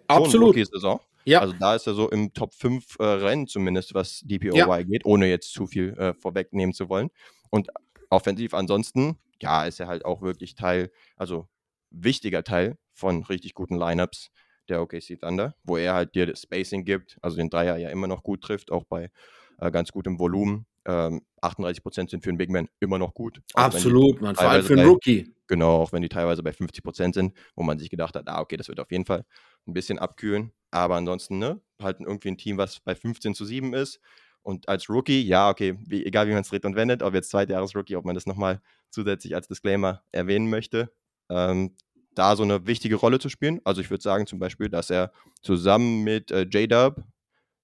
absolut. 0.07 0.49
Rookie-Saison. 0.49 1.01
Ja. 1.29 1.41
Also 1.41 1.55
da 1.59 1.74
ist 1.74 1.87
er 1.87 1.93
so 1.93 2.11
im 2.11 2.33
Top 2.33 2.55
5 2.55 2.97
äh, 2.99 3.05
Rennen 3.05 3.47
zumindest, 3.47 3.93
was 3.93 4.20
DPOY 4.24 4.57
Ja. 4.57 4.83
geht, 4.83 5.05
ohne 5.05 5.29
jetzt 5.29 5.53
zu 5.53 5.66
viel 5.66 5.91
äh, 5.99 6.14
vorwegnehmen 6.14 6.72
zu 6.72 6.89
wollen. 6.89 7.11
Und 7.51 7.68
offensiv 8.09 8.55
ansonsten, 8.55 9.18
ja, 9.43 9.66
ist 9.66 9.79
er 9.79 9.89
halt 9.89 10.07
auch 10.07 10.22
wirklich 10.22 10.55
Teil, 10.55 10.91
also 11.16 11.47
wichtiger 11.91 12.45
Teil 12.45 12.79
von 12.95 13.24
richtig 13.24 13.53
guten 13.55 13.76
Lineups 13.76 14.31
der 14.70 14.81
OKC 14.81 15.20
Thunder, 15.20 15.55
wo 15.64 15.76
er 15.76 15.95
halt 15.95 16.14
dir 16.14 16.26
das 16.26 16.43
Spacing 16.43 16.85
gibt, 16.85 17.18
also 17.20 17.37
den 17.37 17.51
Dreier 17.51 17.76
ja 17.76 17.91
immer 17.91 18.07
noch 18.07 18.22
gut 18.22 18.41
trifft, 18.43 18.70
auch 18.70 18.85
bei 18.85 19.11
äh, 19.59 19.70
ganz 19.70 19.93
gutem 19.93 20.18
Volumen. 20.18 20.66
Ähm, 20.87 21.22
38% 21.43 22.11
sind 22.11 22.22
für 22.22 22.31
einen 22.31 22.39
Big 22.39 22.51
Man 22.51 22.68
immer 22.81 22.99
noch 22.99 23.12
gut. 23.12 23.43
Absolut, 23.53 24.22
man. 24.22 24.35
Vor 24.35 24.49
allem 24.49 24.64
für 24.64 24.72
einen 24.74 24.89
Rookie. 24.89 25.35
Genau, 25.47 25.83
auch 25.83 25.93
wenn 25.93 26.03
die 26.03 26.09
teilweise 26.09 26.43
bei 26.43 26.51
50% 26.51 27.14
sind, 27.14 27.35
wo 27.55 27.62
man 27.62 27.79
sich 27.79 27.91
gedacht 27.91 28.16
hat, 28.16 28.29
ah, 28.29 28.41
okay, 28.41 28.57
das 28.57 28.68
wird 28.68 28.81
auf 28.81 28.91
jeden 28.91 29.05
Fall 29.05 29.24
ein 29.66 29.74
bisschen 29.74 29.99
abkühlen. 29.99 30.53
Aber 30.71 30.97
ansonsten, 30.97 31.39
ne, 31.39 31.61
halt 31.81 32.01
irgendwie 32.01 32.29
ein 32.29 32.39
Team, 32.39 32.59
was 32.59 32.81
bei 32.81 32.95
15 32.95 33.35
zu 33.35 33.45
7 33.45 33.75
ist. 33.75 34.01
Und 34.43 34.69
als 34.69 34.89
Rookie, 34.89 35.21
ja, 35.23 35.51
okay, 35.51 35.77
wie, 35.87 36.05
egal 36.07 36.27
wie 36.29 36.33
man 36.33 36.41
es 36.43 36.49
dreht 36.49 36.64
und 36.64 36.77
wendet, 36.77 37.03
ob 37.03 37.14
jetzt 37.14 37.31
Zweitjahres-Rookie, 37.31 37.97
ob 37.97 38.05
man 38.05 38.14
das 38.14 38.27
nochmal 38.27 38.61
zusätzlich 38.91 39.35
als 39.35 39.49
Disclaimer 39.49 40.03
erwähnen 40.12 40.49
möchte, 40.49 40.91
ähm, 41.29 41.75
da 42.14 42.35
so 42.35 42.43
eine 42.43 42.66
wichtige 42.66 42.97
Rolle 42.97 43.19
zu 43.19 43.29
spielen. 43.29 43.61
Also 43.64 43.81
ich 43.81 43.91
würde 43.91 44.03
sagen 44.03 44.27
zum 44.27 44.39
Beispiel, 44.39 44.69
dass 44.69 44.91
er 44.91 45.12
zusammen 45.43 46.03
mit 46.03 46.31
äh, 46.31 46.43
J-Dub 46.43 47.03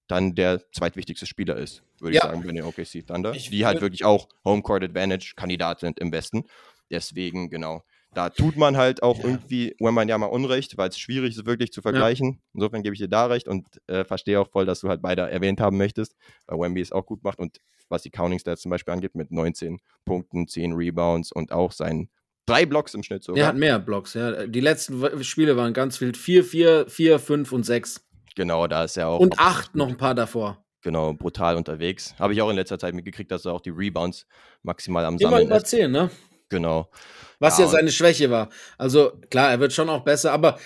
dann 0.07 0.35
der 0.35 0.61
zweitwichtigste 0.73 1.27
Spieler 1.27 1.57
ist, 1.57 1.83
würde 1.99 2.17
Ja. 2.17 2.25
ich 2.25 2.31
sagen, 2.31 2.43
bei 2.47 2.53
den 2.53 2.63
OKC 2.65 3.07
Thunder, 3.07 3.33
Ich 3.35 3.49
die 3.49 3.65
halt 3.65 3.81
wirklich 3.81 4.05
auch 4.05 4.29
Homecourt 4.45 4.85
Advantage 4.85 5.33
Kandidat 5.37 5.81
sind 5.81 5.99
im 5.99 6.13
Westen. 6.13 6.45
Deswegen, 6.91 7.49
genau. 7.49 7.83
Da 8.15 8.31
tut 8.31 8.57
man 8.57 8.77
halt 8.77 9.03
auch 9.03 9.19
Ja. 9.19 9.25
irgendwie, 9.25 9.75
wenn 9.81 9.95
man 9.95 10.09
ja 10.09 10.17
mal 10.19 10.27
Unrecht, 10.27 10.77
weil 10.79 10.89
es 10.89 10.99
schwierig 10.99 11.37
ist, 11.37 11.47
wirklich 11.47 11.73
zu 11.73 11.83
vergleichen. 11.83 12.41
Insofern 12.55 12.83
gebe 12.83 12.95
ich 12.95 13.01
dir 13.01 13.09
da 13.09 13.27
recht 13.27 13.49
und 13.49 13.67
äh, 13.89 14.05
verstehe 14.05 14.41
auch 14.41 14.49
voll, 14.51 14.67
dass 14.67 14.81
du 14.81 14.89
halt 14.89 15.03
beide 15.03 15.23
erwähnt 15.23 15.61
haben 15.61 15.77
möchtest, 15.77 16.15
weil 16.47 16.59
Wemby 16.59 16.81
es 16.81 16.93
auch 16.93 17.07
gut 17.07 17.23
macht 17.25 17.39
und 17.39 17.59
was 17.89 18.03
die 18.03 18.11
Counting 18.11 18.39
Stats 18.39 18.63
zum 18.63 18.71
Beispiel 18.71 18.95
angeht, 18.95 19.15
mit 19.15 19.31
19 19.31 19.79
Punkten, 20.05 20.49
10 20.49 20.73
Rebounds 20.73 21.33
und 21.33 21.53
auch 21.53 21.73
seinen 21.73 22.09
drei 22.47 22.67
Blocks 22.67 22.95
im 22.95 23.03
Schnitt 23.03 23.23
sogar. 23.25 23.43
Er 23.43 23.49
hat 23.49 23.57
mehr 23.57 23.79
Blocks, 23.79 24.15
ja. 24.15 24.47
Die 24.47 24.61
letzten 24.61 25.23
Spiele 25.25 25.57
waren 25.57 25.73
ganz 25.73 26.01
wild. 26.01 26.17
4, 26.17 26.45
4, 26.45 26.87
4, 26.89 27.19
5 27.19 27.53
und 27.53 27.65
6. 27.65 28.05
Genau, 28.37 28.67
da 28.67 28.85
ist 28.85 28.97
er 28.97 29.09
auch. 29.09 29.21
Und 29.21 29.39
auch 29.39 29.45
8 29.45 29.75
noch 29.77 29.89
ein 29.89 29.97
paar 29.97 30.15
davor. 30.15 30.65
Genau, 30.83 31.15
brutal 31.15 31.57
unterwegs. 31.57 32.15
Habe 32.19 32.35
ich 32.35 32.43
auch 32.43 32.51
in 32.51 32.57
letzter 32.57 32.79
Zeit 32.79 32.95
mitgekriegt, 32.95 33.31
dass 33.31 33.45
er 33.47 33.53
auch 33.55 33.63
die 33.63 33.71
Rebounds 33.71 34.27
maximal 34.63 35.05
am 35.05 35.17
Immer 35.17 35.31
Sammeln 35.31 35.47
über 35.47 35.57
ist. 35.57 35.67
10, 35.69 35.91
ne? 35.91 36.11
Genau. 36.49 36.91
Was 37.39 37.59
Ja, 37.59 37.65
ja 37.65 37.71
seine 37.71 37.93
Schwäche 37.93 38.31
war. 38.31 38.51
Also 38.79 39.13
klar, 39.31 39.51
er 39.51 39.61
wird 39.61 39.73
schon 39.73 39.89
auch 39.89 40.05
besser, 40.05 40.33
aber 40.33 40.59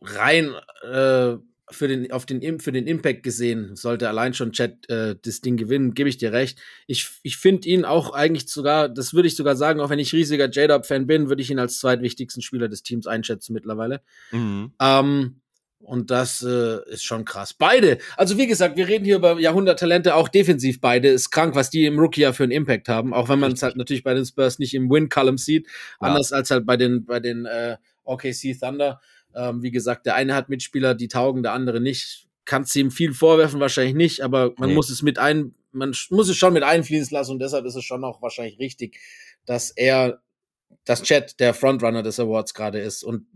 rein 0.00 0.54
äh, 0.82 1.36
für, 1.70 1.88
den, 1.88 2.12
auf 2.12 2.26
den, 2.26 2.60
für 2.60 2.72
den 2.72 2.86
Impact 2.86 3.22
gesehen, 3.22 3.74
sollte 3.74 4.08
allein 4.08 4.34
schon 4.34 4.52
Chat 4.52 4.88
äh, 4.88 5.16
das 5.20 5.40
Ding 5.40 5.56
gewinnen, 5.56 5.94
gebe 5.94 6.08
ich 6.08 6.16
dir 6.16 6.32
recht. 6.32 6.58
Ich, 6.86 7.08
ich 7.22 7.36
finde 7.36 7.68
ihn 7.68 7.84
auch 7.84 8.12
eigentlich 8.12 8.48
sogar, 8.48 8.88
das 8.88 9.14
würde 9.14 9.28
ich 9.28 9.36
sogar 9.36 9.56
sagen, 9.56 9.80
auch 9.80 9.90
wenn 9.90 9.98
ich 9.98 10.12
riesiger 10.12 10.48
J-Dub-Fan 10.48 11.06
bin, 11.06 11.28
würde 11.28 11.42
ich 11.42 11.50
ihn 11.50 11.58
als 11.58 11.78
zweitwichtigsten 11.78 12.42
Spieler 12.42 12.68
des 12.68 12.82
Teams 12.82 13.06
einschätzen 13.06 13.52
mittlerweile. 13.52 14.00
Mhm. 14.30 14.72
Ähm, 14.80 15.40
Und 15.80 16.10
das 16.10 16.42
äh, 16.42 16.78
ist 16.90 17.04
schon 17.04 17.24
krass. 17.24 17.54
Beide. 17.54 17.98
Also 18.16 18.38
wie 18.38 18.46
gesagt, 18.46 18.76
wir 18.76 18.88
reden 18.88 19.04
hier 19.04 19.16
über 19.16 19.38
Jahrhunderttalente, 19.38 20.14
auch 20.14 20.28
defensiv 20.28 20.80
beide. 20.80 21.08
Ist 21.08 21.30
krank, 21.30 21.54
was 21.54 21.70
die 21.70 21.84
im 21.84 21.98
Rookie 21.98 22.22
ja 22.22 22.32
für 22.32 22.42
einen 22.42 22.52
Impact 22.52 22.88
haben. 22.88 23.14
Auch 23.14 23.28
wenn 23.28 23.38
man 23.38 23.52
es 23.52 23.62
halt 23.62 23.76
natürlich 23.76 24.02
bei 24.02 24.14
den 24.14 24.24
Spurs 24.24 24.58
nicht 24.58 24.74
im 24.74 24.90
Win-Column 24.90 25.38
sieht. 25.38 25.66
Ja. 26.00 26.08
Anders 26.08 26.32
als 26.32 26.50
halt 26.50 26.66
bei 26.66 26.76
den, 26.76 27.04
bei 27.04 27.20
den 27.20 27.44
äh, 27.46 27.76
OKC 28.04 28.58
Thunder. 28.58 29.00
Ähm, 29.34 29.62
wie 29.62 29.70
gesagt, 29.70 30.06
der 30.06 30.14
eine 30.14 30.34
hat 30.34 30.48
Mitspieler, 30.48 30.94
die 30.94 31.08
taugen, 31.08 31.42
der 31.42 31.52
andere 31.52 31.80
nicht. 31.80 32.26
Kannst 32.46 32.74
ihm 32.76 32.90
viel 32.90 33.12
vorwerfen, 33.12 33.60
wahrscheinlich 33.60 33.94
nicht, 33.94 34.20
aber 34.22 34.54
man 34.56 34.70
nee. 34.70 34.74
muss 34.74 34.88
es 34.88 35.02
mit 35.02 35.18
ein, 35.18 35.54
man 35.72 35.94
muss 36.10 36.28
es 36.28 36.36
schon 36.36 36.52
mit 36.52 36.62
einfließen 36.62 37.14
lassen 37.14 37.32
und 37.32 37.38
deshalb 37.40 37.66
ist 37.66 37.74
es 37.74 37.84
schon 37.84 38.04
auch 38.04 38.22
wahrscheinlich 38.22 38.58
richtig, 38.60 38.98
dass 39.44 39.70
er 39.70 40.22
das 40.84 41.02
Chat 41.02 41.40
der 41.40 41.54
Frontrunner 41.54 42.04
des 42.04 42.20
Awards 42.20 42.54
gerade 42.54 42.78
ist 42.78 43.02
und 43.02 43.26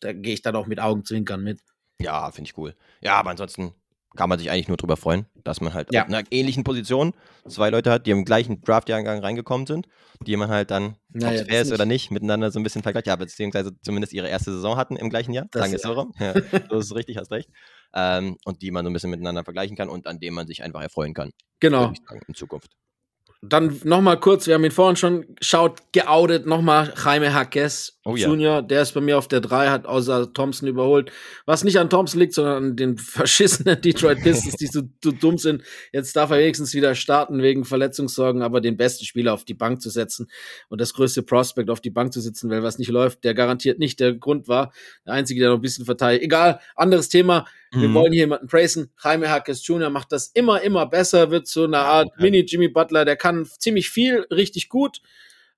da 0.00 0.12
gehe 0.12 0.34
ich 0.34 0.42
dann 0.42 0.56
auch 0.56 0.66
mit 0.66 0.78
Augenzwinkern 0.78 1.42
mit. 1.42 1.60
Ja, 2.00 2.30
finde 2.32 2.48
ich 2.50 2.58
cool. 2.58 2.74
Ja, 3.00 3.14
aber 3.14 3.30
ansonsten 3.30 3.74
kann 4.16 4.28
man 4.28 4.38
sich 4.38 4.50
eigentlich 4.50 4.68
nur 4.68 4.76
drüber 4.76 4.96
freuen, 4.96 5.26
dass 5.44 5.60
man 5.60 5.72
halt 5.72 5.92
ja. 5.92 6.02
auf 6.02 6.08
einer 6.08 6.22
ähnlichen 6.30 6.64
Position 6.64 7.14
zwei 7.46 7.70
Leute 7.70 7.90
hat, 7.92 8.06
die 8.06 8.10
im 8.10 8.24
gleichen 8.24 8.60
Draft-Jahrgang 8.60 9.20
reingekommen 9.20 9.66
sind, 9.66 9.86
die 10.26 10.36
man 10.36 10.48
halt 10.48 10.70
dann, 10.70 10.96
naja, 11.10 11.28
ob 11.28 11.34
es 11.34 11.48
fair 11.48 11.62
ist 11.62 11.72
oder 11.72 11.86
nicht, 11.86 12.10
miteinander 12.10 12.50
so 12.50 12.58
ein 12.58 12.64
bisschen 12.64 12.82
vergleicht, 12.82 13.06
ja, 13.06 13.14
beziehungsweise 13.14 13.70
zumindest 13.82 14.12
ihre 14.12 14.28
erste 14.28 14.52
Saison 14.52 14.76
hatten 14.76 14.96
im 14.96 15.10
gleichen 15.10 15.32
Jahr, 15.32 15.46
das, 15.52 15.62
sagen 15.62 15.74
es 15.74 15.82
so 15.82 15.92
rum. 15.92 16.12
Ja, 16.18 16.32
das 16.32 16.86
ist 16.86 16.94
richtig, 16.94 17.18
hast 17.18 17.30
recht. 17.30 17.50
Ähm, 17.94 18.36
und 18.44 18.62
die 18.62 18.70
man 18.72 18.84
so 18.84 18.90
ein 18.90 18.92
bisschen 18.92 19.10
miteinander 19.10 19.44
vergleichen 19.44 19.76
kann 19.76 19.88
und 19.88 20.06
an 20.06 20.18
dem 20.18 20.34
man 20.34 20.46
sich 20.46 20.62
einfach 20.62 20.82
erfreuen 20.82 21.14
kann. 21.14 21.30
Genau. 21.60 21.92
Sagen, 22.08 22.22
in 22.26 22.34
Zukunft. 22.34 22.72
Dann 23.42 23.80
nochmal 23.84 24.20
kurz, 24.20 24.46
wir 24.46 24.54
haben 24.54 24.64
ihn 24.64 24.70
vorhin 24.70 24.96
schon 24.96 25.34
geschaut, 25.34 25.80
geoutet, 25.92 26.44
nochmal 26.44 26.92
Jaime 27.02 27.32
Hackes 27.32 27.98
oh, 28.04 28.14
Junior, 28.14 28.56
ja. 28.56 28.62
der 28.62 28.82
ist 28.82 28.92
bei 28.92 29.00
mir 29.00 29.16
auf 29.16 29.28
der 29.28 29.40
3, 29.40 29.70
hat 29.70 29.86
außer 29.86 30.32
Thompson 30.34 30.68
überholt. 30.68 31.10
Was 31.46 31.64
nicht 31.64 31.78
an 31.78 31.88
Thompson 31.88 32.20
liegt, 32.20 32.34
sondern 32.34 32.56
an 32.64 32.76
den 32.76 32.98
verschissenen 32.98 33.80
Detroit 33.80 34.20
Pistons, 34.20 34.56
die 34.56 34.66
so, 34.66 34.82
so 35.02 35.10
dumm 35.10 35.38
sind. 35.38 35.62
Jetzt 35.90 36.14
darf 36.16 36.30
er 36.30 36.38
wenigstens 36.38 36.74
wieder 36.74 36.94
starten 36.94 37.42
wegen 37.42 37.64
Verletzungssorgen, 37.64 38.42
aber 38.42 38.60
den 38.60 38.76
besten 38.76 39.06
Spieler 39.06 39.32
auf 39.32 39.46
die 39.46 39.54
Bank 39.54 39.80
zu 39.80 39.88
setzen 39.88 40.30
und 40.68 40.78
das 40.78 40.92
größte 40.92 41.22
Prospect 41.22 41.70
auf 41.70 41.80
die 41.80 41.90
Bank 41.90 42.12
zu 42.12 42.20
sitzen, 42.20 42.50
weil 42.50 42.62
was 42.62 42.78
nicht 42.78 42.90
läuft, 42.90 43.24
der 43.24 43.32
garantiert 43.32 43.78
nicht 43.78 44.00
der 44.00 44.12
Grund 44.12 44.48
war. 44.48 44.70
Der 45.06 45.14
Einzige, 45.14 45.40
der 45.40 45.48
noch 45.48 45.56
ein 45.56 45.62
bisschen 45.62 45.86
verteidigt. 45.86 46.24
Egal, 46.24 46.60
anderes 46.76 47.08
Thema. 47.08 47.46
Wir 47.72 47.88
mhm. 47.88 47.94
wollen 47.94 48.12
hier 48.12 48.22
jemanden 48.22 48.48
praisen. 48.48 48.92
Jaime 49.02 49.30
Hackes 49.30 49.66
Jr. 49.66 49.90
macht 49.90 50.12
das 50.12 50.28
immer, 50.28 50.60
immer 50.62 50.86
besser, 50.86 51.30
wird 51.30 51.46
so 51.46 51.64
eine 51.64 51.78
Art 51.78 52.08
ja. 52.16 52.22
Mini-Jimmy 52.22 52.68
Butler, 52.68 53.04
der 53.04 53.16
kann 53.16 53.46
ziemlich 53.46 53.90
viel, 53.90 54.26
richtig 54.30 54.68
gut, 54.68 55.00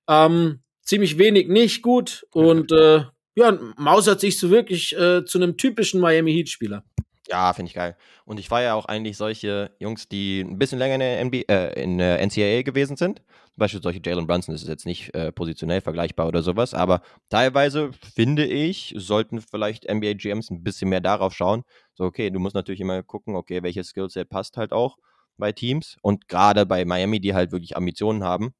ähm, 0.07 0.59
ziemlich 0.83 1.17
wenig 1.17 1.47
nicht 1.47 1.81
gut 1.81 2.27
und 2.31 2.71
äh, 2.71 3.03
ja, 3.35 3.57
mausert 3.77 4.19
sich 4.19 4.37
so 4.37 4.51
wirklich 4.51 4.95
äh, 4.95 5.25
zu 5.25 5.39
einem 5.39 5.57
typischen 5.57 5.99
Miami 5.99 6.33
Heat-Spieler. 6.33 6.83
Ja, 7.29 7.53
finde 7.53 7.69
ich 7.69 7.73
geil. 7.75 7.95
Und 8.25 8.37
ich 8.39 8.51
war 8.51 8.61
ja 8.61 8.73
auch 8.73 8.85
eigentlich 8.85 9.15
solche 9.15 9.71
Jungs, 9.79 10.09
die 10.09 10.41
ein 10.41 10.57
bisschen 10.59 10.77
länger 10.77 10.95
in 10.95 10.99
der, 10.99 11.21
NBA, 11.21 11.53
äh, 11.53 11.81
in 11.81 11.97
der 11.97 12.19
NCAA 12.21 12.63
gewesen 12.63 12.97
sind. 12.97 13.19
Zum 13.19 13.59
Beispiel 13.59 13.81
solche 13.81 14.01
Jalen 14.03 14.27
Brunson, 14.27 14.53
das 14.53 14.63
ist 14.63 14.67
jetzt 14.67 14.85
nicht 14.85 15.13
äh, 15.15 15.31
positionell 15.31 15.79
vergleichbar 15.79 16.27
oder 16.27 16.41
sowas, 16.41 16.73
aber 16.73 17.01
teilweise 17.29 17.91
finde 17.93 18.45
ich, 18.45 18.93
sollten 18.97 19.41
vielleicht 19.41 19.85
NBA 19.85 20.13
GMs 20.15 20.49
ein 20.49 20.63
bisschen 20.63 20.89
mehr 20.89 20.99
darauf 21.01 21.33
schauen. 21.33 21.63
So, 21.93 22.03
okay, 22.05 22.29
du 22.29 22.39
musst 22.39 22.55
natürlich 22.55 22.81
immer 22.81 23.03
gucken, 23.03 23.35
okay, 23.35 23.63
welches 23.63 23.87
Skillset 23.89 24.29
passt 24.29 24.57
halt 24.57 24.73
auch 24.73 24.97
bei 25.37 25.51
Teams. 25.53 25.95
Und 26.01 26.27
gerade 26.27 26.65
bei 26.65 26.83
Miami, 26.83 27.21
die 27.21 27.33
halt 27.33 27.51
wirklich 27.53 27.77
Ambitionen 27.77 28.23
haben, 28.23 28.53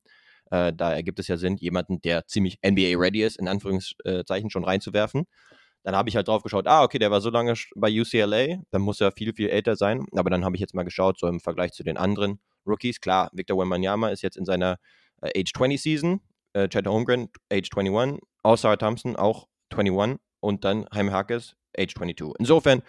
äh, 0.51 0.72
da 0.74 0.93
ergibt 0.93 1.20
es 1.20 1.28
ja 1.28 1.38
Sinn, 1.38 1.57
jemanden, 1.57 2.01
der 2.01 2.28
ziemlich 2.28 2.59
NBA-ready 2.64 3.24
ist, 3.24 3.38
in 3.38 3.47
Anführungszeichen 3.47 4.49
schon 4.51 4.64
reinzuwerfen. 4.66 5.26
Dann 5.84 5.96
habe 5.96 6.10
ich 6.10 6.16
halt 6.16 6.28
drauf 6.28 6.44
geschaut, 6.44 6.68
ah, 6.68 6.84
okay, 6.84 6.98
der 6.98 7.12
war 7.12 7.22
so 7.22 7.30
lange 7.30 7.54
bei 7.76 7.90
UCLA, 7.90 8.62
dann 8.72 8.82
muss 8.82 9.02
er 9.02 9.12
viel, 9.12 9.34
viel 9.34 9.50
älter 9.50 9.76
sein. 9.76 10.06
Aber 10.16 10.30
dann 10.30 10.46
habe 10.46 10.56
ich 10.56 10.62
jetzt 10.62 10.74
mal 10.74 10.84
geschaut, 10.84 11.20
so 11.20 11.28
im 11.28 11.40
Vergleich 11.40 11.74
zu 11.74 11.84
den 11.84 11.98
anderen 11.98 12.40
Rookies. 12.66 13.02
Klar, 13.02 13.30
Victor 13.34 13.58
Wembanyama 13.58 14.10
ist 14.10 14.22
jetzt 14.22 14.38
in 14.38 14.46
seiner 14.46 14.78
äh, 15.22 15.40
Age 15.40 15.52
20 15.54 15.82
Season, 15.82 16.22
äh, 16.54 16.70
Chad 16.70 16.88
Holmgren, 16.88 17.30
Age 17.52 17.70
21, 17.76 18.22
Oscar 18.44 18.78
Thompson 18.78 19.16
auch 19.16 19.48
21 19.72 20.20
und 20.40 20.64
dann 20.64 20.86
Jaime 20.94 21.12
Hackes, 21.12 21.56
Age 21.78 21.94
22. 21.96 22.36
Insofern 22.40 22.82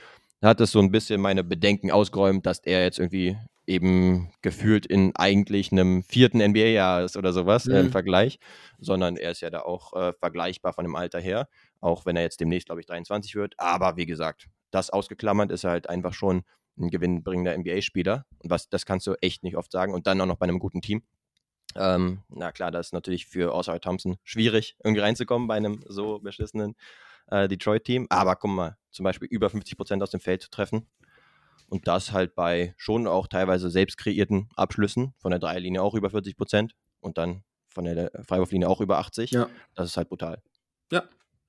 hat 0.43 0.61
es 0.61 0.73
so 0.73 0.81
ein 0.81 0.91
bisschen 0.91 1.21
meine 1.21 1.43
Bedenken 1.43 1.91
ausgeräumt, 1.91 2.47
dass 2.47 2.59
er 2.61 2.83
jetzt 2.83 2.99
irgendwie 2.99 3.37
eben 3.67 4.31
gefühlt 4.43 4.85
in 4.85 5.17
eigentlich 5.17 5.73
einem 5.73 6.03
vierten 6.03 6.39
NBA-Jahr 6.39 7.03
ist 7.05 7.17
oder 7.17 7.33
sowas 7.33 7.67
mhm. 7.67 7.75
äh, 7.75 7.81
im 7.81 7.91
Vergleich, 7.91 8.39
sondern 8.79 9.17
er 9.17 9.31
ist 9.31 9.41
ja 9.41 9.51
da 9.51 9.61
auch 9.61 9.95
äh, 9.95 10.13
vergleichbar 10.13 10.73
von 10.73 10.85
dem 10.85 10.97
Alter 10.97 11.21
her, 11.21 11.49
auch 11.85 12.07
wenn 12.07 12.16
er 12.16 12.22
jetzt 12.22 12.41
demnächst, 12.41 12.66
glaube 12.66 12.80
ich, 12.80 12.87
23 12.87 13.35
wird. 13.35 13.55
Aber 13.59 13.97
wie 13.97 14.07
gesagt, 14.07 14.49
das 14.70 14.91
ausgeklammert 14.91 15.51
ist 15.51 15.64
er 15.64 15.70
halt 15.70 15.89
einfach 15.89 16.14
schon 16.14 16.43
ein 16.78 16.91
gewinnbringender 16.91 17.57
NBA-Spieler. 17.57 18.24
Und 18.39 18.51
was, 18.51 18.68
das 18.68 18.87
kannst 18.87 19.07
du 19.07 19.14
echt 19.20 19.45
nicht 19.45 19.57
oft 19.57 19.70
sagen. 19.70 19.93
Und 19.93 20.07
dann 20.07 20.20
auch 20.20 20.26
noch 20.26 20.39
bei 20.39 20.45
einem 20.45 20.59
guten 20.59 20.80
Team. 20.80 21.03
Ähm, 21.76 22.22
na 22.28 22.53
klar, 22.53 22.70
das 22.70 22.87
ist 22.87 22.93
natürlich 22.93 23.26
für 23.26 23.53
Oscar 23.53 23.80
Thompson 23.80 24.16
schwierig, 24.24 24.76
irgendwie 24.82 25.03
reinzukommen 25.03 25.47
bei 25.47 25.57
einem 25.57 25.85
so 25.87 26.20
beschissenen 26.20 26.74
äh, 27.26 27.49
Detroit-Team. 27.49 28.07
Aber 28.09 28.37
guck 28.37 28.51
mal, 28.51 28.78
zum 28.91 29.05
Beispiel 29.05 29.28
über 29.28 29.51
50 29.51 29.76
Prozent 29.76 30.03
aus 30.03 30.11
dem 30.11 30.20
Feld 30.20 30.43
zu 30.43 30.51
treffen. 30.51 30.87
Und 31.68 31.87
das 31.87 32.12
halt 32.12 32.35
bei 32.35 32.74
schon 32.76 33.07
auch 33.07 33.26
teilweise 33.26 33.68
selbst 33.70 33.99
kreierten 33.99 34.49
Abschlüssen, 34.57 35.14
von 35.18 35.30
der 35.30 35.41
Dreierlinie 35.41 35.82
auch 35.82 35.95
über 35.95 36.11
40 36.11 36.37
Prozent 36.37 36.74
und 37.01 37.18
dann 37.18 37.43
von 37.68 37.85
der 37.85 38.11
Freiwurflinie 38.26 38.68
auch 38.68 38.80
über 38.80 38.99
80. 38.99 39.32
Ja. 39.32 39.49
Das 39.74 39.89
ist 39.89 39.97
halt 39.97 40.09
brutal. 40.09 40.43
Ja, 40.93 41.05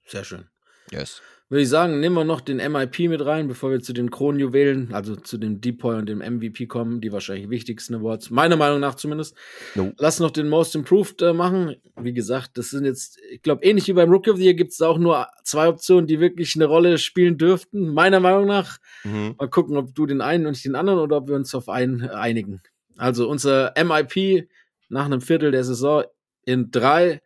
sehr 0.05 0.23
schön. 0.23 0.49
Yes 0.91 1.21
würde 1.47 1.61
ich 1.61 1.69
sagen, 1.69 1.99
nehmen 1.99 2.15
wir 2.15 2.23
noch 2.23 2.41
den 2.41 2.57
MIP 2.57 3.07
mit 3.07 3.23
rein, 3.23 3.47
bevor 3.47 3.69
wir 3.69 3.79
zu 3.79 3.93
den 3.93 4.09
Kronjuwelen, 4.09 4.93
also 4.93 5.15
zu 5.15 5.37
dem 5.37 5.61
Depoy 5.61 5.95
und 5.97 6.07
dem 6.07 6.17
MVP 6.17 6.65
kommen, 6.65 7.01
die 7.01 7.11
wahrscheinlich 7.11 7.51
wichtigsten 7.51 7.93
Awards, 7.93 8.31
meiner 8.31 8.55
Meinung 8.55 8.79
nach 8.79 8.95
zumindest. 8.95 9.35
No. 9.75 9.93
Lass 9.99 10.19
noch 10.19 10.31
den 10.31 10.49
Most 10.49 10.73
Improved 10.73 11.21
äh, 11.21 11.33
machen. 11.33 11.75
Wie 12.01 12.13
gesagt, 12.13 12.57
das 12.57 12.71
sind 12.71 12.85
jetzt, 12.85 13.19
ich 13.29 13.43
glaube, 13.43 13.63
ähnlich 13.63 13.87
wie 13.87 13.93
beim 13.93 14.09
Rookie 14.09 14.31
of 14.31 14.37
the 14.37 14.43
Year 14.43 14.55
gibt 14.55 14.71
es 14.71 14.81
auch 14.81 14.97
nur 14.97 15.27
zwei 15.43 15.67
Optionen, 15.67 16.07
die 16.07 16.19
wirklich 16.19 16.55
eine 16.55 16.65
Rolle 16.65 16.97
spielen 16.97 17.37
dürften, 17.37 17.93
meiner 17.93 18.19
Meinung 18.19 18.47
nach. 18.47 18.79
Mhm. 19.03 19.35
Mal 19.37 19.49
gucken, 19.49 19.77
ob 19.77 19.93
du 19.93 20.07
den 20.07 20.21
einen 20.21 20.47
und 20.47 20.57
ich 20.57 20.63
den 20.63 20.75
anderen 20.75 20.99
oder 20.99 21.17
ob 21.17 21.27
wir 21.27 21.35
uns 21.35 21.53
auf 21.53 21.69
einen 21.69 22.01
äh, 22.01 22.07
einigen. 22.07 22.61
Also 22.97 23.29
unser 23.29 23.71
MIP 23.77 24.47
nach 24.89 25.05
einem 25.05 25.21
Viertel 25.21 25.51
der 25.51 25.63
Saison 25.63 26.05
in 26.43 26.71
drei, 26.71 27.21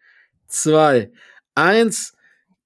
zwei, 0.47 1.11
eins. 1.55 2.17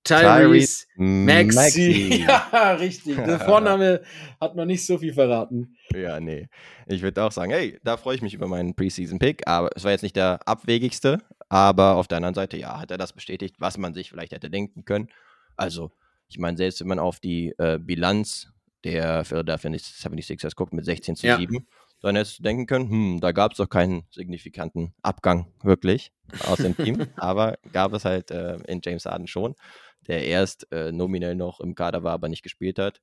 Tyrese 0.04 0.86
Maxi. 0.96 1.56
Maxi. 1.56 2.26
ja, 2.28 2.74
richtig. 2.74 3.16
Der 3.16 3.40
Vorname 3.46 4.02
hat 4.40 4.56
man 4.56 4.68
nicht 4.68 4.86
so 4.86 4.98
viel 4.98 5.14
verraten. 5.14 5.78
Ja, 5.94 6.20
nee. 6.20 6.48
Ich 6.88 7.02
würde 7.02 7.24
auch 7.24 7.32
sagen, 7.32 7.52
hey, 7.52 7.80
da 7.84 7.98
freue 7.98 8.16
ich 8.16 8.22
mich 8.22 8.34
über 8.34 8.48
meinen 8.48 8.76
Preseason-Pick, 8.76 9.48
aber 9.48 9.70
es 9.76 9.84
war 9.84 9.92
jetzt 9.92 10.02
nicht 10.02 10.16
der 10.16 10.40
abwegigste, 10.46 11.20
aber 11.50 11.96
auf 11.96 12.08
der 12.08 12.18
anderen 12.18 12.36
Seite, 12.36 12.58
ja, 12.58 12.80
hat 12.80 12.92
er 12.92 12.98
das 12.98 13.14
bestätigt, 13.14 13.56
was 13.60 13.78
man 13.78 13.94
sich 13.94 14.10
vielleicht 14.10 14.34
hätte 14.34 14.50
denken 14.50 14.84
können. 14.84 15.10
Also, 15.56 15.92
ich 16.28 16.38
meine, 16.38 16.58
selbst 16.58 16.82
wenn 16.82 16.88
man 16.88 17.00
auf 17.00 17.20
die 17.20 17.54
äh, 17.58 17.80
Bilanz 17.80 18.50
der 18.84 19.24
Philadelphia 19.24 19.72
76ers 19.72 20.56
guckt 20.56 20.74
mit 20.74 20.84
16 20.84 21.16
zu 21.16 21.28
ja. 21.28 21.38
7, 21.38 21.66
dann 22.02 22.18
hättest 22.18 22.40
du 22.40 22.44
denken 22.44 22.66
können, 22.66 22.90
hm, 22.90 23.20
da 23.22 23.32
gab 23.32 23.54
es 23.54 23.58
doch 23.58 23.70
keinen 23.70 24.04
signifikanten 24.12 24.94
Abgang 25.02 25.48
wirklich 25.64 26.12
aus 26.48 26.58
dem 26.58 26.76
Team, 26.76 27.08
aber 27.16 27.58
gab 27.72 27.94
es 27.94 28.04
halt 28.04 28.30
äh, 28.30 28.58
in 28.68 28.82
James 28.84 29.06
Harden 29.06 29.28
schon 29.28 29.56
der 30.08 30.26
erst 30.26 30.72
äh, 30.72 30.92
nominell 30.92 31.36
noch 31.36 31.60
im 31.60 31.76
Kader 31.76 32.04
war, 32.04 32.14
aber 32.14 32.30
nicht 32.30 32.44
gespielt 32.44 32.80
hat. 32.80 33.02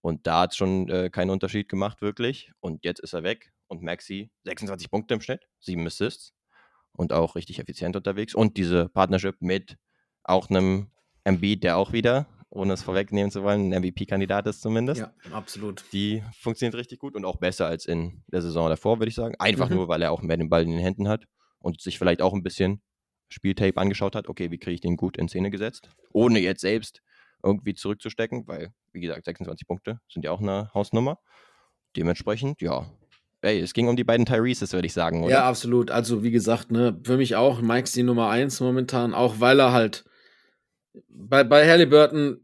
Und 0.00 0.26
da 0.26 0.40
hat 0.40 0.50
es 0.50 0.56
schon 0.56 0.88
äh, 0.90 1.08
keinen 1.10 1.30
Unterschied 1.30 1.68
gemacht, 1.68 2.02
wirklich. 2.02 2.52
Und 2.60 2.84
jetzt 2.84 3.00
ist 3.00 3.14
er 3.14 3.22
weg. 3.22 3.52
Und 3.68 3.82
Maxi 3.82 4.30
26 4.44 4.90
Punkte 4.90 5.14
im 5.14 5.20
Schnitt, 5.20 5.48
7 5.60 5.86
Assists 5.86 6.34
und 6.92 7.12
auch 7.12 7.34
richtig 7.34 7.58
effizient 7.58 7.96
unterwegs. 7.96 8.34
Und 8.34 8.56
diese 8.56 8.88
Partnership 8.88 9.36
mit 9.40 9.76
auch 10.22 10.50
einem 10.50 10.90
MB, 11.24 11.60
der 11.60 11.76
auch 11.76 11.92
wieder, 11.92 12.26
ohne 12.50 12.74
es 12.74 12.82
vorwegnehmen 12.82 13.30
zu 13.30 13.42
wollen, 13.42 13.72
ein 13.72 13.82
MVP-Kandidat 13.82 14.46
ist 14.46 14.60
zumindest. 14.60 15.00
Ja, 15.00 15.12
absolut. 15.32 15.84
Die 15.92 16.22
funktioniert 16.38 16.76
richtig 16.76 16.98
gut 16.98 17.16
und 17.16 17.24
auch 17.24 17.36
besser 17.36 17.66
als 17.66 17.86
in 17.86 18.22
der 18.28 18.42
Saison 18.42 18.68
davor, 18.68 19.00
würde 19.00 19.08
ich 19.08 19.14
sagen. 19.14 19.34
Einfach 19.38 19.70
mhm. 19.70 19.76
nur, 19.76 19.88
weil 19.88 20.02
er 20.02 20.12
auch 20.12 20.22
mehr 20.22 20.36
den 20.36 20.50
Ball 20.50 20.62
in 20.62 20.70
den 20.70 20.80
Händen 20.80 21.08
hat 21.08 21.24
und 21.58 21.80
sich 21.80 21.98
vielleicht 21.98 22.22
auch 22.22 22.32
ein 22.32 22.42
bisschen 22.42 22.82
Spieltape 23.34 23.76
angeschaut 23.76 24.14
hat, 24.14 24.28
okay, 24.28 24.50
wie 24.50 24.58
kriege 24.58 24.74
ich 24.74 24.80
den 24.80 24.96
gut 24.96 25.16
in 25.16 25.28
Szene 25.28 25.50
gesetzt, 25.50 25.90
ohne 26.12 26.38
jetzt 26.38 26.60
selbst 26.60 27.02
irgendwie 27.42 27.74
zurückzustecken, 27.74 28.46
weil, 28.46 28.72
wie 28.92 29.00
gesagt, 29.00 29.24
26 29.26 29.66
Punkte 29.66 30.00
sind 30.08 30.24
ja 30.24 30.30
auch 30.30 30.40
eine 30.40 30.70
Hausnummer. 30.72 31.18
Dementsprechend, 31.96 32.62
ja. 32.62 32.90
Ey, 33.42 33.60
es 33.60 33.74
ging 33.74 33.88
um 33.88 33.96
die 33.96 34.04
beiden 34.04 34.24
Tyreses, 34.24 34.72
würde 34.72 34.86
ich 34.86 34.94
sagen, 34.94 35.22
oder? 35.22 35.32
Ja, 35.32 35.48
absolut. 35.48 35.90
Also, 35.90 36.22
wie 36.22 36.30
gesagt, 36.30 36.70
ne, 36.70 36.98
für 37.04 37.18
mich 37.18 37.36
auch 37.36 37.60
Mike's 37.60 37.92
die 37.92 38.02
Nummer 38.02 38.30
1 38.30 38.60
momentan, 38.60 39.12
auch 39.12 39.40
weil 39.40 39.60
er 39.60 39.72
halt 39.72 40.04
bei, 41.08 41.44
bei 41.44 41.68
Halliburton 41.68 42.40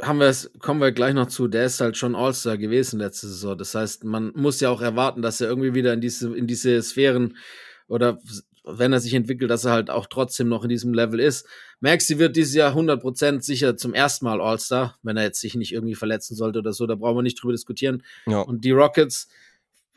haben 0.00 0.18
wir 0.18 0.26
es, 0.26 0.50
kommen 0.58 0.80
wir 0.80 0.92
gleich 0.92 1.14
noch 1.14 1.28
zu, 1.28 1.48
der 1.48 1.66
ist 1.66 1.80
halt 1.80 1.96
schon 1.96 2.14
All-Star 2.14 2.58
gewesen 2.58 2.98
letzte 2.98 3.28
Saison. 3.28 3.56
Das 3.56 3.74
heißt, 3.74 4.04
man 4.04 4.32
muss 4.34 4.60
ja 4.60 4.68
auch 4.70 4.82
erwarten, 4.82 5.22
dass 5.22 5.40
er 5.40 5.48
irgendwie 5.48 5.74
wieder 5.74 5.92
in 5.92 6.00
diese, 6.00 6.36
in 6.36 6.46
diese 6.46 6.82
Sphären 6.82 7.36
oder 7.88 8.18
wenn 8.64 8.92
er 8.92 9.00
sich 9.00 9.14
entwickelt, 9.14 9.50
dass 9.50 9.64
er 9.64 9.72
halt 9.72 9.90
auch 9.90 10.06
trotzdem 10.06 10.48
noch 10.48 10.62
in 10.62 10.68
diesem 10.68 10.94
Level 10.94 11.20
ist. 11.20 11.46
Maxi 11.80 12.18
wird 12.18 12.36
dieses 12.36 12.54
Jahr 12.54 12.74
100% 12.76 13.42
sicher 13.42 13.76
zum 13.76 13.92
ersten 13.92 14.24
Mal 14.24 14.40
All-Star, 14.40 14.98
wenn 15.02 15.16
er 15.16 15.24
jetzt 15.24 15.40
sich 15.40 15.54
nicht 15.54 15.72
irgendwie 15.72 15.94
verletzen 15.94 16.36
sollte 16.36 16.60
oder 16.60 16.72
so, 16.72 16.86
da 16.86 16.94
brauchen 16.94 17.18
wir 17.18 17.22
nicht 17.22 17.42
drüber 17.42 17.52
diskutieren. 17.52 18.02
Ja. 18.26 18.40
Und 18.40 18.64
die 18.64 18.70
Rockets, 18.70 19.28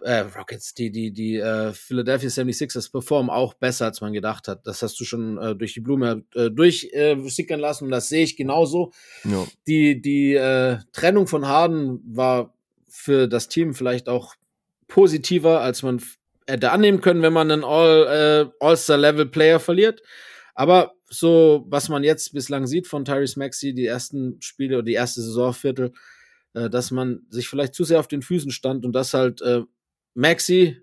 äh, 0.01 0.21
Rockets, 0.35 0.73
die, 0.73 0.91
die, 0.91 1.11
die 1.11 1.37
äh, 1.37 1.73
Philadelphia 1.73 2.29
76ers 2.29 2.91
performen 2.91 3.29
auch 3.29 3.53
besser, 3.53 3.85
als 3.85 4.01
man 4.01 4.13
gedacht 4.13 4.47
hat. 4.47 4.65
Das 4.65 4.81
hast 4.81 4.99
du 4.99 5.05
schon 5.05 5.37
äh, 5.37 5.55
durch 5.55 5.73
die 5.73 5.81
Blume 5.81 6.23
äh, 6.33 6.49
durchsickern 6.49 7.59
lassen 7.59 7.85
und 7.85 7.91
das 7.91 8.09
sehe 8.09 8.23
ich 8.23 8.35
genauso. 8.35 8.91
Ja. 9.23 9.45
Die, 9.67 10.01
die 10.01 10.33
äh, 10.33 10.79
Trennung 10.91 11.27
von 11.27 11.47
Harden 11.47 12.01
war 12.07 12.53
für 12.89 13.27
das 13.27 13.47
Team 13.47 13.75
vielleicht 13.75 14.09
auch 14.09 14.35
positiver, 14.87 15.61
als 15.61 15.83
man 15.83 16.01
hätte 16.47 16.71
annehmen 16.71 17.01
können, 17.01 17.21
wenn 17.21 17.33
man 17.33 17.51
einen 17.51 17.63
All, 17.63 18.49
äh, 18.51 18.63
All-Star-Level-Player 18.63 19.59
verliert. 19.59 20.01
Aber 20.53 20.93
so, 21.09 21.65
was 21.67 21.89
man 21.89 22.03
jetzt 22.03 22.33
bislang 22.33 22.67
sieht 22.67 22.87
von 22.87 23.05
Tyrese 23.05 23.39
Maxey, 23.39 23.73
die 23.73 23.85
ersten 23.85 24.41
Spiele 24.41 24.77
oder 24.77 24.85
die 24.85 24.93
erste 24.93 25.21
Saisonviertel, 25.21 25.91
äh, 26.53 26.69
dass 26.69 26.91
man 26.91 27.25
sich 27.29 27.47
vielleicht 27.47 27.75
zu 27.75 27.83
sehr 27.83 27.99
auf 27.99 28.07
den 28.07 28.21
Füßen 28.21 28.51
stand 28.51 28.85
und 28.85 28.93
dass 28.93 29.13
halt 29.13 29.41
äh, 29.41 29.61
Maxi 30.13 30.81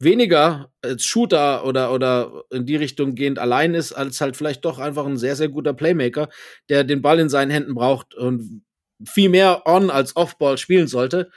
weniger 0.00 0.72
als 0.82 1.04
Shooter 1.04 1.64
oder, 1.64 1.92
oder 1.92 2.44
in 2.50 2.66
die 2.66 2.76
Richtung 2.76 3.14
gehend 3.14 3.38
allein 3.38 3.74
ist, 3.74 3.92
als 3.92 4.20
halt 4.20 4.36
vielleicht 4.36 4.64
doch 4.64 4.78
einfach 4.78 5.06
ein 5.06 5.16
sehr, 5.16 5.36
sehr 5.36 5.48
guter 5.48 5.72
Playmaker, 5.72 6.28
der 6.68 6.84
den 6.84 7.02
Ball 7.02 7.20
in 7.20 7.28
seinen 7.28 7.50
Händen 7.50 7.74
braucht 7.74 8.14
und 8.14 8.62
viel 9.06 9.28
mehr 9.28 9.62
on 9.66 9.90
als 9.90 10.16
off-Ball 10.16 10.58
spielen 10.58 10.88
sollte. 10.88 11.30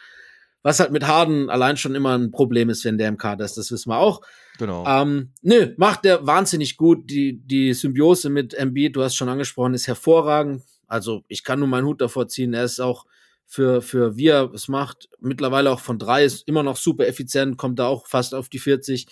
Was 0.64 0.80
halt 0.80 0.92
mit 0.92 1.08
Harden 1.08 1.50
allein 1.50 1.78
schon 1.78 1.96
immer 1.96 2.18
ein 2.18 2.32
Problem 2.32 2.70
ist, 2.70 2.84
wenn 2.84 2.98
der 2.98 3.10
im 3.10 3.18
Kader 3.18 3.46
ist, 3.46 3.58
das 3.58 3.72
wissen 3.72 3.90
wir 3.90 4.00
auch. 4.00 4.22
Genau. 4.58 4.86
Ähm, 4.86 5.32
nö, 5.42 5.74
macht 5.78 6.04
der 6.04 6.26
wahnsinnig 6.26 6.78
gut. 6.78 7.10
Die, 7.10 7.40
die 7.40 7.74
Symbiose 7.74 8.30
mit 8.30 8.54
Embiid, 8.54 8.96
du 8.96 9.04
hast 9.04 9.16
schon 9.16 9.30
angesprochen, 9.30 9.74
ist 9.74 9.88
hervorragend. 9.88 10.64
Also 10.88 11.24
ich 11.28 11.44
kann 11.44 11.60
nur 11.60 11.68
meinen 11.68 11.86
Hut 11.86 12.02
davor 12.02 12.28
ziehen. 12.28 12.54
Er 12.54 12.64
ist 12.64 12.80
auch 12.80 13.06
für, 13.46 13.82
für 13.82 14.18
wie 14.18 14.28
er 14.28 14.52
es 14.54 14.68
macht, 14.68 15.10
mittlerweile 15.20 15.72
auch 15.72 15.80
von 15.80 15.98
drei, 15.98 16.26
ist 16.26 16.48
immer 16.48 16.64
noch 16.64 16.76
super 16.76 17.08
effizient, 17.08 17.58
kommt 17.58 17.80
da 17.80 17.88
auch 17.88 18.06
fast 18.06 18.36
auf 18.36 18.50
die 18.50 18.60
40. 18.60 19.08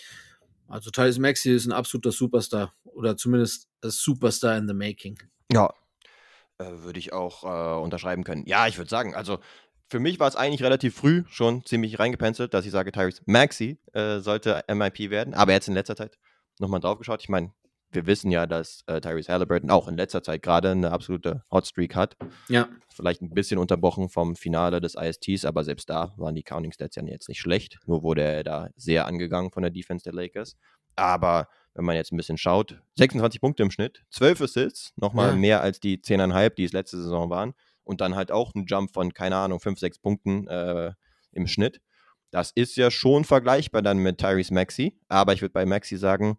Also 0.67 0.91
Thales 0.91 1.19
Maxi 1.19 1.51
ist 1.51 1.65
ein 1.65 1.71
absoluter 1.71 2.11
Superstar 2.11 2.73
oder 2.83 3.15
zumindest 3.15 3.69
ein 3.81 3.91
Superstar 3.91 4.57
in 4.57 4.67
the 4.67 4.73
making. 4.73 5.17
Ja, 5.51 5.73
äh, 6.57 6.65
würde 6.83 6.99
ich 6.99 7.13
auch 7.13 7.43
äh, 7.43 7.81
unterschreiben 7.81 8.23
können. 8.23 8.45
Ja, 8.45 8.67
ich 8.67 8.77
würde 8.77 8.89
sagen, 8.89 9.15
also 9.15 9.39
für 9.87 9.99
mich 9.99 10.19
war 10.19 10.27
es 10.27 10.35
eigentlich 10.35 10.63
relativ 10.63 10.95
früh 10.95 11.23
schon 11.29 11.63
ziemlich 11.65 11.99
reingepencelt, 11.99 12.53
dass 12.53 12.65
ich 12.65 12.71
sage, 12.71 12.91
Tyrese 12.91 13.21
Maxi 13.25 13.79
äh, 13.93 14.19
sollte 14.19 14.63
MIP 14.67 15.09
werden, 15.11 15.33
aber 15.33 15.51
jetzt 15.53 15.67
in 15.67 15.73
letzter 15.73 15.95
Zeit 15.95 16.17
nochmal 16.59 16.79
drauf 16.79 16.97
geschaut. 16.97 17.21
Ich 17.21 17.29
meine, 17.29 17.53
wir 17.91 18.07
wissen 18.07 18.31
ja, 18.31 18.45
dass 18.47 18.83
äh, 18.87 18.99
Tyrese 18.99 19.31
Halliburton 19.31 19.69
auch 19.69 19.87
in 19.87 19.95
letzter 19.95 20.21
Zeit 20.23 20.41
gerade 20.41 20.71
eine 20.71 20.91
absolute 20.91 21.43
Hotstreak 21.51 21.95
hat. 21.95 22.17
Ja, 22.49 22.67
Vielleicht 22.93 23.21
ein 23.21 23.29
bisschen 23.29 23.57
unterbrochen 23.57 24.09
vom 24.09 24.35
Finale 24.35 24.79
des 24.81 24.95
ISTs, 24.95 25.45
aber 25.45 25.63
selbst 25.63 25.89
da 25.89 26.13
waren 26.17 26.33
die 26.35 26.43
Counting 26.43 26.71
Stats 26.71 26.95
ja 26.95 27.03
jetzt 27.03 27.27
nicht 27.29 27.39
schlecht. 27.41 27.77
Nur 27.85 28.03
wurde 28.03 28.21
er 28.23 28.43
da 28.43 28.69
sehr 28.75 29.05
angegangen 29.05 29.51
von 29.51 29.63
der 29.63 29.69
Defense 29.71 30.03
der 30.03 30.13
Lakers. 30.13 30.55
Aber 30.95 31.47
wenn 31.73 31.83
man 31.83 31.95
jetzt 31.97 32.13
ein 32.13 32.17
bisschen 32.17 32.37
schaut, 32.37 32.79
26 32.97 33.41
Punkte 33.41 33.63
im 33.63 33.71
Schnitt, 33.71 34.03
12 34.11 34.41
Assists, 34.41 34.93
nochmal 34.95 35.31
Ja. 35.31 35.35
mehr 35.35 35.61
als 35.61 35.81
die 35.81 35.97
10,5, 36.01 36.55
die 36.55 36.63
es 36.63 36.71
letzte 36.71 36.97
Saison 37.01 37.29
waren. 37.29 37.53
Und 37.85 38.01
dann 38.01 38.15
halt 38.15 38.31
auch 38.31 38.53
ein 38.53 38.65
Jump 38.65 38.91
von, 38.93 39.13
keine 39.13 39.37
Ahnung, 39.37 39.59
5, 39.59 39.79
6 39.79 39.99
Punkten 39.99 40.47
äh, 40.47 40.93
im 41.31 41.47
Schnitt. 41.47 41.79
Das 42.31 42.51
ist 42.51 42.75
ja 42.75 42.91
schon 42.91 43.23
vergleichbar 43.23 43.81
dann 43.81 43.99
mit 43.99 44.17
Tyrese 44.17 44.53
Maxi. 44.53 44.99
Aber 45.07 45.31
ich 45.31 45.41
würde 45.41 45.53
bei 45.53 45.65
Maxi 45.65 45.95
sagen, 45.95 46.37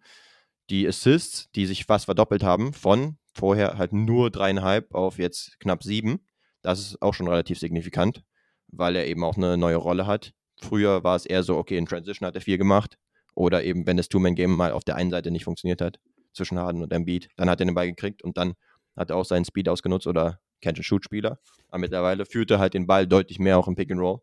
die 0.68 0.86
Assists, 0.86 1.50
die 1.52 1.66
sich 1.66 1.84
fast 1.84 2.04
verdoppelt 2.04 2.42
haben, 2.42 2.72
von 2.72 3.16
vorher 3.32 3.78
halt 3.78 3.92
nur 3.92 4.30
dreieinhalb 4.30 4.94
auf 4.94 5.18
jetzt 5.18 5.58
knapp 5.60 5.82
sieben, 5.82 6.20
das 6.62 6.80
ist 6.80 7.00
auch 7.00 7.14
schon 7.14 7.28
relativ 7.28 7.58
signifikant, 7.58 8.24
weil 8.68 8.96
er 8.96 9.06
eben 9.06 9.24
auch 9.24 9.36
eine 9.36 9.56
neue 9.56 9.76
Rolle 9.76 10.06
hat. 10.06 10.32
Früher 10.60 11.04
war 11.04 11.14
es 11.14 11.26
eher 11.26 11.42
so, 11.42 11.56
okay, 11.56 11.78
in 11.78 11.86
Transition 11.86 12.26
hat 12.26 12.34
er 12.34 12.40
viel 12.40 12.58
gemacht. 12.58 12.98
Oder 13.34 13.62
eben, 13.62 13.86
wenn 13.86 13.98
das 13.98 14.08
Two-Man-Game 14.08 14.56
mal 14.56 14.72
auf 14.72 14.82
der 14.82 14.96
einen 14.96 15.10
Seite 15.10 15.30
nicht 15.30 15.44
funktioniert 15.44 15.80
hat, 15.80 16.00
zwischen 16.36 16.58
Harden 16.58 16.82
und 16.82 16.92
Embiid, 16.92 17.28
dann 17.36 17.50
hat 17.50 17.60
er 17.60 17.66
den 17.66 17.74
Ball 17.74 17.86
gekriegt 17.86 18.22
und 18.22 18.36
dann 18.36 18.54
hat 18.96 19.10
er 19.10 19.16
auch 19.16 19.24
seinen 19.24 19.44
Speed 19.44 19.68
ausgenutzt 19.68 20.06
oder 20.06 20.40
Catch-and-Shoot-Spieler. 20.62 21.38
Aber 21.70 21.78
mittlerweile 21.78 22.26
führt 22.26 22.50
er 22.50 22.58
halt 22.58 22.74
den 22.74 22.86
Ball 22.86 23.06
deutlich 23.06 23.38
mehr 23.38 23.58
auch 23.58 23.68
im 23.68 23.74
Pick-and-Roll 23.74 24.20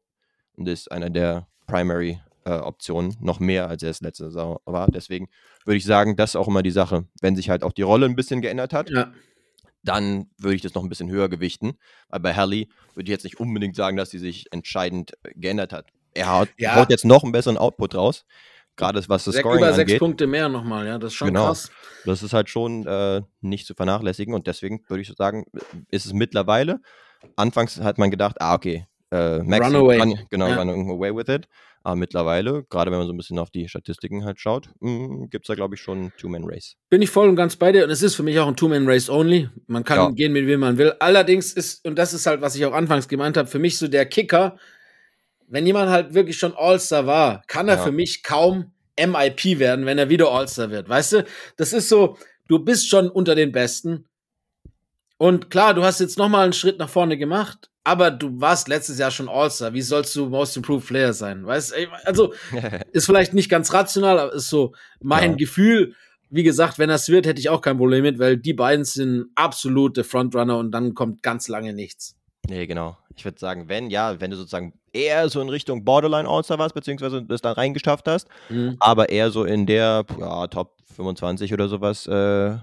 und 0.55 0.67
ist 0.67 0.91
einer 0.91 1.09
der 1.09 1.47
Primary 1.67 2.19
äh, 2.45 2.51
Optionen, 2.51 3.15
noch 3.19 3.39
mehr 3.39 3.67
als 3.67 3.83
er 3.83 3.89
es 3.89 4.01
letzte 4.01 4.25
Saison 4.25 4.59
war. 4.65 4.87
Deswegen 4.87 5.29
würde 5.65 5.77
ich 5.77 5.85
sagen, 5.85 6.15
das 6.15 6.31
ist 6.31 6.35
auch 6.35 6.47
immer 6.47 6.63
die 6.63 6.71
Sache. 6.71 7.05
Wenn 7.21 7.35
sich 7.35 7.49
halt 7.49 7.63
auch 7.63 7.71
die 7.71 7.81
Rolle 7.81 8.05
ein 8.05 8.15
bisschen 8.15 8.41
geändert 8.41 8.73
hat, 8.73 8.89
ja. 8.89 9.11
dann 9.83 10.29
würde 10.37 10.55
ich 10.55 10.61
das 10.61 10.73
noch 10.73 10.83
ein 10.83 10.89
bisschen 10.89 11.09
höher 11.09 11.29
gewichten. 11.29 11.77
Weil 12.09 12.19
bei 12.19 12.33
Hallie 12.35 12.67
würde 12.95 13.05
ich 13.05 13.11
jetzt 13.11 13.23
nicht 13.23 13.39
unbedingt 13.39 13.75
sagen, 13.75 13.97
dass 13.97 14.09
sie 14.09 14.19
sich 14.19 14.51
entscheidend 14.51 15.13
äh, 15.23 15.31
geändert 15.35 15.73
hat. 15.73 15.87
Er 16.13 16.31
haut, 16.31 16.49
Ja. 16.57 16.75
haut 16.75 16.89
jetzt 16.89 17.05
noch 17.05 17.23
einen 17.23 17.31
besseren 17.31 17.57
Output 17.57 17.95
raus. 17.95 18.25
Gerade 18.75 18.99
was 19.07 19.23
das 19.25 19.35
Sech- 19.35 19.41
Scoring 19.41 19.59
über 19.59 19.73
sechs 19.73 19.91
angeht. 19.91 19.99
Punkte 19.99 20.25
mehr 20.27 20.49
nochmal, 20.49 20.87
ja, 20.87 20.97
das 20.97 21.11
ist 21.11 21.17
schon 21.17 21.27
Genau. 21.27 21.45
krass. 21.47 21.69
Das 22.05 22.23
ist 22.23 22.33
halt 22.33 22.49
schon 22.49 22.85
äh, 22.87 23.21
nicht 23.41 23.67
zu 23.67 23.75
vernachlässigen. 23.75 24.33
Und 24.33 24.47
deswegen 24.47 24.83
würde 24.87 25.01
ich 25.01 25.13
sagen, 25.15 25.45
ist 25.91 26.05
es 26.05 26.13
mittlerweile. 26.13 26.79
Anfangs 27.35 27.79
hat 27.79 27.97
man 27.97 28.09
gedacht, 28.11 28.37
ah, 28.39 28.55
okay, 28.55 28.85
äh, 29.11 29.39
Maxi 29.39 29.63
Runaway. 29.75 29.97
Kann, 29.99 30.19
genau, 30.29 30.47
Ja. 30.47 30.57
run 30.57 30.69
away 30.89 31.15
with 31.15 31.27
it. 31.33 31.47
Aber 31.85 31.97
mittlerweile, 31.97 32.63
gerade 32.69 32.91
wenn 32.91 32.97
man 32.97 33.07
so 33.07 33.13
ein 33.13 33.17
bisschen 33.17 33.37
auf 33.39 33.49
die 33.51 33.67
Statistiken 33.67 34.23
halt 34.23 34.39
schaut, 34.39 34.69
gibt 34.79 35.43
es 35.45 35.47
da, 35.47 35.53
glaube 35.55 35.75
ich, 35.75 35.81
schon 35.81 35.97
einen 35.97 36.13
Two-Man-Race. 36.17 36.75
Bin 36.89 37.01
ich 37.01 37.09
voll 37.09 37.27
und 37.27 37.35
ganz 37.35 37.57
bei 37.57 37.73
dir. 37.73 37.83
Und 37.83 37.89
es 37.89 38.01
ist 38.01 38.15
für 38.15 38.23
mich 38.23 38.39
auch 38.39 38.47
ein 38.47 38.55
Two-Man-Race 38.55 39.09
only. 39.09 39.49
Man 39.67 39.83
kann 39.83 39.97
Ja. 39.97 40.09
gehen, 40.11 40.31
mit 40.31 40.47
wem 40.47 40.61
man 40.61 40.77
will. 40.77 40.93
Allerdings 40.99 41.51
ist, 41.51 41.85
und 41.85 41.97
das 41.99 42.13
ist 42.13 42.25
halt, 42.25 42.39
was 42.41 42.55
ich 42.55 42.65
auch 42.65 42.71
anfangs 42.73 43.09
gemeint 43.09 43.35
habe, 43.35 43.49
für 43.49 43.59
mich 43.59 43.77
so 43.77 43.89
der 43.89 44.05
Kicker, 44.05 44.57
wenn 45.53 45.65
jemand 45.67 45.89
halt 45.91 46.13
wirklich 46.15 46.37
schon 46.37 46.53
All-Star 46.57 47.05
war, 47.05 47.43
kann 47.47 47.67
er 47.69 47.75
Ja. 47.77 47.83
für 47.83 47.91
mich 47.91 48.23
kaum 48.23 48.71
MIP 48.99 49.59
werden, 49.59 49.85
wenn 49.85 49.97
er 49.99 50.09
wieder 50.09 50.29
All-Star 50.31 50.69
wird. 50.71 50.89
Weißt 50.89 51.13
du, 51.13 51.25
das 51.57 51.73
ist 51.73 51.89
so, 51.89 52.17
du 52.47 52.59
bist 52.59 52.89
schon 52.89 53.07
unter 53.09 53.35
den 53.35 53.51
Besten. 53.51 54.05
Und 55.17 55.49
klar, 55.49 55.73
du 55.73 55.83
hast 55.83 55.99
jetzt 55.99 56.17
noch 56.17 56.27
mal 56.29 56.43
einen 56.43 56.53
Schritt 56.53 56.79
nach 56.79 56.89
vorne 56.89 57.17
gemacht, 57.17 57.69
aber 57.83 58.11
du 58.11 58.41
warst 58.41 58.67
letztes 58.67 58.97
Jahr 58.97 59.11
schon 59.11 59.29
All-Star. 59.29 59.73
Wie 59.73 59.81
sollst 59.81 60.15
du 60.15 60.27
Most 60.27 60.57
Improved 60.57 60.87
Player 60.87 61.13
sein? 61.13 61.45
Weißt 61.45 61.71
du, 61.71 61.87
also 62.05 62.33
ist 62.91 63.05
vielleicht 63.05 63.33
nicht 63.33 63.49
ganz 63.49 63.71
rational, 63.73 64.19
aber 64.19 64.33
ist 64.33 64.49
so 64.49 64.73
mein 65.01 65.31
Ja. 65.31 65.37
Gefühl. 65.37 65.95
Wie 66.29 66.43
gesagt, 66.43 66.79
wenn 66.79 66.89
das 66.89 67.09
wird, 67.09 67.27
hätte 67.27 67.39
ich 67.39 67.49
auch 67.49 67.61
kein 67.61 67.77
Problem 67.77 68.01
mit, 68.01 68.17
weil 68.17 68.37
die 68.37 68.53
beiden 68.53 68.85
sind 68.85 69.27
absolute 69.35 70.03
Frontrunner 70.03 70.57
und 70.57 70.71
dann 70.71 70.95
kommt 70.95 71.21
ganz 71.21 71.47
lange 71.47 71.73
nichts. 71.73 72.15
Nee, 72.49 72.65
genau. 72.65 72.97
Ich 73.15 73.23
würde 73.23 73.37
sagen, 73.39 73.69
wenn, 73.69 73.91
ja, 73.91 74.19
wenn 74.19 74.31
du 74.31 74.37
sozusagen 74.37 74.73
eher 74.93 75.27
so 75.29 75.41
in 75.41 75.49
Richtung 75.49 75.83
Borderline 75.83 76.27
All-Star 76.29 76.59
warst, 76.59 76.75
beziehungsweise 76.75 77.23
das 77.23 77.41
dann 77.41 77.53
reingeschafft 77.53 78.07
hast, 78.07 78.27
Mhm. 78.49 78.77
aber 78.79 79.09
eher 79.09 79.31
so 79.31 79.43
in 79.43 79.65
der 79.65 80.05
ja, 80.19 80.47
Top 80.47 80.77
25 80.95 81.51
oder 81.53 81.67
sowas 81.67 82.07
äh, 82.07 82.57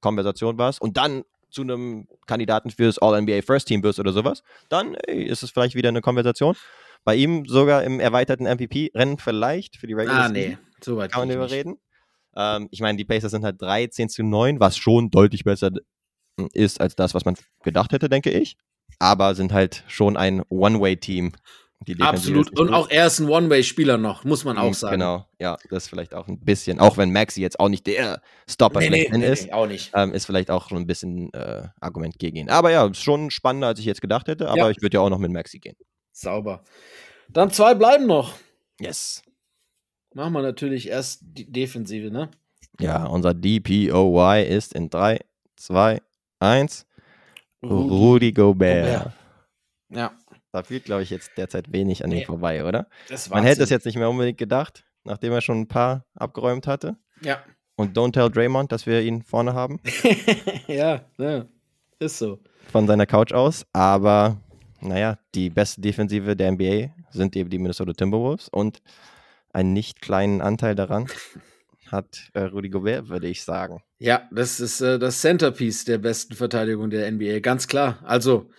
Konversation 0.00 0.58
warst 0.58 0.80
und 0.80 0.96
dann 0.96 1.24
zu 1.50 1.62
einem 1.62 2.08
Kandidaten 2.26 2.70
fürs 2.70 2.98
All-NBA 2.98 3.42
First 3.42 3.68
Team 3.68 3.82
wirst 3.82 4.00
oder 4.00 4.12
sowas, 4.12 4.42
dann 4.70 4.94
ey, 4.94 5.22
ist 5.24 5.42
es 5.42 5.50
vielleicht 5.50 5.74
wieder 5.74 5.90
eine 5.90 6.00
Konversation. 6.00 6.56
Bei 7.04 7.14
ihm 7.14 7.44
sogar 7.46 7.82
im 7.82 8.00
erweiterten 8.00 8.44
MVP-Rennen 8.46 9.18
vielleicht 9.18 9.76
für 9.76 9.86
die 9.86 9.92
Regular 9.94 10.26
Ah, 10.26 10.28
nee, 10.28 10.56
so 10.82 10.96
weit 10.96 11.12
Kann 11.12 11.20
man 11.22 11.28
bin 11.28 11.34
ich 11.36 11.36
darüber 11.40 11.54
nicht. 11.54 11.66
reden. 11.66 11.80
Ähm, 12.34 12.68
ich 12.70 12.80
meine, 12.80 12.96
die 12.96 13.04
Pacers 13.04 13.32
sind 13.32 13.44
halt 13.44 13.60
13 13.60 14.08
zu 14.08 14.22
9, 14.22 14.60
was 14.60 14.76
schon 14.78 15.10
deutlich 15.10 15.44
besser 15.44 15.70
ist 16.54 16.80
als 16.80 16.96
das, 16.96 17.12
was 17.14 17.24
man 17.26 17.36
gedacht 17.62 17.92
hätte, 17.92 18.08
denke 18.08 18.30
ich. 18.30 18.56
Aber 18.98 19.34
sind 19.34 19.52
halt 19.52 19.84
schon 19.88 20.16
ein 20.16 20.42
One-Way-Team. 20.48 21.32
Absolut. 22.00 22.58
Und 22.58 22.72
auch 22.72 22.88
er 22.90 23.06
ist 23.06 23.18
ein 23.20 23.28
One-Way-Spieler 23.28 23.98
noch, 23.98 24.24
muss 24.24 24.44
man 24.44 24.58
auch 24.58 24.68
Mhm, 24.68 24.74
sagen. 24.74 24.92
Genau, 25.00 25.26
ja, 25.38 25.56
das 25.70 25.84
ist 25.84 25.88
vielleicht 25.88 26.14
auch 26.14 26.28
ein 26.28 26.38
bisschen, 26.40 26.78
auch 26.80 26.96
wenn 26.96 27.12
Maxi 27.12 27.40
jetzt 27.40 27.58
auch 27.60 27.68
nicht 27.68 27.86
der 27.86 28.20
Stopper 28.48 28.80
Nee, 28.80 28.90
nee, 28.90 29.08
nee, 29.12 29.26
ist, 29.26 29.46
nee, 29.46 29.52
auch 29.52 29.66
nicht. 29.66 29.90
ähm, 29.94 30.12
ist 30.12 30.26
vielleicht 30.26 30.50
auch 30.50 30.68
schon 30.68 30.78
ein 30.78 30.86
bisschen 30.86 31.32
äh, 31.32 31.68
Argument 31.80 32.18
gegen 32.18 32.36
ihn. 32.36 32.50
Aber 32.50 32.70
ja, 32.70 32.86
ist 32.86 33.02
schon 33.02 33.30
spannender, 33.30 33.68
als 33.68 33.78
ich 33.80 33.84
jetzt 33.86 34.00
gedacht 34.00 34.28
hätte, 34.28 34.48
aber 34.48 34.58
Ja. 34.58 34.70
ich 34.70 34.82
würde 34.82 34.96
ja 34.96 35.00
auch 35.00 35.10
noch 35.10 35.18
mit 35.18 35.32
Maxi 35.32 35.58
gehen. 35.58 35.76
Sauber. 36.12 36.62
Dann 37.28 37.50
zwei 37.50 37.74
bleiben 37.74 38.06
noch. 38.06 38.34
Yes. 38.80 39.22
Machen 40.14 40.32
wir 40.34 40.42
natürlich 40.42 40.88
erst 40.88 41.20
die 41.22 41.50
Defensive, 41.50 42.10
ne? 42.10 42.30
Ja, 42.80 43.06
unser 43.06 43.32
DPOY 43.34 44.42
ist 44.44 44.74
in 44.74 44.90
3, 44.90 45.20
2, 45.56 46.00
1. 46.38 46.86
Rudy 47.62 48.32
Gobert. 48.32 48.84
Gobert. 48.86 49.12
Ja, 49.90 50.12
Da 50.52 50.62
fühlt, 50.62 50.84
glaube 50.84 51.02
ich, 51.02 51.10
jetzt 51.10 51.32
derzeit 51.36 51.72
wenig 51.72 52.04
an 52.04 52.10
ihm 52.12 52.18
Nee. 52.18 52.24
vorbei, 52.26 52.64
oder? 52.64 52.86
Man 53.30 53.42
hätte 53.44 53.62
es 53.62 53.70
jetzt 53.70 53.86
nicht 53.86 53.96
mehr 53.96 54.08
unbedingt 54.10 54.38
gedacht, 54.38 54.84
nachdem 55.04 55.32
er 55.32 55.40
schon 55.40 55.60
ein 55.62 55.68
paar 55.68 56.04
abgeräumt 56.14 56.66
hatte. 56.66 56.96
Ja. 57.22 57.42
Und 57.76 57.96
don't 57.96 58.12
tell 58.12 58.30
Draymond, 58.30 58.70
dass 58.70 58.84
wir 58.86 59.00
ihn 59.00 59.22
vorne 59.22 59.54
haben, 59.54 59.80
ja, 60.66 61.00
ja, 61.18 61.46
ist 61.98 62.18
so. 62.18 62.38
von 62.70 62.86
seiner 62.86 63.06
Couch 63.06 63.32
aus. 63.32 63.64
Aber 63.72 64.36
naja, 64.80 65.18
die 65.34 65.48
beste 65.48 65.80
Defensive 65.80 66.36
der 66.36 66.52
NBA 66.52 66.90
sind 67.10 67.34
eben 67.34 67.48
die 67.48 67.58
Minnesota 67.58 67.92
Timberwolves 67.94 68.48
und 68.50 68.82
einen 69.54 69.72
nicht 69.72 70.02
kleinen 70.02 70.40
Anteil 70.42 70.74
daran 70.74 71.06
hat 71.90 72.30
äh, 72.34 72.40
Rudy 72.42 72.68
Gobert, 72.70 73.08
würde 73.08 73.28
ich 73.28 73.42
sagen. 73.42 73.82
Ja, 73.98 74.28
das 74.30 74.60
ist 74.60 74.80
äh, 74.82 74.98
das 74.98 75.20
Centerpiece 75.20 75.84
der 75.84 75.98
besten 75.98 76.34
Verteidigung 76.34 76.90
der 76.90 77.10
NBA, 77.10 77.40
ganz 77.40 77.68
klar. 77.68 77.98
Also, 78.04 78.50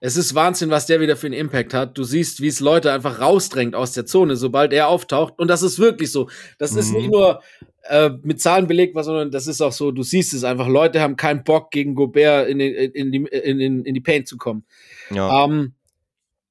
es 0.00 0.16
ist 0.16 0.34
Wahnsinn, 0.34 0.70
was 0.70 0.86
der 0.86 1.00
wieder 1.00 1.16
für 1.16 1.26
einen 1.26 1.34
Impact 1.34 1.74
hat. 1.74 1.96
Du 1.98 2.04
siehst, 2.04 2.40
wie 2.40 2.48
es 2.48 2.60
Leute 2.60 2.90
einfach 2.90 3.20
rausdrängt 3.20 3.74
aus 3.74 3.92
der 3.92 4.06
Zone, 4.06 4.36
sobald 4.36 4.72
er 4.72 4.88
auftaucht. 4.88 5.38
Und 5.38 5.48
das 5.48 5.62
ist 5.62 5.78
wirklich 5.78 6.10
so. 6.10 6.28
Das 6.58 6.72
mhm. 6.72 6.78
ist 6.78 6.92
nicht 6.92 7.06
mhm. 7.06 7.12
nur 7.12 7.42
äh, 7.82 8.10
mit 8.22 8.40
Zahlen 8.40 8.66
belegt, 8.66 8.96
sondern 9.04 9.30
das 9.30 9.46
ist 9.46 9.60
auch 9.60 9.72
so, 9.72 9.90
du 9.90 10.02
siehst 10.02 10.32
es 10.32 10.42
einfach. 10.42 10.68
Leute 10.68 11.02
haben 11.02 11.16
keinen 11.16 11.44
Bock, 11.44 11.70
gegen 11.70 11.94
Gobert 11.94 12.48
in, 12.48 12.58
den, 12.58 12.74
in, 12.74 13.12
die, 13.12 13.18
in, 13.18 13.60
in, 13.60 13.84
in 13.84 13.94
die 13.94 14.00
Paint 14.00 14.26
zu 14.26 14.38
kommen. 14.38 14.64
Ja. 15.10 15.44
Ähm, 15.44 15.74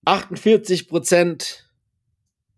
48 0.06 0.88
Prozent 0.88 1.68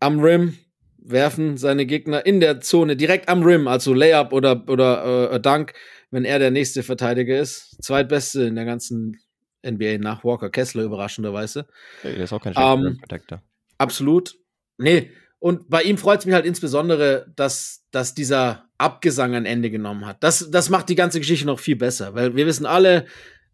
am 0.02 0.20
Rim 0.20 0.58
werfen 0.98 1.56
seine 1.56 1.86
Gegner 1.86 2.26
in 2.26 2.42
der 2.42 2.60
Zone 2.60 2.98
direkt 2.98 3.30
am 3.30 3.44
Rim, 3.44 3.68
also 3.68 3.94
Layup 3.94 4.34
oder, 4.34 4.66
oder 4.68 5.32
äh, 5.32 5.40
Dunk, 5.40 5.74
wenn 6.12 6.26
er 6.26 6.38
der 6.38 6.52
nächste 6.52 6.84
Verteidiger 6.84 7.40
ist. 7.40 7.82
Zweitbeste 7.82 8.44
in 8.44 8.56
der 8.56 8.66
ganzen 8.66 9.21
NBA 9.66 9.98
nach 10.00 10.24
Walker 10.24 10.50
Kessler, 10.50 10.84
überraschenderweise. 10.84 11.68
Der 12.04 12.18
ist 12.18 12.34
auch 12.34 12.42
kein 12.42 12.54
ähm, 12.56 12.98
Protector. 13.00 13.42
Absolut. 13.78 14.38
Nee, 14.78 15.12
und 15.40 15.70
bei 15.70 15.84
ihm 15.84 15.98
freut 15.98 16.20
es 16.20 16.26
mich 16.26 16.36
halt 16.36 16.46
insbesondere, 16.46 17.32
dass, 17.36 17.86
dass 17.92 18.14
dieser 18.14 18.70
Abgesang 18.78 19.36
ein 19.36 19.46
Ende 19.46 19.72
genommen 19.72 20.06
hat. 20.06 20.24
Das, 20.24 20.52
das 20.52 20.70
macht 20.70 20.90
die 20.90 20.96
ganze 20.96 21.20
Geschichte 21.20 21.46
noch 21.46 21.60
viel 21.60 21.76
besser, 21.76 22.14
weil 22.14 22.36
wir 22.36 22.46
wissen 22.46 22.66
alle, 22.66 23.06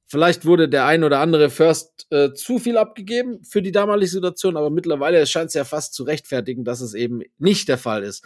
Vielleicht 0.09 0.45
wurde 0.45 0.69
der 0.69 0.85
ein 0.85 1.03
oder 1.03 1.19
andere 1.19 1.49
First 1.49 2.07
äh, 2.11 2.31
zu 2.31 2.59
viel 2.59 2.77
abgegeben 2.77 3.43
für 3.43 3.61
die 3.61 3.73
damalige 3.73 4.09
Situation, 4.09 4.55
aber 4.55 4.69
mittlerweile 4.69 5.27
scheint 5.27 5.49
es 5.49 5.53
ja 5.53 5.65
fast 5.65 5.93
zu 5.93 6.03
rechtfertigen, 6.03 6.63
dass 6.63 6.79
es 6.79 6.93
eben 6.93 7.21
nicht 7.37 7.67
der 7.67 7.77
Fall 7.77 8.03
ist. 8.03 8.25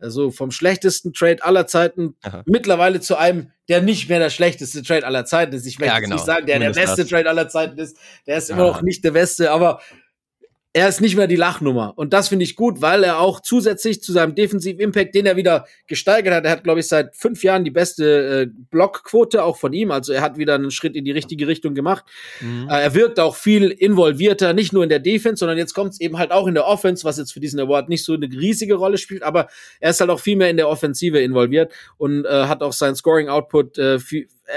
Also 0.00 0.30
vom 0.30 0.50
schlechtesten 0.50 1.12
Trade 1.12 1.42
aller 1.42 1.66
Zeiten 1.66 2.14
Aha. 2.22 2.42
mittlerweile 2.46 3.00
zu 3.00 3.16
einem, 3.16 3.50
der 3.68 3.82
nicht 3.82 4.08
mehr 4.08 4.20
der 4.20 4.30
schlechteste 4.30 4.82
Trade 4.82 5.04
aller 5.04 5.24
Zeiten 5.24 5.54
ist. 5.54 5.66
Ich 5.66 5.78
möchte 5.78 5.94
ja, 5.94 6.00
genau. 6.00 6.16
nicht 6.16 6.24
sagen, 6.24 6.46
der 6.46 6.56
Zumindest 6.56 6.78
der 6.78 6.86
beste 6.86 7.02
das. 7.02 7.10
Trade 7.10 7.28
aller 7.28 7.48
Zeiten 7.48 7.78
ist. 7.78 7.96
Der 8.26 8.38
ist 8.38 8.50
immer 8.50 8.62
noch 8.62 8.82
nicht 8.82 9.04
der 9.04 9.10
beste, 9.10 9.50
aber 9.50 9.80
er 10.74 10.88
ist 10.88 11.00
nicht 11.00 11.16
mehr 11.16 11.26
die 11.26 11.36
Lachnummer. 11.36 11.94
Und 11.96 12.12
das 12.12 12.28
finde 12.28 12.44
ich 12.44 12.54
gut, 12.54 12.82
weil 12.82 13.02
er 13.02 13.20
auch 13.20 13.40
zusätzlich 13.40 14.02
zu 14.02 14.12
seinem 14.12 14.34
Defensiv-Impact, 14.34 15.14
den 15.14 15.24
er 15.24 15.36
wieder 15.36 15.66
gesteigert 15.86 16.34
hat, 16.34 16.44
er 16.44 16.50
hat, 16.50 16.62
glaube 16.62 16.80
ich, 16.80 16.88
seit 16.88 17.16
fünf 17.16 17.42
Jahren 17.42 17.64
die 17.64 17.70
beste 17.70 18.42
äh, 18.42 18.50
Blockquote 18.70 19.42
auch 19.42 19.56
von 19.56 19.72
ihm. 19.72 19.90
Also 19.90 20.12
er 20.12 20.20
hat 20.20 20.36
wieder 20.36 20.54
einen 20.54 20.70
Schritt 20.70 20.94
in 20.94 21.04
die 21.04 21.10
richtige 21.10 21.46
Richtung 21.46 21.74
gemacht. 21.74 22.04
Mhm. 22.40 22.68
Äh, 22.68 22.82
er 22.82 22.94
wirkt 22.94 23.18
auch 23.18 23.34
viel 23.34 23.70
involvierter, 23.70 24.52
nicht 24.52 24.74
nur 24.74 24.82
in 24.82 24.90
der 24.90 24.98
Defense, 24.98 25.40
sondern 25.40 25.56
jetzt 25.56 25.72
kommt 25.72 25.94
es 25.94 26.00
eben 26.00 26.18
halt 26.18 26.32
auch 26.32 26.46
in 26.46 26.54
der 26.54 26.66
Offense, 26.66 27.04
was 27.04 27.16
jetzt 27.16 27.32
für 27.32 27.40
diesen 27.40 27.58
Award 27.60 27.88
nicht 27.88 28.04
so 28.04 28.12
eine 28.12 28.26
riesige 28.26 28.74
Rolle 28.74 28.98
spielt, 28.98 29.22
aber 29.22 29.48
er 29.80 29.90
ist 29.90 30.00
halt 30.00 30.10
auch 30.10 30.20
viel 30.20 30.36
mehr 30.36 30.50
in 30.50 30.58
der 30.58 30.68
Offensive 30.68 31.18
involviert 31.18 31.72
und 31.96 32.26
äh, 32.26 32.44
hat 32.44 32.62
auch 32.62 32.74
seinen 32.74 32.94
Scoring-Output 32.94 33.78
äh, 33.78 33.98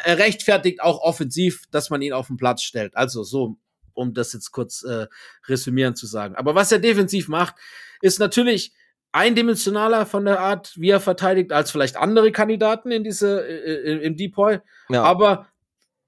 er 0.04 0.18
rechtfertigt 0.18 0.82
auch 0.82 1.02
offensiv, 1.02 1.64
dass 1.72 1.90
man 1.90 2.02
ihn 2.02 2.14
auf 2.14 2.28
den 2.28 2.38
Platz 2.38 2.64
stellt. 2.64 2.96
Also 2.96 3.24
so 3.24 3.58
um 4.02 4.14
das 4.14 4.34
jetzt 4.34 4.52
kurz 4.52 4.84
äh, 4.84 5.08
resümierend 5.48 5.98
zu 5.98 6.08
sagen. 6.08 6.36
Aber 6.36 6.56
was 6.56 6.72
er 6.72 6.80
defensiv 6.80 7.28
macht, 7.28 7.56
ist 8.02 8.20
natürlich 8.20 8.74
eindimensionaler 9.12 10.06
von 10.06 10.26
der 10.26 10.40
Art, 10.40 10.74
wie 10.78 10.90
er 10.90 11.00
verteidigt, 11.00 11.52
als 11.52 11.72
vielleicht 11.72 11.98
andere 11.98 12.32
Kandidaten 12.32 12.92
in 12.92 13.04
diese 13.04 13.48
äh, 13.48 14.06
im 14.06 14.16
Depoy. 14.16 14.60
Ja. 14.90 15.04
Aber 15.04 15.48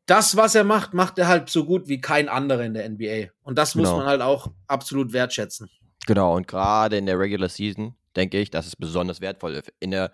das, 0.05 0.35
was 0.35 0.55
er 0.55 0.63
macht, 0.63 0.93
macht 0.93 1.17
er 1.17 1.27
halt 1.27 1.49
so 1.49 1.65
gut 1.65 1.87
wie 1.87 2.01
kein 2.01 2.29
anderer 2.29 2.63
in 2.63 2.73
der 2.73 2.89
NBA. 2.89 3.31
Und 3.43 3.57
das 3.57 3.75
muss 3.75 3.87
genau. 3.87 3.99
man 3.99 4.07
halt 4.07 4.21
auch 4.21 4.47
absolut 4.67 5.13
wertschätzen. 5.13 5.69
Genau, 6.05 6.35
und 6.35 6.47
gerade 6.47 6.97
in 6.97 7.05
der 7.05 7.17
Regular 7.17 7.49
Season 7.49 7.95
denke 8.15 8.39
ich, 8.39 8.51
das 8.51 8.67
ist 8.67 8.75
besonders 8.75 9.21
wertvoll. 9.21 9.61
In 9.79 9.91
der 9.91 10.11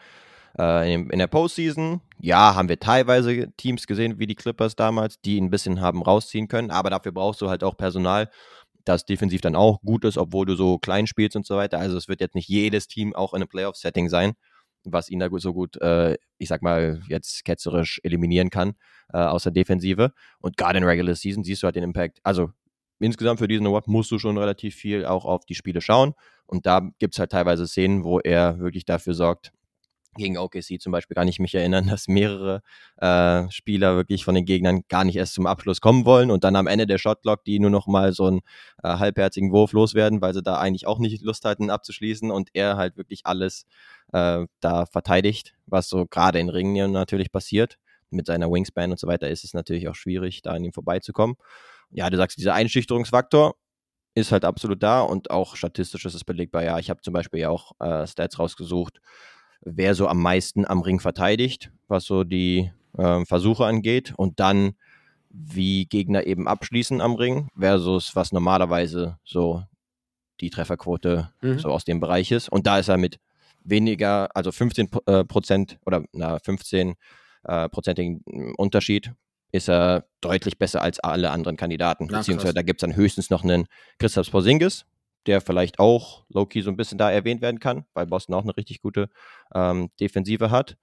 äh, 0.57 0.93
in, 0.93 1.09
in, 1.09 1.19
der 1.19 1.27
Postseason, 1.27 2.01
ja, 2.19 2.55
haben 2.55 2.69
wir 2.69 2.79
teilweise 2.79 3.51
Teams 3.57 3.87
gesehen, 3.87 4.19
wie 4.19 4.27
die 4.27 4.35
Clippers 4.35 4.75
damals, 4.75 5.19
die 5.21 5.39
ein 5.39 5.49
bisschen 5.49 5.81
haben 5.81 6.01
rausziehen 6.01 6.47
können, 6.47 6.71
aber 6.71 6.89
dafür 6.89 7.11
brauchst 7.11 7.41
du 7.41 7.49
halt 7.49 7.63
auch 7.63 7.77
Personal, 7.77 8.29
das 8.85 9.05
defensiv 9.05 9.41
dann 9.41 9.55
auch 9.55 9.81
gut 9.81 10.05
ist, 10.05 10.17
obwohl 10.17 10.45
du 10.45 10.55
so 10.55 10.77
klein 10.79 11.07
spielst 11.07 11.35
und 11.35 11.45
so 11.45 11.55
weiter. 11.55 11.79
Also 11.79 11.97
es 11.97 12.07
wird 12.07 12.21
jetzt 12.21 12.35
nicht 12.35 12.47
jedes 12.47 12.87
Team 12.87 13.15
auch 13.15 13.33
in 13.33 13.41
einem 13.41 13.49
Playoff-Setting 13.49 14.09
sein, 14.09 14.33
was 14.83 15.09
ihn 15.09 15.19
da 15.19 15.29
so 15.31 15.53
gut, 15.53 15.79
äh, 15.81 16.17
ich 16.37 16.47
sag 16.47 16.61
mal, 16.61 17.01
jetzt 17.07 17.45
ketzerisch 17.45 17.99
eliminieren 18.03 18.49
kann 18.49 18.73
äh, 19.13 19.17
aus 19.17 19.43
der 19.43 19.51
Defensive. 19.51 20.13
Und 20.39 20.57
gerade 20.57 20.79
in 20.79 20.83
Regular 20.83 21.15
Season 21.15 21.43
siehst 21.43 21.63
du 21.63 21.65
halt 21.65 21.75
den 21.75 21.83
Impact. 21.83 22.19
Also 22.23 22.51
insgesamt 22.99 23.39
für 23.39 23.47
diesen 23.47 23.67
Award 23.67 23.87
musst 23.87 24.11
du 24.11 24.19
schon 24.19 24.37
relativ 24.37 24.75
viel 24.75 25.05
auch 25.05 25.25
auf 25.25 25.45
die 25.45 25.55
Spiele 25.55 25.81
schauen. 25.81 26.13
Und 26.45 26.65
da 26.65 26.89
gibt 26.99 27.13
es 27.13 27.19
halt 27.19 27.31
teilweise 27.31 27.67
Szenen, 27.67 28.03
wo 28.03 28.19
er 28.19 28.59
wirklich 28.59 28.85
dafür 28.85 29.13
sorgt, 29.13 29.51
gegen 30.15 30.37
OKC 30.37 30.79
zum 30.79 30.91
Beispiel 30.91 31.15
kann 31.15 31.27
ich 31.27 31.39
mich 31.39 31.53
erinnern, 31.55 31.87
dass 31.89 32.07
mehrere 32.07 32.61
äh, 32.97 33.49
Spieler 33.51 33.95
wirklich 33.95 34.25
von 34.25 34.35
den 34.35 34.45
Gegnern 34.45 34.81
gar 34.89 35.03
nicht 35.03 35.15
erst 35.15 35.33
zum 35.33 35.47
Abschluss 35.47 35.81
kommen 35.81 36.05
wollen 36.05 36.31
und 36.31 36.43
dann 36.43 36.55
am 36.55 36.67
Ende 36.67 36.87
der 36.87 36.97
Shotlock 36.97 37.43
die 37.45 37.59
nur 37.59 37.69
noch 37.69 37.87
mal 37.87 38.13
so 38.13 38.25
einen 38.25 38.39
äh, 38.83 38.89
halbherzigen 38.89 39.51
Wurf 39.51 39.73
loswerden, 39.73 40.21
weil 40.21 40.33
sie 40.33 40.43
da 40.43 40.57
eigentlich 40.57 40.87
auch 40.87 40.99
nicht 40.99 41.21
Lust 41.21 41.45
hatten 41.45 41.69
abzuschließen 41.69 42.31
und 42.31 42.49
er 42.53 42.77
halt 42.77 42.97
wirklich 42.97 43.21
alles 43.25 43.65
äh, 44.13 44.45
da 44.59 44.85
verteidigt, 44.85 45.53
was 45.65 45.89
so 45.89 46.05
gerade 46.05 46.39
in 46.39 46.49
Ringen 46.49 46.91
natürlich 46.91 47.31
passiert. 47.31 47.77
Mit 48.11 48.25
seiner 48.25 48.49
Wingspan 48.49 48.89
und 48.89 48.99
so 48.99 49.05
weiter 49.05 49.29
ist 49.29 49.43
es 49.43 49.53
natürlich 49.53 49.87
auch 49.87 49.93
schwierig, 49.93 50.41
da 50.41 50.53
an 50.53 50.63
ihm 50.63 50.73
vorbeizukommen. 50.73 51.35
Ja, 51.91 52.09
du 52.09 52.17
sagst, 52.17 52.39
dieser 52.39 52.55
Einschüchterungsfaktor 52.55 53.55
ist 54.15 54.31
halt 54.31 54.45
absolut 54.45 54.81
da 54.83 55.01
und 55.01 55.31
auch 55.31 55.55
statistisch 55.55 56.05
ist 56.05 56.15
es 56.15 56.23
belegbar. 56.23 56.63
Ja, 56.63 56.79
ich 56.79 56.89
habe 56.89 57.01
zum 57.01 57.13
Beispiel 57.13 57.41
ja 57.41 57.49
auch 57.49 57.73
äh, 57.79 58.07
Stats 58.07 58.39
rausgesucht, 58.39 58.99
wer 59.61 59.95
so 59.95 60.07
am 60.07 60.21
meisten 60.21 60.65
am 60.65 60.81
Ring 60.81 60.99
verteidigt, 60.99 61.71
was 61.87 62.05
so 62.05 62.23
die 62.23 62.71
äh, 62.97 63.25
Versuche 63.25 63.65
angeht 63.65 64.13
und 64.15 64.39
dann 64.39 64.73
wie 65.29 65.85
Gegner 65.85 66.25
eben 66.25 66.47
abschließen 66.47 67.01
am 67.01 67.15
Ring 67.15 67.49
versus 67.57 68.15
was 68.15 68.31
normalerweise 68.31 69.17
so 69.23 69.63
die 70.41 70.49
Trefferquote 70.49 71.29
mhm. 71.41 71.59
so 71.59 71.69
aus 71.69 71.85
dem 71.85 71.99
Bereich 71.99 72.31
ist. 72.31 72.49
Und 72.49 72.65
da 72.65 72.79
ist 72.79 72.87
er 72.87 72.97
mit 72.97 73.19
weniger, 73.63 74.29
also 74.35 74.51
15 74.51 74.89
äh, 75.05 75.23
Prozent 75.25 75.77
oder 75.85 76.03
na, 76.13 76.39
15 76.39 76.95
äh, 77.43 77.69
prozentigen 77.69 78.23
Unterschied 78.57 79.11
ist 79.51 79.69
er 79.69 80.05
deutlich 80.21 80.57
besser 80.57 80.81
als 80.81 80.99
alle 80.99 81.31
anderen 81.31 81.57
Kandidaten. 81.57 82.07
Na, 82.09 82.19
Beziehungsweise 82.19 82.53
krass. 82.53 82.55
da 82.55 82.61
gibt 82.61 82.81
es 82.81 82.87
dann 82.87 82.95
höchstens 82.95 83.29
noch 83.29 83.43
einen 83.43 83.65
Christoph 83.97 84.29
Porzingis, 84.31 84.85
der 85.25 85.41
vielleicht 85.41 85.79
auch 85.79 86.25
Loki 86.29 86.61
so 86.61 86.69
ein 86.69 86.77
bisschen 86.77 86.97
da 86.97 87.11
erwähnt 87.11 87.41
werden 87.41 87.59
kann, 87.59 87.85
weil 87.93 88.05
Boston 88.05 88.35
auch 88.35 88.43
eine 88.43 88.55
richtig 88.55 88.81
gute 88.81 89.09
ähm, 89.53 89.89
Defensive 89.99 90.51
hat. 90.51 90.77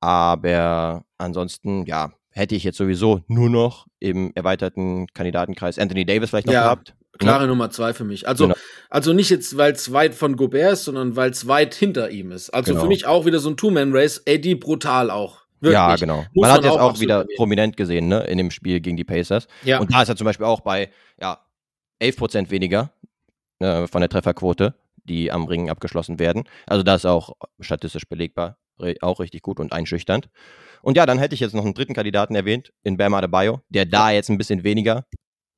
Aber 0.00 1.04
ansonsten, 1.18 1.86
ja, 1.86 2.12
hätte 2.30 2.54
ich 2.54 2.64
jetzt 2.64 2.76
sowieso 2.76 3.22
nur 3.28 3.48
noch 3.48 3.86
im 4.00 4.32
erweiterten 4.34 5.06
Kandidatenkreis 5.14 5.78
Anthony 5.78 6.04
Davis 6.04 6.30
vielleicht 6.30 6.46
noch 6.46 6.54
ja, 6.54 6.64
gehabt. 6.64 6.88
Ne? 6.88 7.18
Klare 7.18 7.44
ja. 7.44 7.46
Nummer 7.46 7.70
zwei 7.70 7.94
für 7.94 8.04
mich. 8.04 8.26
Also, 8.26 8.48
genau. 8.48 8.58
also 8.90 9.12
nicht 9.12 9.30
jetzt, 9.30 9.56
weil 9.56 9.72
es 9.72 9.92
weit 9.92 10.14
von 10.14 10.36
Gobert 10.36 10.72
ist, 10.72 10.84
sondern 10.84 11.14
weil 11.14 11.30
es 11.30 11.46
weit 11.46 11.74
hinter 11.74 12.10
ihm 12.10 12.32
ist. 12.32 12.50
Also 12.50 12.72
genau. 12.72 12.82
für 12.82 12.88
mich 12.88 13.06
auch 13.06 13.24
wieder 13.24 13.38
so 13.38 13.50
ein 13.50 13.56
Two-Man-Race. 13.56 14.24
AD 14.28 14.56
brutal 14.56 15.10
auch. 15.10 15.44
Wirklich. 15.60 15.74
Ja, 15.74 15.96
genau. 15.96 16.24
Muss 16.34 16.48
man 16.48 16.50
hat 16.50 16.64
jetzt 16.64 16.72
auch, 16.72 16.80
auch 16.80 17.00
wieder 17.00 17.20
erwähnen. 17.20 17.36
prominent 17.36 17.76
gesehen, 17.76 18.08
ne, 18.08 18.24
in 18.24 18.36
dem 18.36 18.50
Spiel 18.50 18.80
gegen 18.80 18.96
die 18.96 19.04
Pacers. 19.04 19.46
Ja. 19.62 19.78
Und 19.78 19.92
da 19.92 20.02
ist 20.02 20.08
er 20.08 20.16
zum 20.16 20.24
Beispiel 20.24 20.44
auch 20.44 20.60
bei, 20.60 20.90
ja, 21.20 21.38
11% 22.02 22.50
weniger 22.50 22.92
äh, 23.60 23.86
von 23.86 24.00
der 24.00 24.08
Trefferquote, 24.08 24.74
die 25.04 25.30
am 25.30 25.44
Ring 25.44 25.70
abgeschlossen 25.70 26.18
werden. 26.18 26.44
Also 26.66 26.82
das 26.82 27.02
ist 27.02 27.06
auch 27.06 27.32
statistisch 27.60 28.08
belegbar, 28.08 28.58
auch 29.00 29.20
richtig 29.20 29.42
gut 29.42 29.60
und 29.60 29.72
einschüchternd. 29.72 30.28
Und 30.82 30.96
ja, 30.96 31.06
dann 31.06 31.18
hätte 31.18 31.34
ich 31.34 31.40
jetzt 31.40 31.54
noch 31.54 31.64
einen 31.64 31.74
dritten 31.74 31.94
Kandidaten 31.94 32.34
erwähnt, 32.34 32.72
in 32.82 32.96
Bam 32.96 33.14
Adebayo, 33.14 33.60
der 33.68 33.86
da 33.86 34.10
jetzt 34.10 34.28
ein 34.28 34.38
bisschen 34.38 34.64
weniger 34.64 35.06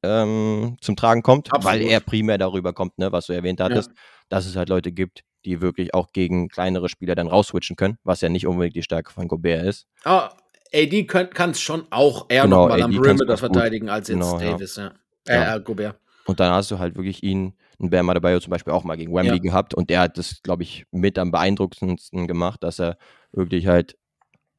ähm, 0.03 0.77
zum 0.81 0.97
Tragen 0.97 1.23
kommt, 1.23 1.53
Absolut. 1.53 1.81
weil 1.81 1.87
er 1.87 2.01
primär 2.01 2.39
darüber 2.39 2.73
kommt, 2.73 2.99
ne, 2.99 3.13
was 3.13 3.27
du 3.27 3.33
erwähnt 3.33 3.61
hattest, 3.61 3.91
ja. 3.91 3.97
dass 4.29 4.47
es 4.47 4.57
halt 4.57 4.69
Leute 4.69 4.93
gibt, 4.93 5.23
die 5.45 5.61
wirklich 5.61 5.95
auch 5.95 6.13
gegen 6.13 6.49
kleinere 6.49 6.89
Spieler 6.89 7.15
dann 7.15 7.29
rausswitchen 7.29 7.77
können, 7.77 7.99
was 8.05 8.21
ja 8.21 8.29
nicht 8.29 8.47
unbedingt 8.47 8.77
die 8.77 8.83
Stärke 8.83 9.13
von 9.13 9.29
Gobert 9.29 9.65
ist. 9.65 9.87
Ah, 10.05 10.31
AD 10.75 11.05
kann 11.05 11.51
es 11.51 11.61
schon 11.61 11.87
auch 11.91 12.27
eher 12.29 12.43
genau, 12.43 12.63
nochmal 12.63 12.83
am 12.83 12.91
Perimeter 12.91 13.37
verteidigen 13.37 13.89
als 13.89 14.09
jetzt 14.09 14.19
genau, 14.19 14.39
Davis, 14.39 14.77
ja. 14.77 14.93
ja. 15.29 15.35
Äh, 15.35 15.45
ja. 15.45 15.59
Gobert. 15.59 15.99
Und 16.27 16.41
dann 16.41 16.53
hast 16.53 16.71
du 16.71 16.79
halt 16.79 16.97
wirklich 16.97 17.23
ihn, 17.23 17.55
einen 17.79 17.91
Bam 17.91 18.11
Adebayo 18.11 18.41
zum 18.41 18.51
Beispiel 18.51 18.73
auch 18.73 18.85
mal 18.85 18.97
gegen 18.97 19.15
Wembley 19.15 19.37
ja. 19.37 19.43
gehabt 19.43 19.75
und 19.75 19.91
der 19.91 20.01
hat 20.01 20.19
das, 20.19 20.43
glaube 20.43 20.63
ich, 20.63 20.87
mit 20.91 21.19
am 21.19 21.31
beeindruckendsten 21.31 22.27
gemacht, 22.27 22.63
dass 22.63 22.81
er 22.81 22.99
wirklich 23.33 23.67
halt 23.67 23.97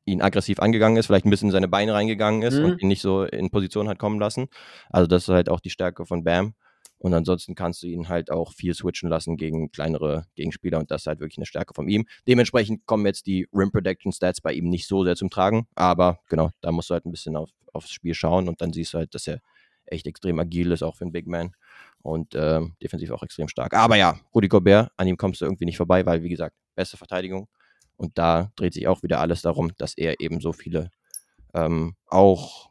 ihn 0.05 0.21
aggressiv 0.21 0.59
angegangen 0.59 0.97
ist, 0.97 1.07
vielleicht 1.07 1.25
ein 1.25 1.29
bisschen 1.29 1.49
in 1.49 1.53
seine 1.53 1.67
Beine 1.67 1.93
reingegangen 1.93 2.41
ist 2.41 2.57
mhm. 2.57 2.65
und 2.65 2.81
ihn 2.81 2.87
nicht 2.87 3.01
so 3.01 3.23
in 3.23 3.49
Position 3.49 3.89
hat 3.89 3.99
kommen 3.99 4.19
lassen. 4.19 4.47
Also 4.89 5.07
das 5.07 5.23
ist 5.23 5.29
halt 5.29 5.49
auch 5.49 5.59
die 5.59 5.69
Stärke 5.69 6.05
von 6.05 6.23
Bam. 6.23 6.53
Und 6.99 7.13
ansonsten 7.13 7.53
kannst 7.53 7.83
du 7.83 7.87
ihn 7.87 8.09
halt 8.09 8.31
auch 8.31 8.53
viel 8.53 8.73
switchen 8.73 9.09
lassen 9.09 9.37
gegen 9.37 9.71
kleinere 9.71 10.25
Gegenspieler 10.35 10.79
und 10.79 10.89
das 10.89 11.03
ist 11.03 11.07
halt 11.07 11.19
wirklich 11.19 11.37
eine 11.37 11.45
Stärke 11.45 11.73
von 11.75 11.87
ihm. 11.87 12.07
Dementsprechend 12.27 12.87
kommen 12.87 13.05
jetzt 13.05 13.27
die 13.27 13.47
Rim 13.53 13.71
Protection 13.71 14.11
Stats 14.11 14.41
bei 14.41 14.53
ihm 14.53 14.69
nicht 14.69 14.87
so 14.87 15.03
sehr 15.03 15.15
zum 15.15 15.29
Tragen, 15.29 15.67
aber 15.75 16.19
genau, 16.27 16.49
da 16.61 16.71
musst 16.71 16.89
du 16.89 16.95
halt 16.95 17.05
ein 17.05 17.11
bisschen 17.11 17.35
auf, 17.35 17.51
aufs 17.71 17.91
Spiel 17.91 18.15
schauen 18.15 18.47
und 18.47 18.61
dann 18.61 18.73
siehst 18.73 18.93
du 18.93 18.97
halt, 18.97 19.13
dass 19.13 19.27
er 19.27 19.41
echt 19.91 20.07
extrem 20.07 20.39
agil 20.39 20.71
ist, 20.71 20.83
auch 20.83 20.95
für 20.95 21.03
einen 21.03 21.11
Big 21.11 21.27
Man. 21.27 21.51
Und 22.01 22.35
ähm, 22.35 22.75
defensiv 22.81 23.11
auch 23.11 23.23
extrem 23.23 23.47
stark. 23.47 23.73
Aber 23.73 23.97
ja, 23.97 24.17
Rudi 24.33 24.47
Gobert, 24.47 24.91
an 24.95 25.07
ihm 25.07 25.17
kommst 25.17 25.41
du 25.41 25.45
irgendwie 25.45 25.65
nicht 25.65 25.77
vorbei, 25.77 26.05
weil, 26.05 26.23
wie 26.23 26.29
gesagt, 26.29 26.55
beste 26.75 26.95
Verteidigung. 26.95 27.47
Und 27.97 28.17
da 28.17 28.51
dreht 28.55 28.73
sich 28.73 28.87
auch 28.87 29.03
wieder 29.03 29.19
alles 29.19 29.41
darum, 29.41 29.71
dass 29.77 29.97
er 29.97 30.21
eben 30.21 30.39
so 30.39 30.53
viele 30.53 30.91
ähm, 31.53 31.95
auch 32.05 32.69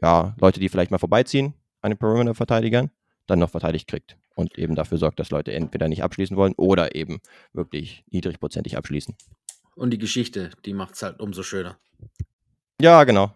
ja, 0.00 0.34
Leute, 0.40 0.60
die 0.60 0.68
vielleicht 0.68 0.90
mal 0.90 0.98
vorbeiziehen 0.98 1.54
an 1.82 1.90
den 1.90 1.98
Perimeter-Verteidigern, 1.98 2.90
dann 3.26 3.38
noch 3.38 3.50
verteidigt 3.50 3.88
kriegt. 3.88 4.16
Und 4.34 4.56
eben 4.56 4.74
dafür 4.74 4.98
sorgt, 4.98 5.20
dass 5.20 5.30
Leute 5.30 5.52
entweder 5.52 5.88
nicht 5.88 6.02
abschließen 6.02 6.36
wollen 6.36 6.54
oder 6.56 6.94
eben 6.94 7.20
wirklich 7.52 8.04
niedrigprozentig 8.10 8.76
abschließen. 8.76 9.14
Und 9.74 9.90
die 9.90 9.98
Geschichte, 9.98 10.50
die 10.64 10.74
macht 10.74 10.94
es 10.94 11.02
halt 11.02 11.20
umso 11.20 11.42
schöner. 11.42 11.78
Ja, 12.80 13.04
genau. 13.04 13.32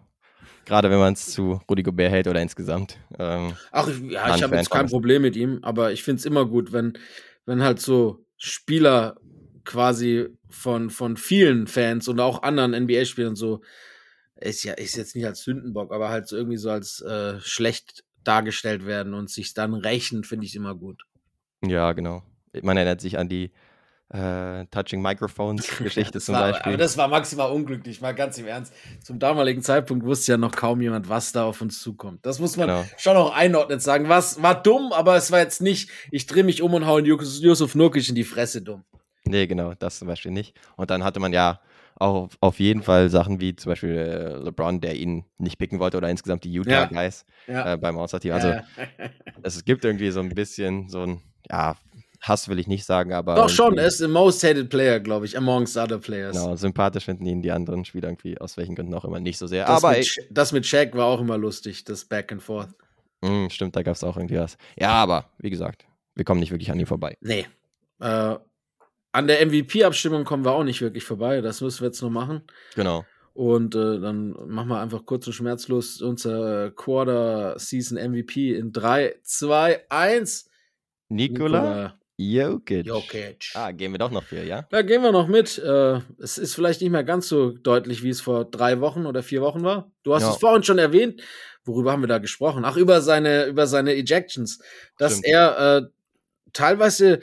Gerade 0.65 0.89
wenn 0.89 0.99
man 0.99 1.13
es 1.13 1.31
zu 1.31 1.61
Rudy 1.69 1.83
Gobert 1.83 2.11
hält 2.11 2.27
oder 2.27 2.41
insgesamt. 2.41 2.97
Ähm, 3.19 3.53
Ach, 3.71 3.87
ja, 4.09 4.35
ich 4.35 4.43
habe 4.43 4.55
jetzt 4.55 4.71
kein 4.71 4.87
Problem 4.87 5.21
mit 5.21 5.35
ihm, 5.35 5.59
aber 5.61 5.91
ich 5.91 6.03
finde 6.03 6.19
es 6.19 6.25
immer 6.25 6.45
gut, 6.45 6.73
wenn, 6.73 6.97
wenn 7.45 7.61
halt 7.61 7.79
so 7.79 8.25
Spieler 8.37 9.15
quasi 9.63 10.27
von, 10.49 10.89
von 10.89 11.17
vielen 11.17 11.67
Fans 11.67 12.07
und 12.07 12.19
auch 12.19 12.43
anderen 12.43 12.71
NBA-Spielern 12.71 13.35
so, 13.35 13.61
ist 14.35 14.63
ja, 14.63 14.73
ist 14.73 14.95
jetzt 14.95 15.15
nicht 15.15 15.25
als 15.25 15.43
Sündenbock, 15.43 15.93
aber 15.93 16.09
halt 16.09 16.27
so 16.27 16.35
irgendwie 16.35 16.57
so 16.57 16.69
als 16.69 17.01
äh, 17.01 17.39
schlecht 17.39 18.03
dargestellt 18.23 18.85
werden 18.85 19.13
und 19.13 19.29
sich 19.29 19.53
dann 19.53 19.73
rächen, 19.73 20.23
finde 20.23 20.45
ich 20.45 20.55
immer 20.55 20.75
gut. 20.75 21.03
Ja, 21.63 21.93
genau. 21.93 22.23
Man 22.61 22.77
erinnert 22.77 23.01
sich 23.01 23.17
an 23.17 23.29
die 23.29 23.51
äh, 24.09 24.65
Touching 24.67 25.01
Microphones 25.01 25.67
Geschichte 25.77 26.19
zum 26.21 26.35
war, 26.35 26.51
Beispiel. 26.51 26.73
Aber 26.73 26.77
das 26.77 26.97
war 26.97 27.07
maximal 27.07 27.51
unglücklich, 27.51 28.01
mal 28.01 28.13
ganz 28.13 28.37
im 28.37 28.47
Ernst. 28.47 28.73
Zum 29.01 29.19
damaligen 29.19 29.61
Zeitpunkt 29.61 30.05
wusste 30.05 30.33
ja 30.33 30.37
noch 30.37 30.51
kaum 30.51 30.81
jemand, 30.81 31.09
was 31.09 31.31
da 31.31 31.45
auf 31.45 31.61
uns 31.61 31.81
zukommt. 31.81 32.25
Das 32.25 32.39
muss 32.39 32.57
man 32.57 32.67
genau. 32.67 32.85
schon 32.97 33.17
auch 33.17 33.35
einordnet 33.35 33.81
sagen. 33.81 34.09
Was 34.09 34.41
war 34.41 34.61
dumm, 34.61 34.91
aber 34.93 35.15
es 35.15 35.31
war 35.31 35.39
jetzt 35.39 35.61
nicht, 35.61 35.89
ich 36.11 36.27
drehe 36.27 36.43
mich 36.43 36.61
um 36.61 36.73
und 36.73 36.85
haue 36.85 37.01
Yusuf 37.01 37.75
Nurkic 37.75 38.07
in 38.09 38.15
die 38.15 38.23
Fresse 38.23 38.61
dumm. 38.61 38.83
Nee, 39.23 39.47
genau, 39.47 39.73
das 39.73 39.97
zum 39.97 40.07
Beispiel 40.07 40.31
nicht. 40.31 40.55
Und 40.75 40.91
dann 40.91 41.03
hatte 41.03 41.19
man 41.19 41.33
ja 41.33 41.59
auch 41.95 42.29
auf 42.41 42.59
jeden 42.59 42.83
Fall 42.83 43.09
Sachen 43.09 43.39
wie 43.39 43.55
zum 43.55 43.71
Beispiel 43.71 43.95
äh, 43.95 44.35
LeBron, 44.43 44.81
der 44.81 44.95
ihn 44.95 45.25
nicht 45.37 45.57
picken 45.57 45.79
wollte 45.79 45.97
oder 45.97 46.09
insgesamt 46.09 46.43
die 46.43 46.51
Utah 46.51 46.71
ja. 46.71 46.85
Guys 46.85 47.25
ja. 47.47 47.73
Äh, 47.73 47.77
beim 47.77 47.97
All-Star-Team. 47.97 48.33
Also 48.33 48.49
ja. 48.49 48.63
es 49.43 49.63
gibt 49.63 49.85
irgendwie 49.85 50.11
so 50.11 50.19
ein 50.19 50.29
bisschen 50.29 50.89
so 50.89 51.01
ein, 51.01 51.21
ja, 51.49 51.75
Hass 52.27 52.49
will 52.49 52.57
ich 52.57 52.67
nicht 52.67 52.85
sagen, 52.85 53.13
aber. 53.13 53.35
Doch 53.35 53.49
schon, 53.49 53.77
er 53.77 53.85
ist 53.87 53.99
the 53.99 54.07
most 54.07 54.43
hated 54.43 54.69
player, 54.69 54.99
glaube 54.99 55.25
ich, 55.25 55.37
amongst 55.37 55.77
other 55.77 55.99
players. 55.99 56.35
Genau, 56.35 56.55
sympathisch 56.55 57.05
finden 57.05 57.25
ihn 57.25 57.41
die 57.41 57.51
anderen 57.51 57.85
Spieler 57.85 58.09
irgendwie 58.09 58.39
aus 58.39 58.57
welchen 58.57 58.75
Gründen 58.75 58.93
auch 58.95 59.05
immer 59.05 59.19
nicht 59.19 59.37
so 59.37 59.47
sehr. 59.47 59.65
Das 59.65 59.83
aber 59.83 59.97
mit, 59.97 60.27
das 60.31 60.51
mit 60.51 60.65
Shaq 60.65 60.95
war 60.95 61.05
auch 61.05 61.21
immer 61.21 61.37
lustig, 61.37 61.83
das 61.83 62.05
Back 62.05 62.31
and 62.31 62.41
Forth. 62.41 62.69
Mm, 63.21 63.49
stimmt, 63.49 63.75
da 63.75 63.83
gab 63.83 63.95
es 63.95 64.03
auch 64.03 64.17
irgendwie 64.17 64.37
was. 64.37 64.57
Ja, 64.77 64.89
aber 64.89 65.29
wie 65.37 65.49
gesagt, 65.49 65.85
wir 66.15 66.25
kommen 66.25 66.39
nicht 66.39 66.51
wirklich 66.51 66.71
an 66.71 66.79
ihm 66.79 66.87
vorbei. 66.87 67.15
Nee. 67.21 67.45
Äh, 67.99 68.35
an 69.11 69.27
der 69.27 69.45
MVP-Abstimmung 69.45 70.25
kommen 70.25 70.43
wir 70.43 70.51
auch 70.51 70.63
nicht 70.63 70.81
wirklich 70.81 71.03
vorbei. 71.03 71.41
Das 71.41 71.61
müssen 71.61 71.81
wir 71.81 71.87
jetzt 71.87 72.01
noch 72.01 72.09
machen. 72.09 72.41
Genau. 72.75 73.05
Und 73.33 73.75
äh, 73.75 73.99
dann 73.99 74.31
machen 74.47 74.69
wir 74.69 74.79
einfach 74.79 75.05
kurz 75.05 75.27
und 75.27 75.33
schmerzlos 75.33 76.01
unser 76.01 76.71
Quarter 76.71 77.59
Season 77.59 77.97
MVP 77.97 78.55
in 78.57 78.71
3, 78.71 79.15
2, 79.23 79.85
1. 79.89 80.49
Nikola, 81.09 81.61
Nikola 81.61 81.99
Jokic. 82.17 82.85
Jokic. 82.85 83.51
Ah, 83.55 83.71
gehen 83.71 83.91
wir 83.91 83.97
doch 83.99 84.11
noch 84.11 84.23
für, 84.23 84.43
ja? 84.43 84.65
Da 84.69 84.81
gehen 84.81 85.01
wir 85.01 85.11
noch 85.11 85.27
mit. 85.27 85.57
Äh, 85.57 85.99
es 86.17 86.37
ist 86.37 86.55
vielleicht 86.55 86.81
nicht 86.81 86.91
mehr 86.91 87.03
ganz 87.03 87.27
so 87.27 87.51
deutlich, 87.51 88.03
wie 88.03 88.09
es 88.09 88.21
vor 88.21 88.45
drei 88.45 88.79
Wochen 88.79 89.05
oder 89.05 89.21
vier 89.21 89.41
Wochen 89.41 89.63
war. 89.63 89.91
Du 90.03 90.13
hast 90.13 90.23
ja. 90.23 90.31
es 90.31 90.37
vorhin 90.37 90.63
schon 90.63 90.77
erwähnt. 90.77 91.21
Worüber 91.65 91.91
haben 91.91 92.03
wir 92.03 92.07
da 92.07 92.19
gesprochen? 92.19 92.63
Ach, 92.63 92.77
über 92.77 93.01
seine, 93.01 93.45
über 93.45 93.67
seine 93.67 93.95
Ejections. 93.95 94.59
Dass 94.97 95.13
Stimmt. 95.13 95.27
er 95.27 95.77
äh, 95.77 95.81
teilweise 96.53 97.19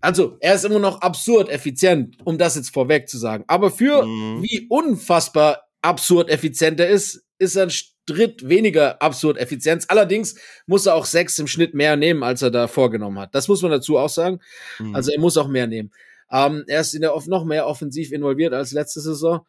also, 0.00 0.36
er 0.40 0.54
ist 0.54 0.64
immer 0.64 0.78
noch 0.78 1.00
absurd 1.00 1.48
effizient, 1.48 2.16
um 2.24 2.38
das 2.38 2.54
jetzt 2.54 2.72
vorweg 2.72 3.08
zu 3.08 3.18
sagen. 3.18 3.44
Aber 3.48 3.70
für 3.70 4.04
mhm. 4.06 4.42
wie 4.42 4.66
unfassbar 4.68 5.64
absurd 5.82 6.30
effizient 6.30 6.78
er 6.80 6.88
ist, 6.88 7.24
ist 7.38 7.56
er 7.56 7.64
ein 7.64 7.70
Schritt 8.08 8.48
weniger 8.48 9.00
absurd 9.02 9.38
Effizienz. 9.38 9.86
Allerdings 9.88 10.36
muss 10.66 10.86
er 10.86 10.94
auch 10.94 11.06
sechs 11.06 11.38
im 11.38 11.46
Schnitt 11.46 11.74
mehr 11.74 11.96
nehmen, 11.96 12.22
als 12.22 12.42
er 12.42 12.50
da 12.50 12.68
vorgenommen 12.68 13.18
hat. 13.18 13.34
Das 13.34 13.48
muss 13.48 13.62
man 13.62 13.70
dazu 13.70 13.98
auch 13.98 14.08
sagen. 14.08 14.40
Mhm. 14.78 14.94
Also, 14.94 15.12
er 15.12 15.20
muss 15.20 15.36
auch 15.36 15.48
mehr 15.48 15.66
nehmen. 15.66 15.90
Ähm, 16.30 16.64
er 16.66 16.80
ist 16.80 16.94
in 16.94 17.02
der 17.02 17.12
noch 17.26 17.44
mehr 17.44 17.66
offensiv 17.66 18.12
involviert 18.12 18.52
als 18.52 18.72
letzte 18.72 19.00
Saison. 19.00 19.46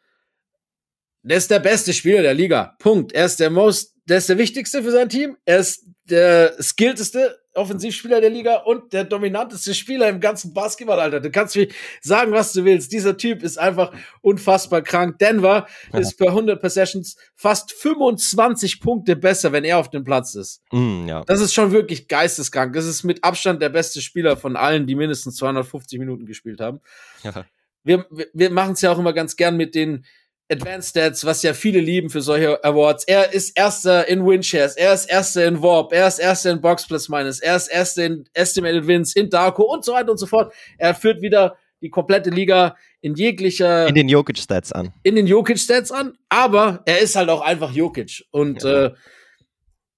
Der 1.22 1.36
ist 1.36 1.50
der 1.50 1.58
beste 1.58 1.92
Spieler 1.92 2.22
der 2.22 2.34
Liga. 2.34 2.76
Punkt. 2.78 3.12
Er 3.12 3.26
ist 3.26 3.40
der 3.40 3.50
most, 3.50 3.94
der 4.08 4.18
ist 4.18 4.28
der 4.28 4.38
wichtigste 4.38 4.82
für 4.82 4.92
sein 4.92 5.08
Team. 5.08 5.36
Er 5.44 5.58
ist 5.58 5.84
der 6.04 6.54
skillteste 6.62 7.38
Offensivspieler 7.58 8.20
der 8.20 8.30
Liga 8.30 8.56
und 8.58 8.92
der 8.92 9.04
dominanteste 9.04 9.74
Spieler 9.74 10.08
im 10.08 10.20
ganzen 10.20 10.54
Basketball, 10.54 11.00
Alter. 11.00 11.20
Du 11.20 11.30
kannst 11.30 11.56
mir 11.56 11.68
sagen, 12.00 12.32
was 12.32 12.52
du 12.52 12.64
willst. 12.64 12.92
Dieser 12.92 13.16
Typ 13.16 13.42
ist 13.42 13.58
einfach 13.58 13.92
unfassbar 14.20 14.82
krank. 14.82 15.18
Denver 15.18 15.66
ja. 15.92 15.98
ist 15.98 16.16
per 16.16 16.28
100 16.28 16.60
Possessions 16.60 17.16
fast 17.34 17.72
25 17.72 18.80
Punkte 18.80 19.16
besser, 19.16 19.52
wenn 19.52 19.64
er 19.64 19.78
auf 19.78 19.90
dem 19.90 20.04
Platz 20.04 20.34
ist. 20.34 20.62
Mm, 20.72 21.06
ja. 21.06 21.22
Das 21.24 21.40
ist 21.40 21.54
schon 21.54 21.72
wirklich 21.72 22.08
geisteskrank. 22.08 22.74
Das 22.74 22.86
ist 22.86 23.04
mit 23.04 23.24
Abstand 23.24 23.60
der 23.60 23.68
beste 23.68 24.00
Spieler 24.00 24.36
von 24.36 24.56
allen, 24.56 24.86
die 24.86 24.94
mindestens 24.94 25.36
250 25.36 25.98
Minuten 25.98 26.26
gespielt 26.26 26.60
haben. 26.60 26.80
Ja. 27.22 27.44
Wir, 27.84 28.06
wir, 28.10 28.26
wir 28.32 28.50
machen 28.50 28.72
es 28.72 28.80
ja 28.80 28.92
auch 28.92 28.98
immer 28.98 29.12
ganz 29.12 29.36
gern 29.36 29.56
mit 29.56 29.74
den 29.74 30.04
Advanced 30.50 30.90
Stats, 30.90 31.24
was 31.24 31.42
ja 31.42 31.52
viele 31.52 31.80
lieben 31.80 32.08
für 32.08 32.22
solche 32.22 32.62
Awards. 32.64 33.04
Er 33.04 33.32
ist 33.32 33.56
Erster 33.56 34.08
in 34.08 34.24
Winshares, 34.24 34.76
er 34.76 34.94
ist 34.94 35.04
Erster 35.06 35.46
in 35.46 35.62
Warp, 35.62 35.92
er 35.92 36.08
ist 36.08 36.18
Erster 36.18 36.52
in 36.52 36.60
Box 36.60 36.86
Plus 36.86 37.08
Minus, 37.08 37.40
er 37.40 37.56
ist 37.56 37.68
Erster 37.68 38.06
in 38.06 38.24
Estimated 38.32 38.86
Wins, 38.86 39.14
in 39.14 39.28
Darko 39.28 39.64
und 39.64 39.84
so 39.84 39.92
weiter 39.92 40.10
und 40.10 40.18
so 40.18 40.26
fort. 40.26 40.52
Er 40.78 40.94
führt 40.94 41.20
wieder 41.20 41.56
die 41.82 41.90
komplette 41.90 42.30
Liga 42.30 42.76
in 43.00 43.14
jeglicher. 43.14 43.86
In 43.86 43.94
den 43.94 44.08
Jokic-Stats 44.08 44.72
an. 44.72 44.92
In 45.02 45.16
den 45.16 45.26
Jokic-Stats 45.26 45.92
an, 45.92 46.16
aber 46.28 46.82
er 46.86 47.00
ist 47.00 47.14
halt 47.14 47.28
auch 47.28 47.42
einfach 47.42 47.72
Jokic. 47.72 48.24
Und 48.30 48.62
ja. 48.62 48.86
äh, 48.86 48.94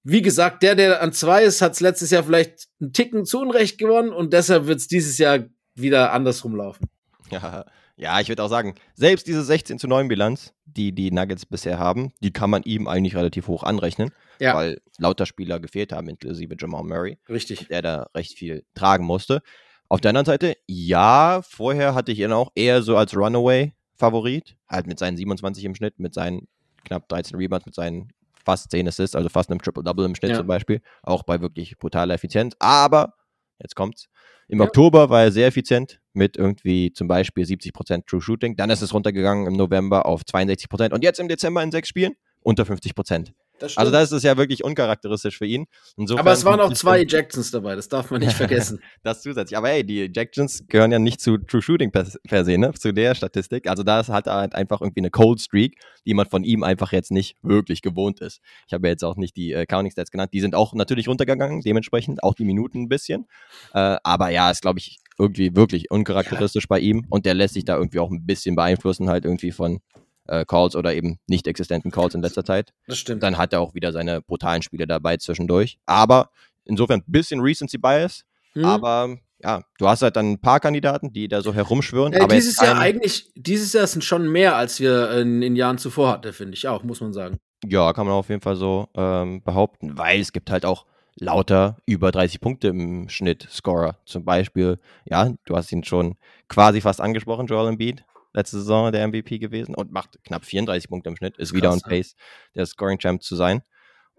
wie 0.03 0.23
gesagt, 0.23 0.63
der, 0.63 0.75
der 0.75 1.03
an 1.03 1.13
zwei 1.13 1.45
ist, 1.45 1.63
hat 1.63 1.73
es 1.73 1.81
letztes 1.81 2.11
Jahr 2.11 2.25
vielleicht 2.25 2.69
einen 2.81 2.93
Ticken 2.93 3.25
zu 3.25 3.41
Unrecht 3.41 3.79
gewonnen 3.79 4.13
und 4.13 4.33
deshalb 4.33 4.67
wird 4.67 4.79
es 4.79 4.89
dieses 4.89 5.19
Jahr 5.19 5.41
wieder 5.75 6.13
andersrum 6.13 6.57
laufen. 6.57 6.89
Ja, 7.31 7.65
ja, 8.01 8.19
ich 8.19 8.29
würde 8.29 8.43
auch 8.43 8.49
sagen, 8.49 8.75
selbst 8.95 9.27
diese 9.27 9.45
16 9.45 9.79
zu 9.79 9.87
9 9.87 10.09
Bilanz, 10.09 10.55
die 10.65 10.93
die 10.93 11.11
Nuggets 11.11 11.45
bisher 11.45 11.79
haben, 11.79 12.13
die 12.21 12.33
kann 12.33 12.49
man 12.49 12.63
ihm 12.63 12.89
eigentlich 12.89 13.15
relativ 13.15 13.47
hoch 13.47 13.63
anrechnen, 13.63 14.11
ja. 14.39 14.55
weil 14.55 14.81
lauter 14.97 15.27
Spieler 15.27 15.61
gefehlt 15.61 15.93
haben, 15.93 16.09
inklusive 16.09 16.57
Jamal 16.59 16.83
Murray. 16.83 17.19
Richtig. 17.29 17.69
Der 17.69 17.83
da 17.83 18.07
recht 18.15 18.39
viel 18.39 18.65
tragen 18.75 19.05
musste. 19.05 19.43
Auf 19.91 20.01
der 20.01 20.11
anderen 20.11 20.25
Seite, 20.25 20.57
ja, 20.67 21.43
vorher 21.43 21.95
hatte 21.95 22.11
ich 22.13 22.21
ihn 22.21 22.33
auch 22.33 22.51
eher 22.55 22.83
so 22.83 22.97
als 22.97 23.15
Runaway-Favorit, 23.15 24.57
halt 24.67 24.87
mit 24.87 24.99
seinen 24.99 25.19
27 25.19 25.63
im 25.65 25.75
Schnitt, 25.75 25.99
mit 25.99 26.15
seinen 26.15 26.49
knapp 26.85 27.07
13 27.09 27.37
Rebounds, 27.37 27.67
mit 27.67 27.75
seinen 27.75 28.13
fast 28.43 28.71
10 28.71 28.89
Assists, 28.89 29.15
also 29.15 29.29
fast 29.29 29.51
einem 29.51 29.61
Triple-Double 29.61 30.07
im 30.07 30.15
Schnitt 30.15 30.31
ja. 30.31 30.39
zum 30.39 30.47
Beispiel, 30.47 30.81
auch 31.03 31.23
bei 31.23 31.43
wirklich 31.43 31.77
brutaler 31.77 32.15
Effizienz. 32.15 32.55
Aber, 32.61 33.13
jetzt 33.61 33.77
kommt's, 33.77 34.09
im 34.51 34.59
ja. 34.59 34.65
Oktober 34.65 35.11
war 35.11 35.23
er 35.23 35.33
sehr 35.33 35.47
effizient 35.47 36.01
mit 36.13 36.37
irgendwie 36.37 36.93
zum 36.93 37.07
Beispiel 37.07 37.45
70% 37.45 38.07
True 38.07 38.21
Shooting. 38.21 38.57
Dann 38.57 38.69
ist 38.71 38.83
es 38.83 38.93
runtergegangen 38.93 39.47
im 39.47 39.53
November 39.53 40.07
auf 40.07 40.23
62% 40.23 40.93
und 40.93 41.05
jetzt 41.05 41.21
im 41.21 41.29
Dezember 41.29 41.63
in 41.63 41.71
sechs 41.71 41.89
Spielen 41.89 42.15
unter 42.43 42.65
50%. 42.65 43.33
Das 43.63 43.77
also 43.77 43.93
das 43.93 44.13
ist 44.13 44.23
ja 44.23 44.37
wirklich 44.37 44.65
uncharakteristisch 44.65 45.39
für 45.39 45.47
ihn. 45.47 45.67
Insofern 45.97 46.21
Aber 46.21 46.33
es 46.33 46.45
waren 46.45 46.61
auch 46.61 46.73
zwei 46.73 47.01
Ejections 47.01 47.51
dabei, 47.51 47.77
das 47.77 47.89
darf 47.89 48.11
man 48.11 48.21
nicht 48.21 48.33
vergessen. 48.37 48.81
das 49.03 49.23
zusätzlich. 49.23 49.57
Aber 49.57 49.69
hey, 49.69 49.85
die 49.85 50.03
Ejections 50.03 50.65
gehören 50.69 50.93
ja 50.93 50.99
nicht 50.99 51.21
zu 51.21 51.39
True 51.39 51.63
Shooting 51.63 51.93
per, 51.93 52.07
per 52.29 52.45
se, 52.45 52.59
ne? 52.59 52.73
zu 52.73 52.93
der 52.93 53.15
Statistik. 53.15 53.69
Also 53.69 53.83
da 53.83 54.07
hat 54.07 54.27
er 54.27 54.35
halt 54.35 54.55
einfach 54.55 54.81
irgendwie 54.81 55.01
eine 55.01 55.11
Cold 55.11 55.41
Streak, 55.41 55.79
die 56.07 56.15
man 56.15 56.27
von 56.27 56.45
ihm 56.45 56.63
einfach 56.63 56.93
jetzt 56.93 57.11
nicht 57.11 57.37
wirklich 57.43 57.83
gewohnt 57.83 58.21
ist. 58.21 58.41
Ich 58.67 58.73
habe 58.73 58.87
ja 58.87 58.93
jetzt 58.93 59.05
auch 59.05 59.17
nicht 59.17 59.37
die 59.37 59.53
äh, 59.53 59.67
Counting 59.67 59.93
Stats 59.93 60.11
genannt. 60.11 60.33
Die 60.33 60.41
sind 60.41 60.55
auch 60.55 60.75
natürlich 60.75 61.09
runtergegangen, 61.09 61.61
dementsprechend 61.61 62.23
auch 62.23 62.35
die 62.35 62.45
Minuten 62.45 62.83
ein 62.83 62.89
bisschen. 62.89 63.27
Äh, 63.75 63.97
aber 64.03 64.31
ja, 64.31 64.51
ist 64.51 64.63
glaube 64.63 64.79
ich 64.79 64.99
irgendwie 65.19 65.55
wirklich 65.55 65.91
uncharakteristisch 65.91 66.65
ja. 66.65 66.69
bei 66.69 66.81
ihm 66.81 67.05
und 67.11 67.27
der 67.27 67.35
lässt 67.35 67.55
sich 67.55 67.65
da 67.65 67.77
irgendwie 67.77 67.99
auch 67.99 68.11
ein 68.11 68.25
bisschen 68.25 68.57
beeinflussen 68.57 69.09
halt 69.11 69.25
irgendwie 69.25 69.53
von 69.53 69.81
äh, 70.27 70.45
Calls 70.45 70.77
oder 70.77 70.95
eben 70.95 71.19
nicht 71.27 71.47
existenten 71.47 71.91
Calls 71.91 72.15
in 72.15 72.23
letzter 72.23 72.45
Zeit. 72.45 72.73
Das 72.87 72.99
stimmt. 72.99 73.23
Dann 73.23 73.39
hat 73.39 73.53
er 73.53 73.61
auch 73.61 73.75
wieder 73.75 73.93
seine 73.93 74.21
brutalen 74.21 74.63
Spiele 74.63 74.87
dabei 74.87 75.17
zwischendurch. 75.17 75.79
Aber 75.87 76.31
insofern 76.65 77.01
ein 77.01 77.13
bisschen 77.13 77.41
Recency 77.41 77.79
Bias. 77.79 78.25
Hm. 78.53 78.65
Aber 78.65 79.17
ja, 79.43 79.63
du 79.79 79.89
hast 79.89 80.03
halt 80.03 80.17
dann 80.17 80.33
ein 80.33 80.41
paar 80.41 80.61
Kandidaten, 80.61 81.13
die 81.13 81.29
da 81.29 81.43
so 81.43 81.55
herumschwören. 81.55 82.13
Äh, 82.13 82.21
aber 82.21 82.35
dieses 82.35 82.61
Jahr 82.61 82.79
eigentlich, 82.79 83.31
dieses 83.35 83.73
Jahr 83.73 83.87
sind 83.87 84.03
schon 84.05 84.31
mehr, 84.31 84.57
als 84.57 84.81
wir 84.81 85.11
in, 85.13 85.43
in 85.43 85.57
Jahren 85.57 85.79
zuvor 85.79 86.11
hatten, 86.11 86.33
finde 86.33 86.55
ich 86.55 86.69
auch, 86.69 86.83
muss 86.83 87.01
man 87.01 87.13
sagen. 87.13 87.39
Ja, 87.67 87.93
kann 87.93 88.07
man 88.07 88.15
auf 88.15 88.29
jeden 88.29 88.41
Fall 88.41 88.57
so 88.57 88.89
ähm, 88.95 89.43
behaupten, 89.43 89.99
weil 89.99 90.21
es 90.21 90.33
gibt 90.33 90.51
halt 90.51 90.65
auch 90.65 90.87
lauter 91.17 91.77
über 91.87 92.11
30 92.11 92.41
Punkte 92.41 92.69
im 92.69 93.09
Schnitt 93.09 93.47
Scorer. 93.51 93.99
Zum 94.05 94.25
Beispiel, 94.25 94.79
ja, 95.05 95.31
du 95.45 95.57
hast 95.57 95.71
ihn 95.73 95.85
schon 95.85 96.17
quasi 96.49 96.81
fast 96.81 97.01
angesprochen, 97.01 97.47
Joel 97.47 97.69
Embiid 97.69 98.05
letzte 98.33 98.59
Saison 98.59 98.93
der 98.93 99.07
MVP 99.07 99.39
gewesen 99.39 99.75
und 99.75 99.93
macht 99.93 100.23
knapp 100.25 100.45
34 100.45 100.89
Punkte 100.89 101.11
im 101.11 101.17
Schnitt, 101.17 101.37
ist 101.39 101.51
Krass, 101.51 101.57
wieder 101.57 101.73
on 101.73 101.81
pace, 101.81 102.15
der 102.55 102.67
Scoring 102.67 102.99
Champ 102.99 103.23
zu 103.23 103.37
sein. 103.37 103.63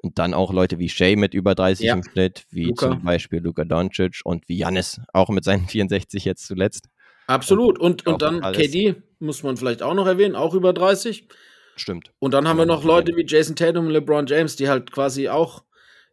Und 0.03 0.17
dann 0.17 0.33
auch 0.33 0.51
Leute 0.51 0.79
wie 0.79 0.89
Shea 0.89 1.15
mit 1.15 1.35
über 1.35 1.53
30 1.53 1.85
ja. 1.85 1.93
im 1.93 2.03
Schnitt, 2.03 2.45
wie 2.49 2.65
Luka. 2.65 2.89
zum 2.89 3.03
Beispiel 3.03 3.39
Luka 3.39 3.65
Doncic 3.65 4.21
und 4.23 4.49
wie 4.49 4.57
Janis, 4.57 4.99
auch 5.13 5.29
mit 5.29 5.43
seinen 5.43 5.67
64 5.67 6.25
jetzt 6.25 6.47
zuletzt. 6.47 6.87
Absolut. 7.27 7.77
Und, 7.79 8.07
auch 8.07 8.13
und 8.13 8.21
dann 8.21 8.43
alles. 8.43 8.57
KD 8.57 8.95
muss 9.19 9.43
man 9.43 9.57
vielleicht 9.57 9.83
auch 9.83 9.93
noch 9.93 10.07
erwähnen, 10.07 10.35
auch 10.35 10.55
über 10.55 10.73
30. 10.73 11.27
Stimmt. 11.75 12.11
Und 12.19 12.33
dann 12.33 12.47
haben 12.47 12.57
wir 12.57 12.63
Ja, 12.63 12.73
noch 12.73 12.83
Leute 12.83 13.15
wie 13.15 13.25
Jason 13.25 13.55
Tatum 13.55 13.85
und 13.85 13.91
LeBron 13.91 14.25
James, 14.27 14.55
die 14.55 14.67
halt 14.67 14.91
quasi 14.91 15.29
auch 15.29 15.63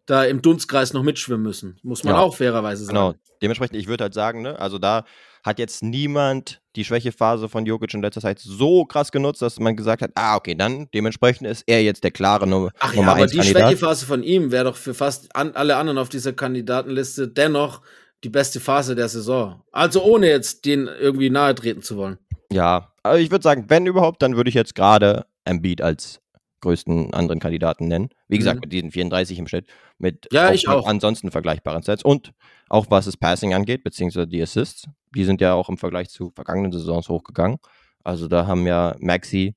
da 0.09 0.25
im 0.25 0.43
Dunstkreis 0.43 0.93
noch 0.93 1.03
mitschwimmen 1.03 1.43
müssen. 1.43 1.79
Muss 1.83 2.03
man 2.03 2.15
Ja. 2.15 2.21
auch 2.21 2.35
fairerweise 2.35 2.85
sagen. 2.85 2.97
Genau. 2.97 3.15
Dementsprechend, 3.43 3.77
ich 3.77 3.87
würde 3.87 4.05
halt 4.05 4.15
sagen, 4.15 4.43
ne, 4.43 4.59
also 4.59 4.79
da 4.79 5.05
hat 5.45 5.59
jetzt 5.61 5.83
niemand 5.83 6.61
die 6.75 6.85
Schwächephase 6.85 7.49
von 7.49 7.65
Jokic 7.67 7.95
in 7.95 8.03
letzter 8.03 8.21
Zeit 8.21 8.39
so 8.41 8.85
krass 8.85 9.13
genutzt, 9.13 9.41
dass 9.43 9.61
man 9.61 9.77
gesagt 9.77 10.03
hat, 10.03 10.11
ah, 10.17 10.37
okay, 10.37 10.55
dann 10.55 10.89
dementsprechend 10.93 11.47
ist 11.47 11.63
er 11.67 11.83
jetzt 11.83 12.03
der 12.03 12.11
klare 12.11 12.47
Nummer, 12.47 12.71
Ach 12.81 12.93
ja, 12.93 12.97
Nummer 13.01 13.13
aber 13.13 13.23
1 13.23 13.31
die 13.33 13.39
Kandidat. 13.39 13.63
Schwächephase 13.69 14.07
von 14.07 14.23
ihm 14.23 14.51
wäre 14.51 14.65
doch 14.65 14.77
für 14.77 14.95
fast 14.95 15.35
an, 15.37 15.53
alle 15.55 15.77
anderen 15.77 15.99
auf 15.99 16.09
dieser 16.09 16.33
Kandidatenliste 16.33 17.29
dennoch 17.29 17.83
die 18.25 18.31
beste 18.31 18.59
Phase 18.61 18.97
der 18.97 19.09
Saison. 19.09 19.63
Also 19.71 20.03
ohne 20.03 20.29
jetzt 20.29 20.65
den 20.65 20.89
irgendwie 20.89 21.31
nahe 21.31 21.55
treten 21.55 21.83
zu 21.83 21.97
wollen. 21.97 22.19
Ja, 22.51 22.93
aber 23.03 23.19
ich 23.21 23.31
würde 23.31 23.43
sagen, 23.45 23.67
wenn 23.69 23.87
überhaupt, 23.87 24.23
dann 24.23 24.37
würde 24.37 24.49
ich 24.49 24.55
jetzt 24.55 24.75
gerade 24.75 25.27
Embiid 25.45 25.81
als 25.83 26.21
größten 26.61 27.15
anderen 27.15 27.41
Kandidaten 27.41 27.87
nennen. 27.89 28.09
Wie 28.29 28.39
gesagt, 28.39 28.57
Mhm. 28.57 28.61
mit 28.63 28.73
diesen 28.73 28.91
34 28.91 29.39
im 29.39 29.47
Schnitt, 29.49 29.67
mit 29.99 30.27
Ja, 30.33 30.53
ich 30.53 30.69
auch. 30.69 30.87
ansonsten 30.87 31.31
vergleichbaren 31.31 31.83
Sets 31.83 32.03
und 32.05 32.33
auch 32.69 32.87
was 32.91 33.05
das 33.07 33.17
Passing 33.17 33.55
angeht, 33.55 33.85
beziehungsweise 33.85 34.27
die 34.27 34.43
Assists, 34.43 34.87
die 35.15 35.25
sind 35.25 35.41
ja 35.41 35.55
auch 35.55 35.69
im 35.69 35.79
Vergleich 35.79 36.09
zu 36.11 36.31
vergangenen 36.35 36.73
Saisons 36.73 37.09
hochgegangen. 37.09 37.59
Also 38.05 38.29
da 38.29 38.47
haben 38.47 38.67
ja 38.67 38.97
Maxi 39.01 39.55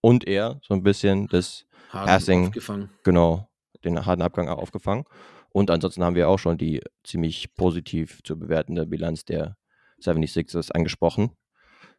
und 0.00 0.26
er 0.26 0.60
so 0.62 0.74
ein 0.74 0.82
bisschen 0.82 1.26
das, 1.28 1.64
Harden 1.90 2.06
Passing. 2.06 2.46
aufgefangen. 2.48 2.90
genau, 3.04 3.48
den 3.84 4.04
harten 4.06 4.22
Abgang 4.22 4.48
auch 4.48 4.58
aufgefangen. 4.58 5.04
Und 5.50 5.70
ansonsten 5.70 6.04
haben 6.04 6.14
wir 6.14 6.28
auch 6.28 6.38
schon 6.38 6.58
die 6.58 6.82
ziemlich 7.04 7.54
positiv 7.54 8.20
zu 8.22 8.38
bewertende 8.38 8.86
Bilanz 8.86 9.24
der 9.24 9.56
76ers 10.02 10.70
angesprochen. 10.70 11.30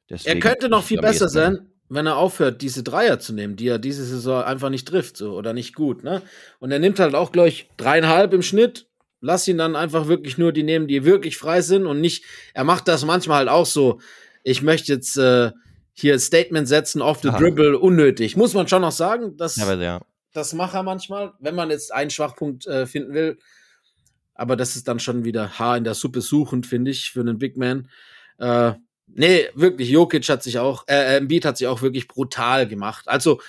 Er 0.08 0.18
Deswegen 0.18 0.40
könnte 0.40 0.70
noch 0.70 0.84
viel 0.84 1.00
besser 1.02 1.28
sein, 1.30 1.72
wenn 1.90 2.06
er 2.06 2.18
aufhört, 2.18 2.62
diese 2.62 2.84
Dreier 2.84 3.20
zu 3.20 3.34
nehmen, 3.34 3.56
die 3.56 3.68
er 3.68 3.80
diese 3.80 4.06
Saison 4.06 4.44
einfach 4.44 4.70
nicht 4.70 4.88
trifft, 4.88 5.18
so 5.18 5.34
oder 5.34 5.54
nicht 5.54 5.76
gut, 5.76 6.04
ne? 6.04 6.22
Und 6.60 6.72
er 6.72 6.80
nimmt 6.80 7.00
halt 7.00 7.16
auch 7.16 7.32
gleich 7.32 7.70
dreieinhalb 7.78 8.34
im 8.34 8.44
Schnitt. 8.44 8.88
Lass 9.22 9.48
ihn 9.48 9.58
dann 9.58 9.76
einfach 9.76 10.08
wirklich 10.08 10.38
nur 10.38 10.54
die 10.54 10.64
nehmen, 10.64 10.88
die 10.88 11.04
wirklich 11.04 11.38
frei 11.38 11.62
sind 11.62 11.86
und 11.86 12.00
nicht. 12.00 12.24
Er 12.54 12.64
macht 12.64 12.88
das 12.88 13.04
manchmal 13.04 13.40
halt 13.40 13.50
auch 13.50 13.66
so. 13.66 14.00
Ich 14.44 14.62
möchte 14.62 14.94
jetzt 14.94 15.18
äh, 15.18 15.52
hier 15.94 16.14
ein 16.14 16.20
Statement 16.20 16.68
setzen 16.68 17.02
off 17.02 17.20
the 17.22 17.30
Aha. 17.30 17.40
dribble, 17.40 17.78
unnötig. 17.78 18.38
Muss 18.38 18.54
man 18.54 18.68
schon 18.68 18.82
noch 18.82 18.94
sagen, 18.94 19.36
dass 19.36 19.58
Ja, 19.58 19.74
ja. 19.74 20.02
das 20.32 20.54
macht 20.54 20.74
er 20.76 20.84
manchmal, 20.84 21.34
wenn 21.40 21.56
man 21.56 21.70
jetzt 21.70 21.94
einen 21.94 22.12
Schwachpunkt 22.12 22.66
äh, 22.68 22.86
finden 22.86 23.14
will. 23.14 23.38
Aber 24.36 24.56
das 24.56 24.78
ist 24.78 24.88
dann 24.88 25.00
schon 25.00 25.26
wieder 25.26 25.60
Haar 25.60 25.76
in 25.76 25.84
der 25.84 25.96
Suppe 25.96 26.22
suchend, 26.22 26.66
finde 26.66 26.92
ich, 26.92 27.12
für 27.12 27.20
einen 27.20 27.40
Big 27.40 27.58
Man. 27.58 27.90
Äh, 28.38 28.74
nee, 29.16 29.46
wirklich, 29.56 29.90
Jokic 29.90 30.28
hat 30.30 30.44
sich 30.44 30.60
auch, 30.60 30.84
äh, 30.88 31.18
Embiid 31.18 31.46
hat 31.46 31.58
sich 31.58 31.68
auch 31.68 31.82
wirklich 31.82 32.08
brutal 32.08 32.68
gemacht. 32.68 33.08
Also, 33.08 33.42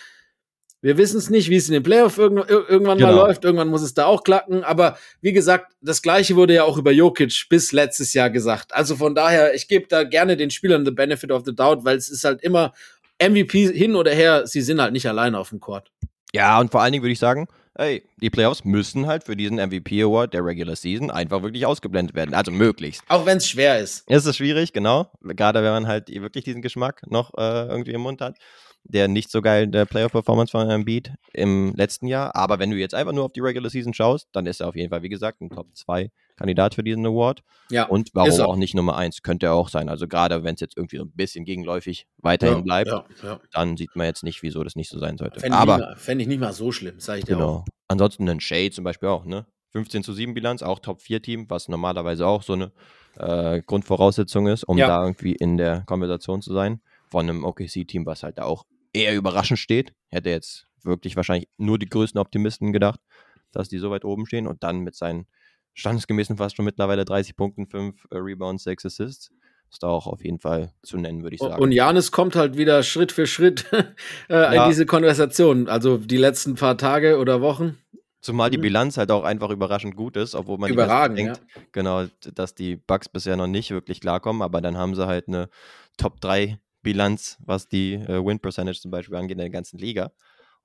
wir 0.82 0.96
wissen 0.96 1.18
es 1.18 1.28
nicht, 1.28 1.50
wie 1.50 1.56
es 1.56 1.68
in 1.68 1.74
den 1.74 1.82
Playoff 1.82 2.16
irgend, 2.16 2.40
ir- 2.48 2.66
irgendwann 2.68 2.98
mal 2.98 3.10
Genau. 3.10 3.26
läuft. 3.26 3.44
Irgendwann 3.44 3.68
muss 3.68 3.82
es 3.82 3.92
da 3.92 4.06
auch 4.06 4.24
klacken. 4.24 4.64
Aber 4.64 4.96
wie 5.20 5.32
gesagt, 5.34 5.74
das 5.82 6.00
Gleiche 6.00 6.36
wurde 6.36 6.54
ja 6.54 6.64
auch 6.64 6.78
über 6.78 6.90
Jokic 6.90 7.48
bis 7.50 7.72
letztes 7.72 8.14
Jahr 8.14 8.30
gesagt. 8.30 8.72
Also 8.74 8.96
von 8.96 9.14
daher, 9.14 9.54
ich 9.54 9.68
gebe 9.68 9.86
da 9.88 10.04
gerne 10.04 10.38
den 10.38 10.50
Spielern 10.50 10.86
the 10.86 10.90
benefit 10.90 11.32
of 11.32 11.42
the 11.44 11.54
doubt, 11.54 11.84
weil 11.84 11.98
es 11.98 12.08
ist 12.08 12.24
halt 12.24 12.42
immer 12.42 12.72
MVP 13.22 13.70
hin 13.74 13.94
oder 13.94 14.12
her, 14.14 14.46
sie 14.46 14.62
sind 14.62 14.80
halt 14.80 14.94
nicht 14.94 15.06
alleine 15.06 15.38
auf 15.38 15.50
dem 15.50 15.60
Court. 15.60 15.90
Ja, 16.32 16.58
und 16.58 16.70
vor 16.72 16.80
allen 16.80 16.92
Dingen 16.92 17.02
würde 17.04 17.12
ich 17.12 17.18
sagen, 17.18 17.46
ey, 17.74 18.02
die 18.20 18.30
Playoffs 18.30 18.64
müssen 18.64 19.06
halt 19.06 19.24
für 19.24 19.36
diesen 19.36 19.56
MVP 19.56 20.02
Award 20.02 20.34
der 20.34 20.44
Regular 20.44 20.76
Season 20.76 21.10
einfach 21.10 21.42
wirklich 21.42 21.66
ausgeblendet 21.66 22.14
werden. 22.14 22.34
Also 22.34 22.50
möglichst. 22.50 23.02
Auch 23.08 23.26
wenn 23.26 23.38
es 23.38 23.48
schwer 23.48 23.78
ist. 23.78 24.04
Es 24.06 24.26
ist 24.26 24.36
schwierig, 24.36 24.72
genau. 24.72 25.10
Gerade 25.22 25.62
wenn 25.62 25.72
man 25.72 25.86
halt 25.86 26.08
wirklich 26.08 26.44
diesen 26.44 26.62
Geschmack 26.62 27.02
noch 27.06 27.32
äh, 27.36 27.66
irgendwie 27.66 27.92
im 27.92 28.02
Mund 28.02 28.20
hat. 28.20 28.36
Der 28.84 29.08
nicht 29.08 29.30
so 29.30 29.42
geil 29.42 29.66
der 29.66 29.84
Playoff-Performance 29.84 30.52
von 30.52 30.70
Embiid 30.70 31.12
im 31.34 31.74
letzten 31.74 32.06
Jahr. 32.06 32.34
Aber 32.34 32.58
wenn 32.58 32.70
du 32.70 32.76
jetzt 32.76 32.94
einfach 32.94 33.12
nur 33.12 33.26
auf 33.26 33.32
die 33.32 33.40
Regular 33.40 33.68
Season 33.68 33.92
schaust, 33.92 34.28
dann 34.32 34.46
ist 34.46 34.60
er 34.60 34.68
auf 34.68 34.74
jeden 34.74 34.88
Fall, 34.88 35.02
wie 35.02 35.10
gesagt, 35.10 35.42
ein 35.42 35.50
Top-2-Kandidat 36.40 36.74
für 36.74 36.82
diesen 36.82 37.06
Award. 37.06 37.42
Ja. 37.70 37.84
Und 37.86 38.10
warum 38.14 38.40
auch 38.40 38.56
nicht 38.56 38.74
Nummer 38.74 38.96
1? 38.96 39.22
Könnte 39.22 39.46
er 39.46 39.54
auch 39.54 39.68
sein. 39.68 39.88
Also 39.88 40.08
gerade 40.08 40.42
wenn 40.44 40.54
es 40.54 40.60
jetzt 40.60 40.76
irgendwie 40.76 40.96
so 40.96 41.04
ein 41.04 41.12
bisschen 41.12 41.44
gegenläufig 41.44 42.06
weiterhin 42.18 42.64
bleibt, 42.64 42.88
Ja, 42.90 43.04
ja. 43.22 43.40
dann 43.52 43.76
sieht 43.76 43.94
man 43.94 44.06
jetzt 44.06 44.24
nicht, 44.24 44.42
wieso 44.42 44.64
das 44.64 44.76
nicht 44.76 44.90
so 44.90 44.98
sein 44.98 45.16
sollte. 45.18 45.40
Fände 45.40 45.56
ich, 45.56 45.60
Aber 45.62 45.76
nicht 45.78 45.86
mal- 45.86 45.96
fänd 45.96 46.22
ich 46.22 46.28
nicht 46.28 46.40
mal 46.40 46.52
so 46.52 46.72
schlimm, 46.72 46.98
sag 46.98 47.18
ich 47.18 47.24
dir 47.24 47.36
auch. 47.36 47.64
Genau. 47.64 47.64
Ansonsten 47.88 48.28
ein 48.28 48.40
Shade 48.40 48.70
zum 48.70 48.84
Beispiel 48.84 49.08
auch, 49.08 49.24
ne? 49.24 49.46
15 49.72 50.02
zu 50.02 50.12
7 50.12 50.34
Bilanz, 50.34 50.62
auch 50.62 50.80
Top 50.80 51.00
4 51.00 51.22
Team, 51.22 51.46
was 51.48 51.68
normalerweise 51.68 52.26
auch 52.26 52.42
so 52.42 52.54
eine 52.54 52.72
äh, 53.18 53.60
Grundvoraussetzung 53.62 54.46
ist, 54.48 54.64
um 54.64 54.78
Ja. 54.78 54.86
da 54.88 55.02
irgendwie 55.02 55.32
in 55.32 55.56
der 55.56 55.82
Konversation 55.86 56.42
zu 56.42 56.52
sein. 56.52 56.80
Von 57.08 57.28
einem 57.28 57.44
OKC-Team, 57.44 58.06
was 58.06 58.22
halt 58.22 58.38
da 58.38 58.44
auch 58.44 58.64
eher 58.92 59.14
überraschend 59.16 59.58
steht. 59.58 59.92
Hätte 60.08 60.30
jetzt 60.30 60.66
wirklich 60.84 61.16
wahrscheinlich 61.16 61.48
nur 61.56 61.78
die 61.78 61.88
größten 61.88 62.20
Optimisten 62.20 62.72
gedacht, 62.72 63.00
dass 63.52 63.68
die 63.68 63.78
so 63.78 63.90
weit 63.90 64.04
oben 64.04 64.26
stehen 64.26 64.46
und 64.46 64.62
dann 64.62 64.78
mit 64.80 64.94
seinen 64.94 65.26
standesgemäßen 65.74 66.36
fast 66.36 66.56
schon 66.56 66.64
mittlerweile 66.64 67.04
30 67.04 67.36
Punkten, 67.36 67.66
5 67.66 68.06
äh, 68.10 68.16
Rebounds, 68.18 68.64
6 68.64 68.86
Assists. 68.86 69.30
Ist 69.70 69.84
da 69.84 69.86
auch 69.86 70.08
auf 70.08 70.24
jeden 70.24 70.40
Fall 70.40 70.72
zu 70.82 70.96
nennen, 70.96 71.22
würde 71.22 71.36
ich 71.36 71.40
sagen. 71.40 71.62
Und 71.62 71.70
Janis 71.70 72.10
kommt 72.10 72.34
halt 72.34 72.56
wieder 72.56 72.82
Schritt 72.82 73.12
für 73.12 73.26
Schritt 73.28 73.66
äh, 74.28 74.32
Ja. 74.34 74.64
in 74.64 74.68
diese 74.70 74.84
Konversation. 74.84 75.68
Also 75.68 75.96
die 75.96 76.16
letzten 76.16 76.56
paar 76.56 76.76
Tage 76.76 77.18
oder 77.18 77.40
Wochen. 77.40 77.78
Zumal 78.20 78.50
die 78.50 78.58
Mhm. 78.58 78.62
Bilanz 78.62 78.96
halt 78.98 79.12
auch 79.12 79.22
einfach 79.24 79.48
überraschend 79.50 79.94
gut 79.96 80.16
ist, 80.16 80.34
obwohl 80.34 80.58
man 80.58 80.70
Überragend, 80.70 81.18
denkt, 81.18 81.40
genau, 81.72 82.04
d- 82.04 82.32
dass 82.34 82.54
die 82.54 82.76
Bucks 82.76 83.08
bisher 83.08 83.36
noch 83.36 83.46
nicht 83.46 83.70
wirklich 83.70 84.00
klarkommen, 84.00 84.42
aber 84.42 84.60
dann 84.60 84.76
haben 84.76 84.94
sie 84.94 85.06
halt 85.06 85.28
eine 85.28 85.48
Top 85.96 86.20
3 86.20 86.58
Bilanz, 86.82 87.38
was 87.44 87.68
die 87.68 87.94
äh, 87.94 88.22
Win 88.24 88.40
Percentage 88.40 88.80
zum 88.80 88.90
Beispiel 88.90 89.16
angeht 89.16 89.36
in 89.36 89.38
der 89.38 89.50
ganzen 89.50 89.78
Liga. 89.78 90.10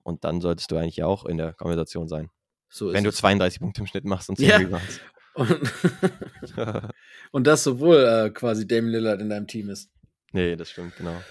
Und 0.03 0.23
dann 0.26 0.41
solltest 0.41 0.72
du 0.72 0.77
eigentlich 0.77 0.98
ja 0.98 1.06
auch 1.06 1.26
in 1.26 1.38
der 1.38 1.53
Konversation 1.53 2.07
sein. 2.07 2.30
So 2.76 2.91
Wenn 2.91 3.03
du 3.06 3.10
es. 3.10 3.15
32 3.18 3.60
Punkte 3.61 3.81
im 3.81 3.88
Schnitt 3.88 4.03
machst 4.06 4.30
und 4.30 4.35
10 4.38 4.49
Ja. 4.49 4.57
Rebounds. 4.57 4.99
Und, 5.35 5.49
und 7.34 7.45
das, 7.45 7.68
obwohl 7.68 7.97
äh, 7.97 8.30
quasi 8.30 8.65
Damian 8.65 8.93
Lillard 8.93 9.19
in 9.19 9.27
deinem 9.30 9.47
Team 9.47 9.69
ist. 9.69 9.89
nee, 10.31 10.56
das 10.56 10.69
stimmt, 10.69 10.95
genau. 10.95 11.22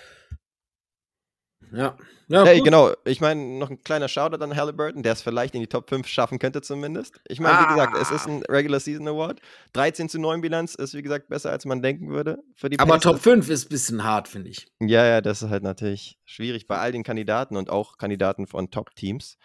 Ja. 1.73 1.97
ja 2.29 2.45
Hey, 2.45 2.59
gut. 2.59 2.65
genau, 2.67 2.93
ich 3.07 3.23
meine, 3.23 3.41
noch 3.59 3.71
ein 3.71 3.83
kleiner 3.83 4.09
Shoutout 4.09 4.45
an 4.45 4.55
Halliburton, 4.57 5.03
der 5.03 5.15
es 5.15 5.23
vielleicht 5.23 5.55
in 5.55 5.63
die 5.63 5.67
Top 5.69 5.89
5 5.89 6.07
schaffen 6.07 6.39
könnte 6.39 6.61
zumindest. 6.61 7.19
Ich 7.29 7.41
meine, 7.41 7.59
wie 7.65 7.69
gesagt, 7.73 7.97
es 7.97 8.11
ist 8.11 8.27
Ah. 8.27 8.31
ein 8.31 8.43
Regular 8.43 8.79
Season 8.79 9.09
Award. 9.09 9.41
13 9.73 10.11
zu 10.11 10.21
9 10.21 10.43
Bilanz 10.43 10.75
ist, 10.75 10.93
wie 10.93 11.03
gesagt, 11.03 11.29
besser, 11.29 11.51
als 11.51 11.65
man 11.65 11.81
denken 11.81 12.11
würde 12.11 12.39
für 12.55 12.69
die 12.69 12.79
Aber 12.79 12.95
Pacers. 12.99 13.13
Top 13.13 13.21
5 13.23 13.49
ist 13.49 13.67
ein 13.67 13.69
bisschen 13.71 14.05
hart, 14.05 14.29
finde 14.29 14.51
ich. 14.51 14.67
Ja, 14.81 15.05
ja, 15.07 15.21
das 15.23 15.41
ist 15.43 15.49
halt 15.49 15.63
natürlich 15.63 16.19
schwierig 16.27 16.67
bei 16.67 16.77
all 16.79 16.93
den 16.93 17.05
Kandidaten 17.05 17.57
und 17.57 17.71
auch 17.71 17.97
Kandidaten 17.97 18.47
von 18.47 18.71
Top-Teams. 18.71 19.39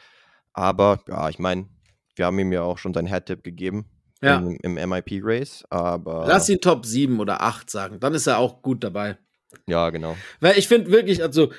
Aber 0.51 1.01
ja, 1.07 1.29
ich 1.29 1.39
meine, 1.39 1.69
wir 2.19 2.25
haben 2.27 2.37
ihm 2.37 2.51
ja 2.51 2.61
auch 2.61 2.77
schon 2.77 2.93
seinen 2.93 3.07
Head-Tip 3.07 3.43
gegeben 3.43 3.85
Ja. 4.21 4.37
im, 4.37 4.77
im 4.77 4.89
MIP-Race. 4.89 5.63
Aber 5.69 6.25
Lass 6.27 6.49
ihn 6.49 6.59
Top 6.61 6.85
7 6.85 7.19
oder 7.19 7.41
8 7.41 7.69
sagen. 7.69 7.99
Dann 7.99 8.13
ist 8.13 8.27
er 8.27 8.37
auch 8.37 8.61
gut 8.61 8.83
dabei. 8.83 9.17
ja, 9.65 9.89
genau. 9.89 10.15
Weil 10.41 10.57
ich 10.59 10.67
finde 10.67 10.91
wirklich, 10.91 11.23
also, 11.23 11.51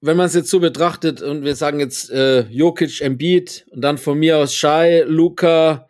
wenn 0.00 0.16
man 0.16 0.26
es 0.26 0.34
jetzt 0.34 0.48
so 0.50 0.60
betrachtet 0.60 1.20
und 1.22 1.42
wir 1.44 1.56
sagen 1.56 1.80
jetzt 1.80 2.10
äh, 2.10 2.42
Jokic, 2.48 3.00
Embiid 3.00 3.66
und 3.72 3.80
dann 3.82 3.98
von 3.98 4.18
mir 4.18 4.38
aus 4.38 4.54
Shai, 4.54 5.02
Luca 5.06 5.88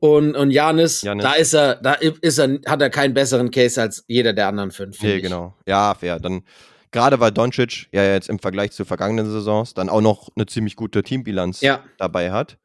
und, 0.00 0.34
und 0.34 0.50
Janis, 0.50 1.02
da 1.02 1.34
ist 1.34 1.54
er, 1.54 1.76
da 1.76 1.92
ist 1.92 2.38
er, 2.38 2.58
hat 2.66 2.82
er 2.82 2.90
keinen 2.90 3.14
besseren 3.14 3.50
Case 3.52 3.80
als 3.80 4.04
jeder 4.08 4.32
der 4.32 4.48
anderen 4.48 4.72
fünf. 4.72 5.00
Nee, 5.00 5.16
ich. 5.16 5.22
genau. 5.22 5.54
Ja, 5.68 5.94
fair. 5.94 6.18
Dann, 6.18 6.42
gerade 6.90 7.20
weil 7.20 7.30
Doncic 7.30 7.86
ja 7.92 8.02
jetzt 8.04 8.28
im 8.28 8.40
Vergleich 8.40 8.72
zu 8.72 8.84
vergangenen 8.84 9.30
Saisons 9.30 9.74
dann 9.74 9.88
auch 9.88 10.00
noch 10.00 10.28
eine 10.34 10.46
ziemlich 10.46 10.74
gute 10.74 11.04
Teambilanz 11.04 11.60
Ja, 11.60 11.84
dabei 11.98 12.32
hat. 12.32 12.58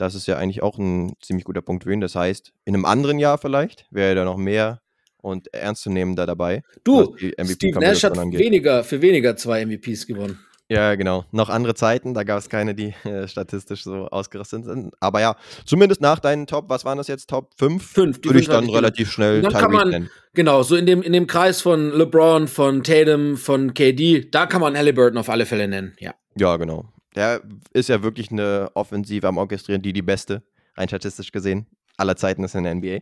Das 0.00 0.14
ist 0.14 0.26
ja 0.26 0.36
eigentlich 0.36 0.62
auch 0.62 0.78
ein 0.78 1.12
ziemlich 1.20 1.44
guter 1.44 1.60
Punkt 1.60 1.84
für 1.84 1.92
ihn. 1.92 2.00
Das 2.00 2.14
heißt, 2.14 2.52
in 2.64 2.74
einem 2.74 2.84
anderen 2.86 3.18
Jahr 3.18 3.36
vielleicht 3.38 3.86
wäre 3.90 4.10
er 4.10 4.14
da 4.14 4.24
noch 4.24 4.38
mehr 4.38 4.80
und 5.18 5.52
ernstzunehmender 5.52 6.24
dabei. 6.24 6.62
du, 6.84 7.14
Steve 7.44 7.78
Nash 7.78 8.02
hat 8.04 8.16
angeht. 8.16 8.40
weniger, 8.40 8.82
für 8.82 9.02
weniger 9.02 9.36
zwei 9.36 9.64
MVPs 9.66 10.06
gewonnen. 10.06 10.38
Ja, 10.70 10.94
genau. 10.94 11.24
Noch 11.32 11.48
andere 11.48 11.74
Zeiten, 11.74 12.14
da 12.14 12.22
gab 12.22 12.38
es 12.38 12.48
keine, 12.48 12.76
die 12.76 12.94
äh, 13.04 13.26
statistisch 13.26 13.82
so 13.82 14.06
ausgerüstet 14.06 14.64
sind. 14.64 14.94
Aber 15.00 15.20
ja, 15.20 15.36
zumindest 15.66 16.00
nach 16.00 16.20
deinen 16.20 16.46
Top, 16.46 16.66
was 16.68 16.84
waren 16.84 16.96
das 16.96 17.08
jetzt? 17.08 17.28
Top 17.28 17.50
5? 17.58 17.84
Fünf, 17.84 18.20
die 18.20 18.28
Würde 18.28 18.38
ich 18.38 18.46
dann 18.46 18.68
ich 18.68 18.74
relativ 18.74 19.10
schnell 19.10 19.42
dann 19.42 19.52
kann 19.52 19.72
man- 19.72 19.90
nennen. 19.90 20.10
Genau, 20.32 20.62
so 20.62 20.76
in 20.76 20.86
dem, 20.86 21.02
in 21.02 21.12
dem 21.12 21.26
Kreis 21.26 21.60
von 21.60 21.90
LeBron, 21.90 22.46
von 22.46 22.84
Tatum, 22.84 23.36
von 23.36 23.74
KD, 23.74 24.28
da 24.30 24.46
kann 24.46 24.60
man 24.60 24.76
Halliburton 24.76 25.18
auf 25.18 25.28
alle 25.28 25.44
Fälle 25.44 25.66
nennen, 25.66 25.92
ja. 25.98 26.14
Ja, 26.36 26.56
genau. 26.56 26.84
Der 27.16 27.42
ist 27.72 27.88
ja 27.88 28.02
wirklich 28.02 28.30
eine 28.30 28.70
Offensive 28.74 29.26
am 29.26 29.38
Orchestrieren, 29.38 29.82
die 29.82 29.92
die 29.92 30.02
beste, 30.02 30.42
rein 30.76 30.88
statistisch 30.88 31.32
gesehen, 31.32 31.66
aller 31.96 32.16
Zeiten 32.16 32.44
ist 32.44 32.54
in 32.54 32.64
der 32.64 32.74
NBA. 32.74 32.98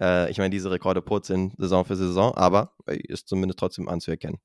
Äh, 0.00 0.30
ich 0.30 0.38
meine, 0.38 0.50
diese 0.50 0.70
Rekorde 0.70 1.02
purzeln 1.02 1.52
Saison 1.58 1.84
für 1.84 1.96
Saison, 1.96 2.34
aber 2.34 2.74
äh, 2.86 2.96
ist 2.96 3.28
zumindest 3.28 3.58
trotzdem 3.58 3.88
anzuerkennen. 3.88 4.38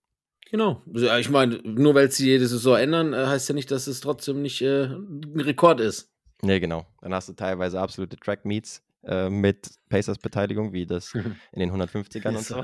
Genau. 0.51 0.81
Ja, 0.93 1.17
Ich 1.17 1.29
meine, 1.29 1.57
nur 1.63 1.95
weil 1.95 2.11
sie 2.11 2.27
jede 2.27 2.47
Saison 2.47 2.77
ändern, 2.77 3.13
äh, 3.13 3.25
heißt 3.25 3.49
ja 3.49 3.55
nicht, 3.55 3.71
dass 3.71 3.87
es 3.87 3.99
trotzdem 3.99 4.41
nicht 4.41 4.61
äh, 4.61 4.85
ein 4.85 5.39
Rekord 5.39 5.79
ist. 5.79 6.11
Nee, 6.41 6.59
genau. 6.59 6.85
Dann 7.01 7.13
hast 7.13 7.29
du 7.29 7.33
teilweise 7.33 7.79
absolute 7.79 8.17
Track-Meets 8.17 8.83
äh, 9.03 9.29
mit 9.29 9.71
Pacers 9.89 10.17
Beteiligung, 10.19 10.73
wie 10.73 10.85
das 10.85 11.13
in 11.51 11.59
den 11.59 11.71
150ern 11.71 12.35
und 12.35 12.43
so. 12.43 12.63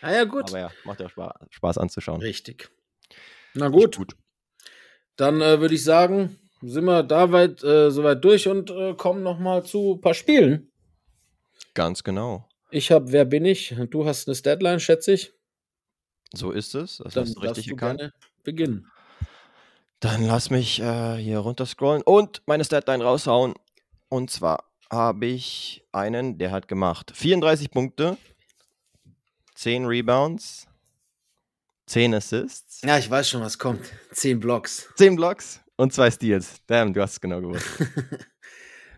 Ah 0.00 0.12
ja, 0.12 0.24
gut. 0.24 0.44
Aber 0.48 0.58
ja, 0.58 0.70
macht 0.84 1.00
ja 1.00 1.08
Spaß, 1.08 1.32
Spaß 1.50 1.78
anzuschauen. 1.78 2.20
Richtig. 2.20 2.70
Na 3.54 3.68
gut, 3.68 3.96
gut. 3.96 4.16
Dann 5.18 5.40
äh, 5.42 5.60
würde 5.60 5.74
ich 5.74 5.84
sagen, 5.84 6.38
sind 6.62 6.84
wir 6.84 7.02
da 7.02 7.30
weit, 7.32 7.62
äh, 7.62 7.90
soweit 7.90 8.24
durch 8.24 8.48
und 8.48 8.70
äh, 8.70 8.94
kommen 8.94 9.22
nochmal 9.22 9.64
zu 9.64 9.94
ein 9.94 10.00
paar 10.00 10.14
Spielen. 10.14 10.70
Ganz 11.74 12.02
genau. 12.02 12.48
Ich 12.70 12.90
habe 12.90 13.12
Wer 13.12 13.24
bin 13.24 13.44
ich? 13.44 13.74
Du 13.90 14.06
hast 14.06 14.28
eine 14.28 14.34
Statline, 14.34 14.80
schätze 14.80 15.12
ich. 15.12 15.32
So 16.32 16.50
ist 16.52 16.74
es. 16.74 16.98
Das 16.98 17.14
Dann 17.14 17.24
hast 17.24 17.34
du 17.34 17.40
richtig 17.40 17.76
gerne 17.76 18.12
beginnen. 18.44 18.90
Dann 20.00 20.24
lass 20.24 20.50
mich 20.50 20.80
äh, 20.80 21.16
hier 21.16 21.38
runterscrollen 21.38 22.02
und 22.02 22.42
meine 22.46 22.64
Statline 22.64 23.02
raushauen. 23.02 23.54
Und 24.08 24.30
zwar 24.30 24.64
habe 24.90 25.26
ich 25.26 25.84
einen, 25.90 26.38
der 26.38 26.52
hat 26.52 26.68
gemacht 26.68 27.12
34 27.14 27.70
Punkte, 27.70 28.16
10 29.54 29.86
Rebounds, 29.86 30.68
10 31.88 32.14
Assists, 32.14 32.82
Ja, 32.82 32.98
ich 32.98 33.10
weiß 33.10 33.28
schon, 33.28 33.40
was 33.42 33.58
kommt. 33.58 33.90
Zehn 34.12 34.38
Blocks. 34.38 34.88
10 34.96 35.16
Blocks 35.16 35.60
und 35.76 35.92
2 35.92 36.10
Steals. 36.10 36.56
Damn, 36.66 36.92
du 36.92 37.00
hast 37.02 37.12
es 37.14 37.20
genau 37.20 37.40
gewusst. 37.40 37.66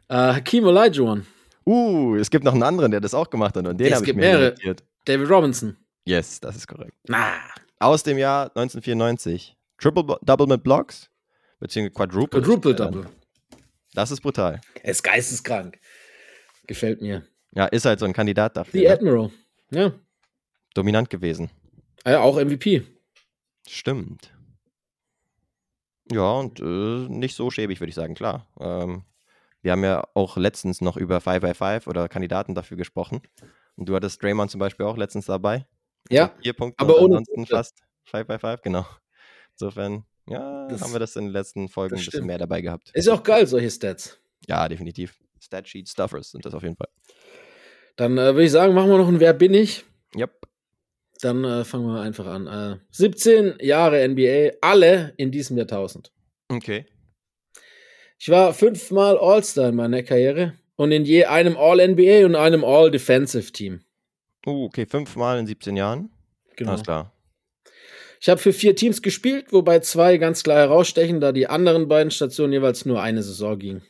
Äh, 0.08 0.34
Hakim 0.34 0.64
Olajuwon, 0.64 1.24
uh, 1.64 2.16
es 2.16 2.30
gibt 2.30 2.44
noch 2.44 2.52
einen 2.52 2.64
anderen, 2.64 2.90
der 2.90 2.98
das 3.00 3.14
auch 3.14 3.30
gemacht 3.30 3.56
hat 3.56 3.64
und 3.64 3.78
den 3.78 3.86
Es 3.86 3.92
habe 3.92 4.02
ich 4.02 4.06
gibt 4.06 4.16
mir 4.16 4.22
mehrere. 4.26 4.50
notiert. 4.50 4.82
David 5.04 5.30
Robinson. 5.30 5.76
Yes, 6.04 6.40
das 6.40 6.56
ist 6.56 6.66
korrekt. 6.66 6.96
Na, 7.06 7.34
Aus 7.78 8.02
dem 8.02 8.18
Jahr 8.18 8.46
1994. 8.56 9.56
Triple 9.78 10.18
Double 10.22 10.48
mit 10.48 10.64
Blocks, 10.64 11.08
beziehungsweise 11.60 11.94
Quadruple. 11.94 12.40
Quadruple. 12.42 12.74
Double. 12.74 13.06
Das 13.94 14.10
ist 14.10 14.20
brutal. 14.20 14.60
Er 14.82 14.90
ist 14.90 15.04
geisteskrank. 15.04 15.78
Gefällt 16.66 17.00
mir. 17.00 17.22
Ja, 17.52 17.66
ist 17.66 17.84
halt 17.84 18.00
so 18.00 18.04
ein 18.06 18.12
Kandidat 18.12 18.56
dafür. 18.56 18.80
The 18.80 18.86
Ne? 18.86 18.92
Admiral. 18.92 19.30
Ja. 19.70 19.92
Dominant 20.74 21.08
gewesen. 21.08 21.50
Ja, 22.06 22.20
auch 22.20 22.38
MVP. 22.38 22.82
Stimmt. 23.68 24.32
Ja, 26.10 26.32
und 26.32 26.60
äh, 26.60 26.64
nicht 27.08 27.36
so 27.36 27.50
schäbig, 27.50 27.80
würde 27.80 27.90
ich 27.90 27.94
sagen, 27.94 28.14
klar. 28.14 28.46
Ähm, 28.58 29.04
wir 29.62 29.72
haben 29.72 29.84
ja 29.84 30.02
auch 30.14 30.36
letztens 30.36 30.80
noch 30.80 30.96
über 30.96 31.18
5x5 31.18 31.86
oder 31.86 32.08
Kandidaten 32.08 32.54
dafür 32.54 32.76
gesprochen. 32.76 33.20
Und 33.76 33.88
du 33.88 33.94
hattest 33.94 34.22
Draymond 34.22 34.50
zum 34.50 34.58
Beispiel 34.58 34.86
auch 34.86 34.96
letztens 34.96 35.26
dabei. 35.26 35.66
Ja. 36.08 36.34
Vier 36.42 36.54
Punkte 36.54 36.82
aber 36.82 36.96
ohne 36.96 37.18
ansonsten 37.18 37.34
Punkte. 37.34 37.54
fast 37.56 37.78
5x5, 38.10 38.62
genau. 38.62 38.86
Insofern, 39.52 40.04
ja, 40.26 40.66
Das- 40.68 40.80
haben 40.82 40.92
wir 40.92 40.98
das 41.00 41.14
in 41.16 41.26
den 41.26 41.32
letzten 41.32 41.68
Folgen 41.68 41.94
ein 41.94 41.98
bisschen 41.98 42.10
stimmt. 42.12 42.26
mehr 42.26 42.38
dabei 42.38 42.62
gehabt. 42.62 42.90
Ist 42.94 43.08
auch 43.08 43.22
geil, 43.22 43.46
solche 43.46 43.70
Stats. 43.70 44.18
Ja, 44.48 44.68
definitiv. 44.68 45.20
Statsheet 45.38 45.88
Stuffers 45.88 46.30
sind 46.32 46.44
das 46.44 46.54
auf 46.54 46.62
jeden 46.62 46.76
Fall. 46.76 46.88
Dann 47.96 48.18
äh, 48.18 48.32
würde 48.34 48.44
ich 48.44 48.50
sagen, 48.50 48.74
machen 48.74 48.90
wir 48.90 48.98
noch 48.98 49.08
ein 49.08 49.20
Wer 49.20 49.32
bin 49.34 49.54
ich? 49.54 49.84
Yep. 50.16 50.46
Dann 51.20 51.44
äh, 51.44 51.64
fangen 51.64 51.86
wir 51.86 52.00
einfach 52.00 52.26
an. 52.26 52.46
Äh, 52.46 52.76
17 52.90 53.54
Jahre 53.60 54.06
NBA, 54.08 54.56
alle 54.60 55.14
in 55.16 55.30
diesem 55.30 55.56
Jahrtausend. 55.56 56.12
Okay. 56.48 56.86
Ich 58.18 58.28
war 58.28 58.52
fünfmal 58.52 59.18
All-Star 59.18 59.70
in 59.70 59.76
meiner 59.76 60.02
Karriere 60.02 60.54
und 60.76 60.92
in 60.92 61.04
je 61.04 61.24
einem 61.24 61.56
All-NBA 61.56 62.26
und 62.26 62.34
einem 62.34 62.64
All-Defensive-Team. 62.64 63.80
Uh, 64.46 64.64
okay, 64.64 64.86
fünfmal 64.86 65.38
in 65.38 65.46
17 65.46 65.76
Jahren. 65.76 66.10
Genau. 66.56 66.72
Alles 66.72 66.82
klar. 66.82 67.12
Ich 68.20 68.28
habe 68.28 68.38
für 68.38 68.52
vier 68.52 68.76
Teams 68.76 69.00
gespielt, 69.00 69.46
wobei 69.50 69.78
zwei 69.80 70.18
ganz 70.18 70.42
klar 70.42 70.58
herausstechen, 70.58 71.20
da 71.20 71.32
die 71.32 71.46
anderen 71.46 71.88
beiden 71.88 72.10
Stationen 72.10 72.52
jeweils 72.52 72.84
nur 72.84 73.00
eine 73.00 73.22
Saison 73.22 73.58
gingen. 73.58 73.82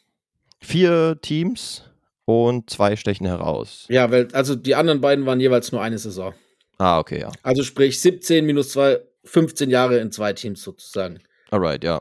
Vier 0.60 1.18
Teams 1.20 1.84
und 2.26 2.70
zwei 2.70 2.94
stechen 2.94 3.26
heraus. 3.26 3.86
Ja, 3.88 4.12
weil, 4.12 4.28
also 4.32 4.54
die 4.54 4.76
anderen 4.76 5.00
beiden 5.00 5.26
waren 5.26 5.40
jeweils 5.40 5.72
nur 5.72 5.82
eine 5.82 5.98
Saison. 5.98 6.34
Ah, 6.80 6.98
okay, 6.98 7.20
ja. 7.20 7.30
Also 7.42 7.62
sprich 7.62 8.00
17 8.00 8.46
minus 8.46 8.70
2, 8.70 9.00
15 9.24 9.68
Jahre 9.68 9.98
in 9.98 10.10
zwei 10.10 10.32
Teams 10.32 10.62
sozusagen. 10.62 11.18
Alright, 11.50 11.84
ja. 11.84 12.00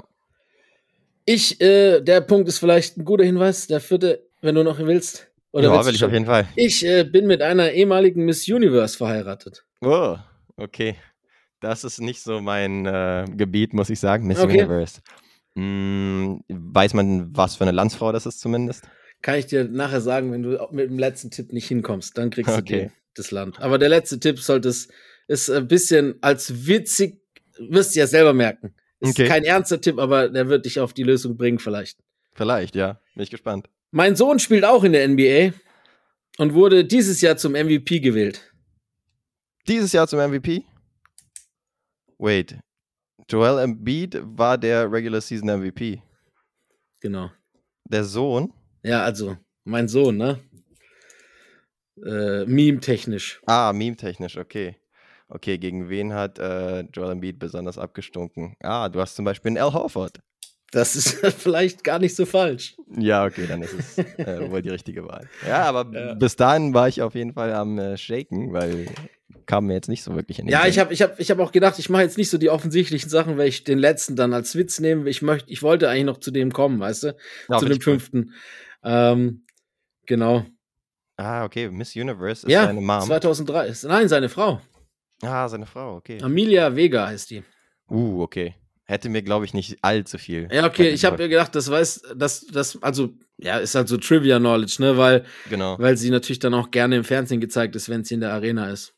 Ich, 1.26 1.60
äh, 1.60 1.99
der 1.99 2.22
Punkt 2.22 2.47
ist 2.47 2.60
vielleicht 2.60 2.97
ein 2.97 3.03
guter 3.03 3.26
Hinweis, 3.26 3.68
der 3.68 3.81
vierte, 3.81 4.26
wenn 4.41 4.56
du 4.56 4.64
noch 4.64 4.80
willst. 4.80 5.27
Oder 5.51 5.65
ja, 5.65 5.73
willst 5.73 5.88
will 5.88 5.95
ich 5.95 6.03
auf 6.06 6.14
jeden 6.14 6.26
Fall. 6.26 6.47
Ich 6.56 6.85
äh, 6.85 7.03
bin 7.03 7.27
mit 7.27 7.41
einer 7.41 7.72
ehemaligen 7.72 8.23
Miss 8.23 8.47
Universe 8.47 8.95
verheiratet. 8.97 9.65
Oh, 9.81 10.15
okay. 10.56 10.95
Das 11.60 11.84
ist 11.84 11.99
nicht 11.99 12.22
so 12.22 12.39
mein 12.39 12.85
äh, 12.85 13.26
Gebiet, 13.35 13.73
muss 13.73 13.89
ich 13.89 13.99
sagen. 13.99 14.27
Miss 14.27 14.39
Okay. 14.39 14.60
Universe. 14.60 15.01
Hm, 15.56 16.41
weiß 16.47 16.93
man, 16.93 17.35
was 17.35 17.57
für 17.57 17.65
eine 17.65 17.72
Landsfrau 17.73 18.14
das 18.14 18.26
ist 18.26 18.39
zumindest? 18.39 18.85
Kann 19.22 19.35
ich 19.38 19.47
dir 19.47 19.65
nachher 19.65 19.99
sagen, 19.99 20.31
wenn 20.31 20.41
du 20.43 20.57
mit 20.72 20.89
dem 20.89 20.97
letzten 20.97 21.31
Tipp 21.31 21.51
nicht 21.51 21.68
hinkommst, 21.68 22.18
dann 22.18 22.30
kriegst 22.30 22.49
du 22.49 22.60
Okay. 22.60 22.84
die, 22.88 22.98
das 23.20 23.32
Land. 23.32 23.60
Aber 23.60 23.78
der 23.78 23.90
letzte 23.90 24.20
Tipp 24.20 24.40
sollte 24.40 24.70
es, 24.70 24.88
ist 25.28 25.50
ein 25.50 25.68
bisschen 25.68 26.16
als 26.22 26.66
witzig, 26.68 27.22
wirst 27.60 27.96
du 27.96 28.00
ja 28.00 28.08
selber 28.08 28.34
merken. 28.34 28.74
Ist 29.00 29.12
Okay. 29.12 29.28
kein 29.28 29.44
ernster 29.44 29.80
Tipp, 29.80 29.98
aber 30.00 30.30
der 30.30 30.48
wird 30.50 30.66
dich 30.66 30.80
auf 30.80 30.94
die 30.94 31.04
Lösung 31.04 31.38
bringen 31.38 31.60
vielleicht. 31.60 32.00
Vielleicht, 32.34 32.76
ja. 32.76 33.00
Bin 33.16 33.24
ich 33.24 33.30
gespannt. 33.32 33.70
Mein 33.91 34.16
Sohn 34.16 34.40
spielt 34.40 34.66
auch 34.66 34.84
in 34.84 34.91
der 34.94 35.08
NBA 35.08 35.54
und 36.38 36.54
wurde 36.54 36.86
dieses 36.86 37.22
Jahr 37.22 37.38
zum 37.38 37.54
MVP 37.54 38.00
gewählt. 38.00 38.54
Dieses 39.68 39.91
Jahr 39.94 40.08
zum 40.08 40.20
MVP? 40.20 40.64
Wait. 42.18 42.58
Joel 43.30 43.60
Embiid 43.64 44.20
war 44.24 44.58
der 44.58 44.91
Regular 44.91 45.22
Season 45.22 45.48
MVP. 45.60 46.02
Genau. 47.02 47.32
Der 47.86 48.04
Sohn? 48.04 48.52
Ja, 48.84 49.04
also 49.04 49.38
mein 49.64 49.88
Sohn, 49.88 50.18
ne? 50.18 50.40
Äh, 52.05 52.45
Meme-technisch. 52.45 53.41
Ah, 53.45 53.73
meme-technisch, 53.73 54.38
okay. 54.38 54.76
Okay, 55.27 55.57
gegen 55.57 55.89
wen 55.89 56.13
hat 56.13 56.39
äh, 56.39 56.81
Joel 56.93 57.11
Embiid 57.11 57.38
besonders 57.38 57.77
abgestunken? 57.77 58.55
Ah, 58.61 58.89
du 58.89 58.99
hast 58.99 59.15
zum 59.15 59.26
Beispiel 59.26 59.49
einen 59.49 59.57
Al 59.59 59.73
Horford. 59.73 60.19
Das 60.71 60.95
ist 60.95 61.09
vielleicht 61.38 61.84
gar 61.84 61.99
nicht 61.99 62.15
so 62.15 62.26
falsch. 62.26 62.76
Ja, 62.97 63.26
okay, 63.26 63.45
dann 63.47 63.61
ist 63.61 63.73
es 63.73 63.97
äh, 64.17 64.39
wohl 64.51 64.61
die 64.61 64.69
richtige 64.69 65.05
Wahl. 65.07 65.27
Ja, 65.47 65.63
aber 65.63 65.91
Ja. 65.93 66.13
bis 66.15 66.35
dahin 66.35 66.73
war 66.73 66.88
ich 66.88 67.01
auf 67.01 67.13
jeden 67.15 67.34
Fall 67.34 67.53
am 67.53 67.77
äh, 67.77 67.97
Shaken, 67.97 68.53
weil 68.53 68.85
kam 69.45 69.65
mir 69.65 69.73
jetzt 69.73 69.89
nicht 69.89 70.03
so 70.03 70.15
wirklich 70.15 70.39
in 70.39 70.45
den 70.45 70.51
Ja, 70.51 70.61
Sinn. 70.61 70.69
ich 70.71 70.80
habe 70.80 70.93
ich 70.93 71.01
hab, 71.01 71.19
ich 71.19 71.30
hab 71.31 71.39
auch 71.39 71.51
gedacht, 71.51 71.77
ich 71.80 71.89
mache 71.89 72.03
jetzt 72.03 72.17
nicht 72.17 72.30
so 72.30 72.38
die 72.38 72.49
offensichtlichen 72.49 73.09
Sachen, 73.09 73.38
weil 73.38 73.47
ich 73.47 73.63
den 73.63 73.77
letzten 73.80 74.15
dann 74.15 74.34
als 74.34 74.55
Witz 74.55 74.80
nehme. 74.80 75.09
Ich 75.09 75.21
möchte, 75.21 75.51
ich 75.51 75.61
wollte 75.63 75.89
eigentlich 75.89 76.05
noch 76.05 76.19
zu 76.19 76.31
dem 76.31 76.51
kommen, 76.51 76.80
weißt 76.80 77.03
du? 77.03 77.15
Ja, 77.49 77.57
zu 77.59 77.65
dem 77.65 77.81
fünften. 77.81 78.34
Ähm, 78.84 79.45
genau. 80.05 80.45
Ah, 81.20 81.44
okay, 81.44 81.70
Miss 81.70 81.96
Universe 81.96 82.48
ist 82.48 82.52
ja, 82.52 82.66
seine 82.66 82.80
Mom. 82.80 83.02
2003. 83.02 83.68
Ist- 83.68 83.84
Nein, 83.84 84.08
seine 84.08 84.30
Frau. 84.30 84.62
Ah, 85.22 85.48
seine 85.50 85.66
Frau, 85.66 85.98
okay. 85.98 86.18
Amelia 86.22 86.74
Vega 86.76 87.08
heißt 87.08 87.30
die. 87.32 87.44
Uh, 87.90 88.22
okay. 88.22 88.56
Hätte 88.86 89.10
mir, 89.10 89.22
glaube 89.22 89.44
ich, 89.46 89.54
nicht 89.54 89.78
allzu 89.84 90.18
viel. 90.18 90.48
Ja, 90.52 90.66
okay, 90.66 90.90
ich 90.90 91.04
habe 91.06 91.18
mir 91.22 91.28
gedacht, 91.30 91.54
das 91.56 91.70
weiß, 91.70 92.04
das, 92.16 92.46
das, 92.48 92.82
also, 92.82 93.10
ja, 93.38 93.58
ist 93.58 93.76
halt 93.76 93.88
so 93.90 93.98
Trivia-Knowledge, 93.98 94.78
ne, 94.80 94.98
weil, 94.98 95.26
Genau, 95.50 95.78
weil 95.78 95.96
sie 95.98 96.10
natürlich 96.10 96.40
dann 96.40 96.54
auch 96.54 96.72
gerne 96.72 96.96
im 96.96 97.04
Fernsehen 97.04 97.40
gezeigt 97.41 97.76
ist, 97.76 97.90
wenn 97.90 98.04
sie 98.04 98.14
in 98.16 98.22
der 98.22 98.32
Arena 98.34 98.70
ist. 98.72 98.94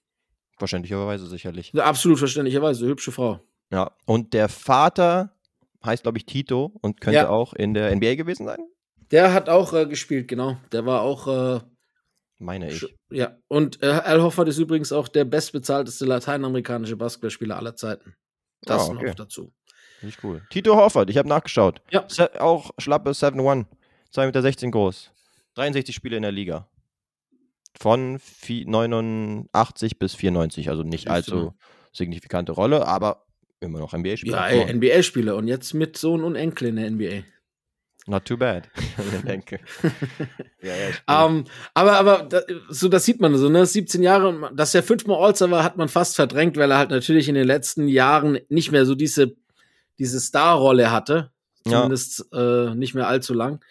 verständlicherweise 0.59 1.25
sicherlich. 1.27 1.73
Absolut 1.77 2.19
verständlicherweise, 2.19 2.85
hübsche 2.85 3.11
Frau. 3.11 3.39
Ja, 3.71 3.91
und 4.05 4.33
der 4.33 4.47
Vater 4.47 5.35
heißt, 5.83 6.03
glaube 6.03 6.19
ich, 6.19 6.25
Tito 6.27 6.71
und 6.81 7.01
könnte 7.01 7.15
Ja. 7.17 7.29
auch 7.29 7.53
in 7.53 7.73
der 7.73 7.91
NBA 7.95 8.13
gewesen 8.15 8.45
sein? 8.45 8.59
Der 9.09 9.33
hat 9.33 9.49
auch 9.49 9.73
äh, 9.73 9.87
gespielt, 9.87 10.27
genau. 10.27 10.55
Der 10.71 10.85
war 10.85 11.01
auch, 11.01 11.27
äh, 11.27 11.59
Meine 12.43 12.71
ich. 12.71 12.83
ja. 13.11 13.37
Und 13.47 13.83
äh, 13.83 13.87
Al 13.87 14.21
Hoffert 14.23 14.47
ist 14.47 14.57
übrigens 14.57 14.91
auch 14.91 15.07
der 15.07 15.25
bestbezahlteste 15.25 16.05
lateinamerikanische 16.05 16.95
Basketballspieler 16.97 17.55
aller 17.55 17.75
Zeiten. 17.75 18.15
Das 18.63 18.89
Ah, 18.89 18.93
okay. 18.93 19.05
noch 19.09 19.15
dazu. 19.15 19.53
Finde 19.99 20.15
ich 20.17 20.23
cool. 20.23 20.41
Tito 20.49 20.75
Horford, 20.75 21.09
ich 21.11 21.17
habe 21.17 21.29
nachgeschaut. 21.29 21.81
Ja. 21.91 22.03
Se 22.07 22.41
auch 22.41 22.71
schlappe 22.79 23.11
7-1. 23.11 23.65
2,16 24.13 24.25
Meter 24.65 24.71
groß. 24.71 25.11
63 25.53 25.93
Spiele 25.95 26.15
in 26.17 26.23
der 26.23 26.31
Liga. 26.31 26.67
Von 27.79 28.17
vi- 28.19 28.65
89 28.67 29.99
bis 29.99 30.15
94, 30.15 30.69
also 30.69 30.83
nicht 30.83 31.09
allzu 31.09 31.53
signifikante 31.93 32.51
Rolle, 32.53 32.87
aber 32.87 33.25
immer 33.59 33.79
noch 33.79 33.93
NBA-Spieler. 33.93 34.51
Ja, 34.51 34.65
NBA-Spieler 34.73 35.35
und 35.35 35.47
jetzt 35.47 35.73
mit 35.73 35.95
Sohn 35.97 36.23
und 36.23 36.35
Enkel 36.35 36.69
in 36.69 36.75
der 36.77 36.89
NBA. 36.89 37.23
Not 38.07 38.25
too 38.25 38.37
bad. 38.37 38.67
Ich 38.97 39.21
denke. 39.23 39.59
ja, 40.61 40.75
ja, 40.75 40.89
ich- 40.89 41.03
Ähm, 41.07 41.45
aber, 41.73 41.93
aber 41.93 42.23
da, 42.23 42.41
so, 42.69 42.89
das 42.89 43.05
sieht 43.05 43.19
man 43.21 43.35
so, 43.37 43.49
ne? 43.49 43.65
17 43.65 44.01
Jahre, 44.03 44.51
dass 44.55 44.73
er 44.75 44.83
fünfmal 44.83 45.17
All-Star 45.23 45.51
war, 45.51 45.63
hat 45.63 45.77
man 45.77 45.87
fast 45.89 46.15
verdrängt, 46.15 46.57
weil 46.57 46.71
er 46.71 46.77
halt 46.77 46.89
natürlich 46.89 47.27
in 47.29 47.35
den 47.35 47.45
letzten 47.47 47.87
Jahren 47.87 48.39
nicht 48.49 48.71
mehr 48.71 48.85
so 48.85 48.95
diese, 48.95 49.35
diese 49.99 50.19
Star-Rolle 50.19 50.91
hatte. 50.91 51.31
Ja. 51.65 51.73
Zumindest 51.81 52.25
äh, 52.33 52.73
nicht 52.73 52.95
mehr 52.95 53.07
allzu 53.07 53.33
lang. 53.35 53.63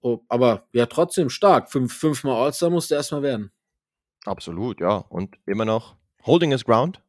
Oh, 0.00 0.20
aber 0.28 0.66
ja, 0.72 0.86
trotzdem 0.86 1.28
stark. 1.28 1.70
Fünf, 1.70 1.94
fünfmal 1.94 2.42
All-Star 2.46 2.70
musste 2.70 2.94
erstmal 2.94 3.22
werden. 3.22 3.50
Absolut, 4.24 4.80
ja. 4.80 4.96
Und 4.96 5.36
immer 5.44 5.66
noch 5.66 5.96
holding 6.24 6.50
his 6.52 6.64
ground 6.64 7.02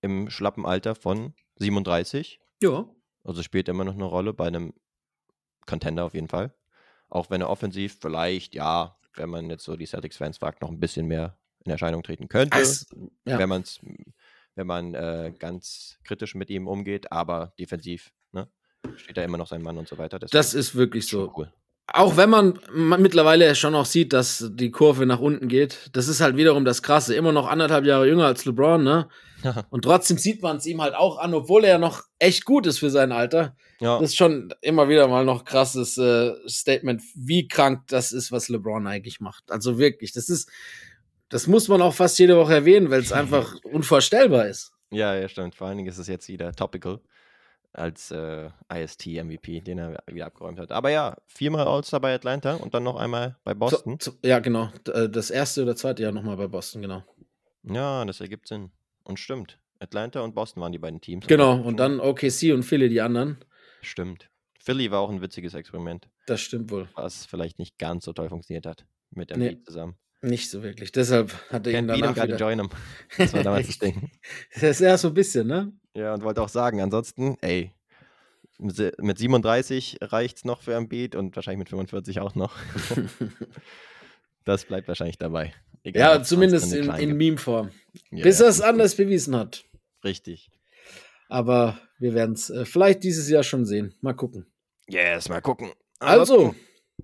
im 0.00 0.30
schlappen 0.30 0.64
Alter 0.64 0.94
von 0.94 1.34
37. 1.56 2.40
Ja. 2.62 2.86
Also 3.24 3.42
spielt 3.42 3.68
immer 3.68 3.84
noch 3.84 3.92
eine 3.94 4.04
Rolle 4.04 4.32
bei 4.32 4.46
einem 4.46 4.72
Contender 5.68 6.04
auf 6.04 6.14
jeden 6.14 6.28
Fall. 6.28 6.52
Auch 7.08 7.30
wenn 7.30 7.40
er 7.40 7.50
offensiv 7.50 7.98
vielleicht, 8.00 8.54
ja, 8.54 8.96
wenn 9.14 9.30
man 9.30 9.48
jetzt 9.50 9.64
so 9.64 9.76
die 9.76 9.86
Celtics-Fans 9.86 10.38
fragt, 10.38 10.62
noch 10.62 10.70
ein 10.70 10.80
bisschen 10.80 11.06
mehr 11.06 11.36
in 11.64 11.70
Erscheinung 11.70 12.02
treten 12.02 12.28
könnte, 12.28 12.58
Es, 12.58 12.86
ja. 13.24 13.38
wenn, 13.38 13.48
man's, 13.48 13.80
wenn 14.54 14.66
man 14.66 14.94
äh, 14.94 15.32
ganz 15.38 15.98
kritisch 16.04 16.34
mit 16.34 16.50
ihm 16.50 16.66
umgeht, 16.66 17.12
aber 17.12 17.52
defensiv 17.58 18.12
ne, 18.32 18.48
steht 18.96 19.16
da 19.16 19.22
immer 19.22 19.38
noch 19.38 19.46
sein 19.46 19.62
Mann 19.62 19.78
und 19.78 19.88
so 19.88 19.98
weiter. 19.98 20.18
Das 20.18 20.30
deswegen 20.30 20.60
ist 20.60 20.74
wirklich 20.74 21.06
so. 21.06 21.32
cool. 21.36 21.52
Auch 21.90 22.16
wenn 22.18 22.28
man 22.28 22.58
ma- 22.72 22.98
mittlerweile 22.98 23.54
schon 23.54 23.74
auch 23.74 23.86
sieht, 23.86 24.12
dass 24.12 24.44
die 24.52 24.70
Kurve 24.70 25.06
nach 25.06 25.20
unten 25.20 25.48
geht, 25.48 25.88
das 25.94 26.06
ist 26.08 26.20
halt 26.20 26.36
wiederum 26.36 26.64
das 26.64 26.82
Krasse. 26.82 27.14
Immer 27.14 27.32
noch 27.32 27.46
anderthalb 27.48 27.84
Jahre 27.86 28.06
jünger 28.06 28.26
als 28.26 28.44
LeBron, 28.44 28.82
ne? 28.84 29.08
Und 29.70 29.82
trotzdem 29.82 30.18
sieht 30.18 30.42
man 30.42 30.56
es 30.56 30.66
ihm 30.66 30.82
halt 30.82 30.94
auch 30.96 31.16
an, 31.18 31.32
obwohl 31.32 31.64
er 31.64 31.78
noch 31.78 32.02
echt 32.18 32.44
gut 32.44 32.66
ist 32.66 32.80
für 32.80 32.90
sein 32.90 33.12
Alter. 33.12 33.56
ja, 33.78 33.98
Das 34.00 34.10
ist 34.10 34.16
schon 34.16 34.52
immer 34.62 34.88
wieder 34.88 35.06
mal 35.06 35.24
noch 35.24 35.44
krasses 35.44 35.96
äh, 35.96 36.32
Statement, 36.48 37.00
wie 37.14 37.46
krank 37.46 37.82
das 37.88 38.10
ist, 38.12 38.32
was 38.32 38.48
LeBron 38.48 38.86
eigentlich 38.88 39.20
macht. 39.20 39.50
Also 39.52 39.78
wirklich, 39.78 40.12
das 40.12 40.28
ist, 40.28 40.50
das 41.28 41.46
muss 41.46 41.68
man 41.68 41.80
auch 41.82 41.94
fast 41.94 42.18
jede 42.18 42.36
Woche 42.36 42.52
erwähnen, 42.54 42.90
weil 42.90 43.00
es 43.00 43.12
einfach 43.20 43.54
unvorstellbar 43.62 44.46
ist. 44.48 44.72
ja, 44.90 45.14
ja, 45.14 45.28
stimmt. 45.28 45.54
Vor 45.54 45.68
allen 45.68 45.76
Dingen 45.78 45.88
ist 45.88 45.98
es 45.98 46.08
jetzt 46.08 46.26
wieder 46.28 46.52
topical 46.52 46.98
als 47.78 48.10
äh, 48.10 48.50
IST-MVP, 48.72 49.60
den 49.60 49.78
er 49.78 50.02
wieder 50.06 50.26
abgeräumt 50.26 50.58
hat. 50.58 50.72
Aber 50.72 50.90
ja, 50.90 51.16
viermal 51.26 51.66
All-Star 51.66 52.00
bei 52.00 52.14
Atlanta 52.14 52.54
und 52.56 52.74
dann 52.74 52.82
noch 52.82 52.96
einmal 52.96 53.36
bei 53.44 53.54
Boston. 53.54 53.98
So, 54.00 54.10
so, 54.12 54.18
ja, 54.22 54.38
genau. 54.40 54.70
Äh, 54.92 55.08
Das 55.08 55.30
erste 55.30 55.62
oder 55.62 55.76
zweite 55.76 56.02
Jahr 56.02 56.12
nochmal 56.12 56.36
bei 56.36 56.46
Boston, 56.48 56.82
genau. 56.82 57.02
Ja, 57.62 58.04
das 58.04 58.20
ergibt 58.20 58.48
Sinn. 58.48 58.70
Und 59.04 59.18
stimmt. 59.18 59.58
Atlanta 59.80 60.20
und 60.20 60.34
Boston 60.34 60.62
waren 60.62 60.72
die 60.72 60.78
beiden 60.78 61.00
Teams. 61.00 61.26
Genau. 61.26 61.52
Also 61.58 61.64
Und 61.68 61.76
dann 61.78 62.00
OKC 62.00 62.52
und 62.52 62.64
Philly 62.64 62.88
die 62.88 63.00
anderen. 63.00 63.38
Stimmt. 63.82 64.28
Philly 64.60 64.90
war 64.90 65.00
auch 65.00 65.10
ein 65.10 65.22
witziges 65.22 65.54
Experiment, 65.54 66.08
Das 66.26 66.40
stimmt 66.40 66.70
wohl. 66.70 66.88
was 66.94 67.24
vielleicht 67.26 67.58
nicht 67.58 67.78
ganz 67.78 68.04
so 68.04 68.12
toll 68.12 68.28
funktioniert 68.28 68.66
hat 68.66 68.84
mit 69.10 69.30
Nee. 69.30 69.48
Embiid 69.48 69.64
zusammen. 69.66 69.96
Nicht 70.20 70.50
so 70.50 70.62
wirklich. 70.62 70.90
Deshalb 70.92 71.32
hat 71.50 71.66
er 71.66 71.78
ihn 71.78 71.86
beat 71.86 72.00
danach 72.02 72.16
wieder. 72.24 72.36
join 72.36 72.58
him. 72.58 72.70
Das 73.18 73.32
war 73.32 73.42
damals 73.44 73.66
das 73.68 73.78
Ding. 73.78 74.10
Das 74.54 74.62
ist 74.64 74.80
ja 74.80 74.98
so 74.98 75.08
ein 75.08 75.14
bisschen, 75.14 75.46
ne? 75.46 75.72
Ja, 75.94 76.14
und 76.14 76.22
wollte 76.22 76.42
auch 76.42 76.48
sagen, 76.48 76.80
ansonsten, 76.80 77.36
ey, 77.40 77.72
mit 78.58 78.74
se- 78.76 78.92
mit 78.98 79.16
37 79.18 79.98
reicht's 80.00 80.44
noch 80.44 80.62
für 80.62 80.74
Embiid 80.74 81.14
und 81.14 81.36
wahrscheinlich 81.36 81.58
mit 81.60 81.68
45 81.68 82.18
auch 82.20 82.34
noch. 82.34 82.56
das 84.44 84.64
bleibt 84.64 84.88
wahrscheinlich 84.88 85.18
dabei. 85.18 85.52
Egal, 85.84 86.16
Ja, 86.18 86.22
zumindest 86.22 86.72
in, 86.72 86.90
in. 86.94 87.16
Meme-Form. 87.16 87.70
Ja, 88.10 88.24
Bis 88.24 88.38
ja, 88.40 88.46
er 88.46 88.50
es 88.50 88.60
anders 88.60 88.96
bewiesen 88.96 89.36
hat. 89.36 89.64
Richtig. 90.04 90.50
Aber 91.28 91.78
wir 91.98 92.14
werden 92.14 92.34
es 92.34 92.50
äh, 92.50 92.64
vielleicht 92.64 93.04
dieses 93.04 93.28
Jahr 93.28 93.42
schon 93.42 93.64
sehen. 93.66 93.94
Mal 94.00 94.14
gucken. 94.14 94.46
Yes, 94.88 95.28
mal 95.28 95.40
gucken. 95.40 95.70
Also, 96.00 96.34
Ansonsten, 96.38 96.60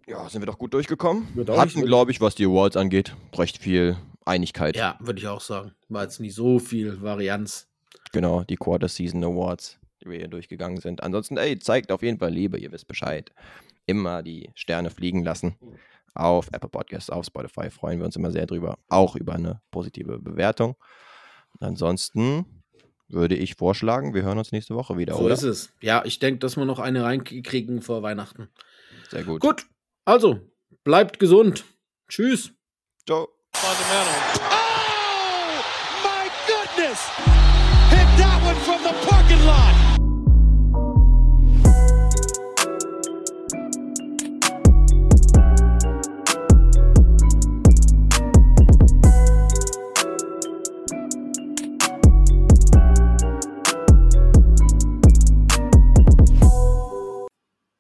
ja, 0.07 0.29
sind 0.29 0.43
wir 0.43 0.47
doch 0.47 0.59
gut 0.59 0.75
durchgekommen. 0.75 1.27
Auch 1.49 1.59
Hatten, 1.59 1.83
glaube 1.85 2.11
ich, 2.11 2.21
was 2.21 2.35
die 2.35 2.45
Awards 2.47 2.77
angeht, 2.77 3.15
recht 3.37 3.59
viel 3.59 3.97
Einigkeit. 4.25 4.77
ja, 4.77 4.97
würde 5.01 5.19
ich 5.21 5.27
auch 5.29 5.41
sagen. 5.41 5.73
War 5.89 6.03
jetzt 6.05 6.21
nicht 6.21 6.35
so 6.35 6.59
viel 6.59 7.03
Varianz. 7.03 7.69
Genau, 8.13 8.43
die 8.45 8.57
Quarter 8.57 8.89
Season 8.89 9.23
Awards, 9.25 9.79
die 10.03 10.09
wir 10.11 10.19
hier 10.19 10.29
durchgegangen 10.29 10.81
sind. 10.81 11.03
Ansonsten, 11.03 11.37
ey, 11.37 11.59
zeigt 11.59 11.91
auf 11.93 12.03
jeden 12.03 12.19
Fall 12.19 12.31
Liebe, 12.33 12.59
ihr 12.59 12.71
wisst 12.73 12.87
Bescheid. 12.89 13.33
Immer 13.87 14.23
die 14.23 14.51
Sterne 14.55 14.91
fliegen 14.91 15.25
lassen. 15.25 15.57
Auf 16.15 16.49
Apple 16.53 16.69
Podcasts, 16.71 17.11
auf 17.11 17.27
Spotify 17.27 17.71
freuen 17.71 17.99
wir 17.99 18.07
uns 18.07 18.17
immer 18.17 18.31
sehr 18.31 18.47
drüber. 18.47 18.79
Auch 18.89 19.17
über 19.17 19.35
eine 19.35 19.61
positive 19.73 20.19
Bewertung. 20.21 20.77
Ansonsten 21.61 22.47
würde 23.09 23.35
ich 23.37 23.55
vorschlagen, 23.57 24.15
wir 24.15 24.23
hören 24.23 24.39
uns 24.39 24.53
nächste 24.53 24.75
Woche 24.75 24.97
wieder, 24.97 25.15
So 25.15 25.25
oder? 25.25 25.35
ist 25.35 25.43
es. 25.43 25.73
Ja, 25.81 26.03
ich 26.05 26.19
denke, 26.19 26.39
dass 26.39 26.57
wir 26.57 26.65
noch 26.65 26.79
eine 26.79 27.03
reinkriegen 27.05 27.83
vor 27.83 28.03
Weihnachten. 28.03 28.49
Sehr 29.11 29.25
gut. 29.25 29.41
Gut, 29.41 29.67
also, 30.05 30.41
bleibt 30.85 31.19
gesund. 31.19 31.65
Tschüss. 32.09 32.53
Ciao. 33.07 33.29
Oh, 33.55 33.65
my 36.03 36.29
goodness! 36.47 37.01
Hit 37.91 38.09
that 38.19 38.41
one 38.45 38.57
from 38.57 38.83
the 38.83 38.93
parking 39.07 39.45
lot. 39.47 39.84